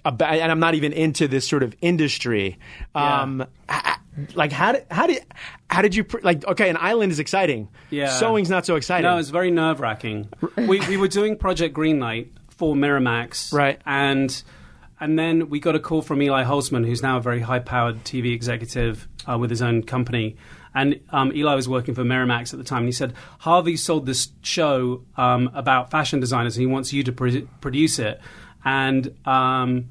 About, 0.03 0.33
and 0.33 0.51
I'm 0.51 0.59
not 0.59 0.73
even 0.73 0.93
into 0.93 1.27
this 1.27 1.47
sort 1.47 1.61
of 1.63 1.75
industry. 1.81 2.57
Um, 2.95 3.45
h- 3.69 3.81
h- 3.85 4.35
like 4.35 4.51
how 4.51 4.71
did 4.71 4.85
how 4.89 5.05
did 5.07 5.23
how 5.69 5.81
did 5.83 5.93
you 5.95 6.05
like? 6.23 6.45
Okay, 6.47 6.69
an 6.69 6.77
island 6.77 7.11
is 7.11 7.19
exciting. 7.19 7.69
Yeah. 7.91 8.07
sewing's 8.07 8.49
not 8.49 8.65
so 8.65 8.75
exciting. 8.77 9.03
No, 9.03 9.17
it's 9.17 9.29
very 9.29 9.51
nerve 9.51 9.79
wracking. 9.79 10.27
we 10.57 10.79
we 10.87 10.97
were 10.97 11.07
doing 11.07 11.37
Project 11.37 11.75
Greenlight 11.75 12.29
for 12.49 12.73
Miramax, 12.75 13.53
Right. 13.53 13.79
And 13.85 14.41
and 14.99 15.17
then 15.17 15.49
we 15.49 15.59
got 15.59 15.75
a 15.75 15.79
call 15.79 16.01
from 16.01 16.21
Eli 16.21 16.43
Holzman, 16.43 16.85
who's 16.85 17.01
now 17.03 17.17
a 17.17 17.21
very 17.21 17.39
high 17.39 17.59
powered 17.59 18.03
TV 18.03 18.33
executive 18.33 19.07
uh, 19.29 19.37
with 19.37 19.49
his 19.49 19.61
own 19.61 19.83
company. 19.83 20.35
And 20.73 20.99
um, 21.09 21.33
Eli 21.35 21.55
was 21.55 21.67
working 21.67 21.95
for 21.95 22.03
Miramax 22.03 22.53
at 22.53 22.57
the 22.59 22.63
time, 22.63 22.79
and 22.79 22.87
he 22.87 22.91
said 22.93 23.13
Harvey 23.39 23.75
sold 23.75 24.05
this 24.05 24.29
show 24.41 25.03
um, 25.17 25.49
about 25.53 25.91
fashion 25.91 26.19
designers, 26.21 26.55
and 26.55 26.61
he 26.61 26.67
wants 26.67 26.93
you 26.93 27.03
to 27.03 27.11
pro- 27.11 27.41
produce 27.59 27.99
it. 27.99 28.21
And 28.63 29.15
um, 29.25 29.89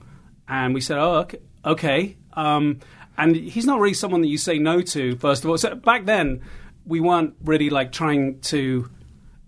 and 0.48 0.74
we 0.74 0.80
said, 0.80 0.98
oh, 0.98 1.26
okay. 1.64 2.16
Um, 2.34 2.80
and 3.18 3.36
he's 3.36 3.66
not 3.66 3.80
really 3.80 3.94
someone 3.94 4.22
that 4.22 4.28
you 4.28 4.38
say 4.38 4.58
no 4.58 4.80
to. 4.80 5.16
First 5.16 5.44
of 5.44 5.50
all, 5.50 5.58
so 5.58 5.74
back 5.74 6.06
then 6.06 6.42
we 6.86 7.00
weren't 7.00 7.34
really 7.42 7.70
like 7.70 7.92
trying 7.92 8.40
to 8.40 8.88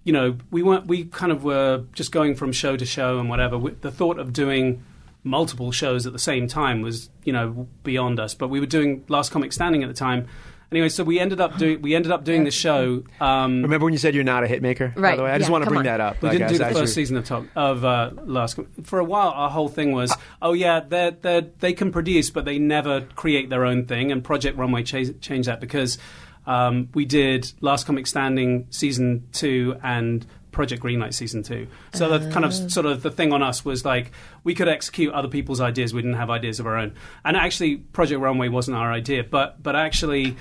you 0.05 0.13
know, 0.13 0.37
we 0.51 0.63
weren't. 0.63 0.87
We 0.87 1.05
kind 1.05 1.31
of 1.31 1.45
were 1.45 1.85
just 1.93 2.13
going 2.13 2.35
from 2.35 2.53
show 2.53 2.77
to 2.77 2.85
show 2.85 3.19
and 3.19 3.29
whatever. 3.29 3.57
We, 3.57 3.73
the 3.73 3.93
thought 3.93 4.19
of 4.19 4.33
doing 4.33 4.83
multiple 5.25 5.71
shows 5.71 6.07
at 6.07 6.13
the 6.13 6.19
same 6.19 6.49
time 6.49 6.83
was, 6.83 7.09
you 7.25 7.33
know, 7.33 7.69
beyond 7.85 8.19
us. 8.19 8.35
But 8.35 8.49
we 8.49 8.59
were 8.59 8.67
doing 8.67 9.05
Last 9.09 9.31
Comic 9.31 9.53
Standing 9.53 9.83
at 9.83 9.89
the 9.89 9.95
time. 9.95 10.27
Anyway, 10.73 10.89
so 10.89 11.05
we 11.05 11.21
ended 11.21 11.41
up 11.41 11.59
doing 11.59 11.81
we 11.83 11.95
ended 11.95 12.11
up 12.11 12.25
doing 12.25 12.45
the 12.45 12.51
show. 12.51 13.05
Um, 13.21 13.63
Remember 13.63 13.85
when 13.85 13.93
you 13.93 13.99
said 13.99 14.15
you're 14.15 14.25
not 14.25 14.43
a 14.43 14.47
hit 14.47 14.63
maker? 14.63 14.89
By 14.97 15.01
Right, 15.03 15.17
the 15.17 15.23
way, 15.25 15.31
I 15.31 15.39
just 15.39 15.49
yeah, 15.49 15.53
want 15.53 15.65
to 15.65 15.69
bring 15.71 15.79
on. 15.81 15.85
that 15.85 16.01
up. 16.01 16.23
we 16.23 16.29
like, 16.31 16.39
didn't 16.39 16.53
do 16.53 16.59
the 16.59 16.65
first 16.65 16.77
you're- 16.77 16.87
season 16.87 17.17
of 17.19 17.25
top 17.27 17.45
of 17.55 17.85
uh, 17.85 18.11
Last. 18.25 18.55
Com- 18.55 18.67
For 18.83 18.99
a 18.99 19.05
while, 19.05 19.29
our 19.31 19.51
whole 19.51 19.69
thing 19.69 19.93
was, 19.93 20.13
oh 20.41 20.55
yeah, 20.55 20.81
they 20.81 21.15
they 21.21 21.47
they 21.61 21.73
can 21.75 21.93
produce, 21.93 22.31
but 22.31 22.45
they 22.45 22.59
never 22.59 23.03
create 23.15 23.51
their 23.51 23.65
own 23.67 23.85
thing. 23.87 24.11
And 24.11 24.25
Project 24.25 24.57
Runway 24.59 24.83
cha- 24.83 25.13
changed 25.21 25.49
that 25.49 25.61
because 25.61 25.99
um, 26.47 26.89
we 26.95 27.05
did 27.05 27.53
Last 27.61 27.87
Comic 27.87 28.07
Standing 28.07 28.67
season 28.71 29.29
two 29.33 29.77
and 29.83 30.27
Project 30.51 30.83
Greenlight 30.83 31.15
season 31.15 31.43
two. 31.43 31.67
So 31.95 32.19
the 32.19 32.31
kind 32.31 32.45
of 32.45 32.53
sort 32.53 32.85
of 32.85 33.03
the 33.03 33.11
thing 33.11 33.33
on 33.33 33.43
us 33.43 33.65
was 33.65 33.85
like 33.87 34.11
we 34.45 34.55
could 34.55 34.69
execute 34.69 35.15
other 35.15 35.29
people's 35.29 35.61
ideas. 35.63 35.95
We 35.95 36.03
didn't 36.03 36.17
have 36.19 36.29
ideas 36.31 36.61
of 36.61 36.67
our 36.67 36.77
own. 36.77 36.93
And 37.25 37.37
actually, 37.39 37.77
Project 37.77 38.21
Runway 38.21 38.49
wasn't 38.49 38.77
our 38.77 38.93
idea, 38.93 39.25
but 39.25 39.63
but 39.63 39.77
actually. 39.77 40.37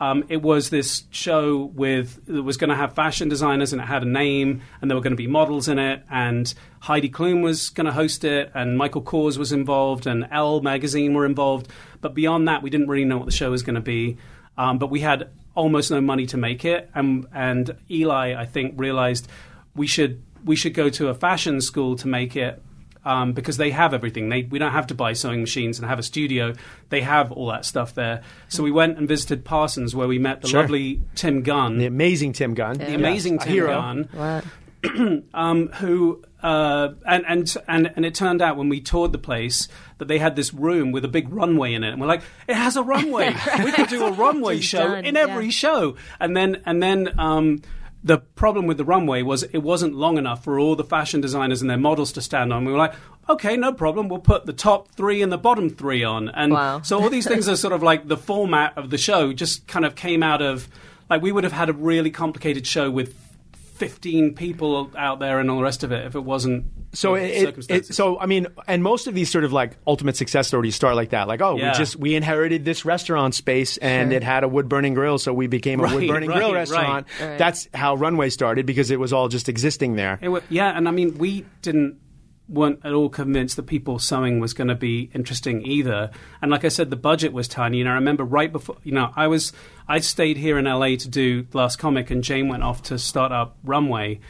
Um, 0.00 0.24
it 0.30 0.40
was 0.40 0.70
this 0.70 1.04
show 1.10 1.70
with 1.74 2.20
it 2.26 2.40
was 2.40 2.56
going 2.56 2.70
to 2.70 2.76
have 2.76 2.94
fashion 2.94 3.28
designers 3.28 3.74
and 3.74 3.82
it 3.82 3.84
had 3.84 4.02
a 4.02 4.08
name 4.08 4.62
and 4.80 4.90
there 4.90 4.96
were 4.96 5.02
going 5.02 5.12
to 5.12 5.16
be 5.16 5.26
models 5.26 5.68
in 5.68 5.78
it 5.78 6.02
and 6.10 6.52
Heidi 6.80 7.10
Klum 7.10 7.42
was 7.42 7.68
going 7.68 7.84
to 7.84 7.92
host 7.92 8.24
it 8.24 8.50
and 8.54 8.78
Michael 8.78 9.02
Kors 9.02 9.36
was 9.36 9.52
involved 9.52 10.06
and 10.06 10.26
Elle 10.32 10.62
magazine 10.62 11.12
were 11.12 11.26
involved. 11.26 11.68
But 12.00 12.14
beyond 12.14 12.48
that 12.48 12.62
we 12.62 12.70
didn't 12.70 12.88
really 12.88 13.04
know 13.04 13.18
what 13.18 13.26
the 13.26 13.32
show 13.32 13.50
was 13.50 13.62
going 13.62 13.74
to 13.74 13.82
be. 13.82 14.16
Um, 14.56 14.78
but 14.78 14.88
we 14.88 15.00
had 15.00 15.28
almost 15.54 15.90
no 15.90 16.00
money 16.00 16.24
to 16.26 16.38
make 16.38 16.64
it 16.64 16.90
and 16.94 17.26
and 17.34 17.76
Eli 17.90 18.34
I 18.40 18.46
think 18.46 18.74
realized 18.78 19.28
we 19.74 19.86
should 19.86 20.22
we 20.44 20.56
should 20.56 20.72
go 20.72 20.88
to 20.88 21.08
a 21.08 21.14
fashion 21.14 21.60
school 21.60 21.96
to 21.96 22.08
make 22.08 22.36
it 22.36 22.62
um, 23.04 23.32
because 23.32 23.56
they 23.56 23.70
have 23.70 23.94
everything. 23.94 24.28
They, 24.28 24.42
we 24.42 24.58
don't 24.58 24.72
have 24.72 24.86
to 24.88 24.94
buy 24.94 25.12
sewing 25.12 25.40
machines 25.40 25.78
and 25.78 25.88
have 25.88 25.98
a 25.98 26.02
studio. 26.02 26.54
They 26.88 27.00
have 27.00 27.32
all 27.32 27.46
that 27.48 27.64
stuff 27.64 27.94
there. 27.94 28.22
So 28.48 28.62
we 28.62 28.70
went 28.70 28.98
and 28.98 29.08
visited 29.08 29.44
Parsons, 29.44 29.94
where 29.94 30.08
we 30.08 30.18
met 30.18 30.42
the 30.42 30.48
Sure. 30.48 30.62
lovely 30.62 31.02
Tim 31.14 31.42
Gunn, 31.42 31.74
the 31.74 31.80
the, 31.80 31.86
amazing 31.86 32.32
Tim 32.32 32.54
Gunn, 32.54 32.78
the 32.78 32.94
amazing 32.94 33.36
a 33.36 33.38
Tim 33.38 33.52
hero. 33.52 34.06
Gunn, 34.12 34.42
um, 35.34 35.68
who 35.68 36.22
uh, 36.42 36.94
and, 37.06 37.24
and 37.28 37.56
and 37.68 37.92
and 37.96 38.04
it 38.04 38.14
turned 38.14 38.40
out 38.40 38.56
when 38.56 38.68
we 38.68 38.80
toured 38.80 39.12
the 39.12 39.18
place 39.18 39.68
that 39.98 40.08
they 40.08 40.18
had 40.18 40.36
this 40.36 40.54
room 40.54 40.92
with 40.92 41.04
a 41.04 41.08
big 41.08 41.30
runway 41.30 41.74
in 41.74 41.84
it, 41.84 41.90
and 41.90 42.00
we're 42.00 42.06
like, 42.06 42.22
it 42.48 42.54
has 42.54 42.76
a 42.76 42.82
runway. 42.82 43.34
We 43.64 43.72
could 43.72 43.88
do 43.88 44.06
a 44.06 44.12
runway 44.12 44.60
show 44.60 44.88
done, 44.88 45.04
in 45.04 45.16
every 45.16 45.46
yeah. 45.46 45.50
show, 45.50 45.96
and 46.18 46.36
then 46.36 46.62
and 46.66 46.82
then. 46.82 47.18
Um, 47.18 47.62
the 48.02 48.18
problem 48.18 48.66
with 48.66 48.78
the 48.78 48.84
runway 48.84 49.22
was 49.22 49.42
it 49.42 49.58
wasn't 49.58 49.94
long 49.94 50.16
enough 50.18 50.42
for 50.42 50.58
all 50.58 50.74
the 50.74 50.84
fashion 50.84 51.20
designers 51.20 51.60
and 51.60 51.68
their 51.70 51.76
models 51.78 52.12
to 52.12 52.22
stand 52.22 52.52
on. 52.52 52.64
We 52.64 52.72
were 52.72 52.78
like, 52.78 52.94
okay, 53.28 53.56
no 53.56 53.72
problem. 53.72 54.08
We'll 54.08 54.20
put 54.20 54.46
the 54.46 54.52
top 54.52 54.88
three 54.92 55.20
and 55.22 55.30
the 55.30 55.38
bottom 55.38 55.68
three 55.70 56.02
on. 56.02 56.28
And 56.30 56.52
Wow. 56.52 56.80
so 56.82 57.00
all 57.00 57.10
these 57.10 57.26
things 57.26 57.48
are 57.48 57.56
sort 57.56 57.72
of 57.74 57.82
like 57.82 58.08
the 58.08 58.16
format 58.16 58.76
of 58.78 58.90
the 58.90 58.98
show 58.98 59.32
just 59.32 59.66
kind 59.68 59.84
of 59.84 59.94
came 59.94 60.22
out 60.22 60.40
of 60.40 60.68
like 61.10 61.20
we 61.22 61.30
would 61.32 61.44
have 61.44 61.52
had 61.52 61.68
a 61.68 61.72
really 61.74 62.10
complicated 62.10 62.66
show 62.66 62.90
with 62.90 63.14
15 63.80 64.34
people 64.34 64.90
out 64.96 65.20
there 65.20 65.40
and 65.40 65.50
all 65.50 65.56
the 65.56 65.62
rest 65.62 65.82
of 65.84 65.90
it 65.90 66.04
if 66.06 66.14
it 66.14 66.20
wasn't 66.20 66.66
So 66.92 67.14
the 67.14 67.48
it, 67.48 67.70
it, 67.70 67.86
so 67.94 68.18
I 68.20 68.26
mean, 68.26 68.46
and 68.68 68.82
most 68.82 69.06
of 69.06 69.14
these 69.14 69.30
sort 69.30 69.44
of 69.44 69.52
like 69.54 69.78
ultimate 69.86 70.16
success 70.16 70.48
stories 70.48 70.74
start 70.74 70.96
like 70.96 71.10
that. 71.10 71.28
Like, 71.28 71.40
oh, 71.40 71.56
Yeah. 71.56 71.72
we 71.72 71.78
just 71.78 71.96
we 71.96 72.14
inherited 72.14 72.64
this 72.66 72.84
restaurant 72.84 73.34
space 73.34 73.78
and 73.78 74.10
Sure. 74.10 74.16
it 74.18 74.22
had 74.22 74.44
a 74.44 74.48
wood 74.48 74.68
burning 74.68 74.92
grill, 74.92 75.18
so 75.18 75.32
we 75.32 75.46
became 75.46 75.80
a 75.80 75.84
Right, 75.84 75.94
wood 75.94 76.08
burning 76.08 76.28
right, 76.28 76.36
grill 76.36 76.52
restaurant. 76.52 77.06
Right. 77.20 77.38
That's 77.38 77.68
how 77.72 77.94
Runway 77.94 78.28
started 78.30 78.66
because 78.66 78.90
it 78.90 79.00
was 79.00 79.12
all 79.14 79.28
just 79.28 79.48
existing 79.48 79.96
there. 79.96 80.18
It 80.20 80.28
wa- 80.28 80.40
yeah, 80.50 80.76
and 80.76 80.86
I 80.86 80.90
mean, 80.90 81.16
we 81.16 81.46
didn't 81.62 81.96
weren't 82.50 82.80
at 82.84 82.92
all 82.92 83.08
convinced 83.08 83.56
that 83.56 83.62
people 83.62 83.98
sewing 83.98 84.40
was 84.40 84.52
going 84.52 84.68
to 84.68 84.74
be 84.74 85.10
interesting 85.14 85.64
either. 85.64 86.10
And 86.42 86.50
like 86.50 86.64
I 86.64 86.68
said, 86.68 86.90
the 86.90 86.96
budget 86.96 87.32
was 87.32 87.48
tiny. 87.48 87.80
And 87.80 87.88
I 87.88 87.94
remember 87.94 88.24
right 88.24 88.50
before, 88.50 88.76
you 88.82 88.92
know, 88.92 89.12
I 89.14 89.28
was 89.28 89.52
I 89.88 90.00
stayed 90.00 90.36
here 90.36 90.58
in 90.58 90.64
LA 90.64 90.96
to 90.96 91.08
do 91.08 91.46
Last 91.52 91.78
Comic, 91.78 92.10
and 92.10 92.24
Jane 92.24 92.48
went 92.48 92.62
off 92.62 92.82
to 92.84 92.98
start 92.98 93.32
up 93.32 93.56
Runway, 93.64 94.20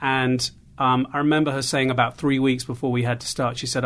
and. 0.00 0.50
Um, 0.78 1.08
I 1.12 1.18
remember 1.18 1.50
her 1.50 1.60
saying 1.60 1.90
about 1.90 2.16
three 2.16 2.38
weeks 2.38 2.64
before 2.64 2.90
we 2.90 3.02
had 3.02 3.20
to 3.20 3.26
start, 3.26 3.58
she 3.58 3.66
said, 3.66 3.84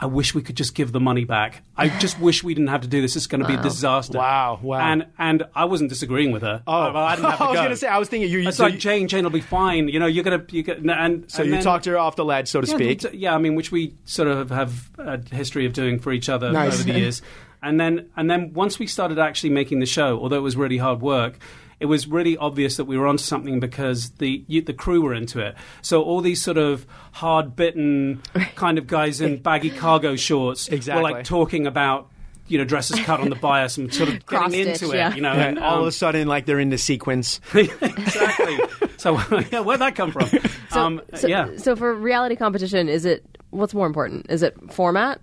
I, 0.00 0.04
I 0.04 0.06
wish 0.06 0.34
we 0.34 0.42
could 0.42 0.56
just 0.56 0.74
give 0.74 0.92
the 0.92 1.00
money 1.00 1.24
back. 1.24 1.62
I 1.76 1.88
just 1.88 2.18
wish 2.20 2.42
we 2.44 2.54
didn't 2.54 2.68
have 2.68 2.82
to 2.82 2.88
do 2.88 3.00
this. 3.00 3.16
It's 3.16 3.26
going 3.26 3.40
to 3.42 3.46
be 3.46 3.54
a 3.54 3.62
disaster. 3.62 4.18
Wow, 4.18 4.58
wow. 4.62 4.78
And, 4.80 5.06
and 5.18 5.44
I 5.54 5.64
wasn't 5.66 5.90
disagreeing 5.90 6.32
with 6.32 6.42
her. 6.42 6.62
Oh, 6.66 6.92
well, 6.92 6.96
I 6.96 7.16
didn't 7.16 7.30
have 7.30 7.38
to 7.38 7.44
I 7.44 7.50
was 7.50 7.60
gonna 7.60 7.76
say, 7.76 7.88
I 7.88 7.98
was 7.98 8.08
thinking 8.08 8.30
you- 8.30 8.48
It's 8.48 8.56
so 8.58 8.64
like, 8.64 8.74
you- 8.74 8.80
Jane, 8.80 9.08
Jane 9.08 9.24
will 9.24 9.30
be 9.30 9.40
fine. 9.40 9.88
You 9.88 9.98
know, 10.00 10.06
you're 10.06 10.24
going 10.24 10.44
to, 10.46 10.56
you 10.56 10.62
get, 10.62 10.78
and 10.78 11.30
So 11.30 11.42
and 11.42 11.50
you 11.50 11.56
then- 11.56 11.62
talked 11.64 11.84
her 11.86 11.96
off 11.98 12.16
the 12.16 12.24
ledge, 12.24 12.48
so 12.48 12.60
to 12.60 12.66
yeah, 12.68 12.74
speak. 12.76 13.00
t- 13.00 13.16
yeah, 13.16 13.34
I 13.34 13.38
mean, 13.38 13.54
which 13.54 13.72
we 13.72 13.94
sort 14.04 14.28
of 14.28 14.50
have 14.50 14.90
a 14.98 15.20
history 15.34 15.66
of 15.66 15.72
doing 15.72 15.98
for 15.98 16.12
each 16.12 16.28
other 16.28 16.52
Nice. 16.52 16.74
over 16.74 16.82
the 16.92 16.98
years. 16.98 17.22
And 17.62 17.80
then, 17.80 18.10
and 18.16 18.30
then 18.30 18.52
once 18.52 18.78
we 18.78 18.86
started 18.86 19.18
actually 19.18 19.50
making 19.50 19.80
the 19.80 19.86
show, 19.86 20.20
although 20.20 20.36
it 20.36 20.42
was 20.42 20.56
really 20.56 20.76
hard 20.76 21.00
work, 21.00 21.38
it 21.78 21.86
was 21.86 22.06
really 22.06 22.36
obvious 22.38 22.76
that 22.78 22.86
we 22.86 22.96
were 22.96 23.06
onto 23.06 23.22
something 23.22 23.60
because 23.60 24.10
the 24.12 24.42
you, 24.46 24.62
the 24.62 24.72
crew 24.72 25.02
were 25.02 25.12
into 25.14 25.40
it. 25.40 25.54
So 25.82 26.02
all 26.02 26.20
these 26.20 26.40
sort 26.42 26.56
of 26.58 26.86
hard 27.12 27.54
bitten 27.56 28.22
kind 28.54 28.78
of 28.78 28.86
guys 28.86 29.20
in 29.20 29.36
baggy 29.42 29.70
cargo 29.70 30.16
shorts 30.16 30.68
Exactly. 30.68 31.02
were 31.02 31.10
like 31.10 31.24
talking 31.24 31.66
about. 31.66 32.08
You 32.48 32.58
know, 32.58 32.64
dresses 32.64 33.00
cut 33.00 33.18
on 33.18 33.28
the 33.28 33.34
bias 33.34 33.76
and 33.76 33.92
sort 33.92 34.08
of 34.08 34.14
getting 34.28 34.38
Cross-stitch, 34.38 34.82
into 34.82 34.92
it. 34.92 34.98
yeah. 34.98 35.12
You 35.16 35.20
know, 35.20 35.32
Yeah, 35.32 35.46
and 35.48 35.58
all 35.58 35.78
of 35.78 35.82
um, 35.82 35.88
a 35.88 35.90
sudden, 35.90 36.28
like 36.28 36.46
they're 36.46 36.60
in 36.60 36.70
the 36.70 36.78
sequence. 36.78 37.40
exactly. 37.54 38.56
So 38.98 39.18
yeah, 39.50 39.58
where'd 39.60 39.80
that 39.80 39.96
come 39.96 40.12
from? 40.12 40.28
So, 40.70 40.80
um, 40.80 41.02
so, 41.14 41.26
yeah. 41.26 41.56
so 41.56 41.74
for 41.74 41.92
reality 41.92 42.36
competition, 42.36 42.88
is 42.88 43.04
it 43.04 43.24
what's 43.50 43.74
more 43.74 43.88
important? 43.88 44.26
Is 44.30 44.44
it 44.44 44.54
format? 44.72 45.20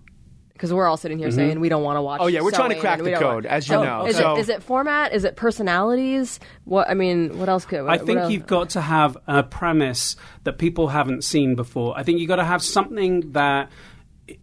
Because 0.64 0.74
we're 0.74 0.88
all 0.88 0.96
sitting 0.96 1.18
here 1.18 1.28
mm-hmm. 1.28 1.36
saying 1.36 1.60
we 1.60 1.68
don't 1.68 1.84
want 1.84 1.98
to 1.98 2.02
watch. 2.02 2.22
Oh, 2.22 2.28
yeah, 2.28 2.40
we're 2.40 2.52
trying 2.52 2.70
to 2.70 2.80
crack 2.80 3.04
the 3.04 3.12
code, 3.12 3.22
want- 3.22 3.46
as 3.48 3.68
you 3.68 3.76
So 3.76 3.84
know. 3.84 4.06
Is, 4.06 4.16
So- 4.16 4.38
it, 4.38 4.40
is 4.40 4.48
it 4.48 4.64
format? 4.64 5.12
Is 5.12 5.26
it 5.26 5.36
personalities? 5.36 6.40
What 6.64 6.90
I 6.90 6.94
mean, 6.94 7.38
what 7.38 7.50
else 7.50 7.66
could? 7.66 7.86
I 7.86 7.98
think 7.98 8.18
else- 8.18 8.32
you've 8.32 8.48
got 8.48 8.70
to 8.70 8.82
have 8.82 9.18
a 9.28 9.44
premise 9.44 10.16
that 10.46 10.58
people 10.58 10.88
haven't 10.88 11.26
seen 11.26 11.56
before. 11.56 11.98
I 11.98 12.04
think 12.04 12.20
you've 12.20 12.30
got 12.30 12.38
to 12.38 12.46
have 12.46 12.64
something 12.64 13.34
that 13.34 13.74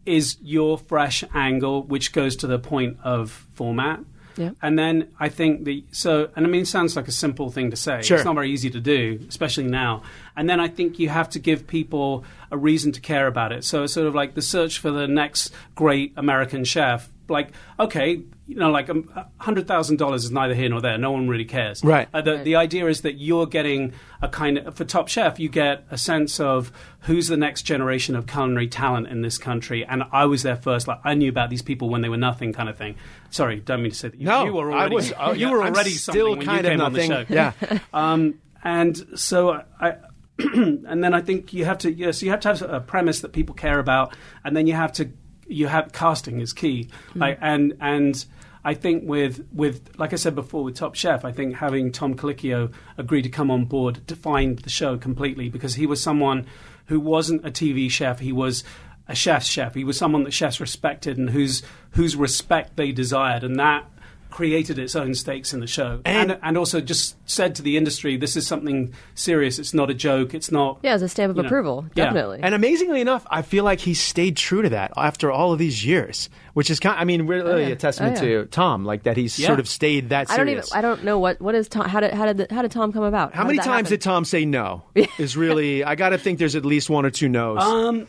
is 0.04 0.36
your 0.42 0.76
fresh 0.76 1.24
angle, 1.34 1.84
which 1.84 2.12
goes 2.12 2.36
to 2.36 2.46
the 2.46 2.58
point 2.58 2.98
of 3.02 3.30
format. 3.54 4.00
Yeah. 4.40 4.50
And 4.62 4.78
then 4.78 5.08
I 5.20 5.28
think 5.28 5.64
the 5.64 5.84
so, 5.92 6.30
and 6.34 6.46
I 6.46 6.48
mean, 6.48 6.62
it 6.62 6.68
sounds 6.68 6.96
like 6.96 7.08
a 7.08 7.12
simple 7.12 7.50
thing 7.50 7.70
to 7.70 7.76
say. 7.76 8.00
Sure. 8.00 8.16
It's 8.16 8.24
not 8.24 8.34
very 8.34 8.50
easy 8.50 8.70
to 8.70 8.80
do, 8.80 9.20
especially 9.28 9.64
now. 9.64 10.02
And 10.34 10.48
then 10.48 10.60
I 10.60 10.68
think 10.68 10.98
you 10.98 11.10
have 11.10 11.28
to 11.30 11.38
give 11.38 11.66
people 11.66 12.24
a 12.50 12.56
reason 12.56 12.90
to 12.92 13.00
care 13.00 13.26
about 13.26 13.52
it. 13.52 13.64
So 13.64 13.82
it's 13.82 13.92
sort 13.92 14.06
of 14.06 14.14
like 14.14 14.34
the 14.34 14.42
search 14.42 14.78
for 14.78 14.90
the 14.90 15.06
next 15.06 15.52
great 15.74 16.14
American 16.16 16.64
chef. 16.64 17.10
Like, 17.30 17.52
okay, 17.78 18.22
you 18.46 18.56
know, 18.56 18.70
like 18.70 18.90
um, 18.90 19.08
hundred 19.38 19.66
thousand 19.68 19.96
dollars 19.98 20.24
is 20.24 20.30
neither 20.30 20.54
here 20.54 20.68
nor 20.68 20.80
there. 20.80 20.98
No 20.98 21.12
one 21.12 21.28
really 21.28 21.44
cares. 21.44 21.82
Right. 21.84 22.08
Uh, 22.12 22.20
the, 22.20 22.38
the 22.38 22.56
idea 22.56 22.86
is 22.88 23.02
that 23.02 23.14
you're 23.14 23.46
getting 23.46 23.92
a 24.20 24.28
kind 24.28 24.58
of 24.58 24.74
for 24.74 24.84
Top 24.84 25.08
Chef, 25.08 25.38
you 25.38 25.48
get 25.48 25.84
a 25.90 25.96
sense 25.96 26.40
of 26.40 26.72
who's 27.00 27.28
the 27.28 27.36
next 27.36 27.62
generation 27.62 28.16
of 28.16 28.26
culinary 28.26 28.66
talent 28.68 29.06
in 29.06 29.22
this 29.22 29.38
country. 29.38 29.84
And 29.86 30.02
I 30.12 30.24
was 30.26 30.42
there 30.42 30.56
first. 30.56 30.88
Like 30.88 30.98
I 31.04 31.14
knew 31.14 31.28
about 31.30 31.48
these 31.48 31.62
people 31.62 31.88
when 31.88 32.00
they 32.02 32.08
were 32.08 32.16
nothing, 32.16 32.52
kind 32.52 32.68
of 32.68 32.76
thing. 32.76 32.96
Sorry, 33.30 33.60
don't 33.60 33.82
mean 33.82 33.92
to 33.92 33.96
say 33.96 34.08
that. 34.08 34.18
You, 34.20 34.26
No, 34.26 34.44
you 34.44 34.52
were 34.52 34.72
I 34.72 34.88
was- 34.88 35.12
oh, 35.18 35.32
you 35.32 35.46
yeah, 35.46 35.52
were 35.52 35.62
I'm 35.62 35.72
already 35.74 35.90
still 35.90 36.14
something 36.34 36.38
when 36.38 36.46
kind 36.46 36.64
you 36.66 36.72
of 36.72 36.72
came 36.72 36.80
on 36.80 36.92
the 36.92 37.08
nothing. 37.08 37.26
show. 37.26 37.34
Yeah. 37.34 37.78
Um, 37.94 38.40
and 38.64 38.96
so 39.14 39.62
I. 39.80 39.96
and 40.54 41.04
then 41.04 41.12
I 41.12 41.20
think 41.20 41.52
you 41.52 41.66
have 41.66 41.76
to 41.78 41.92
yes 41.92 42.22
you 42.22 42.30
have 42.30 42.40
to 42.40 42.48
have 42.48 42.62
a 42.62 42.80
premise 42.80 43.20
that 43.20 43.32
people 43.32 43.54
care 43.54 43.78
about, 43.78 44.16
and 44.42 44.56
then 44.56 44.66
you 44.66 44.72
have 44.72 44.90
to 44.94 45.10
you 45.50 45.66
have 45.66 45.92
casting 45.92 46.40
is 46.40 46.52
key, 46.52 46.88
hmm. 47.12 47.20
like, 47.20 47.38
and 47.40 47.74
and 47.80 48.24
I 48.64 48.74
think 48.74 49.04
with 49.06 49.46
with 49.52 49.98
like 49.98 50.12
I 50.12 50.16
said 50.16 50.34
before 50.34 50.64
with 50.64 50.76
Top 50.76 50.94
Chef, 50.94 51.24
I 51.24 51.32
think 51.32 51.56
having 51.56 51.92
Tom 51.92 52.14
Colicchio 52.14 52.72
agree 52.98 53.22
to 53.22 53.28
come 53.28 53.50
on 53.50 53.64
board 53.64 54.06
defined 54.06 54.60
the 54.60 54.70
show 54.70 54.98
completely 54.98 55.48
because 55.48 55.74
he 55.74 55.86
was 55.86 56.02
someone 56.02 56.46
who 56.86 57.00
wasn't 57.00 57.46
a 57.46 57.50
TV 57.50 57.90
chef, 57.90 58.18
he 58.18 58.32
was 58.32 58.64
a 59.08 59.14
chef's 59.14 59.46
chef. 59.46 59.74
He 59.74 59.84
was 59.84 59.96
someone 59.96 60.24
that 60.24 60.32
chefs 60.32 60.60
respected 60.60 61.18
and 61.18 61.30
whose 61.30 61.62
whose 61.92 62.16
respect 62.16 62.76
they 62.76 62.92
desired, 62.92 63.44
and 63.44 63.58
that 63.58 63.84
created 64.30 64.78
its 64.78 64.94
own 64.96 65.14
stakes 65.14 65.52
in 65.52 65.60
the 65.60 65.66
show, 65.66 66.00
And- 66.04 66.30
and, 66.32 66.40
and 66.42 66.56
also 66.58 66.80
just 66.80 67.16
said 67.28 67.54
to 67.56 67.62
the 67.62 67.76
industry, 67.76 68.16
"This 68.16 68.36
is 68.36 68.46
something 68.46 68.92
serious. 69.14 69.58
It's 69.58 69.74
not 69.74 69.90
a 69.90 69.94
joke. 69.94 70.34
It's 70.34 70.50
not." 70.52 70.78
Yeah, 70.82 70.94
as 70.94 71.02
a 71.02 71.08
stamp 71.08 71.30
of 71.30 71.36
you 71.36 71.42
know, 71.42 71.46
approval, 71.48 71.86
yeah. 71.94 72.04
definitely. 72.06 72.40
And 72.42 72.54
amazingly 72.54 73.00
enough, 73.00 73.26
I 73.30 73.42
feel 73.42 73.64
like 73.64 73.80
he 73.80 73.94
stayed 73.94 74.36
true 74.36 74.62
to 74.62 74.68
that 74.70 74.92
after 74.96 75.30
all 75.30 75.52
of 75.52 75.58
these 75.58 75.84
years, 75.84 76.28
which 76.54 76.70
is 76.70 76.78
kind. 76.80 76.98
I 76.98 77.04
mean, 77.04 77.26
really 77.26 77.62
yeah. 77.62 77.68
a 77.70 77.76
testament 77.76 78.18
Oh, 78.20 78.24
yeah. 78.24 78.38
to 78.42 78.46
Tom, 78.46 78.84
like 78.84 79.02
that 79.04 79.16
he's 79.16 79.38
Yeah. 79.38 79.48
sort 79.48 79.60
of 79.60 79.68
stayed 79.68 80.10
that 80.10 80.28
serious. 80.28 80.32
I 80.34 80.36
don't 80.38 80.48
even. 80.48 80.64
I 80.72 80.80
don't 80.80 81.04
know 81.04 81.18
what 81.18 81.40
what 81.40 81.54
is 81.54 81.68
Tom. 81.68 81.88
How 81.88 82.00
did 82.00 82.12
how 82.14 82.26
did 82.26 82.36
the, 82.48 82.54
how 82.54 82.62
did 82.62 82.70
Tom 82.70 82.92
come 82.92 83.02
about? 83.04 83.34
How 83.34 83.44
many 83.44 83.58
did 83.58 83.64
times 83.64 83.88
happen? 83.88 83.90
did 83.90 84.00
Tom 84.00 84.24
say 84.24 84.44
no? 84.44 84.82
is 85.18 85.36
really. 85.36 85.84
I 85.84 85.94
got 85.94 86.10
to 86.10 86.18
think 86.18 86.38
there's 86.38 86.56
at 86.56 86.64
least 86.64 86.88
one 86.90 87.04
or 87.06 87.10
two 87.10 87.28
no's. 87.28 87.62
Um, 87.62 88.06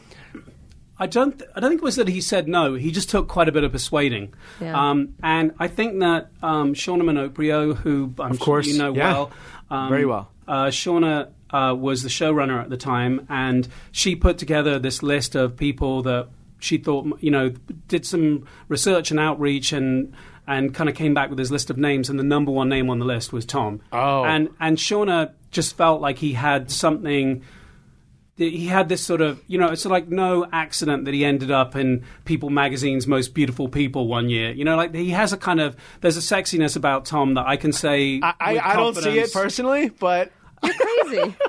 I 1.02 1.08
don't. 1.08 1.40
Th- 1.40 1.50
I 1.56 1.60
don't 1.60 1.72
think 1.72 1.82
it 1.82 1.84
was 1.84 1.96
that 1.96 2.08
he 2.08 2.22
said 2.22 2.48
no. 2.48 2.76
He 2.76 2.92
just 2.92 3.10
took 3.10 3.28
quite 3.28 3.50
a 3.50 3.52
bit 3.52 3.64
of 3.64 3.72
persuading. 3.72 4.36
Yeah. 4.60 4.80
Um, 4.80 5.16
and 5.24 5.52
I 5.58 5.68
think 5.68 6.00
that 6.02 6.30
um, 6.44 6.76
Shauna 6.76 7.02
Minoprio, 7.02 7.76
who 7.76 8.14
I'm 8.20 8.32
Of 8.32 8.40
course, 8.40 8.68
sure 8.68 8.74
you 8.74 8.80
know 8.80 8.94
yeah. 8.94 9.12
well, 9.12 9.32
um, 9.72 9.90
Very 9.90 10.06
well. 10.06 10.32
Uh, 10.48 10.66
Shauna 10.68 11.30
uh, 11.50 11.76
was 11.76 12.04
the 12.04 12.10
showrunner 12.10 12.62
at 12.62 12.70
the 12.70 12.78
time, 12.78 13.26
and 13.30 13.68
she 13.92 14.16
put 14.16 14.38
together 14.38 14.78
this 14.78 15.02
list 15.02 15.34
of 15.34 15.58
people 15.58 16.04
that 16.04 16.28
she 16.60 16.78
thought, 16.78 17.18
you 17.20 17.32
know, 17.32 17.50
did 17.88 18.06
some 18.06 18.48
research 18.68 19.10
and 19.12 19.20
outreach 19.20 19.74
and. 19.74 20.14
And 20.48 20.74
kind 20.74 20.90
of 20.90 20.96
came 20.96 21.14
back 21.14 21.30
with 21.30 21.38
his 21.38 21.52
list 21.52 21.70
of 21.70 21.78
names, 21.78 22.10
and 22.10 22.20
the 22.20 22.24
number 22.24 22.52
one 22.52 22.68
name 22.68 22.90
on 22.90 22.98
the 22.98 23.06
list 23.06 23.32
was 23.32 23.46
Tom. 23.46 23.80
Oh. 23.94 24.26
and 24.26 24.50
and 24.60 24.76
Shauna 24.76 25.32
just 25.52 25.78
felt 25.78 26.02
like 26.02 26.18
he 26.18 26.34
had 26.34 26.72
something 26.72 27.44
he 28.50 28.68
had 28.68 28.90
this 28.90 29.04
sort 29.06 29.22
of, 29.22 29.42
you 29.48 29.58
know, 29.58 29.68
it's 29.68 29.86
like 29.86 30.10
no 30.10 30.48
accident 30.52 31.06
that 31.06 31.14
he 31.14 31.24
ended 31.24 31.52
up 31.52 31.76
in 31.76 32.04
People 32.26 32.50
Magazine's 32.50 33.08
Most 33.08 33.34
Beautiful 33.34 33.70
People 33.70 34.08
one 34.08 34.30
year. 34.30 34.52
You 34.52 34.66
know, 34.66 34.76
like 34.76 34.94
he 34.94 35.12
has 35.12 35.34
a 35.34 35.38
kind 35.38 35.60
of, 35.60 35.76
there's 36.02 36.18
a 36.18 36.22
sexiness 36.22 36.76
about 36.76 37.06
Tom 37.06 37.36
that 37.36 37.48
I 37.48 37.58
can 37.58 37.72
say. 37.72 38.20
I, 38.22 38.34
I, 38.40 38.60
I 38.60 38.76
don't 38.76 38.96
see 38.96 39.20
it 39.20 39.32
personally, 39.32 39.90
but 39.90 40.32
You're 40.64 40.74
crazy. 40.74 41.36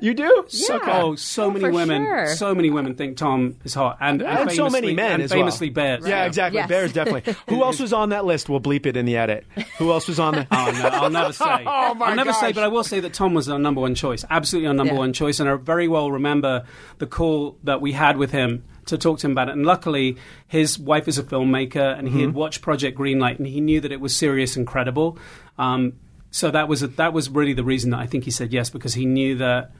you 0.00 0.14
do. 0.14 0.44
So, 0.48 0.74
Yeah. 0.74 1.02
oh, 1.02 1.14
so 1.14 1.44
Oh, 1.44 1.50
many 1.50 1.64
for 1.64 1.70
women, 1.72 2.04
sure. 2.04 2.26
so 2.34 2.54
many 2.54 2.70
women 2.70 2.94
think 2.94 3.16
Tom 3.16 3.56
is 3.64 3.74
hot, 3.74 3.98
and, 4.00 4.22
And 4.22 4.50
so 4.52 4.68
many 4.70 4.94
men 4.94 5.12
and 5.14 5.22
as 5.22 5.30
well. 5.30 5.40
famously 5.40 5.70
bears. 5.70 6.06
Yeah, 6.06 6.24
exactly. 6.24 6.58
Yes. 6.58 6.68
Bears 6.68 6.92
definitely. 6.92 7.34
Who 7.48 7.62
else 7.62 7.78
was 7.80 7.92
on 7.92 8.08
that 8.10 8.24
list? 8.24 8.48
We'll 8.48 8.60
bleep 8.60 8.86
it 8.86 8.96
in 8.96 9.06
the 9.06 9.16
edit. 9.16 9.46
Who 9.78 9.90
else 9.92 10.08
was 10.08 10.18
on 10.18 10.34
the? 10.34 10.46
Oh, 10.52 10.70
no, 10.82 10.88
I'll 10.88 11.10
never 11.10 11.32
say. 11.32 11.44
Oh, 11.66 11.94
my 11.94 12.06
I'll 12.06 12.16
never 12.16 12.32
say, 12.32 12.48
gosh. 12.48 12.54
but 12.56 12.64
I 12.64 12.68
will 12.68 12.84
say 12.84 13.00
that 13.00 13.12
Tom 13.14 13.34
was 13.34 13.48
our 13.48 13.58
number 13.58 13.80
one 13.80 13.94
choice. 13.94 14.24
Absolutely 14.30 14.68
our 14.68 14.74
number 14.74 14.94
Yeah. 14.94 14.98
one 15.00 15.12
choice. 15.12 15.40
And 15.40 15.48
I 15.48 15.54
very 15.56 15.88
well 15.88 16.10
remember 16.10 16.64
the 16.98 17.06
call 17.06 17.56
that 17.64 17.80
we 17.80 17.92
had 17.92 18.16
with 18.16 18.30
him 18.32 18.64
to 18.86 18.96
talk 18.98 19.18
to 19.20 19.26
him 19.26 19.32
about 19.32 19.48
it. 19.48 19.52
And 19.52 19.64
luckily, 19.66 20.16
his 20.48 20.78
wife 20.78 21.06
is 21.08 21.18
a 21.18 21.22
filmmaker 21.22 21.96
and 21.98 22.08
he 22.08 22.14
Mm-hmm. 22.14 22.26
had 22.26 22.34
watched 22.34 22.62
Project 22.62 22.98
Greenlight 22.98 23.38
and 23.38 23.46
he 23.46 23.60
knew 23.60 23.80
that 23.80 23.92
it 23.92 24.00
was 24.00 24.14
serious 24.16 24.56
and 24.56 24.66
credible. 24.66 25.16
Um, 25.58 25.92
so 26.30 26.50
that 26.50 26.68
was, 26.68 26.82
a, 26.82 26.86
that 26.88 27.12
was 27.12 27.28
really 27.28 27.52
the 27.52 27.64
reason 27.64 27.90
that 27.90 28.00
I 28.00 28.06
think 28.06 28.24
he 28.24 28.30
said 28.30 28.52
yes, 28.52 28.70
because 28.70 28.94
he 28.94 29.04
knew 29.06 29.36
that. 29.36 29.70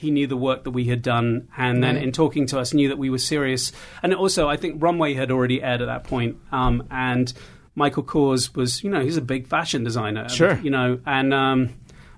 He 0.00 0.10
knew 0.10 0.26
the 0.26 0.36
work 0.36 0.64
that 0.64 0.70
we 0.70 0.84
had 0.86 1.02
done, 1.02 1.48
and 1.58 1.84
then 1.84 1.96
Right. 1.96 2.04
in 2.04 2.10
talking 2.12 2.46
to 2.46 2.58
us, 2.58 2.72
knew 2.72 2.88
that 2.88 2.96
we 2.96 3.10
were 3.10 3.18
serious. 3.18 3.70
And 4.02 4.14
also, 4.14 4.48
I 4.48 4.56
think 4.56 4.82
Runway 4.82 5.12
had 5.12 5.30
already 5.30 5.62
aired 5.62 5.82
at 5.82 5.86
that 5.86 6.04
point, 6.04 6.36
um, 6.50 6.84
and 6.90 7.30
Michael 7.74 8.02
Kors 8.02 8.56
was, 8.56 8.82
you 8.82 8.88
know, 8.88 9.00
he's 9.02 9.18
a 9.18 9.22
big 9.22 9.46
fashion 9.46 9.84
designer, 9.84 10.26
Sure. 10.30 10.58
you 10.62 10.70
know, 10.70 11.00
and 11.04 11.34
um, 11.34 11.68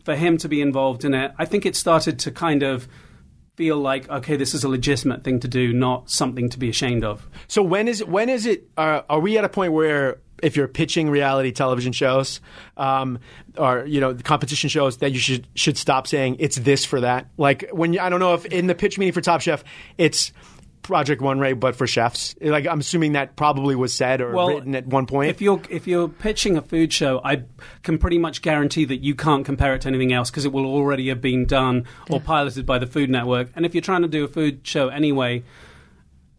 for 0.04 0.14
him 0.14 0.38
to 0.38 0.48
be 0.48 0.60
involved 0.60 1.04
in 1.04 1.12
it, 1.12 1.32
I 1.40 1.44
think 1.44 1.66
it 1.66 1.74
started 1.74 2.20
to 2.20 2.30
kind 2.30 2.62
of 2.62 2.86
feel 3.56 3.76
like, 3.76 4.08
okay, 4.08 4.36
this 4.36 4.54
is 4.54 4.64
a 4.64 4.68
legitimate 4.68 5.24
thing 5.24 5.40
to 5.40 5.48
do, 5.48 5.72
not 5.72 6.10
something 6.10 6.48
to 6.48 6.58
be 6.58 6.68
ashamed 6.68 7.04
of. 7.04 7.28
So 7.48 7.62
when 7.62 7.88
is 7.88 8.00
it 8.00 8.08
when 8.08 8.28
is 8.28 8.46
it? 8.46 8.68
Uh, 8.76 9.02
are 9.10 9.20
we 9.20 9.36
at 9.38 9.44
a 9.44 9.48
point 9.48 9.72
where 9.72 10.20
if 10.42 10.56
you're 10.56 10.68
pitching 10.68 11.08
reality 11.10 11.52
television 11.52 11.92
shows, 11.92 12.40
um, 12.76 13.18
or 13.56 13.84
you 13.86 14.00
know, 14.00 14.12
the 14.12 14.22
competition 14.22 14.68
shows, 14.68 14.98
that 14.98 15.12
you 15.12 15.18
should 15.18 15.46
should 15.54 15.76
stop 15.76 16.06
saying 16.06 16.36
it's 16.38 16.56
this 16.56 16.84
for 16.84 17.00
that. 17.00 17.28
Like 17.36 17.68
when 17.72 17.92
you, 17.92 18.00
I 18.00 18.08
don't 18.08 18.20
know 18.20 18.34
if 18.34 18.46
in 18.46 18.66
the 18.66 18.74
pitch 18.74 18.98
meeting 18.98 19.12
for 19.12 19.20
Top 19.20 19.40
Chef, 19.40 19.64
it's. 19.98 20.32
Project 20.82 21.22
Runway, 21.22 21.52
but 21.52 21.76
for 21.76 21.86
chefs. 21.86 22.34
Like 22.40 22.66
I'm 22.66 22.80
assuming 22.80 23.12
that 23.12 23.36
probably 23.36 23.74
was 23.76 23.94
said 23.94 24.20
or 24.20 24.32
Well, 24.32 24.48
written 24.48 24.74
at 24.74 24.86
one 24.86 25.06
point. 25.06 25.30
If 25.30 25.40
you're 25.40 25.60
if 25.70 25.86
you're 25.86 26.08
pitching 26.08 26.56
a 26.56 26.62
food 26.62 26.92
show, 26.92 27.20
I 27.24 27.44
can 27.82 27.98
pretty 27.98 28.18
much 28.18 28.42
guarantee 28.42 28.84
that 28.86 28.98
you 28.98 29.14
can't 29.14 29.44
compare 29.44 29.74
it 29.74 29.82
to 29.82 29.88
anything 29.88 30.12
else 30.12 30.30
because 30.30 30.44
it 30.44 30.52
will 30.52 30.66
already 30.66 31.08
have 31.08 31.20
been 31.20 31.46
done 31.46 31.86
or 32.10 32.20
piloted 32.20 32.66
by 32.66 32.78
the 32.78 32.86
Food 32.86 33.10
Network. 33.10 33.48
And 33.54 33.64
if 33.64 33.74
you're 33.74 33.82
trying 33.82 34.02
to 34.02 34.08
do 34.08 34.24
a 34.24 34.28
food 34.28 34.66
show 34.66 34.88
anyway, 34.88 35.44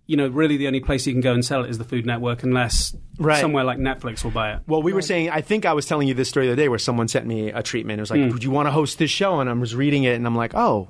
you 0.06 0.18
know, 0.18 0.28
really 0.28 0.58
the 0.58 0.68
only 0.68 0.82
place 0.82 1.08
you 1.08 1.14
can 1.14 1.22
go 1.22 1.34
and 1.34 1.46
sell 1.46 1.64
it 1.64 1.70
is 1.70 1.78
the 1.78 1.86
Food 1.86 2.06
Network, 2.06 2.44
unless 2.44 2.94
Right. 3.18 3.39
somewhere 3.39 3.64
like 3.64 3.78
Netflix 3.78 4.24
will 4.26 4.32
buy 4.32 4.52
it. 4.54 4.60
Well, 4.68 4.84
we 4.84 4.91
were 4.91 5.02
saying, 5.02 5.30
I 5.30 5.39
think 5.39 5.66
I 5.66 5.72
was 5.72 5.86
telling 5.86 6.10
you 6.10 6.14
this 6.14 6.28
story 6.28 6.48
the 6.48 6.52
other 6.52 6.62
day 6.62 6.68
where 6.68 6.78
someone 6.80 7.08
sent 7.08 7.26
me 7.26 7.50
a 7.50 7.64
treatment. 7.64 8.00
It 8.00 8.02
was 8.02 8.12
like, 8.12 8.20
Hmm. 8.22 8.30
Would 8.32 8.44
you 8.44 8.52
want 8.52 8.68
to 8.68 8.72
host 8.72 8.98
this 9.00 9.10
show? 9.12 9.39
And 9.39 9.50
I 9.50 9.54
was 9.54 9.74
reading 9.76 10.04
it 10.04 10.16
and 10.16 10.28
I'm 10.28 10.36
like, 10.36 10.54
Oh, 10.56 10.89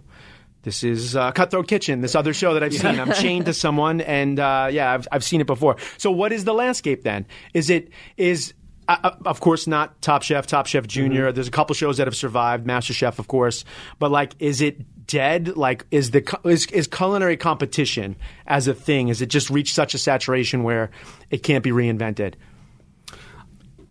this 0.64 0.84
is 0.84 1.16
uh, 1.16 1.32
Cutthroat 1.32 1.68
Kitchen, 1.68 2.02
this 2.02 2.16
other 2.16 2.34
show 2.34 2.54
that 2.54 2.64
I've 2.64 2.74
seen. 2.74 3.00
I'm 3.00 3.12
chained 3.14 3.46
to 3.46 3.54
someone 3.54 4.02
and 4.02 4.40
uh, 4.40 4.70
yeah, 4.72 4.92
I've, 4.92 5.08
I've 5.12 5.24
seen 5.24 5.42
it 5.42 5.48
before. 5.48 5.76
So, 5.98 6.10
what 6.12 6.32
is 6.32 6.46
the 6.46 6.54
landscape 6.54 7.04
then? 7.04 7.26
Is 7.54 7.70
it, 7.70 7.90
is, 8.18 8.54
uh, 8.88 8.98
uh, 9.04 9.12
of 9.26 9.40
course, 9.42 9.68
not 9.68 10.02
Top 10.02 10.24
Chef, 10.24 10.48
Top 10.48 10.66
Chef 10.68 10.88
Junior. 10.88 11.28
Mm-hmm. 11.28 11.36
There's 11.36 11.48
a 11.48 11.52
couple 11.52 11.74
shows 11.76 11.98
that 11.98 12.08
have 12.08 12.16
survived, 12.16 12.66
Master 12.66 12.94
Chef, 12.94 13.20
of 13.20 13.28
course. 13.28 13.66
But 14.00 14.12
like, 14.12 14.34
is 14.40 14.62
it 14.62 15.06
dead? 15.08 15.56
Like, 15.58 15.86
is 15.92 16.12
the 16.12 16.24
is, 16.46 16.66
is 16.68 16.88
culinary 16.88 17.38
competition 17.38 18.16
as 18.48 18.68
a 18.68 18.74
thing? 18.74 19.10
Is 19.10 19.22
it 19.22 19.28
just 19.28 19.50
reached 19.50 19.76
such 19.76 19.94
a 19.94 19.98
saturation 19.98 20.64
where 20.64 20.92
it 21.30 21.44
can't 21.44 21.64
be 21.64 21.72
reinvented? 21.72 22.36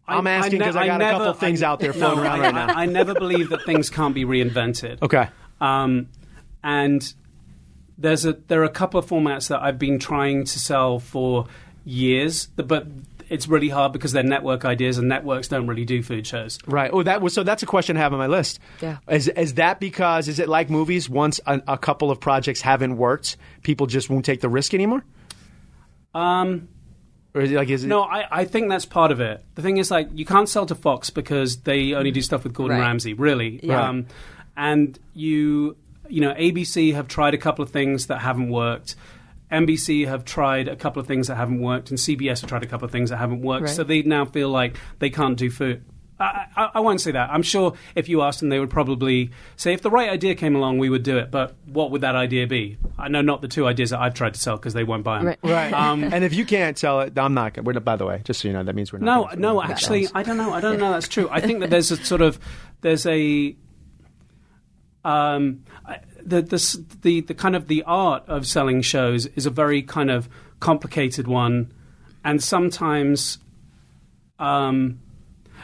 I'm 0.08 0.26
asking 0.26 0.60
'cause 0.60 0.74
I 0.76 0.86
got 0.86 0.96
a 1.00 1.04
never- 1.04 1.18
couple 1.18 1.32
things 1.34 1.62
out 1.62 1.80
there 1.80 1.92
no, 1.92 1.98
floating 1.98 2.20
around 2.24 2.40
I- 2.40 2.44
right 2.44 2.54
now. 2.54 2.66
I, 2.74 2.82
I 2.82 2.86
never 2.86 3.14
believe 3.14 3.50
that 3.50 3.62
things 3.64 3.88
can't 3.88 4.14
be 4.14 4.24
reinvented. 4.24 5.00
Okay. 5.02 5.28
Um, 5.60 6.08
and 6.62 7.14
there's 7.98 8.24
a 8.24 8.32
there 8.48 8.60
are 8.60 8.64
a 8.64 8.68
couple 8.70 8.98
of 8.98 9.06
formats 9.06 9.48
that 9.48 9.62
I've 9.62 9.78
been 9.78 9.98
trying 9.98 10.44
to 10.44 10.58
sell 10.58 10.98
for 10.98 11.46
years, 11.84 12.46
but 12.56 12.86
it's 13.28 13.48
really 13.48 13.68
hard 13.70 13.92
because 13.92 14.12
they're 14.12 14.22
network 14.22 14.64
ideas, 14.64 14.98
and 14.98 15.08
networks 15.08 15.48
don't 15.48 15.66
really 15.66 15.84
do 15.84 16.02
food 16.02 16.26
shows. 16.26 16.58
Right. 16.66 16.90
Oh, 16.92 17.02
that 17.02 17.22
was 17.22 17.32
so. 17.32 17.42
That's 17.42 17.62
a 17.62 17.66
question 17.66 17.96
I 17.96 18.00
have 18.00 18.12
on 18.12 18.18
my 18.18 18.26
list. 18.26 18.58
Yeah. 18.80 18.98
Is 19.08 19.28
is 19.28 19.54
that 19.54 19.80
because 19.80 20.28
is 20.28 20.38
it 20.38 20.48
like 20.48 20.68
movies? 20.70 21.08
Once 21.08 21.40
a, 21.46 21.62
a 21.66 21.78
couple 21.78 22.10
of 22.10 22.20
projects 22.20 22.60
haven't 22.60 22.96
worked, 22.96 23.36
people 23.62 23.86
just 23.86 24.10
won't 24.10 24.24
take 24.24 24.40
the 24.40 24.48
risk 24.48 24.74
anymore. 24.74 25.04
Um, 26.14 26.68
Or 27.34 27.40
is 27.40 27.50
it 27.52 27.56
like 27.56 27.70
is 27.70 27.84
it? 27.84 27.88
no, 27.88 28.02
I, 28.02 28.40
I 28.40 28.44
think 28.44 28.68
that's 28.68 28.84
part 28.84 29.10
of 29.12 29.20
it. 29.20 29.42
The 29.54 29.62
thing 29.62 29.78
is, 29.78 29.90
like, 29.90 30.08
you 30.12 30.26
can't 30.26 30.48
sell 30.48 30.66
to 30.66 30.74
Fox 30.74 31.08
because 31.10 31.58
they 31.58 31.94
only 31.94 32.10
do 32.10 32.20
stuff 32.20 32.44
with 32.44 32.52
Gordon 32.52 32.76
Right. 32.78 32.84
Ramsay, 32.84 33.14
really. 33.14 33.60
Yeah. 33.62 33.88
Um, 33.88 34.06
and 34.56 34.98
you, 35.14 35.76
you 36.12 36.20
know, 36.20 36.34
ABC 36.34 36.92
have 36.94 37.08
tried 37.08 37.34
a 37.34 37.38
couple 37.38 37.62
of 37.62 37.70
things 37.70 38.06
that 38.08 38.18
haven't 38.18 38.50
worked. 38.50 38.94
NBC 39.50 40.06
have 40.06 40.24
tried 40.24 40.68
a 40.68 40.76
couple 40.76 41.00
of 41.00 41.06
things 41.06 41.26
that 41.28 41.36
haven't 41.36 41.60
worked, 41.60 41.90
and 41.90 41.98
CBS 41.98 42.40
have 42.40 42.48
tried 42.48 42.62
a 42.62 42.66
couple 42.66 42.84
of 42.86 42.90
things 42.92 43.10
that 43.10 43.16
haven't 43.18 43.42
worked. 43.42 43.64
Right. 43.66 43.74
So 43.74 43.84
they 43.84 44.02
now 44.02 44.24
feel 44.24 44.48
like 44.50 44.76
they 44.98 45.10
can't 45.10 45.36
do 45.36 45.50
food. 45.50 45.84
I, 46.20 46.46
I, 46.56 46.70
I 46.74 46.80
won't 46.80 47.00
say 47.00 47.10
that. 47.12 47.30
I'm 47.30 47.42
sure 47.42 47.74
if 47.94 48.08
you 48.08 48.22
asked 48.22 48.40
them, 48.40 48.48
they 48.50 48.60
would 48.60 48.70
probably 48.70 49.30
say, 49.56 49.72
if 49.74 49.82
the 49.82 49.90
right 49.90 50.08
idea 50.08 50.34
came 50.36 50.54
along, 50.54 50.78
we 50.78 50.88
would 50.88 51.02
do 51.02 51.18
it. 51.18 51.30
But 51.30 51.54
what 51.66 51.90
would 51.90 52.02
that 52.02 52.14
idea 52.14 52.46
be? 52.46 52.76
I 52.98 53.08
know 53.08 53.22
not 53.22 53.40
the 53.42 53.48
two 53.48 53.66
ideas 53.66 53.90
that 53.90 54.00
I've 54.00 54.14
tried 54.14 54.34
to 54.34 54.40
sell 54.40 54.56
because 54.56 54.72
they 54.74 54.84
won't 54.84 55.02
buy 55.04 55.18
them. 55.18 55.26
Right. 55.26 55.38
Right. 55.42 55.72
Um, 55.82 56.04
and 56.04 56.22
if 56.24 56.32
you 56.34 56.44
can't 56.44 56.78
sell 56.78 57.00
it, 57.00 57.18
I'm 57.18 57.34
not. 57.34 57.54
gonna- 57.54 57.66
We're 57.66 57.72
not. 57.72 57.84
By 57.84 57.96
the 57.96 58.06
way, 58.06 58.20
just 58.24 58.40
so 58.40 58.48
you 58.48 58.54
know, 58.54 58.62
that 58.62 58.74
means 58.74 58.92
we're 58.92 59.00
not. 59.00 59.38
No, 59.38 59.54
no, 59.54 59.62
actually, 59.62 60.08
I 60.14 60.22
don't 60.22 60.36
know. 60.36 60.52
I 60.52 60.60
don't 60.60 60.78
know. 60.78 60.92
That's 60.96 61.08
true. 61.08 61.28
I 61.30 61.40
think 61.40 61.60
that 61.60 61.70
there's 61.70 61.90
a 61.90 61.96
sort 62.04 62.20
of 62.22 62.38
there's 62.82 63.04
a 63.06 63.56
um, 65.04 65.64
I- 65.70 65.71
the, 66.24 66.42
the 66.42 66.84
the 67.02 67.20
the 67.22 67.34
kind 67.34 67.56
of 67.56 67.68
the 67.68 67.82
art 67.84 68.24
of 68.28 68.46
selling 68.46 68.82
shows 68.82 69.26
is 69.26 69.46
a 69.46 69.50
very 69.50 69.82
kind 69.82 70.10
of 70.10 70.28
complicated 70.60 71.26
one, 71.26 71.72
and 72.24 72.42
sometimes 72.42 73.38
um, 74.38 75.00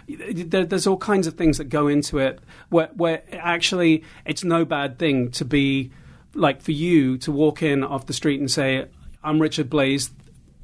there, 0.08 0.64
there's 0.64 0.86
all 0.86 0.96
kinds 0.96 1.26
of 1.26 1.34
things 1.34 1.58
that 1.58 1.64
go 1.64 1.88
into 1.88 2.18
it 2.18 2.40
where, 2.70 2.88
where 2.94 3.22
actually 3.32 4.04
it's 4.24 4.44
no 4.44 4.64
bad 4.64 4.98
thing 4.98 5.30
to 5.32 5.44
be 5.44 5.90
like 6.34 6.62
for 6.62 6.72
you 6.72 7.18
to 7.18 7.32
walk 7.32 7.62
in 7.62 7.82
off 7.82 8.06
the 8.06 8.12
street 8.12 8.40
and 8.40 8.50
say 8.50 8.86
I'm 9.22 9.40
Richard 9.40 9.68
Blais 9.68 10.10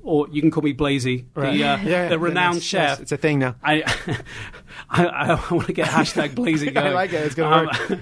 or 0.04 0.28
you 0.30 0.40
can 0.40 0.50
call 0.50 0.62
me 0.62 0.72
Blazy 0.72 1.26
Right. 1.34 1.56
the, 1.56 1.64
uh, 1.64 1.76
Yeah, 1.82 2.08
the 2.08 2.18
renowned 2.18 2.56
that's- 2.56 2.62
chef 2.62 3.00
it's 3.00 3.12
a 3.12 3.16
thing 3.16 3.38
now. 3.40 3.56
I, 3.64 3.82
I, 4.90 5.06
I 5.06 5.54
want 5.54 5.66
to 5.66 5.72
get 5.72 5.88
hashtag 5.88 6.34
Blazy 6.36 6.70
going. 6.70 6.86
I 6.86 6.90
like 6.90 7.12
it. 7.12 7.24
It's 7.24 7.34
gonna 7.34 7.68
um, 7.70 8.00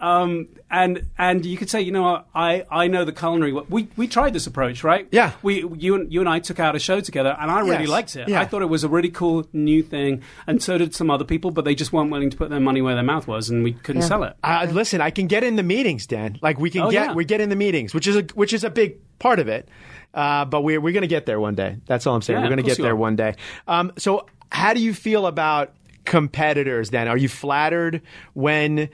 um, 0.00 0.48
and 0.70 1.06
and 1.18 1.44
you 1.44 1.56
could 1.56 1.68
say, 1.70 1.80
you 1.82 1.92
know, 1.92 2.24
I 2.34 2.64
I 2.70 2.88
know 2.88 3.04
the 3.04 3.12
culinary. 3.12 3.52
We 3.52 3.88
we 3.96 4.08
tried 4.08 4.32
this 4.32 4.46
approach, 4.46 4.82
right? 4.84 5.06
Yeah. 5.12 5.32
We 5.42 5.64
you 5.78 5.94
and 5.94 6.12
you 6.12 6.20
and 6.20 6.28
I 6.28 6.38
took 6.38 6.58
out 6.58 6.74
a 6.74 6.78
show 6.78 7.00
together, 7.00 7.36
and 7.38 7.50
I 7.50 7.60
really 7.60 7.80
Yes. 7.82 7.88
liked 7.88 8.16
it. 8.16 8.28
Yeah. 8.28 8.40
I 8.40 8.44
thought 8.46 8.62
it 8.62 8.66
was 8.70 8.82
a 8.84 8.88
really 8.88 9.10
cool 9.10 9.46
new 9.52 9.82
thing, 9.82 10.22
and 10.46 10.62
so 10.62 10.78
did 10.78 10.94
some 10.94 11.10
other 11.10 11.24
people, 11.24 11.50
but 11.50 11.64
they 11.64 11.74
just 11.74 11.92
weren't 11.92 12.10
willing 12.10 12.30
to 12.30 12.36
put 12.36 12.50
their 12.50 12.60
money 12.60 12.80
where 12.82 12.94
their 12.94 13.04
mouth 13.04 13.26
was, 13.28 13.50
and 13.50 13.62
we 13.62 13.72
couldn't 13.72 14.02
Yeah. 14.02 14.08
sell 14.08 14.24
it. 14.24 14.34
Uh, 14.42 14.66
listen, 14.70 15.00
I 15.00 15.10
can 15.10 15.26
get 15.26 15.44
in 15.44 15.56
the 15.56 15.62
meetings, 15.62 16.06
Dan. 16.06 16.38
Like 16.40 16.58
we 16.58 16.70
can 16.70 16.82
Oh, 16.82 16.90
get 16.90 17.08
yeah. 17.08 17.14
we 17.14 17.24
get 17.24 17.40
in 17.40 17.48
the 17.50 17.56
meetings, 17.56 17.92
which 17.94 18.06
is 18.06 18.16
a 18.16 18.22
which 18.34 18.52
is 18.52 18.64
a 18.64 18.70
big 18.70 18.96
part 19.18 19.38
of 19.38 19.48
it. 19.48 19.68
Uh, 20.14 20.44
but 20.44 20.62
we're 20.62 20.80
we're 20.80 20.92
gonna 20.92 21.06
get 21.06 21.26
there 21.26 21.40
one 21.40 21.54
day. 21.54 21.76
That's 21.86 22.06
all 22.06 22.14
I'm 22.14 22.22
saying. 22.22 22.38
Yeah, 22.38 22.44
we're 22.44 22.50
gonna 22.50 22.62
get 22.62 22.78
there 22.78 22.96
one 22.96 23.16
day. 23.16 23.36
Um, 23.66 23.92
so 23.96 24.26
how 24.50 24.74
do 24.74 24.80
you 24.80 24.92
feel 24.94 25.26
about 25.26 25.74
competitors? 26.04 26.90
Then 26.90 27.08
are 27.08 27.16
you 27.16 27.28
flattered 27.28 28.02
when 28.34 28.88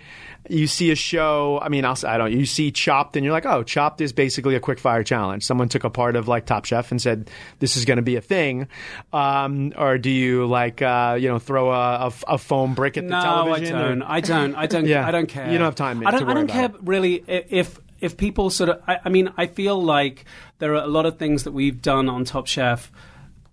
you 0.48 0.66
see 0.66 0.90
a 0.90 0.94
show? 0.94 1.58
I 1.60 1.68
mean, 1.68 1.84
I'll, 1.84 1.96
I 2.06 2.18
don't. 2.18 2.32
You 2.32 2.46
see 2.46 2.70
Chopped, 2.70 3.16
and 3.16 3.24
you're 3.24 3.32
like, 3.32 3.46
oh, 3.46 3.62
Chopped 3.62 4.00
is 4.00 4.12
basically 4.12 4.54
a 4.54 4.60
quick 4.60 4.78
fire 4.78 5.02
challenge. 5.02 5.44
Someone 5.44 5.68
took 5.68 5.84
a 5.84 5.90
part 5.90 6.16
of 6.16 6.28
like 6.28 6.46
Top 6.46 6.64
Chef 6.64 6.90
and 6.90 7.00
said 7.00 7.30
this 7.58 7.76
is 7.76 7.84
going 7.84 7.96
to 7.96 8.02
be 8.02 8.16
a 8.16 8.20
thing. 8.20 8.68
Um, 9.12 9.72
or 9.76 9.98
do 9.98 10.10
you 10.10 10.46
like 10.46 10.82
uh, 10.82 11.16
you 11.18 11.28
know 11.28 11.38
throw 11.38 11.72
a, 11.72 12.06
a, 12.06 12.12
a 12.28 12.38
foam 12.38 12.74
brick 12.74 12.96
at 12.96 13.04
the 13.04 13.10
no, 13.10 13.20
television? 13.20 13.76
I 13.76 13.88
don't. 13.88 14.02
I 14.02 14.20
don't. 14.20 14.54
I 14.54 14.66
don't. 14.66 14.78
Yeah. 14.88 15.06
I 15.06 15.10
don't 15.10 15.26
care. 15.26 15.50
You 15.50 15.58
don't 15.58 15.66
have 15.66 15.74
time 15.74 16.06
I 16.06 16.12
don't. 16.12 16.24
to 16.24 16.30
I 16.30 16.34
don't 16.34 16.46
care 16.46 16.66
about 16.66 16.86
really 16.86 17.22
if 17.26 17.78
if 18.00 18.16
people 18.16 18.48
sort 18.48 18.70
of. 18.70 18.82
I, 18.86 19.00
I 19.04 19.08
mean, 19.08 19.32
I 19.36 19.46
feel 19.46 19.82
like 19.82 20.24
there 20.58 20.72
are 20.74 20.82
a 20.82 20.88
lot 20.88 21.06
of 21.06 21.18
things 21.18 21.44
that 21.44 21.52
we've 21.52 21.80
done 21.82 22.08
on 22.08 22.24
Top 22.24 22.46
Chef. 22.46 22.90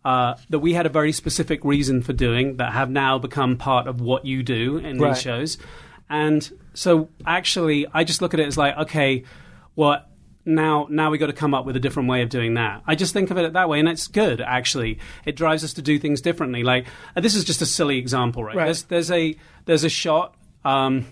Uh, 0.03 0.35
that 0.51 0.59
we 0.59 0.73
had 0.73 0.85
a 0.85 0.89
very 0.89 1.11
specific 1.11 1.65
reason 1.65 1.99
for 1.99 2.13
doing 2.13 2.57
that 2.57 2.73
have 2.73 2.91
now 2.91 3.17
become 3.17 3.57
part 3.57 3.87
of 3.87 3.99
what 4.01 4.23
you 4.23 4.43
do 4.43 4.77
in 4.77 4.99
Right. 4.99 5.13
these 5.15 5.21
shows, 5.23 5.57
and 6.09 6.47
so 6.75 7.09
actually, 7.25 7.87
I 7.91 8.03
just 8.03 8.21
look 8.21 8.35
at 8.35 8.39
it 8.39 8.45
as 8.45 8.55
like, 8.55 8.77
okay, 8.77 9.23
what 9.73 10.07
now? 10.45 10.85
Now 10.91 11.09
we 11.09 11.17
got 11.17 11.25
to 11.25 11.33
come 11.33 11.55
up 11.55 11.65
with 11.65 11.75
a 11.75 11.79
different 11.79 12.07
way 12.07 12.21
of 12.21 12.29
doing 12.29 12.53
that. 12.53 12.83
I 12.85 12.93
just 12.93 13.13
think 13.13 13.31
of 13.31 13.37
it 13.39 13.53
that 13.53 13.67
way, 13.67 13.79
and 13.79 13.89
it's 13.89 14.05
good. 14.07 14.41
Actually, 14.41 14.99
it 15.25 15.35
drives 15.35 15.63
us 15.63 15.73
to 15.73 15.81
do 15.81 15.97
things 15.97 16.21
differently. 16.21 16.61
Like 16.61 16.85
uh, 17.15 17.21
this 17.21 17.33
is 17.33 17.43
just 17.43 17.63
a 17.63 17.65
silly 17.65 17.97
example, 17.97 18.43
right? 18.43 18.55
Right. 18.55 18.65
There's 18.65 18.83
there's 18.83 19.09
a 19.09 19.35
there's 19.65 19.83
a 19.83 19.89
shot 19.89 20.35
um, 20.63 21.07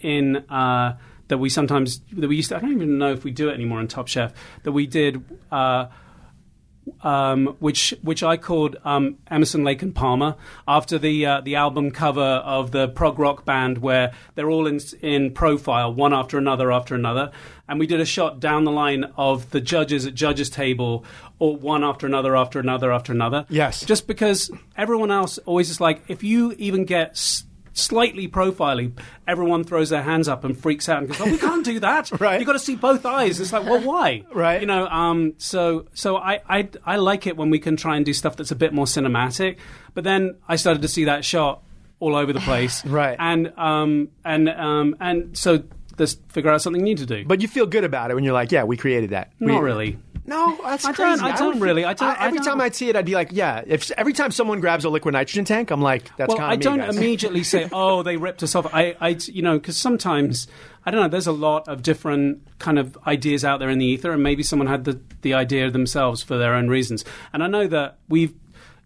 in 0.00 0.36
uh, 0.48 0.98
that 1.28 1.38
we 1.38 1.48
sometimes 1.48 2.00
that 2.12 2.28
we 2.28 2.36
used 2.36 2.50
to. 2.50 2.56
I 2.56 2.60
don't 2.60 2.72
even 2.72 2.98
know 2.98 3.12
if 3.12 3.24
we 3.24 3.30
do 3.30 3.48
it 3.48 3.54
anymore 3.54 3.80
in 3.80 3.88
Top 3.88 4.08
Chef. 4.08 4.32
That 4.64 4.72
we 4.72 4.86
did. 4.86 5.24
Uh, 5.50 5.86
um, 7.02 7.56
which 7.58 7.94
which 8.02 8.22
I 8.22 8.36
called 8.36 8.76
um, 8.84 9.18
Emerson 9.30 9.64
Lake 9.64 9.82
and 9.82 9.94
Palmer 9.94 10.36
after 10.68 10.98
the 10.98 11.26
uh, 11.26 11.40
the 11.40 11.56
album 11.56 11.90
cover 11.90 12.20
of 12.20 12.70
the 12.70 12.88
prog 12.88 13.18
rock 13.18 13.44
band 13.44 13.78
where 13.78 14.12
they're 14.34 14.50
all 14.50 14.66
in 14.66 14.80
in 15.02 15.32
profile 15.32 15.92
one 15.92 16.14
after 16.14 16.38
another 16.38 16.70
after 16.70 16.94
another, 16.94 17.32
and 17.68 17.80
we 17.80 17.86
did 17.86 18.00
a 18.00 18.04
shot 18.04 18.40
down 18.40 18.64
the 18.64 18.70
line 18.70 19.04
of 19.16 19.50
the 19.50 19.60
judges 19.60 20.06
at 20.06 20.14
judges 20.14 20.48
table 20.48 21.04
or 21.38 21.56
one 21.56 21.82
after 21.82 22.06
another 22.06 22.36
after 22.36 22.60
another 22.60 22.92
after 22.92 23.12
another. 23.12 23.46
Yes. 23.48 23.84
just 23.84 24.06
because 24.06 24.50
everyone 24.76 25.10
else 25.10 25.38
always 25.38 25.70
is 25.70 25.80
like 25.80 26.02
if 26.08 26.22
you 26.22 26.52
even 26.52 26.84
get. 26.84 27.42
Slightly 27.78 28.26
profiling, 28.26 28.98
everyone 29.28 29.62
throws 29.62 29.90
their 29.90 30.02
hands 30.02 30.28
up 30.28 30.44
and 30.44 30.58
freaks 30.58 30.88
out 30.88 31.00
and 31.00 31.08
goes, 31.08 31.20
"Oh, 31.20 31.30
we 31.30 31.36
can't 31.36 31.62
do 31.62 31.78
that! 31.80 32.10
Right. 32.20 32.40
You've 32.40 32.46
got 32.46 32.54
to 32.54 32.58
see 32.58 32.74
both 32.74 33.04
eyes." 33.04 33.38
It's 33.38 33.52
like, 33.52 33.64
well, 33.64 33.82
why? 33.82 34.24
Right. 34.32 34.62
You 34.62 34.66
know, 34.66 34.86
um, 34.86 35.34
so 35.36 35.86
so 35.92 36.16
I, 36.16 36.40
I 36.48 36.68
I 36.86 36.96
like 36.96 37.26
it 37.26 37.36
when 37.36 37.50
we 37.50 37.58
can 37.58 37.76
try 37.76 37.96
and 37.96 38.04
do 38.06 38.14
stuff 38.14 38.34
that's 38.36 38.50
a 38.50 38.56
bit 38.56 38.72
more 38.72 38.86
cinematic. 38.86 39.58
But 39.92 40.04
then 40.04 40.36
I 40.48 40.56
started 40.56 40.80
to 40.82 40.88
see 40.88 41.04
that 41.04 41.22
shot 41.22 41.62
all 42.00 42.16
over 42.16 42.32
the 42.32 42.40
place, 42.40 42.82
Right. 42.86 43.16
And 43.18 43.52
um 43.58 44.08
and 44.24 44.48
um 44.48 44.96
and 44.98 45.36
so 45.36 45.62
let's 45.98 46.14
figure 46.28 46.50
out 46.50 46.62
something 46.62 46.82
new 46.82 46.94
to 46.96 47.04
do. 47.06 47.24
But 47.26 47.42
you 47.42 47.48
feel 47.48 47.66
good 47.66 47.84
about 47.84 48.10
it 48.10 48.14
when 48.14 48.24
you're 48.24 48.32
like, 48.34 48.52
yeah, 48.52 48.64
we 48.64 48.76
created 48.78 49.10
that. 49.10 49.32
not 49.38 49.60
We- 49.60 49.64
really. 49.66 49.98
No, 50.26 50.58
that's 50.62 50.84
I 50.84 50.92
crazy. 50.92 51.20
don't- 51.22 51.32
I 51.32 51.36
don't 51.36 51.60
really. 51.60 51.84
I 51.84 51.92
don't- 51.94 52.08
I 52.20 52.26
every 52.26 52.38
don't. 52.38 52.46
time 52.46 52.60
I'd 52.60 52.74
see 52.74 52.88
it, 52.88 52.96
I'd 52.96 53.04
be 53.04 53.14
like, 53.14 53.28
yeah. 53.32 53.62
If 53.66 53.90
every 53.92 54.12
time 54.12 54.30
someone 54.32 54.60
grabs 54.60 54.84
a 54.84 54.88
liquid 54.90 55.12
nitrogen 55.12 55.44
tank, 55.44 55.70
I'm 55.70 55.80
like, 55.82 56.10
that's 56.16 56.28
well, 56.28 56.38
kind 56.38 56.50
I 56.50 56.54
of 56.54 56.58
me, 56.58 56.64
don't 56.64 56.78
guys. 56.78 56.96
immediately 56.96 57.42
say, 57.44 57.68
"Oh, 57.72 58.02
they 58.02 58.16
ripped 58.16 58.42
us 58.42 58.54
off." 58.54 58.66
I, 58.74 58.96
I, 59.00 59.16
you 59.26 59.42
know, 59.42 59.58
because 59.58 59.76
sometimes 59.76 60.48
I 60.84 60.90
don't 60.90 61.00
know. 61.00 61.08
There's 61.08 61.26
a 61.28 61.32
lot 61.32 61.68
of 61.68 61.82
different 61.82 62.42
kind 62.58 62.78
of 62.78 62.98
ideas 63.06 63.44
out 63.44 63.60
there 63.60 63.70
in 63.70 63.78
the 63.78 63.86
ether, 63.86 64.10
and 64.12 64.22
maybe 64.22 64.42
someone 64.42 64.66
had 64.68 64.84
the 64.84 65.00
the 65.22 65.34
idea 65.34 65.70
themselves 65.70 66.22
for 66.22 66.36
their 66.36 66.54
own 66.54 66.68
reasons. 66.68 67.04
And 67.32 67.42
I 67.42 67.46
know 67.46 67.66
that 67.68 67.98
we've, 68.08 68.34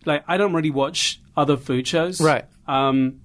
like 0.05 0.25
I 0.29 0.37
don't 0.37 0.53
really 0.53 0.71
watch 0.71 1.21
other 1.37 1.57
food 1.57 1.87
shows, 1.89 2.21
Right. 2.21 2.45
Um, 2.69 3.21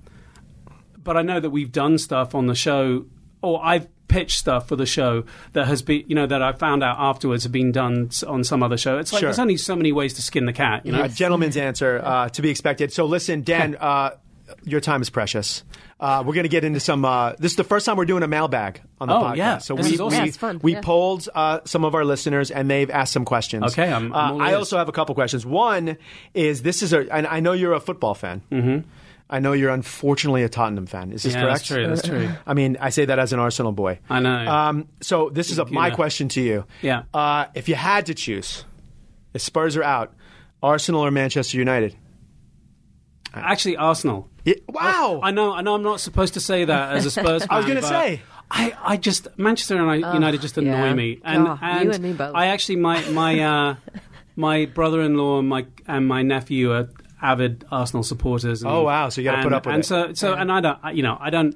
but 1.04 1.18
I 1.18 1.22
know 1.22 1.40
that 1.40 1.50
we've 1.50 1.72
done 1.72 1.98
stuff 1.98 2.34
on 2.34 2.48
the 2.48 2.56
show, 2.56 3.06
or 3.42 3.64
I've 3.64 3.88
pitched 4.08 4.38
stuff 4.40 4.68
for 4.68 4.76
the 4.76 4.86
show 4.86 5.24
that 5.54 5.68
has 5.68 5.82
been, 5.82 6.04
you 6.08 6.16
know, 6.16 6.28
that 6.28 6.42
I 6.42 6.52
found 6.54 6.84
out 6.84 6.98
afterwards 7.00 7.44
have 7.44 7.52
been 7.52 7.72
done 7.72 8.10
on 8.28 8.44
some 8.44 8.62
other 8.64 8.78
show. 8.78 8.98
It's 9.00 9.12
like 9.12 9.22
Sure. 9.22 9.28
there's 9.28 9.40
only 9.40 9.58
so 9.58 9.76
many 9.76 9.92
ways 9.92 10.14
to 10.16 10.22
skin 10.22 10.46
the 10.46 10.54
cat, 10.54 10.86
you 10.86 10.92
know. 10.92 11.04
A 11.04 11.10
gentleman's 11.10 11.58
answer 11.58 12.02
uh, 12.04 12.30
to 12.30 12.42
be 12.42 12.50
expected. 12.50 12.94
So 12.94 13.06
listen, 13.06 13.42
Dan, 13.44 13.76
uh, 13.80 14.12
your 14.64 14.80
time 14.80 15.02
is 15.02 15.10
precious. 15.10 15.64
Uh, 16.00 16.22
we're 16.28 16.34
going 16.34 16.44
to 16.44 16.50
get 16.50 16.64
into 16.66 16.80
some. 16.80 17.06
Uh, 17.06 17.32
this 17.40 17.54
is 17.54 17.56
the 17.56 17.64
first 17.64 17.86
time 17.86 17.96
we're 17.96 18.04
doing 18.06 18.22
a 18.22 18.28
mailbag 18.28 18.82
on 19.00 19.08
the 19.08 19.16
Oh, 19.16 19.22
podcast. 19.24 19.36
yeah. 19.38 19.58
So 19.60 19.76
This 19.76 19.88
we 19.88 19.94
is 19.94 20.02
awesome. 20.02 20.18
we, 20.18 20.24
Yeah, 20.24 20.28
it's 20.28 20.38
fun. 20.38 20.60
we 20.62 20.74
Yeah. 20.74 20.82
polled 20.82 21.30
uh, 21.34 21.60
some 21.66 21.84
of 21.86 21.96
our 21.96 22.04
listeners 22.04 22.52
and 22.52 22.70
they've 22.70 22.92
asked 22.92 23.14
some 23.14 23.24
questions. 23.26 23.64
Okay, 23.72 23.90
I'm- 23.92 24.14
I'm 24.14 24.42
Uh, 24.42 24.44
I 24.44 24.54
also 24.56 24.78
have 24.78 24.90
a 24.90 24.92
couple 24.92 25.16
questions. 25.16 25.46
One 25.46 25.98
is 26.34 26.62
this 26.64 26.84
is 26.84 26.92
a, 26.94 27.12
and 27.12 27.26
I 27.26 27.40
know 27.40 27.54
you're 27.54 27.74
a 27.74 27.80
football 27.80 28.14
fan. 28.14 28.42
Mm-hmm. 28.52 28.88
I 29.30 29.40
know 29.40 29.54
you're 29.54 29.72
unfortunately 29.72 30.44
a 30.44 30.50
Tottenham 30.50 30.86
fan. 30.86 31.12
Is 31.12 31.24
this 31.24 31.34
Yeah, 31.34 31.42
correct? 31.42 31.60
that's 31.60 31.68
true. 31.68 31.88
That's 31.88 32.08
true. 32.08 32.30
I 32.46 32.54
mean, 32.54 32.78
I 32.80 32.90
say 32.90 33.06
that 33.06 33.18
as 33.18 33.34
an 33.34 33.40
Arsenal 33.40 33.72
boy. 33.72 34.00
I 34.10 34.20
know. 34.20 34.36
Um, 34.48 34.88
so 35.02 35.30
this 35.30 35.50
is 35.52 35.58
a, 35.58 35.66
my 35.66 35.90
know. 35.90 35.96
question 35.96 36.30
to 36.30 36.42
you. 36.42 36.66
Yeah. 36.82 37.04
Uh, 37.14 37.46
if 37.56 37.68
you 37.68 37.76
had 37.76 38.06
to 38.08 38.14
choose, 38.14 38.66
if 39.34 39.42
Spurs 39.42 39.76
are 39.78 39.84
out, 39.84 40.14
Arsenal 40.62 41.02
or 41.02 41.10
Manchester 41.12 41.58
United? 41.58 41.96
Actually, 43.34 43.78
Arsenal. 43.78 44.30
Yeah, 44.46 44.56
wow. 44.70 45.20
I 45.22 45.32
know, 45.32 45.54
I 45.54 45.62
know. 45.62 45.76
I'm 45.76 45.84
not 45.84 46.00
supposed 46.00 46.36
to 46.36 46.40
say 46.40 46.66
that 46.66 46.96
as 46.96 47.06
a 47.06 47.12
Spurs 47.12 47.42
fan. 47.42 47.48
I 47.52 47.58
was 47.58 47.66
gonna 47.66 47.82
say. 47.82 48.22
I, 48.50 48.74
I 48.82 48.98
just 48.98 49.28
Manchester 49.38 49.76
and 49.76 50.06
I, 50.06 50.14
United 50.14 50.40
just 50.40 50.58
annoy 50.58 50.70
yeah. 50.72 50.94
me, 50.94 51.20
and, 51.26 51.48
Oh, 51.48 51.60
and 51.62 51.86
you 51.86 51.92
and 51.92 52.04
me 52.04 52.14
both. 52.14 52.36
I 52.36 52.48
actually 52.48 52.76
my 52.78 53.04
my 53.10 53.40
uh, 53.40 53.76
my 54.36 54.66
brother-in-law 54.66 55.40
and 55.40 55.50
my 55.50 55.66
and 55.88 56.08
my 56.08 56.22
nephew 56.22 56.72
are 56.72 56.88
avid 57.22 57.66
Arsenal 57.72 58.04
supporters. 58.04 58.64
Oh, 58.64 58.68
and, 58.68 58.78
Oh, 58.78 58.84
wow. 58.84 59.10
So 59.10 59.22
you 59.22 59.26
gotta 59.30 59.44
put 59.44 59.54
up 59.54 59.66
with 59.66 59.74
and 59.76 59.84
it. 59.84 59.88
so 59.88 60.14
so 60.14 60.34
and 60.34 60.52
I 60.52 60.62
don't 60.62 60.96
you 60.96 61.04
know 61.04 61.18
I 61.20 61.30
don't. 61.30 61.56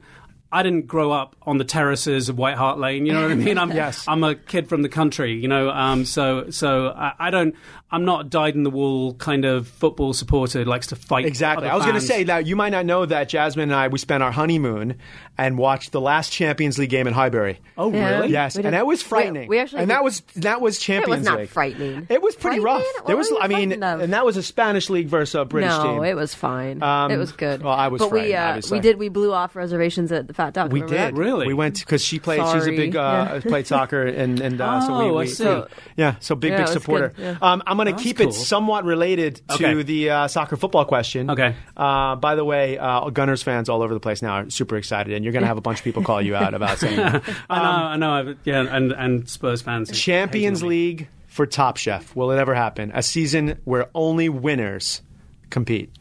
I 0.52 0.64
didn't 0.64 0.88
grow 0.88 1.12
up 1.12 1.36
on 1.44 1.58
the 1.60 1.64
terraces 1.64 2.28
of 2.30 2.38
White 2.38 2.56
Hart 2.58 2.80
Lane. 2.80 3.06
You 3.06 3.14
know 3.14 3.22
what 3.24 3.32
I 3.32 3.36
mean? 3.36 3.58
I'm, 3.58 3.72
Yes. 3.80 4.06
I'm 4.08 4.24
a 4.24 4.34
kid 4.36 4.68
from 4.68 4.82
the 4.82 4.90
country. 4.90 5.34
You 5.40 5.48
know, 5.48 5.70
um, 5.70 6.06
so 6.06 6.50
so 6.50 6.88
I, 6.90 7.14
I 7.20 7.30
don't. 7.30 7.56
I'm 7.92 8.06
not 8.06 8.30
dyed 8.30 8.54
in 8.54 8.62
the 8.62 8.70
wool 8.70 9.16
kind 9.16 9.46
of 9.46 9.68
football 9.68 10.14
supporter 10.14 10.60
who 10.60 10.66
likes 10.66 10.88
to 10.88 10.96
fight. 10.96 11.26
Exactly. 11.26 11.66
other 11.66 11.74
I 11.74 11.76
was 11.76 11.86
going 11.86 12.00
to 12.00 12.06
say 12.06 12.24
now 12.24 12.38
you 12.38 12.56
might 12.56 12.70
not 12.70 12.86
know 12.86 13.04
that 13.06 13.30
Jasmine 13.30 13.70
and 13.72 13.74
I 13.74 13.88
we 13.88 13.98
spent 13.98 14.22
our 14.22 14.32
honeymoon 14.32 14.98
and 15.40 15.58
watched 15.58 15.92
the 15.92 16.00
last 16.02 16.32
Champions 16.32 16.78
League 16.78 16.92
game 16.92 17.08
in 17.08 17.14
Highbury. 17.14 17.60
Oh, 17.80 17.92
Yeah. 17.92 18.20
really? 18.20 18.32
Yes, 18.32 18.56
and 18.58 18.66
that 18.66 18.86
was 18.86 19.02
frightening. 19.02 19.48
we 19.50 19.58
actually 19.58 19.82
and 19.82 19.90
that 19.90 20.00
did- 20.00 20.04
was 20.04 20.20
that 20.36 20.62
was 20.62 20.78
Champions 20.78 21.22
League. 21.22 21.26
not 21.26 21.40
League. 21.40 21.50
frightening. 21.50 22.06
It 22.10 22.22
was 22.22 22.36
pretty 22.36 22.60
rough. 22.60 22.84
Frightening? 22.84 23.08
There 23.08 23.18
was, 23.18 23.30
were 23.32 23.38
you 23.38 23.42
I 23.42 23.48
mean, 23.48 23.84
of? 23.84 24.02
and 24.02 24.14
that 24.14 24.24
was 24.26 24.38
a 24.38 24.44
Spanish 24.44 24.90
league 24.92 25.08
versus 25.08 25.34
a 25.36 25.46
British 25.46 25.72
no, 25.72 25.84
team. 25.84 25.96
No, 25.98 26.04
it 26.04 26.14
was 26.16 26.36
fine. 26.36 26.84
Um, 26.84 27.10
it 27.12 27.18
was 27.18 27.32
good. 27.32 27.64
well, 27.64 27.74
I 27.74 27.88
was 27.88 28.02
but 28.02 28.12
we 28.12 28.36
uh, 28.36 28.62
we 28.70 28.80
did 28.80 29.00
we 29.00 29.10
blew 29.10 29.34
off 29.34 29.56
reservations 29.56 30.12
at 30.12 30.28
the 30.28 30.34
Fat 30.40 30.54
Duck. 30.54 30.72
We 30.72 30.80
did 30.80 30.90
that? 30.92 31.14
Really? 31.16 31.48
We 31.48 31.54
went 31.54 31.80
because 31.80 32.02
she 32.02 32.18
played. 32.18 32.42
She's 32.54 32.66
a 32.66 32.72
big 32.72 32.96
uh, 32.96 33.32
Yeah. 33.34 33.40
played 33.46 33.68
soccer, 33.68 34.04
and 34.06 34.40
and 34.40 34.62
uh, 34.62 34.80
so 34.80 34.98
we, 34.98 35.04
Oh, 35.06 35.16
I 35.18 35.20
we 35.20 35.28
see. 35.28 35.36
so- 35.44 35.68
yeah, 35.98 36.16
so 36.22 36.34
big 36.36 36.52
Yeah, 36.52 36.60
big 36.60 36.68
supporter. 36.70 37.14
yeah. 37.18 37.36
Um, 37.42 37.62
I'm 37.68 37.76
going 37.76 37.88
to 37.88 37.92
That's 37.92 38.04
keep 38.04 38.18
cool. 38.20 38.30
it 38.30 38.34
somewhat 38.34 38.86
related 38.86 39.42
to 39.50 39.54
Okay. 39.56 39.84
the 39.84 40.10
uh, 40.12 40.28
soccer 40.30 40.56
football 40.56 40.86
question. 40.86 41.30
Okay. 41.30 41.56
Uh, 41.76 42.16
by 42.16 42.36
the 42.36 42.46
way, 42.46 42.78
uh, 42.78 43.10
Gunners 43.10 43.44
fans 43.44 43.68
all 43.68 43.82
over 43.82 43.94
the 43.94 44.00
place 44.00 44.22
now 44.22 44.32
are 44.32 44.50
super 44.50 44.78
excited, 44.78 45.14
and 45.14 45.26
you're 45.26 45.34
going 45.34 45.42
to 45.44 45.48
have 45.48 45.58
a 45.58 45.62
bunch 45.62 45.80
of 45.80 45.84
people 45.84 46.04
call 46.04 46.22
you 46.22 46.36
out 46.38 46.54
about 46.54 46.78
saying 46.80 46.96
that. 46.96 47.22
I 47.50 47.98
know, 47.98 48.16
I 48.16 48.22
know. 48.24 48.36
Yeah, 48.46 48.62
and 48.76 48.94
and 48.94 49.30
Spurs 49.30 49.62
fans. 49.62 49.92
Champions. 49.92 50.64
League 50.64 51.10
for 51.28 51.46
Top 51.46 51.76
Chef. 51.76 52.16
Will 52.16 52.32
it 52.32 52.38
ever 52.40 52.54
happen? 52.56 52.92
A 52.96 53.04
season 53.04 53.60
where 53.66 53.90
only 53.94 54.30
winners 54.30 55.02
compete. 55.50 55.92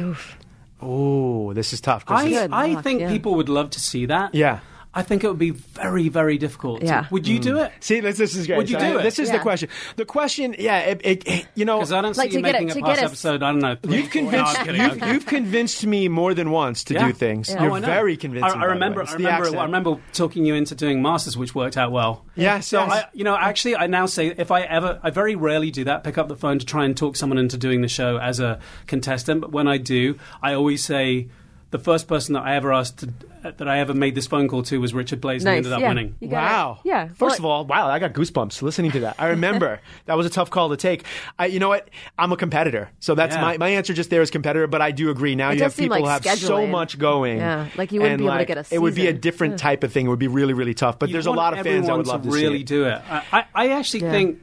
Oof. 0.00 0.38
Oh, 0.82 1.52
this 1.52 1.72
is 1.72 1.80
tough. 1.80 2.04
'cause 2.04 2.24
I, 2.24 2.48
I 2.52 2.66
luck, 2.74 2.84
think 2.84 3.00
yeah. 3.00 3.08
people 3.08 3.34
would 3.36 3.48
love 3.48 3.70
to 3.70 3.80
see 3.80 4.06
that. 4.06 4.34
yeah. 4.34 4.60
I 4.94 5.02
think 5.02 5.24
it 5.24 5.28
would 5.28 5.38
be 5.38 5.50
very, 5.50 6.10
very 6.10 6.36
difficult. 6.36 6.82
Yeah. 6.82 7.06
Would 7.10 7.26
you 7.26 7.38
mm. 7.38 7.42
do 7.42 7.56
it? 7.58 7.72
See, 7.80 8.00
this, 8.00 8.18
this 8.18 8.36
is 8.36 8.46
great. 8.46 8.58
Would 8.58 8.68
you 8.68 8.78
So, 8.78 8.92
do 8.92 8.98
it? 8.98 9.02
This 9.02 9.18
is 9.18 9.30
the 9.30 9.38
question. 9.38 9.70
The 9.96 10.04
question, 10.04 10.54
yeah, 10.58 10.80
it, 10.80 11.00
it, 11.02 11.26
it- 11.26 11.46
you 11.54 11.64
know, 11.64 11.78
Because 11.78 11.92
I 11.92 12.00
don't 12.02 12.14
Like, 12.16 12.30
see 12.30 12.36
you 12.36 12.42
to 12.42 12.48
get 12.52 12.52
making 12.60 12.68
it- 12.68 12.70
a 12.72 12.74
to 12.74 12.80
past 12.82 12.96
get 12.96 13.04
us- 13.06 13.10
episode. 13.12 13.42
I 13.42 13.52
don't 13.52 13.60
know. 13.60 13.76
three, 13.82 13.96
You've 13.96 14.10
convinced 14.10 14.58
No, 14.58 14.64
kidding, 14.64 14.82
you've, 14.82 15.02
you've 15.06 15.26
convinced 15.26 15.86
me 15.86 16.08
more 16.08 16.34
than 16.34 16.50
once 16.50 16.84
to 16.84 16.94
Yeah. 16.94 17.06
do 17.06 17.12
things. 17.14 17.48
Yeah. 17.48 17.56
Oh, 17.60 17.62
You're 17.62 17.72
Oh, 17.72 17.74
I 17.76 17.80
very 17.80 18.16
convincing. 18.18 18.60
I, 18.60 18.64
I 18.64 18.66
remember. 18.66 19.02
I 19.02 19.12
remember. 19.14 19.58
I 19.58 19.64
remember 19.64 19.96
talking 20.12 20.44
you 20.44 20.54
into 20.54 20.74
doing 20.74 21.00
masters, 21.00 21.38
which 21.38 21.54
worked 21.54 21.78
out 21.78 21.90
well. 21.90 22.24
Yes, 22.34 22.66
So 22.68 22.80
yes. 22.80 22.92
I, 22.92 23.04
you 23.14 23.24
know, 23.24 23.34
actually, 23.36 23.76
I 23.76 23.86
now 23.86 24.04
say 24.04 24.26
if 24.36 24.50
I 24.50 24.60
ever, 24.62 25.00
I 25.02 25.08
very 25.08 25.34
rarely 25.36 25.70
do 25.70 25.84
that. 25.84 26.04
Pick 26.04 26.18
up 26.18 26.28
the 26.28 26.36
phone 26.36 26.58
to 26.58 26.66
try 26.66 26.84
and 26.84 26.94
talk 26.94 27.16
someone 27.16 27.38
into 27.38 27.56
doing 27.56 27.80
the 27.80 27.88
show 27.88 28.18
as 28.18 28.40
a 28.40 28.60
contestant. 28.86 29.40
But 29.40 29.52
when 29.52 29.68
I 29.68 29.78
do, 29.78 30.18
I 30.42 30.52
always 30.52 30.84
say 30.84 31.28
the 31.72 31.78
first 31.78 32.06
person 32.06 32.34
that 32.34 32.42
I 32.44 32.54
ever 32.54 32.70
asked 32.72 32.98
to, 32.98 33.08
that 33.42 33.66
I 33.66 33.78
ever 33.80 33.94
made 33.94 34.14
this 34.14 34.26
phone 34.26 34.46
call 34.46 34.62
to 34.64 34.78
was 34.80 34.92
Richard 34.94 35.20
Blais, 35.22 35.40
and 35.40 35.48
he 35.48 35.56
ended 35.56 35.72
up 35.72 35.80
yeah. 35.80 35.88
winning. 35.88 36.14
You 36.20 36.28
gotta- 36.28 36.46
Wow. 36.54 36.78
Yeah. 36.84 37.08
First 37.08 37.18
Well, 37.18 37.34
of 37.38 37.44
all, 37.46 37.64
wow, 37.64 37.88
I 37.88 37.98
got 37.98 38.12
goosebumps 38.12 38.60
listening 38.62 38.90
to 38.92 39.00
that. 39.00 39.16
I 39.18 39.28
remember 39.28 39.80
that 40.04 40.16
was 40.16 40.26
a 40.26 40.30
tough 40.30 40.50
call 40.50 40.68
to 40.68 40.76
take. 40.76 41.04
I, 41.38 41.46
you 41.46 41.58
know 41.58 41.70
what? 41.70 41.88
I'm 42.18 42.30
a 42.30 42.36
competitor, 42.36 42.90
so 43.00 43.14
that's 43.14 43.34
Yeah. 43.34 43.40
my 43.40 43.56
my 43.56 43.68
answer. 43.70 43.94
Just 43.94 44.10
there 44.10 44.22
is 44.22 44.30
competitor, 44.30 44.66
but 44.66 44.80
I 44.82 44.90
do 44.90 45.10
agree. 45.10 45.34
Now 45.34 45.50
It 45.50 45.56
you 45.56 45.62
have 45.62 45.74
people 45.76 45.96
who 45.96 46.02
like 46.04 46.24
have 46.24 46.38
so 46.38 46.66
much 46.66 46.98
going. 46.98 47.38
Yeah, 47.38 47.66
like 47.76 47.90
you 47.90 48.00
wouldn't 48.00 48.20
and, 48.20 48.28
be 48.28 48.28
able 48.28 48.38
to 48.38 48.44
get 48.44 48.58
a 48.58 48.74
It 48.74 48.80
would 48.80 48.94
be 48.94 49.06
a 49.08 49.12
different 49.12 49.54
Yeah. 49.54 49.56
type 49.58 49.82
of 49.82 49.92
thing. 49.92 50.06
It 50.06 50.08
would 50.10 50.18
be 50.18 50.28
really 50.28 50.52
really 50.52 50.74
tough. 50.74 50.98
But 50.98 51.08
You 51.08 51.14
there's 51.14 51.26
a 51.26 51.32
lot 51.32 51.54
of 51.54 51.64
fans 51.64 51.86
that 51.86 51.92
everyone 51.92 51.98
would 51.98 52.06
love 52.06 52.22
to, 52.24 52.30
really 52.30 52.58
see 52.58 52.62
it. 52.62 52.66
do 52.66 52.84
it. 52.84 53.00
I, 53.10 53.22
I, 53.32 53.44
I 53.54 53.68
actually 53.70 54.02
Yeah. 54.02 54.10
think. 54.12 54.42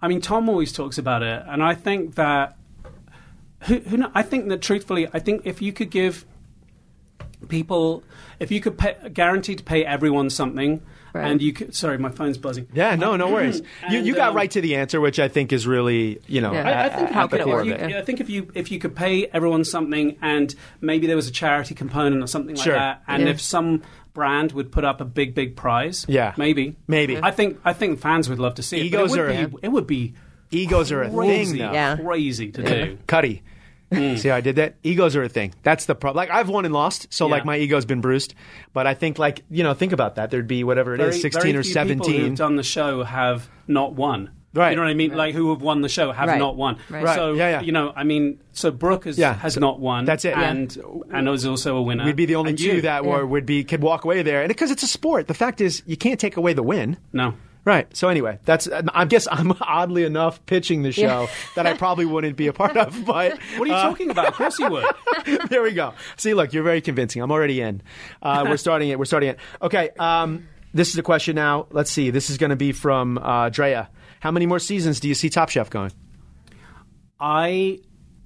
I 0.00 0.08
mean, 0.08 0.20
Tom 0.20 0.48
always 0.48 0.72
talks 0.72 0.96
about 0.98 1.22
it, 1.22 1.42
and 1.46 1.62
I 1.62 1.74
think 1.74 2.14
that. 2.16 2.56
Who, 3.66 3.76
who 3.78 4.04
I 4.12 4.22
think 4.22 4.48
that 4.48 4.60
truthfully, 4.60 5.06
I 5.12 5.20
think 5.20 5.42
if 5.44 5.62
you 5.62 5.72
could 5.72 5.90
give 5.90 6.24
people, 7.52 8.02
if 8.40 8.50
you 8.50 8.60
could 8.60 8.76
pay, 8.78 8.96
guarantee 9.12 9.54
to 9.54 9.62
pay 9.62 9.84
everyone 9.84 10.30
something, 10.30 10.80
Right. 11.14 11.30
and 11.30 11.42
you 11.42 11.52
could. 11.52 11.74
Sorry, 11.74 11.98
my 11.98 12.08
phone's 12.08 12.38
buzzing. 12.38 12.68
Yeah, 12.72 12.94
no, 12.96 13.16
no 13.16 13.30
worries. 13.34 13.58
you 13.90 13.98
And, 13.98 14.06
you 14.06 14.14
got 14.14 14.30
um, 14.30 14.36
right 14.36 14.50
to 14.52 14.62
the 14.62 14.76
answer, 14.76 14.98
which 14.98 15.18
I 15.20 15.28
think 15.28 15.52
is 15.52 15.66
really 15.66 16.20
you 16.26 16.40
know, 16.40 16.54
yeah. 16.54 16.66
I, 16.66 16.84
I 16.86 16.88
think 16.88 17.10
How 17.10 17.26
could 17.28 17.40
it 17.40 17.46
work? 17.46 17.66
you. 17.66 17.72
Yeah. 17.76 17.98
I 17.98 18.02
think 18.02 18.20
if 18.22 18.30
you 18.30 18.50
if 18.54 18.72
you 18.72 18.78
could 18.78 18.96
pay 18.96 19.26
everyone 19.26 19.64
something, 19.64 20.16
and 20.22 20.54
maybe 20.80 21.06
there 21.06 21.16
was 21.16 21.28
a 21.28 21.30
charity 21.30 21.74
component 21.74 22.22
or 22.22 22.26
something 22.26 22.56
like 22.56 22.64
Sure. 22.64 22.72
that, 22.74 23.02
and 23.06 23.24
Yeah. 23.24 23.28
if 23.32 23.42
some 23.42 23.82
brand 24.14 24.52
would 24.52 24.72
put 24.72 24.84
up 24.86 25.02
a 25.02 25.04
big 25.04 25.34
big 25.34 25.54
prize, 25.54 26.06
Yeah. 26.08 26.32
maybe, 26.38 26.76
Maybe. 26.88 27.18
I 27.22 27.30
think 27.30 27.60
I 27.62 27.74
think 27.74 28.00
fans 28.00 28.30
would 28.30 28.38
love 28.38 28.54
to 28.54 28.62
see 28.62 28.78
it. 28.80 28.86
Egos 28.86 29.14
it 29.14 29.20
are- 29.20 29.26
would 29.26 29.50
be, 29.50 29.56
it 29.66 29.68
would 29.68 29.86
be 29.86 30.14
Egos 30.50 30.90
are 30.92 31.02
a 31.02 31.10
crazy, 31.10 31.58
thing, 31.58 31.66
though. 31.66 31.72
Yeah. 31.74 31.96
crazy 31.96 32.50
to 32.52 32.62
do. 32.62 32.98
Cuddy. 33.06 33.42
Mm. 33.92 34.18
See 34.18 34.28
how 34.28 34.36
I 34.36 34.40
did 34.40 34.56
that? 34.56 34.74
Egos 34.82 35.14
are 35.16 35.22
a 35.22 35.28
thing. 35.28 35.52
That's 35.62 35.84
the 35.86 35.94
problem. 35.94 36.16
Like 36.16 36.30
I've 36.30 36.48
won 36.48 36.64
and 36.64 36.72
lost, 36.74 37.06
so 37.12 37.26
Yeah. 37.26 37.32
like 37.32 37.44
my 37.44 37.58
ego's 37.58 37.84
been 37.84 38.00
bruised. 38.00 38.34
But 38.72 38.86
I 38.86 38.94
think 38.94 39.18
like 39.18 39.42
you 39.50 39.62
know, 39.62 39.74
think 39.74 39.92
about 39.92 40.14
that. 40.16 40.30
There'd 40.30 40.48
be 40.48 40.64
whatever 40.64 40.94
it 40.94 41.00
is, 41.00 41.08
Very- 41.08 41.20
sixteen 41.20 41.42
very 41.52 41.58
or 41.58 41.62
few 41.62 41.72
People 41.74 42.04
seventeen. 42.04 42.20
who've 42.30 42.38
done 42.38 42.56
the 42.56 42.62
show 42.62 43.02
have 43.04 43.48
not 43.68 43.94
won. 43.94 44.30
Right. 44.54 44.70
You 44.70 44.76
know 44.76 44.82
what 44.82 44.90
I 44.90 44.94
mean? 44.94 45.14
Like 45.16 45.34
who 45.34 45.48
have 45.50 45.62
won 45.62 45.80
the 45.80 45.88
show 45.88 46.12
have 46.12 46.28
Right. 46.28 46.38
not 46.38 46.56
won. 46.56 46.76
Right. 46.90 47.02
Right. 47.04 47.14
So 47.16 47.32
Yeah, 47.32 47.48
yeah. 47.48 47.60
you 47.62 47.72
know, 47.72 47.90
I 47.96 48.04
mean, 48.04 48.38
so 48.52 48.70
Brooke 48.70 49.06
has, 49.06 49.18
Yeah. 49.18 49.32
has 49.32 49.54
So 49.54 49.60
not 49.60 49.80
won. 49.80 50.04
that's 50.04 50.26
it. 50.26 50.36
And 50.36 50.76
and 51.10 51.26
was 51.28 51.46
also 51.46 51.76
a 51.78 51.82
winner. 51.82 52.04
We'd 52.04 52.16
be 52.16 52.26
the 52.26 52.34
only 52.34 52.50
And 52.50 52.58
two 52.58 52.74
you. 52.76 52.80
that 52.82 53.04
were, 53.06 53.24
would 53.24 53.46
be 53.46 53.64
could 53.64 53.82
walk 53.82 54.04
away 54.04 54.20
there, 54.22 54.42
and 54.42 54.48
because 54.48 54.70
it's 54.70 54.82
a 54.82 54.86
sport. 54.86 55.26
The 55.26 55.32
fact 55.34 55.62
is, 55.62 55.82
you 55.86 55.96
can't 55.96 56.20
take 56.20 56.36
away 56.36 56.52
the 56.52 56.62
win. 56.62 56.98
no. 57.14 57.32
Right. 57.64 57.96
So 57.96 58.08
anyway, 58.08 58.38
that's 58.44 58.68
I 58.68 59.04
guess 59.04 59.28
I'm 59.30 59.52
oddly 59.60 60.02
enough 60.04 60.44
pitching 60.46 60.82
the 60.82 60.90
show 60.90 61.28
that 61.54 61.64
I 61.66 61.74
probably 61.74 62.04
wouldn't 62.06 62.36
be 62.36 62.48
a 62.48 62.52
part 62.52 62.76
of. 62.76 63.04
But 63.06 63.38
What 63.56 63.62
are 63.62 63.66
you 63.68 63.74
uh, 63.74 63.82
talking 63.82 64.10
about? 64.10 64.26
Of 64.26 64.34
course 64.34 64.58
you 64.58 64.68
would. 64.68 64.84
there 65.48 65.62
we 65.62 65.72
go. 65.72 65.94
See, 66.16 66.34
look, 66.34 66.52
you're 66.52 66.64
very 66.64 66.80
convincing. 66.80 67.22
I'm 67.22 67.30
already 67.30 67.60
in. 67.60 67.80
Uh, 68.20 68.46
we're 68.48 68.56
starting 68.56 68.88
it. 68.88 68.98
We're 68.98 69.04
starting 69.04 69.28
it. 69.30 69.38
Okay. 69.60 69.90
Um, 69.98 70.48
this 70.74 70.88
is 70.90 70.98
a 70.98 71.02
question 71.04 71.36
now. 71.36 71.66
Let's 71.70 71.90
see. 71.92 72.10
This 72.10 72.30
is 72.30 72.36
going 72.38 72.50
to 72.50 72.56
be 72.56 72.72
from 72.72 73.18
uh, 73.18 73.48
Drea. 73.50 73.88
How 74.20 74.30
many 74.32 74.46
more 74.46 74.58
seasons 74.58 74.98
do 74.98 75.06
you 75.08 75.14
see 75.14 75.28
Top 75.30 75.48
Chef 75.48 75.70
going? 75.70 75.92
I. 77.20 77.78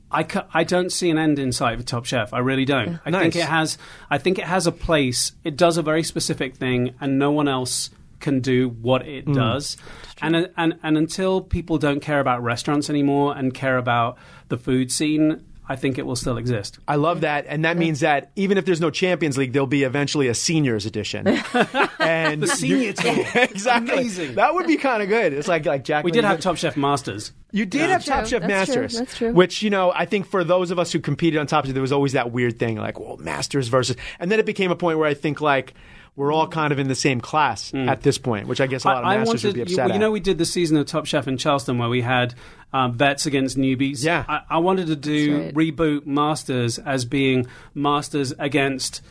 I, 0.08 0.22
ca- 0.22 0.46
I 0.54 0.62
don't 0.62 0.90
see 0.92 1.10
an 1.10 1.18
end 1.18 1.40
in 1.40 1.50
sight 1.50 1.78
for 1.78 1.84
Top 1.84 2.04
Chef. 2.06 2.32
I 2.32 2.38
really 2.38 2.64
don't. 2.64 3.00
I 3.04 3.10
Nice. 3.10 3.22
think 3.22 3.36
it 3.36 3.48
has. 3.48 3.76
I 4.08 4.18
think 4.18 4.38
it 4.38 4.44
has 4.44 4.66
a 4.68 4.72
place. 4.72 5.32
It 5.42 5.56
does 5.56 5.76
a 5.78 5.82
very 5.82 6.04
specific 6.04 6.54
thing, 6.56 6.94
and 7.00 7.18
no 7.18 7.32
one 7.32 7.48
else 7.48 7.90
can 8.20 8.40
do 8.40 8.68
what 8.68 9.06
it 9.06 9.26
mm. 9.26 9.34
does. 9.34 9.76
And 10.20 10.36
uh, 10.36 10.46
and 10.56 10.78
and 10.82 10.96
until 10.96 11.40
people 11.40 11.78
don't 11.78 12.00
care 12.00 12.20
about 12.20 12.42
restaurants 12.42 12.88
anymore 12.90 13.36
and 13.36 13.52
care 13.52 13.76
about 13.78 14.18
the 14.48 14.56
food 14.56 14.90
scene, 14.90 15.44
I 15.68 15.76
think 15.76 15.98
it 15.98 16.06
will 16.06 16.16
still 16.16 16.36
exist. 16.36 16.78
I 16.86 16.94
love 16.96 17.22
that, 17.22 17.46
and 17.48 17.64
that 17.64 17.76
means 17.76 18.00
that 18.00 18.30
even 18.36 18.56
if 18.56 18.64
there's 18.64 18.80
no 18.80 18.90
Champions 18.90 19.36
League, 19.36 19.52
there'll 19.52 19.66
be 19.66 19.82
eventually 19.82 20.28
a 20.28 20.34
seniors 20.34 20.86
edition. 20.86 21.26
and 21.98 22.40
The 22.42 22.46
senior 22.46 22.76
you- 22.78 22.92
tour. 22.92 23.24
exactly. 23.34 23.92
Amazing. 23.92 24.34
That 24.36 24.54
would 24.54 24.66
be 24.66 24.76
kind 24.76 25.02
of 25.02 25.08
good. 25.08 25.32
It's 25.32 25.48
like 25.48 25.66
like 25.66 25.84
Jack. 25.84 26.04
We 26.04 26.12
did 26.12 26.24
have 26.24 26.40
Top 26.40 26.56
Chef 26.56 26.76
Masters. 26.76 27.32
You 27.50 27.66
did 27.66 27.80
Yeah. 27.80 27.86
have 27.88 28.04
True. 28.04 28.14
Top 28.14 28.26
Chef 28.26 28.42
That's 28.42 28.72
true. 28.72 28.82
Masters, 28.82 28.98
That's 28.98 29.16
true. 29.16 29.32
which 29.32 29.62
you 29.62 29.70
know 29.70 29.92
I 29.92 30.04
think 30.06 30.26
for 30.26 30.44
those 30.44 30.70
of 30.70 30.78
us 30.78 30.92
who 30.92 31.00
competed 31.00 31.40
on 31.40 31.46
Top 31.46 31.64
Chef, 31.64 31.74
there 31.74 31.82
was 31.82 31.92
always 31.92 32.12
that 32.12 32.30
weird 32.30 32.58
thing 32.58 32.76
like, 32.76 33.00
well, 33.00 33.16
Masters 33.16 33.68
versus, 33.68 33.96
and 34.20 34.30
then 34.30 34.38
it 34.38 34.46
became 34.46 34.70
a 34.70 34.76
point 34.76 34.98
where 34.98 35.08
I 35.08 35.14
think 35.14 35.40
like 35.40 35.74
we're 36.16 36.32
all 36.32 36.48
kind 36.48 36.72
of 36.72 36.78
in 36.78 36.88
the 36.88 36.94
same 36.94 37.20
class 37.20 37.72
at 37.74 38.00
this 38.00 38.16
point, 38.18 38.48
which 38.48 38.60
I 38.60 38.66
guess 38.66 38.84
a 38.84 38.88
lot 38.88 38.98
of 38.98 39.04
I, 39.04 39.14
I 39.14 39.18
Masters 39.18 39.44
wanted, 39.44 39.46
would 39.48 39.54
be 39.54 39.62
upset 39.62 39.76
well, 39.78 39.88
you 39.88 39.94
at. 39.94 40.00
know, 40.00 40.10
we 40.10 40.20
did 40.20 40.38
the 40.38 40.44
season 40.46 40.76
of 40.78 40.86
Top 40.86 41.04
Chef 41.06 41.28
in 41.28 41.36
Charleston 41.36 41.76
where 41.78 41.88
we 41.90 42.00
had 42.00 42.34
um, 42.72 42.94
vets 42.96 43.26
against 43.26 43.56
newbies. 43.58 44.02
Yeah. 44.02 44.24
I, 44.26 44.40
I 44.48 44.58
wanted 44.58 44.86
to 44.88 44.96
do 44.96 45.42
That's 45.44 45.56
reboot 45.56 46.06
Masters 46.06 46.78
as 46.78 47.04
being 47.04 47.46
Masters 47.74 48.32
against 48.38 49.02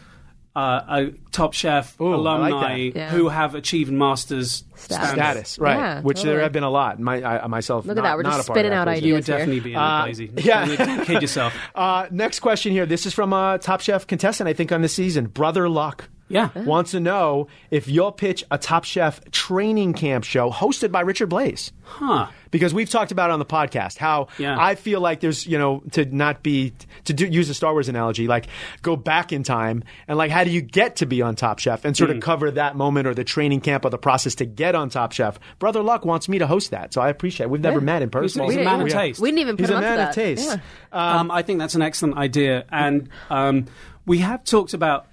uh, 0.56 0.82
a 0.88 1.11
Top 1.32 1.53
Chef 1.53 1.99
Ooh, 1.99 2.14
I 2.14 2.15
like 2.15 2.52
alumni. 2.53 2.76
Yeah. 2.95 3.10
who 3.11 3.27
have 3.27 3.56
achieved 3.56 3.91
Masters 3.91 4.64
Status. 4.76 5.10
status, 5.11 5.60
right? 5.60 5.76
Yeah, 5.77 6.02
which 6.02 6.18
totally. 6.18 6.34
there 6.36 6.44
have 6.44 6.53
been 6.53 6.64
a 6.64 6.69
lot. 6.69 6.98
My, 6.99 7.22
I, 7.23 7.45
myself, 7.48 7.86
Look 7.86 7.98
at 7.98 8.02
not- 8.02 8.07
that. 8.10 8.15
We're 8.18 8.23
not 8.23 8.38
just 8.38 8.48
a 8.49 8.53
part 8.53 8.57
of 8.57 8.61
spinning 8.61 8.73
out 8.77 8.88
ideas. 8.88 9.06
You 9.06 9.14
would 9.15 9.26
here. 9.27 9.38
definitely 9.38 9.60
be 9.60 9.72
in 9.73 9.77
Uh, 9.77 10.02
the 10.02 10.07
lazy. 10.07 10.32
yeah. 10.38 10.65
Don't 10.65 10.69
need 10.90 10.99
to 10.99 11.06
kid 11.06 11.22
yourself. 11.22 11.53
Uh, 11.76 12.07
next 12.10 12.40
question 12.40 12.72
here. 12.72 12.86
This 12.86 13.06
is 13.06 13.14
from 13.14 13.34
a 13.34 13.60
Top 13.61 13.82
Chef 13.82 14.07
contestant, 14.07 14.48
I 14.48 14.53
think, 14.53 14.72
on 14.72 14.82
the 14.82 14.88
season. 14.90 15.27
Brother 15.27 15.68
Luck. 15.69 16.10
Yeah. 16.27 16.49
Wants 16.56 16.91
to 16.91 16.99
know 16.99 17.47
if 17.69 17.88
you'll 17.88 18.11
pitch 18.11 18.43
a 18.49 18.57
Top 18.57 18.84
Chef 18.84 19.22
training 19.30 19.93
camp 19.93 20.23
show 20.23 20.49
hosted 20.49 20.91
by 20.91 21.02
Richard 21.02 21.30
Blais. 21.30 21.72
Huh. 21.84 22.27
Because 22.49 22.73
we've 22.73 22.89
talked 22.89 23.11
about 23.11 23.30
it 23.30 23.34
on 23.34 23.39
the 23.39 23.45
podcast 23.45 23.97
how 23.97 24.30
Yeah. 24.39 24.57
I 24.60 24.73
feel 24.73 25.02
like 25.02 25.19
there's, 25.19 25.45
you 25.45 25.60
know, 25.60 25.84
to 25.91 26.03
not 26.06 26.41
be, 26.41 26.73
to 27.03 27.14
do, 27.14 27.27
use 27.27 27.47
a 27.49 27.53
Star 27.53 27.73
Wars 27.73 27.89
analogy, 27.89 28.27
like 28.27 28.47
go 28.81 28.95
back 28.95 29.31
in 29.31 29.43
time 29.43 29.84
and 30.07 30.18
like 30.18 30.31
how 30.31 30.43
do 30.43 30.49
you 30.49 30.61
get 30.61 30.95
to 30.95 31.06
be 31.06 31.22
on 31.22 31.35
Top 31.35 31.60
Chef 31.60 31.85
and 31.85 31.95
sort 31.95 32.10
Hmm. 32.10 32.18
of 32.18 32.23
cover 32.23 32.49
that 32.49 32.76
moment 32.76 33.06
or 33.07 33.14
the 33.14 33.23
training 33.23 33.61
camp 33.61 33.85
or 33.85 33.91
the 33.91 33.97
process 33.99 34.34
to 34.35 34.45
get 34.45 34.73
on 34.73 34.89
Top 34.89 35.11
Chef. 35.11 35.39
Brother 35.60 35.84
Luck 35.84 36.06
wants 36.06 36.27
me 36.27 36.39
to 36.39 36.47
host 36.47 36.72
that. 36.72 36.91
So 36.91 37.02
I 37.02 37.10
appreciate 37.10 37.45
it. 37.45 37.49
We've 37.52 37.61
never 37.61 37.77
Yeah. 37.80 37.85
met 37.85 38.02
in 38.02 38.10
person. 38.10 38.43
He's 38.45 38.56
a 38.56 38.60
We 38.60 38.65
man 38.65 38.80
didn't- 38.80 38.93
of 38.93 38.99
taste. 38.99 39.19
We 39.22 39.30
didn't 39.30 39.39
even 39.41 39.57
put 39.57 39.61
He's 39.65 39.69
him 39.69 39.76
a 39.76 39.77
up 39.77 39.84
to 39.84 39.89
man 39.91 39.99
of 39.99 40.06
that. 40.07 40.15
taste. 40.15 40.60
Yeah. 40.91 41.19
Um, 41.19 41.30
I 41.30 41.43
think 41.43 41.60
that's 41.60 41.76
an 41.76 41.84
excellent 41.84 42.18
idea, 42.18 42.65
and 42.72 43.10
um, 43.30 43.65
we 44.07 44.19
have 44.19 44.43
talked 44.43 44.73
about. 44.73 45.06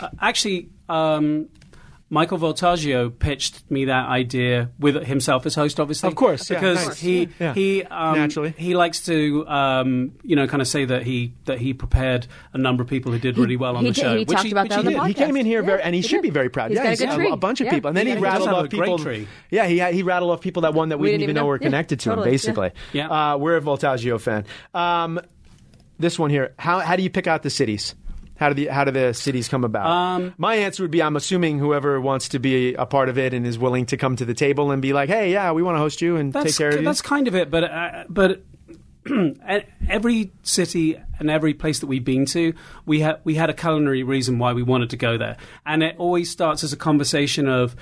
Uh, 0.00 0.08
actually, 0.20 0.68
um, 0.88 1.48
Michael 2.12 2.38
Voltaggio 2.38 3.16
pitched 3.16 3.70
me 3.70 3.84
that 3.84 4.08
idea 4.08 4.70
with 4.80 4.96
himself 5.06 5.46
as 5.46 5.54
host, 5.54 5.78
obviously. 5.78 6.08
Of 6.08 6.16
course, 6.16 6.50
yeah, 6.50 6.58
because 6.58 6.86
nice. 6.88 6.98
he 7.00 7.28
Yeah. 7.38 7.54
he 7.54 7.84
um, 7.84 8.16
Naturally. 8.18 8.52
he 8.58 8.74
likes 8.74 9.04
to 9.06 9.46
um, 9.46 10.12
you 10.24 10.34
know 10.34 10.48
kind 10.48 10.60
of 10.60 10.66
say 10.66 10.84
that 10.86 11.04
he 11.04 11.34
that 11.44 11.58
he 11.60 11.72
prepared 11.72 12.26
a 12.52 12.58
number 12.58 12.82
of 12.82 12.88
people 12.88 13.12
who 13.12 13.20
did 13.20 13.38
really 13.38 13.56
well 13.56 13.76
on 13.76 13.84
he 13.84 13.90
the 13.90 13.94
did- 13.94 14.00
show. 14.00 14.12
he 14.16 14.24
which 14.24 14.36
talked 14.38 14.50
about 14.50 14.62
which 14.64 14.70
that 14.70 14.78
on 14.80 14.86
he 14.86 14.92
the 14.94 14.98
did. 15.00 15.06
He 15.06 15.14
came 15.14 15.36
in 15.36 15.46
here 15.46 15.60
Yeah, 15.60 15.66
very, 15.66 15.82
and 15.82 15.94
he, 15.94 16.00
he 16.00 16.08
should 16.08 16.16
did. 16.16 16.22
be 16.22 16.30
very 16.30 16.48
proud. 16.48 16.70
He's 16.72 16.78
yeah, 16.78 16.82
got 16.82 16.86
a 16.88 16.90
he's 16.90 16.98
good 17.00 17.08
a, 17.10 17.14
tree. 17.14 17.30
a 17.30 17.36
bunch 17.36 17.60
of 17.60 17.66
Yeah. 17.66 17.74
people, 17.74 17.88
and 17.88 17.96
then 17.96 18.06
He 18.08 18.14
he, 18.14 18.18
rattled 18.18 18.48
off 18.48 18.64
a 18.64 18.68
great 18.68 18.80
people. 18.82 18.98
tree. 18.98 19.28
Yeah, 19.52 19.66
he 19.68 19.80
he 19.96 20.02
rattled 20.02 20.32
off 20.32 20.40
people 20.40 20.62
that 20.62 20.74
won 20.74 20.88
that 20.88 20.98
we, 20.98 21.02
We 21.04 21.10
didn't 21.12 21.20
didn't 21.20 21.22
even 21.22 21.30
even 21.30 21.34
know 21.36 21.42
know. 21.42 21.46
were 21.48 21.58
Yeah, 21.60 21.66
connected 21.68 22.00
to 22.00 22.12
him. 22.14 22.24
Basically, 22.24 22.72
yeah. 22.92 23.08
Uh, 23.34 23.36
we're 23.36 23.56
a 23.56 23.60
Voltaggio 23.60 24.20
fan. 24.20 24.46
Um, 24.74 25.20
this 26.00 26.18
one 26.18 26.30
here. 26.30 26.54
How 26.58 26.80
how 26.80 26.96
do 26.96 27.04
you 27.04 27.10
pick 27.10 27.28
out 27.28 27.44
the 27.44 27.50
cities? 27.50 27.94
How 28.40 28.48
do 28.48 28.54
the 28.54 28.66
how 28.68 28.84
do 28.84 28.90
the 28.90 29.12
cities 29.12 29.48
come 29.48 29.64
about? 29.64 29.86
Um, 29.86 30.34
My 30.38 30.54
answer 30.56 30.82
would 30.82 30.90
be: 30.90 31.02
I'm 31.02 31.14
assuming 31.14 31.58
whoever 31.58 32.00
wants 32.00 32.30
to 32.30 32.38
be 32.38 32.72
a 32.74 32.86
part 32.86 33.10
of 33.10 33.18
it 33.18 33.34
and 33.34 33.46
is 33.46 33.58
willing 33.58 33.84
to 33.86 33.98
come 33.98 34.16
to 34.16 34.24
the 34.24 34.32
table 34.32 34.70
and 34.70 34.80
be 34.80 34.94
like, 34.94 35.10
"Hey, 35.10 35.30
yeah, 35.30 35.52
we 35.52 35.62
want 35.62 35.76
to 35.76 35.78
host 35.78 36.00
you 36.00 36.16
and 36.16 36.32
take 36.32 36.56
care 36.56 36.70
of 36.70 36.76
you." 36.76 36.82
That's 36.82 37.02
kind 37.02 37.28
of 37.28 37.34
it, 37.34 37.50
but 37.50 37.64
uh, 37.64 38.04
but 38.08 38.42
every 39.88 40.32
city 40.42 40.98
and 41.18 41.30
every 41.30 41.54
place 41.54 41.80
that 41.80 41.86
we've 41.86 42.04
been 42.04 42.24
to, 42.26 42.54
we 42.86 43.00
had 43.00 43.20
we 43.24 43.34
had 43.34 43.50
a 43.50 43.54
culinary 43.54 44.02
reason 44.02 44.38
why 44.38 44.52
we 44.54 44.62
wanted 44.62 44.90
to 44.90 44.96
go 44.96 45.18
there, 45.18 45.36
and 45.66 45.82
it 45.82 45.96
always 45.98 46.30
starts 46.30 46.64
as 46.64 46.72
a 46.72 46.76
conversation 46.76 47.46
of 47.46 47.76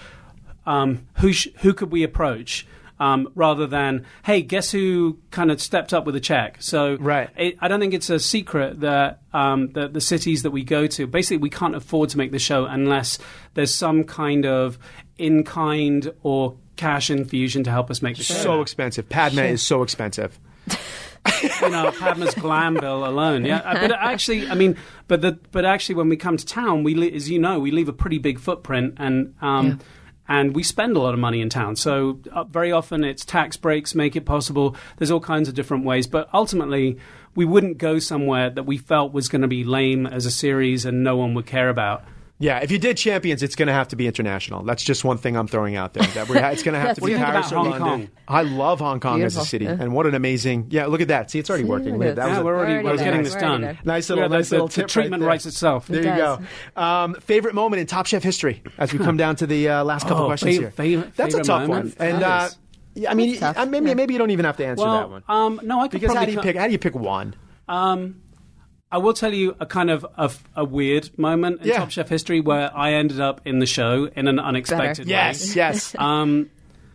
um, 0.67 1.07
who 1.19 1.33
sh- 1.33 1.49
who 1.59 1.73
could 1.73 1.93
we 1.93 2.03
approach. 2.03 2.67
Um, 3.01 3.29
rather 3.37 3.67
than, 3.69 4.05
hey, 4.25 4.43
guess 4.43 4.73
who 4.73 5.19
kind 5.31 5.53
of 5.53 5.61
stepped 5.63 5.95
up 5.95 6.05
with 6.05 6.17
a 6.17 6.21
check? 6.21 6.57
So, 6.61 6.97
Right. 6.97 7.31
it, 7.37 7.57
I 7.61 7.69
don't 7.69 7.79
think 7.79 7.95
it's 7.95 8.11
a 8.11 8.19
secret 8.19 8.81
that 8.81 9.21
um, 9.33 9.71
that 9.75 9.93
the 9.93 10.01
cities 10.01 10.43
that 10.43 10.51
we 10.51 10.65
go 10.65 10.87
to, 10.89 11.07
basically, 11.07 11.37
we 11.37 11.51
can't 11.51 11.77
afford 11.77 12.11
to 12.11 12.19
make 12.19 12.33
the 12.33 12.41
show 12.41 12.65
unless 12.65 13.19
there's 13.55 13.73
some 13.73 14.03
kind 14.05 14.45
of 14.47 14.79
in 15.17 15.45
kind 15.45 16.13
or 16.25 16.57
cash 16.77 17.09
infusion 17.11 17.63
to 17.65 17.71
help 17.71 17.89
us 17.91 18.03
make 18.03 18.17
the 18.17 18.23
show. 18.25 18.35
so 18.35 18.61
expensive. 18.63 19.09
Padma 19.09 19.43
is 19.43 19.63
so 19.63 19.83
expensive. 19.83 20.39
you 21.63 21.69
know, 21.71 21.91
Padma's 21.99 22.35
glam 22.35 22.75
bill 22.75 23.05
alone. 23.07 23.45
Yeah, 23.45 23.59
Uh, 23.59 23.81
but 23.89 23.93
actually, 23.93 24.49
I 24.49 24.55
mean, 24.55 24.77
but 25.09 25.21
the 25.21 25.39
but 25.53 25.65
actually, 25.65 25.97
when 25.97 26.09
we 26.09 26.17
come 26.17 26.37
to 26.37 26.47
town, 26.47 26.85
we 26.85 27.13
as 27.15 27.31
you 27.31 27.39
know, 27.39 27.59
we 27.59 27.71
leave 27.71 27.89
a 27.89 27.93
pretty 27.93 28.19
big 28.19 28.39
footprint, 28.39 28.95
and 28.99 29.35
um, 29.41 29.81
and 30.29 30.55
we 30.55 30.63
spend 30.63 30.97
a 30.97 31.01
lot 31.01 31.15
of 31.15 31.21
money 31.21 31.41
in 31.41 31.49
town. 31.49 31.77
So 31.77 32.21
uh, 32.33 32.45
very 32.45 32.71
often, 32.71 33.03
it's 33.03 33.25
tax 33.25 33.57
breaks 33.57 33.95
make 33.95 34.15
it 34.15 34.25
possible. 34.25 34.77
There's 34.99 35.11
all 35.11 35.21
kinds 35.21 35.49
of 35.49 35.55
different 35.55 35.85
ways, 35.85 36.07
but 36.07 36.29
ultimately. 36.33 36.99
We 37.35 37.45
wouldn't 37.45 37.79
go 37.79 38.01
somewhere 38.01 38.51
that 38.51 38.65
we 38.65 38.79
felt 38.79 39.13
was 39.13 39.29
going 39.29 39.43
to 39.43 39.49
be 39.49 39.63
lame 39.63 40.09
as 40.09 40.27
a 40.27 40.31
series 40.31 40.85
and 40.85 41.05
no 41.05 41.17
one 41.17 41.35
would 41.35 41.47
care 41.47 41.69
about. 41.69 42.03
Yeah, 42.41 42.59
if 42.61 42.71
you 42.71 42.79
did 42.79 42.97
champions, 42.97 43.43
it's 43.43 43.57
going 43.57 43.67
to 43.67 43.73
have 43.73 43.89
to 43.89 43.97
be 43.97 44.07
international. 44.07 44.63
That's 44.63 44.85
just 44.85 45.05
one 45.05 45.19
thing 45.19 45.37
I'm 45.37 45.49
throwing 45.49 45.75
out 45.75 45.95
there. 45.95 46.07
That 46.07 46.29
we're, 46.29 46.37
it's 46.53 46.63
going 46.63 46.75
to 46.75 46.79
have 46.81 46.95
to 46.95 47.01
be 47.01 47.07
do 47.09 47.13
you 47.13 47.19
think 47.19 47.27
Paris 47.29 47.51
or 47.51 47.57
Hong 47.57 47.71
London. 47.71 48.07
Kong? 48.07 48.09
I 48.29 48.43
love 48.43 48.79
Hong 48.79 49.01
Kong 49.01 49.23
as 49.23 49.37
a 49.37 49.45
city, 49.45 49.65
yeah. 49.65 49.77
and 49.81 49.93
what 49.93 50.07
an 50.07 50.15
amazing. 50.15 50.69
Yeah, 50.71 50.87
look 50.87 51.01
at 51.01 51.09
that. 51.09 51.33
See, 51.33 51.41
it's 51.41 51.51
already 51.51 51.65
working. 51.65 52.01
at 52.01 52.09
at 52.11 52.17
that. 52.17 52.27
this. 52.29 52.37
was 52.37 52.45
we're 52.45 52.57
already, 52.57 52.73
already 52.75 52.89
we're 52.89 52.97
getting 53.05 53.23
this 53.25 53.35
done. 53.35 53.79
Nice 53.85 54.09
little, 54.09 54.23
Yeah, 54.25 54.29
nice 54.29 54.53
little 54.53 54.69
the 54.69 54.85
treatment 54.85 55.15
right 55.15 55.19
there. 55.21 55.29
writes 55.29 55.47
itself. 55.47 55.89
There 55.89 56.01
It 56.01 56.05
you 56.05 56.11
does. 56.15 56.41
go. 56.77 56.81
Um, 56.81 57.15
favorite 57.17 57.55
moment 57.57 57.81
in 57.81 57.87
Top 57.89 58.07
Chef 58.07 58.23
history 58.23 58.63
as 58.79 58.93
we 58.93 59.01
come 59.01 59.17
down 59.17 59.35
to 59.37 59.47
the 59.49 59.69
uh, 59.69 59.85
last 59.85 60.07
couple 60.07 60.23
Oh, 60.25 60.27
questions 60.27 60.57
fav- 60.57 60.61
here. 60.61 60.71
favorite- 60.71 61.17
That's 61.17 61.35
a 61.35 61.43
tough 61.43 61.67
moment? 61.69 61.99
one, 61.99 62.09
and 62.09 62.23
uh, 62.23 62.49
I 63.09 63.15
mean, 63.15 63.39
maybe 63.71 63.89
yeah. 63.89 63.95
maybe 63.95 64.13
you 64.15 64.19
don't 64.19 64.31
even 64.31 64.45
have 64.45 64.57
to 64.59 64.65
answer 64.67 64.85
that 64.85 65.11
one 65.11 65.23
um, 65.29 65.61
no, 65.65 65.81
I 65.81 65.89
could 65.89 66.01
because 66.01 66.17
how 66.17 66.25
do 66.25 66.31
you 66.33 66.41
pick? 66.41 66.55
How 66.57 66.67
do 66.67 66.73
you 66.73 66.79
pick 66.79 66.95
one? 66.95 67.35
Um, 67.69 68.23
I 68.91 68.99
will 68.99 69.13
tell 69.13 69.35
you 69.35 69.55
a 69.61 69.67
kind 69.67 69.91
of 69.91 70.07
a, 70.17 70.31
a 70.57 70.65
weird 70.65 71.17
moment 71.19 71.61
in 71.61 71.69
Yeah. 71.69 71.77
Top 71.79 71.91
Chef 71.91 72.09
history 72.09 72.41
where 72.41 72.75
I 72.77 72.93
ended 72.95 73.21
up 73.21 73.41
in 73.45 73.59
the 73.59 73.67
show 73.67 74.07
in 74.17 74.29
an 74.29 74.39
unexpected 74.39 75.07
way. 75.07 75.13
Yes, 75.13 75.55
yes. 75.55 75.95
Um, 75.99 76.51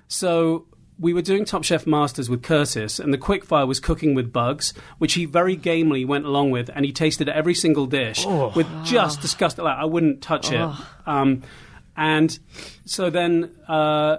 so 0.07 0.65
we 0.99 1.13
were 1.13 1.21
doing 1.21 1.43
Top 1.45 1.63
Chef 1.63 1.85
Masters 1.87 2.29
with 2.29 2.43
Curtis, 2.43 2.99
and 2.99 3.13
the 3.13 3.17
quickfire 3.17 3.67
was 3.67 3.79
cooking 3.79 4.13
with 4.15 4.31
bugs, 4.31 4.73
which 4.99 5.13
he 5.13 5.25
very 5.25 5.55
gamely 5.55 6.05
went 6.05 6.25
along 6.25 6.51
with, 6.51 6.69
and 6.73 6.85
he 6.85 6.91
tasted 6.91 7.27
every 7.29 7.53
single 7.55 7.85
dish 7.87 8.25
with 8.55 8.67
just 8.85 9.21
disgust. 9.21 9.57
Like 9.57 9.77
I 9.77 9.85
wouldn't 9.85 10.21
touch 10.21 10.51
it. 10.51 10.69
Um, 11.05 11.43
and 11.97 12.37
so 12.85 13.09
then. 13.09 13.51
Uh, 13.67 14.17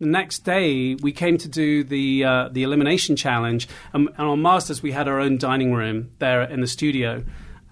the 0.00 0.06
next 0.06 0.40
day, 0.40 0.94
we 0.94 1.12
came 1.12 1.36
to 1.38 1.48
do 1.48 1.84
the 1.84 2.24
uh, 2.24 2.48
the 2.48 2.62
elimination 2.62 3.16
challenge, 3.16 3.68
um, 3.92 4.08
and 4.16 4.26
on 4.26 4.42
Masters 4.42 4.82
we 4.82 4.92
had 4.92 5.06
our 5.06 5.20
own 5.20 5.36
dining 5.36 5.74
room 5.74 6.10
there 6.18 6.42
in 6.42 6.62
the 6.62 6.66
studio, 6.66 7.22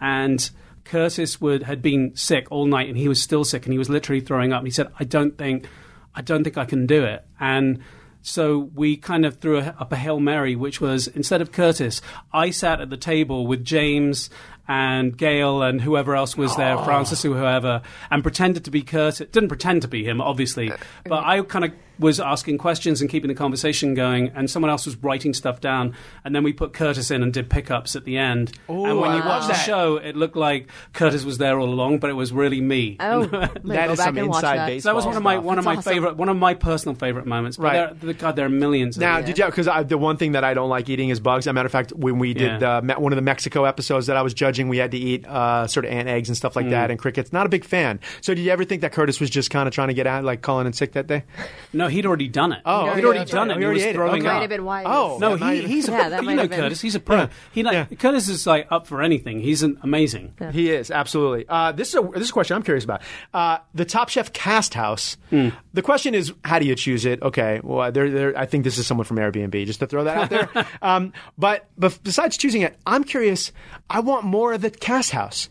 and 0.00 0.50
Curtis 0.84 1.40
would 1.40 1.62
had 1.62 1.80
been 1.80 2.14
sick 2.14 2.46
all 2.50 2.66
night, 2.66 2.88
and 2.88 2.98
he 2.98 3.08
was 3.08 3.20
still 3.20 3.44
sick, 3.44 3.64
and 3.64 3.72
he 3.72 3.78
was 3.78 3.88
literally 3.88 4.20
throwing 4.20 4.52
up. 4.52 4.58
And 4.58 4.66
he 4.66 4.70
said, 4.70 4.88
"I 5.00 5.04
don't 5.04 5.38
think, 5.38 5.66
I 6.14 6.20
don't 6.20 6.44
think 6.44 6.58
I 6.58 6.66
can 6.66 6.86
do 6.86 7.02
it." 7.02 7.24
And 7.40 7.78
so 8.20 8.70
we 8.74 8.98
kind 8.98 9.24
of 9.24 9.38
threw 9.38 9.60
a, 9.60 9.74
up 9.78 9.90
a 9.90 9.96
hail 9.96 10.20
mary, 10.20 10.54
which 10.54 10.82
was 10.82 11.08
instead 11.08 11.40
of 11.40 11.50
Curtis, 11.50 12.02
I 12.30 12.50
sat 12.50 12.82
at 12.82 12.90
the 12.90 12.98
table 12.98 13.46
with 13.46 13.64
James 13.64 14.28
and 14.70 15.16
Gail 15.16 15.62
and 15.62 15.80
whoever 15.80 16.14
else 16.14 16.36
was 16.36 16.54
there, 16.56 16.76
Francis 16.76 17.24
or 17.24 17.34
whoever, 17.34 17.80
and 18.10 18.22
pretended 18.22 18.66
to 18.66 18.70
be 18.70 18.82
Curtis. 18.82 19.26
Didn't 19.32 19.48
pretend 19.48 19.80
to 19.80 19.88
be 19.88 20.04
him, 20.04 20.20
obviously, 20.20 20.70
but 21.06 21.24
I 21.24 21.40
kind 21.40 21.64
of 21.64 21.72
was 21.98 22.20
asking 22.20 22.58
questions 22.58 23.00
and 23.00 23.10
keeping 23.10 23.28
the 23.28 23.34
conversation 23.34 23.94
going, 23.94 24.28
and 24.34 24.50
someone 24.50 24.70
else 24.70 24.86
was 24.86 24.96
writing 24.96 25.34
stuff 25.34 25.60
down, 25.60 25.94
and 26.24 26.34
then 26.34 26.42
we 26.44 26.52
put 26.52 26.72
Curtis 26.72 27.10
in 27.10 27.22
and 27.22 27.32
did 27.32 27.50
pickups 27.50 27.96
at 27.96 28.04
the 28.04 28.16
end. 28.18 28.52
and 28.68 28.78
when 28.78 28.94
you 29.14 29.20
wow. 29.20 29.26
watch 29.40 29.48
the 29.48 29.54
show, 29.54 29.96
it 29.96 30.16
looked 30.16 30.36
like 30.36 30.68
Curtis 30.92 31.24
was 31.24 31.38
there 31.38 31.58
all 31.58 31.68
along, 31.68 31.98
but 31.98 32.10
it 32.10 32.14
was 32.14 32.32
really 32.32 32.60
me. 32.60 32.96
Oh, 33.00 33.22
I'm 33.22 33.30
That 33.64 33.86
go 33.86 33.92
is 33.92 33.98
back 33.98 34.06
some 34.06 34.18
inside 34.18 34.58
that. 34.58 34.66
baseball. 34.66 34.80
So 34.80 34.88
that 34.90 34.94
was 34.96 35.06
one 35.06 35.16
of 35.16 35.22
my 35.22 35.34
stuff. 35.34 35.44
one 35.44 35.58
of 35.58 35.64
That's 35.64 35.74
my 35.74 35.78
awesome. 35.80 35.92
favorite, 35.92 36.16
one 36.16 36.28
of 36.28 36.36
my 36.36 36.54
personal 36.54 36.94
favorite 36.94 37.26
moments. 37.26 37.56
But 37.56 37.62
Right. 37.64 38.00
there, 38.00 38.12
God, 38.14 38.36
there 38.36 38.46
are 38.46 38.50
millions. 38.50 38.96
Of 38.96 39.00
Now, 39.00 39.16
them. 39.16 39.26
did 39.26 39.38
you? 39.38 39.46
Because 39.46 39.68
the 39.88 39.98
one 39.98 40.16
thing 40.16 40.32
that 40.32 40.44
I 40.44 40.54
don't 40.54 40.68
like 40.70 40.88
eating 40.88 41.08
is 41.08 41.20
bugs. 41.20 41.46
As 41.46 41.50
a 41.50 41.52
matter 41.52 41.66
of 41.66 41.72
fact, 41.72 41.92
when 41.92 42.18
we 42.18 42.34
did 42.34 42.60
Yeah. 42.62 42.78
uh, 42.78 42.80
me- 42.82 42.94
one 42.94 43.12
of 43.12 43.16
the 43.16 43.22
Mexico 43.22 43.64
episodes 43.64 44.06
that 44.06 44.16
I 44.16 44.22
was 44.22 44.34
judging, 44.34 44.68
we 44.68 44.78
had 44.78 44.90
to 44.92 44.98
eat 44.98 45.26
uh, 45.26 45.66
sort 45.66 45.84
of 45.84 45.92
ant 45.92 46.08
eggs 46.08 46.28
and 46.28 46.36
stuff 46.36 46.54
like 46.56 46.66
Mm. 46.66 46.70
that, 46.70 46.90
and 46.90 46.98
crickets. 46.98 47.32
Not 47.32 47.46
a 47.46 47.48
big 47.48 47.64
fan. 47.64 47.98
So, 48.20 48.34
did 48.34 48.42
you 48.42 48.50
ever 48.50 48.64
think 48.64 48.82
that 48.82 48.92
Curtis 48.92 49.20
was 49.20 49.30
just 49.30 49.50
kind 49.50 49.66
of 49.68 49.74
trying 49.74 49.88
to 49.88 49.94
get 49.94 50.06
out, 50.06 50.24
like 50.24 50.42
calling 50.42 50.66
in 50.66 50.72
sick 50.72 50.92
that 50.92 51.06
day? 51.06 51.24
No, 51.72 51.87
he'd 51.88 52.06
already 52.06 52.28
done 52.28 52.52
it. 52.52 52.62
Oh, 52.64 52.90
he'd 52.94 53.04
already 53.04 53.24
done 53.30 53.50
it. 53.50 53.56
He 53.58 53.64
He, 53.64 53.68
was 53.68 53.82
ate 53.82 53.88
it. 53.90 53.94
throwing 53.94 54.12
Okay. 54.22 54.22
Might 54.28 54.34
up. 54.36 54.40
have 54.42 54.50
been 54.50 54.64
why. 54.64 54.84
Oh. 54.84 55.18
No, 55.20 55.30
Yeah, 55.30 55.36
not 55.36 55.52
he, 55.52 55.58
even- 55.58 55.70
he's 55.70 55.88
a 55.88 55.92
Yeah, 55.92 56.08
that 56.10 56.20
you 56.22 56.26
might 56.26 56.34
know 56.36 56.42
have 56.42 56.50
been- 56.50 56.60
Curtis. 56.60 56.80
He's 56.80 56.94
a 56.94 57.00
pro. 57.00 57.16
Yeah. 57.16 57.28
He 57.52 57.62
like 57.62 57.72
Yeah. 57.90 57.96
Curtis 57.96 58.28
is 58.28 58.46
like 58.46 58.66
up 58.70 58.86
for 58.86 59.02
anything. 59.02 59.40
He's 59.40 59.62
an 59.62 59.78
amazing. 59.82 60.34
He 60.52 60.70
is 60.70 60.90
absolutely. 60.90 61.44
Uh, 61.48 61.72
this 61.72 61.88
is 61.88 61.94
a 61.96 62.02
this 62.14 62.22
is 62.24 62.30
a 62.30 62.32
question 62.32 62.56
I'm 62.56 62.62
curious 62.62 62.84
about. 62.84 63.02
Uh, 63.34 63.58
the 63.74 63.84
Top 63.84 64.08
Chef 64.08 64.32
Cast 64.32 64.74
House. 64.74 65.16
Hmm. 65.30 65.48
The 65.74 65.82
question 65.82 66.14
is, 66.14 66.32
how 66.44 66.58
do 66.58 66.66
you 66.66 66.74
choose 66.74 67.04
it? 67.04 67.22
Okay, 67.22 67.60
well, 67.62 67.90
there, 67.92 68.10
there. 68.10 68.36
I 68.38 68.46
think 68.46 68.64
this 68.64 68.78
is 68.78 68.86
someone 68.86 69.04
from 69.04 69.16
Airbnb, 69.18 69.64
just 69.66 69.80
to 69.80 69.86
throw 69.86 70.04
that 70.04 70.16
out 70.16 70.30
there. 70.30 70.66
um, 70.82 71.12
but 71.36 71.68
but 71.76 71.98
besides 72.02 72.36
choosing 72.36 72.62
it, 72.62 72.76
I'm 72.86 73.04
curious. 73.04 73.52
I 73.90 74.00
want 74.00 74.24
more 74.24 74.52
of 74.52 74.60
the 74.60 74.70
Cast 74.70 75.10
House. 75.12 75.48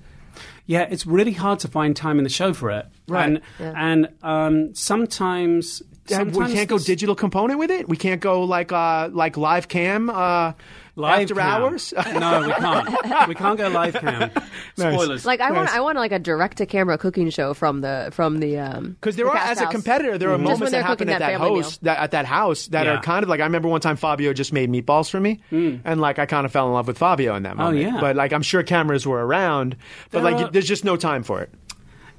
yeah, 0.65 0.81
it's 0.89 1.05
really 1.07 1.31
hard 1.31 1.59
to 1.59 1.67
find 1.67 1.95
time 1.95 2.17
in 2.17 2.23
the 2.23 2.29
show 2.29 2.53
for 2.53 2.69
it. 2.71 2.85
Right. 3.07 3.25
And 3.25 3.41
and 3.59 4.07
um, 4.21 4.75
sometimes. 4.75 5.81
Yeah, 6.09 6.23
we 6.23 6.53
can't 6.53 6.69
go 6.69 6.77
this- 6.77 6.85
digital 6.85 7.15
component 7.15 7.59
with 7.59 7.71
it. 7.71 7.87
We 7.87 7.97
can't 7.97 8.21
go 8.21 8.43
like 8.43 8.71
uh, 8.71 9.09
like 9.11 9.37
live 9.37 9.67
cam 9.67 10.09
uh, 10.09 10.53
Live 10.95 11.21
after 11.21 11.35
cam. 11.35 11.63
hours. 11.63 11.93
no, 12.13 12.41
we 12.47 12.53
can't. 12.53 13.27
We 13.27 13.35
can't 13.35 13.57
go 13.57 13.67
live 13.67 13.93
cam. 13.95 14.31
Spoilers. 14.75 15.25
Like 15.25 15.41
I 15.41 15.51
want, 15.51 15.65
Nice. 15.65 15.75
I 15.75 15.79
want 15.81 15.97
like 15.97 16.11
a 16.11 16.17
direct 16.19 16.57
to 16.57 16.65
camera 16.65 16.97
cooking 16.97 17.29
show 17.29 17.53
from 17.53 17.81
the 17.81 18.09
from 18.11 18.39
the 18.39 18.57
um 18.57 18.91
Because 18.99 19.15
there 19.15 19.25
the 19.25 19.31
are, 19.31 19.37
cast 19.37 19.51
as 19.51 19.61
a 19.61 19.67
competitor, 19.67 20.17
there 20.17 20.29
are 20.29 20.37
Just 20.37 20.39
when 20.39 20.53
moments 20.53 20.71
they're 20.71 20.81
that 20.81 20.87
happen 20.87 21.09
at 21.09 21.19
that 21.19 21.31
that 21.33 21.39
family 21.39 21.61
host, 21.61 21.83
that, 21.83 21.99
at 21.99 22.11
that 22.11 22.25
house, 22.25 22.67
that 22.67 22.85
Yeah. 22.85 22.95
are 22.97 23.01
kind 23.03 23.21
of 23.23 23.29
like. 23.29 23.39
I 23.39 23.43
remember 23.43 23.67
one 23.67 23.81
time 23.81 23.95
Fabio 23.95 24.33
just 24.33 24.53
made 24.53 24.71
meatballs 24.71 25.09
for 25.09 25.19
me, 25.19 25.39
and 25.51 26.01
like 26.01 26.17
I 26.19 26.25
kind 26.25 26.45
of 26.45 26.51
fell 26.51 26.67
in 26.67 26.73
love 26.73 26.87
with 26.87 26.97
Fabio 26.97 27.35
in 27.35 27.43
that 27.43 27.57
moment. 27.57 27.77
Hmm. 27.87 27.95
yeah. 27.95 28.01
But 28.01 28.15
like 28.15 28.33
I'm 28.33 28.41
sure 28.43 28.63
cameras 28.63 29.05
were 29.05 29.23
around, 29.25 29.75
but 30.11 30.23
There 30.23 30.31
like 30.31 30.45
are- 30.47 30.51
there's 30.51 30.67
just 30.67 30.83
no 30.85 30.95
time 30.95 31.21
for 31.23 31.41
it. 31.41 31.51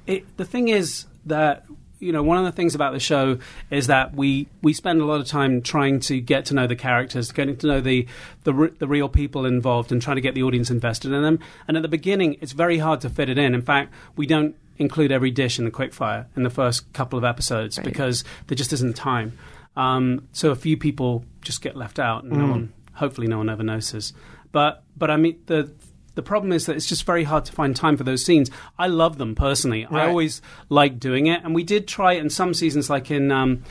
it, 0.07 0.37
the 0.37 0.45
thing 0.45 0.69
is 0.69 1.05
that 1.25 1.65
you 1.99 2.11
know 2.11 2.23
one 2.23 2.37
of 2.37 2.45
the 2.45 2.51
things 2.51 2.75
about 2.75 2.93
the 2.93 2.99
show 2.99 3.39
is 3.69 3.87
that 3.87 4.13
we 4.15 4.47
we 4.61 4.73
spend 4.73 5.01
a 5.01 5.05
lot 5.05 5.19
of 5.21 5.27
time 5.27 5.61
trying 5.61 5.99
to 6.01 6.19
get 6.19 6.45
to 6.45 6.53
know 6.53 6.67
the 6.67 6.75
characters, 6.75 7.31
getting 7.31 7.57
to 7.57 7.67
know 7.67 7.81
the 7.81 8.07
the, 8.43 8.53
re- 8.53 8.71
the 8.79 8.87
real 8.87 9.09
people 9.09 9.45
involved, 9.45 9.91
and 9.91 10.01
trying 10.01 10.15
to 10.15 10.21
get 10.21 10.33
the 10.35 10.43
audience 10.43 10.69
invested 10.71 11.11
in 11.11 11.21
them. 11.21 11.39
And 11.67 11.77
at 11.77 11.83
the 11.83 11.89
beginning, 11.89 12.37
it's 12.41 12.53
very 12.53 12.77
hard 12.77 13.01
to 13.01 13.09
fit 13.09 13.29
it 13.29 13.37
in. 13.37 13.53
In 13.53 13.61
fact, 13.61 13.93
we 14.15 14.25
don't 14.25 14.55
include 14.77 15.11
every 15.11 15.31
dish 15.31 15.59
in 15.59 15.65
the 15.65 15.71
quickfire 15.71 16.25
in 16.35 16.43
the 16.43 16.49
first 16.49 16.91
couple 16.93 17.19
of 17.19 17.25
episodes 17.25 17.77
because 17.79 18.23
there 18.47 18.55
just 18.55 18.71
isn't 18.71 18.95
time. 18.95 19.37
Um, 19.75 20.27
so 20.31 20.51
a 20.51 20.55
few 20.55 20.77
people 20.77 21.25
just 21.41 21.61
get 21.61 21.75
left 21.75 21.99
out, 21.99 22.23
and 22.23 22.33
no 22.33 22.47
one, 22.47 22.73
hopefully, 22.93 23.27
no 23.27 23.37
one 23.37 23.49
ever 23.49 23.63
notices. 23.63 24.13
But 24.51 24.83
but 24.97 25.11
I 25.11 25.17
mean 25.17 25.39
the. 25.45 25.71
The 26.19 26.23
problem 26.23 26.51
is 26.51 26.65
that 26.65 26.75
it's 26.75 26.85
just 26.85 27.05
very 27.05 27.23
hard 27.23 27.45
to 27.45 27.53
find 27.53 27.73
time 27.73 27.95
for 27.95 28.03
those 28.03 28.25
scenes. 28.25 28.51
I 28.77 28.87
love 28.87 29.17
them 29.17 29.35
personally. 29.35 29.85
I 29.85 30.05
always 30.05 30.41
like 30.67 30.99
doing 30.99 31.27
it, 31.27 31.45
and 31.45 31.55
we 31.55 31.63
did 31.63 31.87
try 31.87 32.11
it 32.15 32.19
in 32.19 32.29
some 32.29 32.53
seasons, 32.53 32.89
like 32.89 33.09
in. 33.09 33.31
Um, 33.31 33.63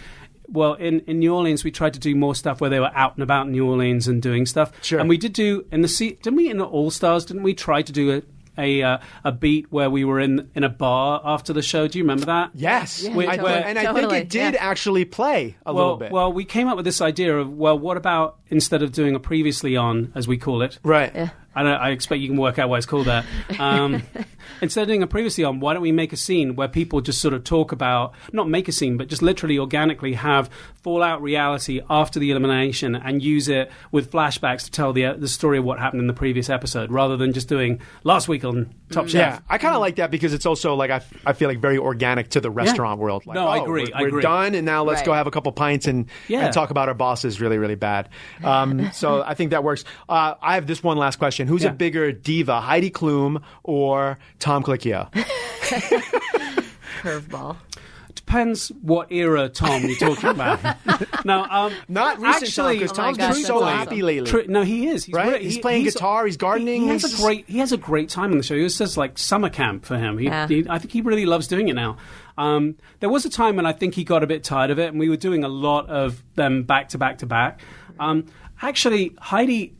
well, 0.51 0.73
in, 0.73 1.01
in 1.01 1.19
New 1.19 1.35
Orleans, 1.35 1.63
we 1.63 1.71
tried 1.71 1.93
to 1.93 2.01
do 2.01 2.15
more 2.17 2.35
stuff 2.35 2.59
where 2.59 2.71
they 2.71 2.81
were 2.81 2.91
out 2.95 3.13
and 3.17 3.23
about 3.23 3.51
New 3.51 3.69
Orleans 3.69 4.09
and 4.09 4.23
doing 4.23 4.47
stuff. 4.47 4.73
Sure. 4.81 4.99
And 4.99 5.07
we 5.07 5.19
did 5.19 5.35
do 5.35 5.67
in 5.71 5.83
the 5.83 5.89
se- 5.89 6.21
didn't 6.23 6.39
we 6.39 6.49
in 6.49 6.57
the 6.57 6.65
All 6.65 6.91
Stars? 6.91 7.27
Didn't 7.27 7.43
we 7.43 7.53
try 7.53 7.83
to 7.83 7.93
do 7.93 8.11
a 8.17 8.23
a, 8.61 8.83
uh, 8.83 8.99
a 9.25 9.31
beat 9.31 9.71
where 9.71 9.91
we 9.91 10.05
were 10.05 10.19
in 10.21 10.51
in 10.55 10.65
a 10.65 10.71
bar 10.71 11.21
after 11.23 11.53
the 11.53 11.61
show? 11.61 11.87
Do 11.87 11.99
you 11.99 12.05
remember 12.05 12.25
that? 12.25 12.53
Yes, 12.55 13.03
Yeah, 13.03 13.11
I- 13.11 13.37
totally. 13.37 13.53
and 13.53 13.79
I 13.79 13.93
think 13.93 14.13
it 14.13 14.31
did 14.31 14.55
yeah. 14.55 14.61
actually 14.71 15.05
play 15.05 15.57
a 15.67 15.75
well, 15.75 15.85
little 15.85 15.99
bit. 15.99 16.13
well, 16.13 16.33
we 16.33 16.47
came 16.47 16.67
up 16.67 16.77
with 16.77 16.87
this 16.87 17.03
idea 17.03 17.37
of 17.39 17.53
well, 17.53 17.79
what 17.79 17.99
about 17.99 18.38
instead 18.51 18.83
of 18.83 18.93
doing 18.93 19.15
a 19.15 19.21
previously 19.21 19.77
on, 19.77 20.13
as 20.15 20.27
we 20.29 20.37
call 20.39 20.63
it, 20.63 20.79
right. 20.83 21.13
Yeah. 21.15 21.31
I, 21.55 21.63
I 21.63 21.89
expect 21.91 22.21
you 22.21 22.29
can 22.29 22.37
work 22.37 22.59
out 22.59 22.69
why 22.69 22.77
it's 22.77 22.87
called 22.87 23.07
that. 23.07 23.25
Um, 23.59 24.03
instead 24.63 24.83
of 24.83 24.87
doing 24.89 25.03
a 25.03 25.09
previously 25.09 25.43
on, 25.43 25.59
why 25.59 25.73
don't 25.73 25.83
we 25.83 25.91
make 25.91 26.13
a 26.13 26.17
scene 26.17 26.55
where 26.55 26.69
people 26.69 27.01
just 27.01 27.21
sort 27.21 27.35
of 27.35 27.43
talk 27.43 27.73
about, 27.73 28.13
not 28.33 28.49
make 28.49 28.69
a 28.69 28.73
scene, 28.73 28.97
but 28.97 29.09
just 29.09 29.23
literally 29.23 29.59
organically 29.59 30.13
have 30.15 30.49
fallout 30.83 31.21
reality 31.21 31.81
after 31.91 32.21
the 32.21 32.31
elimination 32.31 32.95
and 32.95 33.23
use 33.25 33.49
it 33.49 33.71
with 33.91 34.11
flashbacks 34.13 34.65
to 34.67 34.71
tell 34.71 34.93
the, 34.93 35.05
uh, 35.07 35.15
the 35.15 35.27
story 35.27 35.59
of 35.59 35.65
what 35.65 35.79
happened 35.81 36.01
in 36.01 36.07
the 36.07 36.13
previous 36.13 36.49
episode 36.49 36.93
rather 36.93 37.17
than 37.17 37.33
just 37.33 37.49
doing 37.49 37.81
last 38.05 38.29
week 38.29 38.45
on 38.45 38.73
Top 38.93 39.09
Chef. 39.09 39.15
Yeah, 39.35 39.41
I 39.49 39.59
kind 39.59 39.75
of 39.75 39.81
like 39.81 39.97
that 39.97 40.11
because 40.13 40.33
it's 40.33 40.47
also 40.47 40.75
like 40.75 40.91
I, 40.93 41.03
I 41.27 41.33
feel 41.33 41.49
like 41.49 41.59
very 41.59 41.79
organic 41.79 42.29
to 42.31 42.41
the 42.41 42.51
restaurant 42.51 43.01
world. 43.01 43.27
Like, 43.27 43.35
No, 43.35 43.49
I 43.49 43.59
oh, 43.59 43.65
agree, 43.65 43.85
We're, 43.91 43.97
I 43.97 44.03
we're 44.03 44.09
agree. 44.09 44.23
done, 44.23 44.55
and 44.55 44.65
now 44.65 44.85
let's 44.85 45.01
Right. 45.01 45.07
go 45.07 45.13
have 45.15 45.27
a 45.27 45.31
couple 45.33 45.51
pints 45.53 45.87
and, 45.89 46.07
Yeah. 46.29 46.45
and 46.45 46.55
talk 46.55 46.71
about 46.71 46.89
our 46.89 46.95
bosses 46.95 47.41
really, 47.41 47.59
really 47.59 47.75
bad. 47.75 48.09
Um, 48.45 48.91
so 48.93 49.23
I 49.23 49.35
think 49.35 49.51
that 49.51 49.65
works. 49.65 49.85
Uh, 50.09 50.35
I 50.41 50.55
have 50.55 50.67
this 50.67 50.83
one 50.83 50.97
last 50.97 51.17
question: 51.19 51.49
Who's 51.49 51.65
Yeah. 51.65 51.71
a 51.71 51.75
bigger 51.75 52.13
diva, 52.13 52.61
Heidi 52.61 52.91
Klum 52.91 53.43
or 53.65 54.19
Tom 54.39 54.63
Colicchio? 54.63 55.11
curveball. 57.03 57.57
Depends 58.15 58.69
what 58.83 59.11
era, 59.11 59.49
Tom, 59.49 59.85
you're 59.85 59.97
talking 59.97 60.29
about. 60.29 60.61
no, 61.25 61.45
um, 61.45 61.73
Not 61.89 62.19
recent 62.19 62.43
actually, 62.45 62.75
because 62.79 62.91
Oh 62.93 62.97
my 63.03 63.05
Tom's 63.07 63.17
gosh, 63.19 63.35
been 63.37 63.45
so 63.45 63.57
awesome. 63.63 63.69
happy 63.79 64.03
lately. 64.03 64.29
Tru- 64.31 64.47
no, 64.49 64.63
he 64.65 64.89
is. 64.89 65.05
He's 65.07 65.15
Right? 65.15 65.29
great. 65.31 65.43
He's 65.43 65.55
He- 65.55 65.61
playing 65.63 65.85
guitar, 65.85 66.27
he's 66.27 66.37
gardening, 66.37 66.83
He, 66.83 66.89
has 66.89 67.03
he's- 67.03 67.19
a 67.19 67.23
great. 67.23 67.49
He 67.49 67.59
has 67.59 67.73
a 67.73 67.79
great 67.79 68.11
time 68.11 68.33
on 68.33 68.37
the 68.37 68.43
show. 68.45 68.55
It 68.55 68.69
says 68.71 68.99
like 68.99 69.17
summer 69.17 69.49
camp 69.49 69.87
for 69.87 69.97
him. 69.97 70.19
He, 70.19 70.27
Yeah. 70.27 70.47
he- 70.47 70.67
I 70.69 70.79
think 70.79 70.93
he 70.93 71.01
really 71.01 71.25
loves 71.25 71.47
doing 71.47 71.69
it 71.69 71.75
now. 71.75 71.97
Um, 72.37 72.75
there 73.01 73.09
was 73.09 73.25
a 73.25 73.31
time 73.31 73.57
when 73.57 73.65
I 73.65 73.73
think 73.73 73.95
he 73.95 74.05
got 74.05 74.23
a 74.23 74.27
bit 74.27 74.45
tired 74.45 74.71
of 74.71 74.79
it, 74.79 74.91
and 74.91 74.99
we 74.99 75.09
were 75.09 75.17
doing 75.17 75.43
a 75.43 75.49
lot 75.49 75.89
of 75.89 76.23
them 76.35 76.65
back 76.65 76.91
to 76.91 76.99
back 76.99 77.19
to 77.19 77.27
back. 77.27 77.61
Um, 77.99 78.27
actually, 78.63 79.15
Heidi 79.19 79.75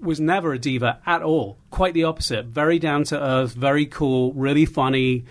was 0.00 0.20
never 0.20 0.52
a 0.52 0.58
diva 0.58 0.98
at 1.06 1.22
all. 1.22 1.58
Quite 1.70 1.94
the 1.94 2.04
opposite. 2.04 2.46
Very 2.46 2.78
down 2.78 3.04
to 3.04 3.22
earth, 3.22 3.52
very 3.52 3.86
cool, 3.86 4.32
really 4.32 4.66
funny, 4.66 5.24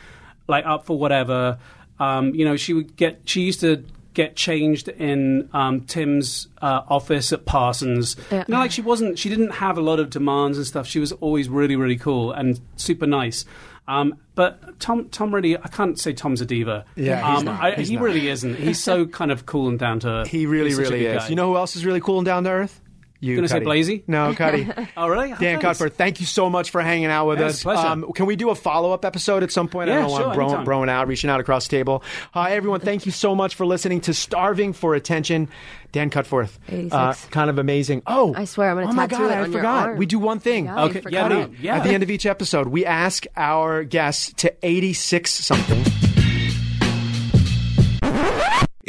like 0.48 0.66
up 0.66 0.86
for 0.86 0.98
whatever. 0.98 1.58
Um, 2.00 2.34
you 2.34 2.46
know, 2.46 2.56
she 2.56 2.74
would 2.74 2.96
get. 2.96 3.22
She 3.26 3.42
used 3.42 3.62
to 3.62 3.84
get 4.14 4.36
changed 4.36 4.88
in 4.88 5.50
um, 5.54 5.82
Tim's 5.82 6.48
uh, 6.62 6.82
office 6.88 7.32
at 7.32 7.46
Parsons. 7.46 8.16
Yeah. 8.32 8.44
You 8.48 8.54
know, 8.54 8.60
like 8.60 8.72
she 8.72 8.82
wasn't. 8.82 9.20
She 9.20 9.30
didn't 9.30 9.52
have 9.52 9.78
a 9.78 9.82
lot 9.82 10.00
of 10.00 10.10
demands 10.10 10.58
and 10.58 10.66
stuff. 10.66 10.88
She 10.88 11.00
was 11.00 11.12
always 11.14 11.50
really, 11.50 11.76
really 11.76 11.98
cool 11.98 12.32
and 12.32 12.60
super 12.76 13.08
nice. 13.08 13.46
Um, 13.90 14.18
but 14.36 14.80
Tom, 14.80 15.10
Tom 15.10 15.34
really, 15.34 15.58
I 15.58 15.68
can't 15.68 16.00
say 16.00 16.14
Tom's 16.14 16.42
a 16.42 16.46
diva. 16.46 16.86
Yeah, 16.96 17.28
um. 17.28 17.48
I, 17.50 17.72
he 17.72 17.96
not. 17.96 18.04
really 18.04 18.30
isn't. 18.30 18.56
He's 18.56 18.82
so 18.82 19.08
kind 19.08 19.32
of 19.32 19.48
cool 19.48 19.68
and 19.68 19.80
down 19.80 20.00
to 20.02 20.08
earth. 20.08 20.28
He 20.30 20.46
really, 20.46 20.70
He's 20.70 20.78
such 20.78 20.86
a 20.86 20.90
really 20.92 21.06
is. 21.08 21.24
guy. 21.24 21.28
You 21.30 21.36
know 21.36 21.48
who 21.50 21.58
else 21.58 21.76
is 21.76 21.84
really 21.86 22.00
cool 22.00 22.20
and 22.20 22.26
down 22.26 22.44
to 22.44 22.52
earth? 22.52 22.80
You 23.22 23.36
Gonna 23.36 23.50
say 23.50 23.56
Cuddy. 23.56 23.66
Blazy? 23.66 24.04
No, 24.08 24.34
Cuddy. 24.34 24.66
Oh, 24.98 25.08
really? 25.10 25.30
Dan 25.30 25.60
Thanks. 25.60 25.66
Cutforth, 25.80 25.94
thank 25.94 26.20
you 26.22 26.26
so 26.26 26.50
much 26.50 26.70
for 26.72 26.82
hanging 26.82 27.08
out 27.08 27.28
with 27.28 27.40
Yeah, 27.40 27.48
us. 27.48 27.54
it's 27.56 27.62
a 27.62 27.66
pleasure. 27.66 27.88
Um, 27.88 28.12
can 28.14 28.26
we 28.28 28.36
do 28.38 28.50
a 28.50 28.56
follow 28.56 28.94
up 28.94 29.04
episode 29.04 29.44
at 29.44 29.52
some 29.52 29.68
point? 29.68 29.90
I 29.90 29.94
Yeah, 29.96 30.02
don't 30.04 30.12
want 30.12 30.24
sure, 30.24 30.34
bro- 30.34 30.46
anytime. 30.48 30.66
broing 30.66 30.90
out, 30.90 31.08
reaching 31.08 31.30
out 31.30 31.40
across 31.42 31.68
the 31.68 31.76
table. 31.78 32.02
Hi, 32.34 32.52
everyone. 32.54 32.80
Thank 32.80 33.06
you 33.06 33.12
so 33.12 33.36
much 33.36 33.56
for 33.56 33.66
listening 33.66 34.00
to 34.02 34.14
Starving 34.14 34.72
for 34.74 34.96
Attention. 34.96 35.50
Dan 35.92 36.10
Cutforth, 36.12 36.58
86. 36.70 36.94
uh, 36.94 37.14
kind 37.32 37.50
of 37.50 37.58
amazing. 37.58 38.04
Oh, 38.08 38.34
I 38.36 38.46
swear, 38.46 38.70
I'm 38.70 38.78
gonna 38.78 38.90
oh 38.90 38.94
my 38.94 39.08
tattoo 39.08 39.28
God, 39.28 39.32
I 39.38 39.52
forgot. 39.52 39.98
We 39.98 40.06
do 40.06 40.20
one 40.20 40.40
thing. 40.40 40.66
Yeah, 40.66 40.84
Okay, 40.86 41.02
I 41.06 41.10
yeah, 41.10 41.28
forgot. 41.30 41.60
yeah. 41.60 41.78
At 41.78 41.84
the 41.84 41.90
end 41.90 42.04
of 42.04 42.12
each 42.12 42.26
episode, 42.28 42.68
we 42.68 42.86
ask 42.86 43.26
our 43.36 43.84
guests 43.84 44.32
to 44.38 44.54
86 44.64 45.32
something. 45.32 46.09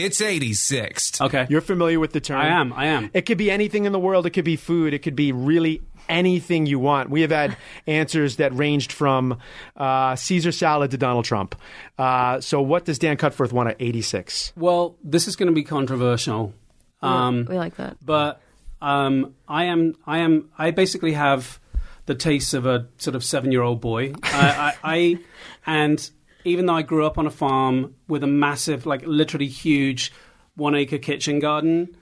It's 0.05 0.21
86. 0.21 1.21
Okay. 1.21 1.47
You're 1.49 1.61
familiar 1.61 2.01
with 2.01 2.13
the 2.13 2.21
term. 2.21 2.41
I 2.41 2.49
am. 2.49 2.73
I 2.73 2.87
am. 2.87 3.11
It 3.13 3.23
could 3.27 3.39
be 3.39 3.51
anything 3.51 3.85
in 3.85 3.93
the 3.93 3.99
world. 3.99 4.27
It 4.27 4.31
could 4.31 4.45
be 4.45 4.57
food. 4.57 4.95
It 4.95 5.01
could 5.01 5.17
be 5.17 5.33
really 5.33 5.83
anything 6.09 6.67
you 6.67 6.79
want. 6.79 7.11
We 7.11 7.21
have 7.23 7.31
had 7.31 7.57
answers 7.87 8.37
that 8.37 8.55
ranged 8.55 8.93
from 8.93 9.39
uh, 9.77 10.17
Caesar 10.17 10.53
salad 10.53 10.91
to 10.93 10.97
Donald 10.99 11.25
Trump. 11.25 11.55
Uh, 11.99 12.41
so, 12.41 12.63
what 12.63 12.85
does 12.85 12.99
Dan 12.99 13.17
Cutforth 13.17 13.53
want 13.53 13.69
at 13.69 13.77
86? 13.79 14.53
Well, 14.57 14.97
this 15.05 15.29
is 15.29 15.37
going 15.37 15.49
to 15.49 15.55
be 15.55 15.63
controversial. 15.65 16.55
Um, 17.03 17.47
we 17.49 17.57
like 17.57 17.77
that. 17.77 17.97
but 18.05 18.43
um, 18.83 19.35
I 19.49 19.65
am 19.65 19.95
I 20.07 20.19
am 20.19 20.51
I 20.59 20.71
basically 20.71 21.13
have 21.13 21.59
the 22.07 22.15
taste 22.15 22.55
of 22.55 22.67
a 22.67 22.89
sort 22.99 23.15
of 23.15 23.25
seven 23.25 23.53
year 23.53 23.63
old 23.63 23.81
boy. 23.81 24.13
I, 24.23 24.75
I, 24.83 24.95
I 24.95 25.19
and 25.67 26.11
even 26.45 26.67
though 26.67 26.75
I 26.77 26.83
grew 26.83 27.05
up 27.07 27.19
on 27.19 27.27
a 27.27 27.31
farm 27.31 27.95
with 28.09 28.23
a 28.23 28.27
massive, 28.27 28.87
like 28.87 29.03
literally 29.07 29.49
huge, 29.49 30.13
one 30.55 30.75
acre 30.75 30.99
kitchen 30.99 31.39
garden. 31.39 31.97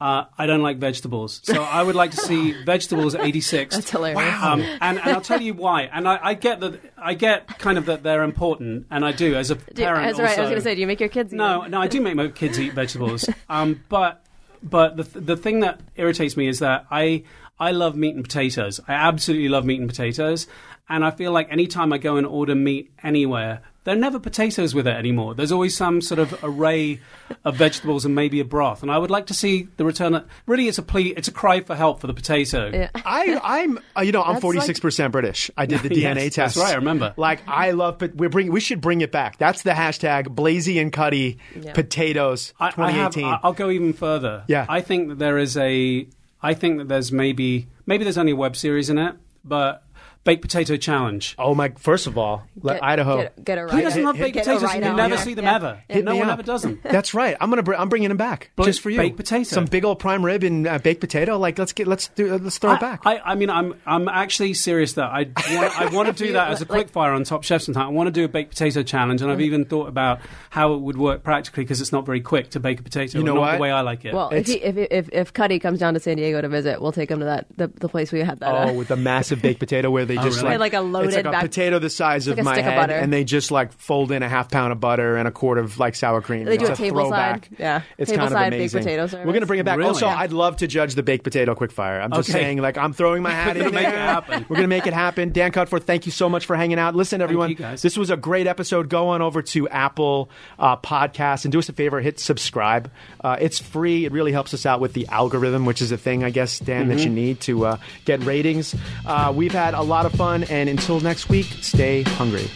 Uh, 0.00 0.24
I 0.38 0.46
don't 0.46 0.62
like 0.62 0.78
vegetables, 0.78 1.42
so 1.44 1.62
I 1.62 1.82
would 1.82 1.94
like 1.94 2.12
to 2.12 2.16
see 2.16 2.52
vegetables 2.64 3.14
at 3.14 3.20
86. 3.20 3.74
That's 3.76 3.90
hilarious. 3.90 4.42
Um, 4.42 4.62
and, 4.62 4.98
and 4.98 5.10
I'll 5.10 5.20
tell 5.20 5.42
you 5.42 5.52
why. 5.52 5.82
And 5.92 6.08
I, 6.08 6.18
I 6.22 6.32
get 6.32 6.60
that. 6.60 6.80
I 6.96 7.12
get 7.12 7.58
kind 7.58 7.76
of 7.76 7.84
that 7.84 8.02
they're 8.02 8.22
important, 8.22 8.86
and 8.90 9.04
I 9.04 9.12
do 9.12 9.34
as 9.34 9.50
a 9.50 9.56
Do, 9.56 9.82
parent. 9.84 10.06
that's 10.06 10.18
right. 10.18 10.38
I 10.38 10.40
was 10.40 10.48
going 10.48 10.54
to 10.54 10.62
say, 10.62 10.74
do 10.74 10.80
you 10.80 10.86
make 10.86 11.00
your 11.00 11.10
kids? 11.10 11.34
eat 11.34 11.36
No, 11.36 11.66
no, 11.66 11.82
I 11.82 11.86
do 11.86 12.00
make 12.00 12.14
my 12.14 12.28
kids 12.28 12.58
eat 12.58 12.72
vegetables. 12.72 13.28
Um, 13.50 13.84
but 13.90 14.24
but 14.62 14.96
the 14.96 15.02
the 15.20 15.36
thing 15.36 15.60
that 15.60 15.80
irritates 15.96 16.34
me 16.34 16.48
is 16.48 16.60
that 16.60 16.86
I 16.90 17.24
I 17.58 17.72
love 17.72 17.94
meat 17.94 18.14
and 18.14 18.24
potatoes. 18.24 18.80
I 18.88 18.94
absolutely 18.94 19.50
love 19.50 19.66
meat 19.66 19.80
and 19.80 19.88
potatoes, 19.88 20.46
and 20.90 21.04
I 21.04 21.10
feel 21.12 21.32
like 21.32 21.50
anytime 21.50 21.92
I 21.92 21.98
go 21.98 22.16
and 22.16 22.26
order 22.26 22.54
meat 22.54 22.90
anywhere, 23.02 23.62
there 23.84 23.94
are 23.94 23.98
never 23.98 24.18
potatoes 24.18 24.74
with 24.74 24.86
it 24.86 24.94
anymore. 24.94 25.34
There's 25.34 25.52
always 25.52 25.74
some 25.74 26.02
sort 26.02 26.18
of 26.18 26.38
array 26.44 27.00
of 27.46 27.56
vegetables 27.56 28.04
and 28.04 28.14
maybe 28.14 28.38
a 28.40 28.44
broth. 28.44 28.82
And 28.82 28.90
I 28.92 28.98
would 28.98 29.10
like 29.10 29.26
to 29.28 29.34
see 29.34 29.68
the 29.78 29.86
return. 29.86 30.14
Of, 30.14 30.28
really, 30.46 30.68
it's 30.68 30.76
a 30.76 30.82
plea. 30.82 31.14
It's 31.16 31.28
a 31.28 31.32
cry 31.32 31.60
for 31.62 31.74
help 31.74 32.00
for 32.00 32.06
the 32.06 32.12
potato. 32.12 32.70
Yeah. 32.74 32.90
I, 32.94 33.40
I'm, 33.42 33.78
uh, 33.96 34.02
you 34.02 34.12
know, 34.12 34.22
I'm 34.22 34.34
That's 34.34 34.42
46 34.42 34.80
percent 34.80 35.12
British. 35.12 35.50
I 35.56 35.64
did 35.64 35.80
the 35.80 35.94
Yes, 35.94 36.14
DNA 36.18 36.24
test. 36.24 36.36
that's 36.36 36.56
right, 36.58 36.72
I 36.72 36.76
remember. 36.76 37.14
Like, 37.16 37.40
I 37.48 37.70
love, 37.70 37.98
but 37.98 38.14
we're 38.14 38.28
bring, 38.28 38.52
we 38.52 38.60
should 38.60 38.82
bring 38.82 39.00
it 39.00 39.12
back. 39.12 39.38
That's 39.38 39.62
the 39.62 39.70
hashtag 39.70 40.28
Blazy 40.28 40.78
and 40.78 40.92
Cuddy 40.92 41.38
Yeah. 41.58 41.72
potatoes 41.72 42.52
I, 42.60 42.66
I 42.76 42.90
have, 42.90 43.14
2018. 43.14 43.24
I- 43.24 43.40
I'll 43.42 43.52
go 43.54 43.70
even 43.70 43.94
further. 43.94 44.44
Yeah. 44.46 44.66
I 44.68 44.82
think 44.82 45.08
that 45.08 45.18
there 45.18 45.38
is 45.38 45.56
a. 45.56 46.06
I 46.42 46.52
think 46.54 46.78
that 46.78 46.88
there's 46.88 47.12
maybe 47.12 47.68
maybe 47.86 48.04
there's 48.04 48.18
only 48.18 48.32
a 48.32 48.36
web 48.36 48.56
series 48.56 48.90
in 48.90 48.98
it, 48.98 49.14
but 49.44 49.84
baked 50.24 50.42
potato 50.42 50.76
challenge. 50.76 51.34
Oh 51.38 51.54
my! 51.54 51.70
First 51.78 52.06
of 52.06 52.18
all, 52.18 52.42
let 52.62 52.74
Get- 52.74 52.82
Idaho. 52.84 53.22
Get, 53.22 53.44
get 53.44 53.58
a 53.58 53.62
Who 53.68 53.80
doesn't 53.80 54.02
love 54.04 54.16
baked 54.18 54.34
Get 54.34 54.44
potatoes? 54.44 54.62
right 54.64 54.78
you 54.82 54.88
out. 54.88 54.96
never 54.96 55.14
Yeah. 55.14 55.20
see 55.22 55.34
them 55.34 55.44
Yeah. 55.46 55.54
ever. 55.56 55.82
Yeah. 55.88 56.00
no 56.00 56.12
me 56.12 56.18
one 56.18 56.28
up. 56.28 56.34
ever 56.34 56.42
does 56.42 56.62
them. 56.62 56.78
That's 56.82 57.14
right. 57.14 57.36
I'm 57.40 57.48
gonna 57.50 57.62
br- 57.62 57.74
I'm 57.74 57.88
bringing 57.88 58.08
them 58.08 58.18
back 58.18 58.50
Bl- 58.56 58.64
just 58.64 58.80
for 58.82 58.90
you. 58.90 58.98
baked 58.98 59.16
potato. 59.16 59.44
Some 59.44 59.64
big 59.64 59.84
old 59.84 59.98
prime 59.98 60.24
rib 60.24 60.42
and 60.44 60.66
uh, 60.66 60.78
baked 60.78 61.00
potato. 61.00 61.38
Like 61.38 61.58
let's 61.58 61.72
get 61.72 61.86
let's 61.86 62.08
do 62.08 62.36
let's 62.36 62.58
throw 62.58 62.74
it 62.74 62.80
back. 62.80 63.00
I, 63.06 63.18
I 63.18 63.34
mean, 63.34 63.48
I'm 63.50 63.74
I'm 63.86 64.08
actually 64.08 64.54
serious 64.54 64.92
that 64.94 65.10
I 65.10 65.26
want, 65.54 65.80
I 65.80 65.86
want 65.86 66.16
to 66.16 66.24
do 66.26 66.32
that 66.34 66.50
as 66.50 66.60
a 66.60 66.66
quick 66.66 66.90
fire 66.90 67.12
on 67.12 67.24
Top 67.24 67.42
Chef 67.44 67.62
sometime. 67.62 67.86
I 67.86 67.90
want 67.90 68.06
to 68.08 68.12
do 68.12 68.24
a 68.24 68.28
baked 68.28 68.50
potato 68.50 68.82
challenge, 68.82 69.22
and 69.22 69.30
I've 69.30 69.40
even 69.40 69.64
thought 69.64 69.88
about 69.88 70.20
how 70.50 70.74
it 70.74 70.80
would 70.82 70.96
work 70.98 71.22
practically 71.22 71.64
because 71.64 71.80
it's 71.80 71.92
not 71.92 72.04
very 72.04 72.20
quick 72.20 72.50
to 72.50 72.60
bake 72.60 72.80
a 72.80 72.82
potato. 72.82 73.18
You 73.18 73.24
know 73.24 73.34
not 73.34 73.40
what? 73.40 73.52
the 73.54 73.58
way 73.58 73.70
I 73.70 73.80
like 73.80 74.04
it. 74.04 74.12
Well, 74.14 74.28
if, 74.30 74.48
It's- 74.48 74.54
he, 74.54 74.62
if 74.62 74.76
if 74.90 75.08
if 75.12 75.32
Cuddy 75.32 75.58
comes 75.58 75.78
down 75.78 75.94
to 75.94 76.00
San 76.00 76.16
Diego 76.18 76.40
to 76.42 76.48
visit, 76.48 76.82
we'll 76.82 76.92
take 76.92 77.10
him 77.10 77.20
to 77.20 77.24
that 77.24 77.46
the, 77.56 77.68
the 77.68 77.88
place 77.88 78.12
we 78.12 78.20
had 78.20 78.38
that. 78.40 78.48
Oh, 78.52 78.68
uh, 78.68 78.72
with 78.74 78.88
the 78.88 78.96
massive 78.96 79.40
baked 79.40 79.60
potato 79.60 79.90
where 79.90 80.04
they 80.10 80.16
just 80.16 80.38
really? 80.42 80.50
like, 80.58 80.72
Like 80.72 80.74
a 80.74 80.80
loaded 80.80 81.08
it's 81.08 81.16
like 81.16 81.24
a 81.24 81.30
back- 81.30 81.42
potato 81.42 81.78
the 81.78 81.88
size 81.90 82.26
of 82.26 82.36
like 82.36 82.44
my 82.44 82.52
stick 82.54 82.66
of 82.66 82.72
head, 82.72 82.90
and 82.90 83.12
they 83.12 83.24
just 83.24 83.50
like 83.50 83.72
fold 83.72 84.12
in 84.12 84.22
a 84.22 84.28
half 84.28 84.50
pound 84.50 84.72
of 84.72 84.80
butter 84.80 85.16
and 85.16 85.26
a 85.26 85.30
quart 85.30 85.58
of 85.58 85.78
like 85.78 85.94
sour 85.94 86.20
cream. 86.20 86.44
They 86.44 86.56
do 86.58 86.66
it's 86.66 86.78
a 86.78 86.82
tableside- 86.82 86.92
throwback. 86.92 87.48
yeah, 87.58 87.82
it's 87.98 88.10
kind 88.10 88.22
of 88.22 88.28
tableside 88.30 88.50
baked 88.50 88.54
amazing. 88.74 88.82
potato 88.82 89.24
We're 89.26 89.32
gonna 89.32 89.46
bring 89.46 89.60
it 89.60 89.64
back. 89.64 89.78
Really? 89.78 89.88
Also, 89.88 90.06
Yeah. 90.06 90.16
I'd 90.18 90.32
love 90.32 90.56
to 90.58 90.66
judge 90.66 90.94
the 90.94 91.02
baked 91.02 91.24
potato 91.24 91.54
quickfire. 91.54 92.02
I'm 92.02 92.10
just 92.12 92.28
Okay. 92.30 92.38
saying, 92.40 92.58
like 92.58 92.76
I'm 92.76 92.92
throwing 92.92 93.22
my 93.22 93.30
hat 93.30 93.56
We're 93.56 93.62
in 93.62 93.70
gonna 93.70 93.74
make 93.74 93.86
there. 93.86 93.94
it 93.94 93.98
happen. 93.98 94.46
We're 94.48 94.56
gonna 94.56 94.68
make 94.68 94.86
it 94.86 94.92
happen. 94.94 95.32
Dan 95.32 95.52
Cutforth, 95.52 95.84
thank 95.84 96.06
you 96.06 96.12
so 96.12 96.28
much 96.28 96.46
for 96.46 96.56
hanging 96.56 96.78
out. 96.78 96.94
Listen, 96.94 97.20
everyone, 97.20 97.50
you, 97.50 97.56
guys. 97.56 97.82
this 97.82 97.96
was 97.96 98.10
a 98.10 98.16
great 98.16 98.46
episode. 98.46 98.88
Go 98.88 99.08
on 99.08 99.22
over 99.22 99.42
to 99.42 99.68
Apple 99.68 100.30
uh, 100.58 100.76
Podcasts 100.76 101.44
and 101.44 101.52
do 101.52 101.58
us 101.58 101.68
a 101.68 101.72
favor, 101.72 102.00
hit 102.00 102.18
subscribe. 102.20 102.90
Uh, 103.22 103.36
it's 103.40 103.58
free. 103.58 104.04
It 104.04 104.12
really 104.12 104.32
helps 104.32 104.52
us 104.54 104.66
out 104.66 104.80
with 104.80 104.92
the 104.92 105.06
algorithm, 105.08 105.64
which 105.66 105.80
is 105.82 105.92
a 105.92 105.96
thing, 105.96 106.24
I 106.24 106.30
guess, 106.30 106.58
Dan, 106.58 106.88
that 106.88 106.98
Mm-hmm. 106.98 107.04
you 107.08 107.10
need 107.14 107.40
to 107.42 107.66
uh, 107.66 107.76
get 108.04 108.22
ratings. 108.24 108.74
Uh, 109.06 109.32
we've 109.34 109.52
had 109.52 109.74
a 109.74 109.82
lot 109.82 109.99
of 110.06 110.12
fun, 110.12 110.44
and 110.44 110.68
until 110.68 111.00
next 111.00 111.28
week, 111.28 111.46
stay 111.60 112.02
hungry. 112.02 112.48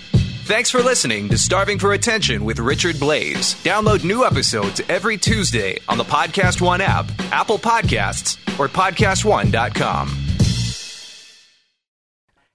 Thanks 0.47 0.71
for 0.71 0.83
listening 0.83 1.31
to 1.31 1.39
Starving 1.39 1.79
for 1.79 1.95
Attention 1.95 2.45
with 2.45 2.59
Richard 2.59 2.97
Blais. 2.97 3.55
Download 3.65 4.05
new 4.05 4.27
episodes 4.27 4.83
every 4.91 5.17
Tuesday 5.17 5.79
on 5.89 5.97
the 5.97 6.05
PodcastOne 6.05 6.81
app, 6.81 7.07
Apple 7.33 7.59
Podcasts, 7.59 8.37
or 8.59 8.69
PodcastOne.com. 8.69 10.34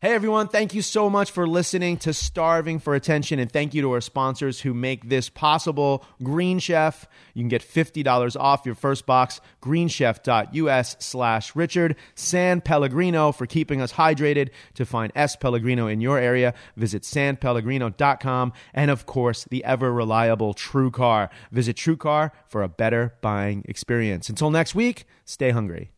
Hey 0.02 0.14
everyone, 0.14 0.48
thank 0.48 0.74
you 0.74 0.82
so 0.82 1.10
much 1.10 1.30
for 1.30 1.46
listening 1.46 1.98
to 1.98 2.14
Starving 2.14 2.80
for 2.80 2.96
Attention 2.96 3.38
and 3.38 3.52
thank 3.52 3.74
you 3.74 3.82
to 3.82 3.92
our 3.92 4.00
sponsors 4.00 4.62
who 4.62 4.74
make 4.74 5.10
this 5.10 5.28
possible. 5.28 6.06
Green 6.24 6.60
Chef, 6.60 7.06
you 7.34 7.42
can 7.42 7.50
get 7.50 7.62
$50 7.62 8.40
off 8.40 8.66
your 8.66 8.76
first 8.76 9.06
box, 9.06 9.42
greenchef.us 9.62 10.96
slash 11.00 11.54
Richard. 11.54 11.98
San 12.16 12.62
Pellegrino 12.62 13.34
for 13.34 13.46
keeping 13.46 13.82
us 13.82 13.92
hydrated. 13.92 14.52
To 14.76 14.86
find 14.86 15.12
S. 15.16 15.36
Pellegrino 15.36 15.88
in 15.88 16.00
your 16.00 16.18
area, 16.18 16.54
visit 16.78 17.02
sanpellegrino.com. 17.02 18.54
And 18.74 18.92
of 18.92 19.06
course, 19.06 19.44
the 19.52 19.66
ever 19.66 19.92
reliable 19.92 20.54
TrueCar. 20.54 21.28
Visit 21.52 21.76
TrueCar 21.76 22.32
for 22.48 22.64
a 22.64 22.70
better 22.70 23.16
buying 23.20 23.66
experience. 23.68 24.30
Until 24.30 24.50
next 24.50 24.74
week, 24.74 25.04
stay 25.26 25.50
hungry. 25.50 25.92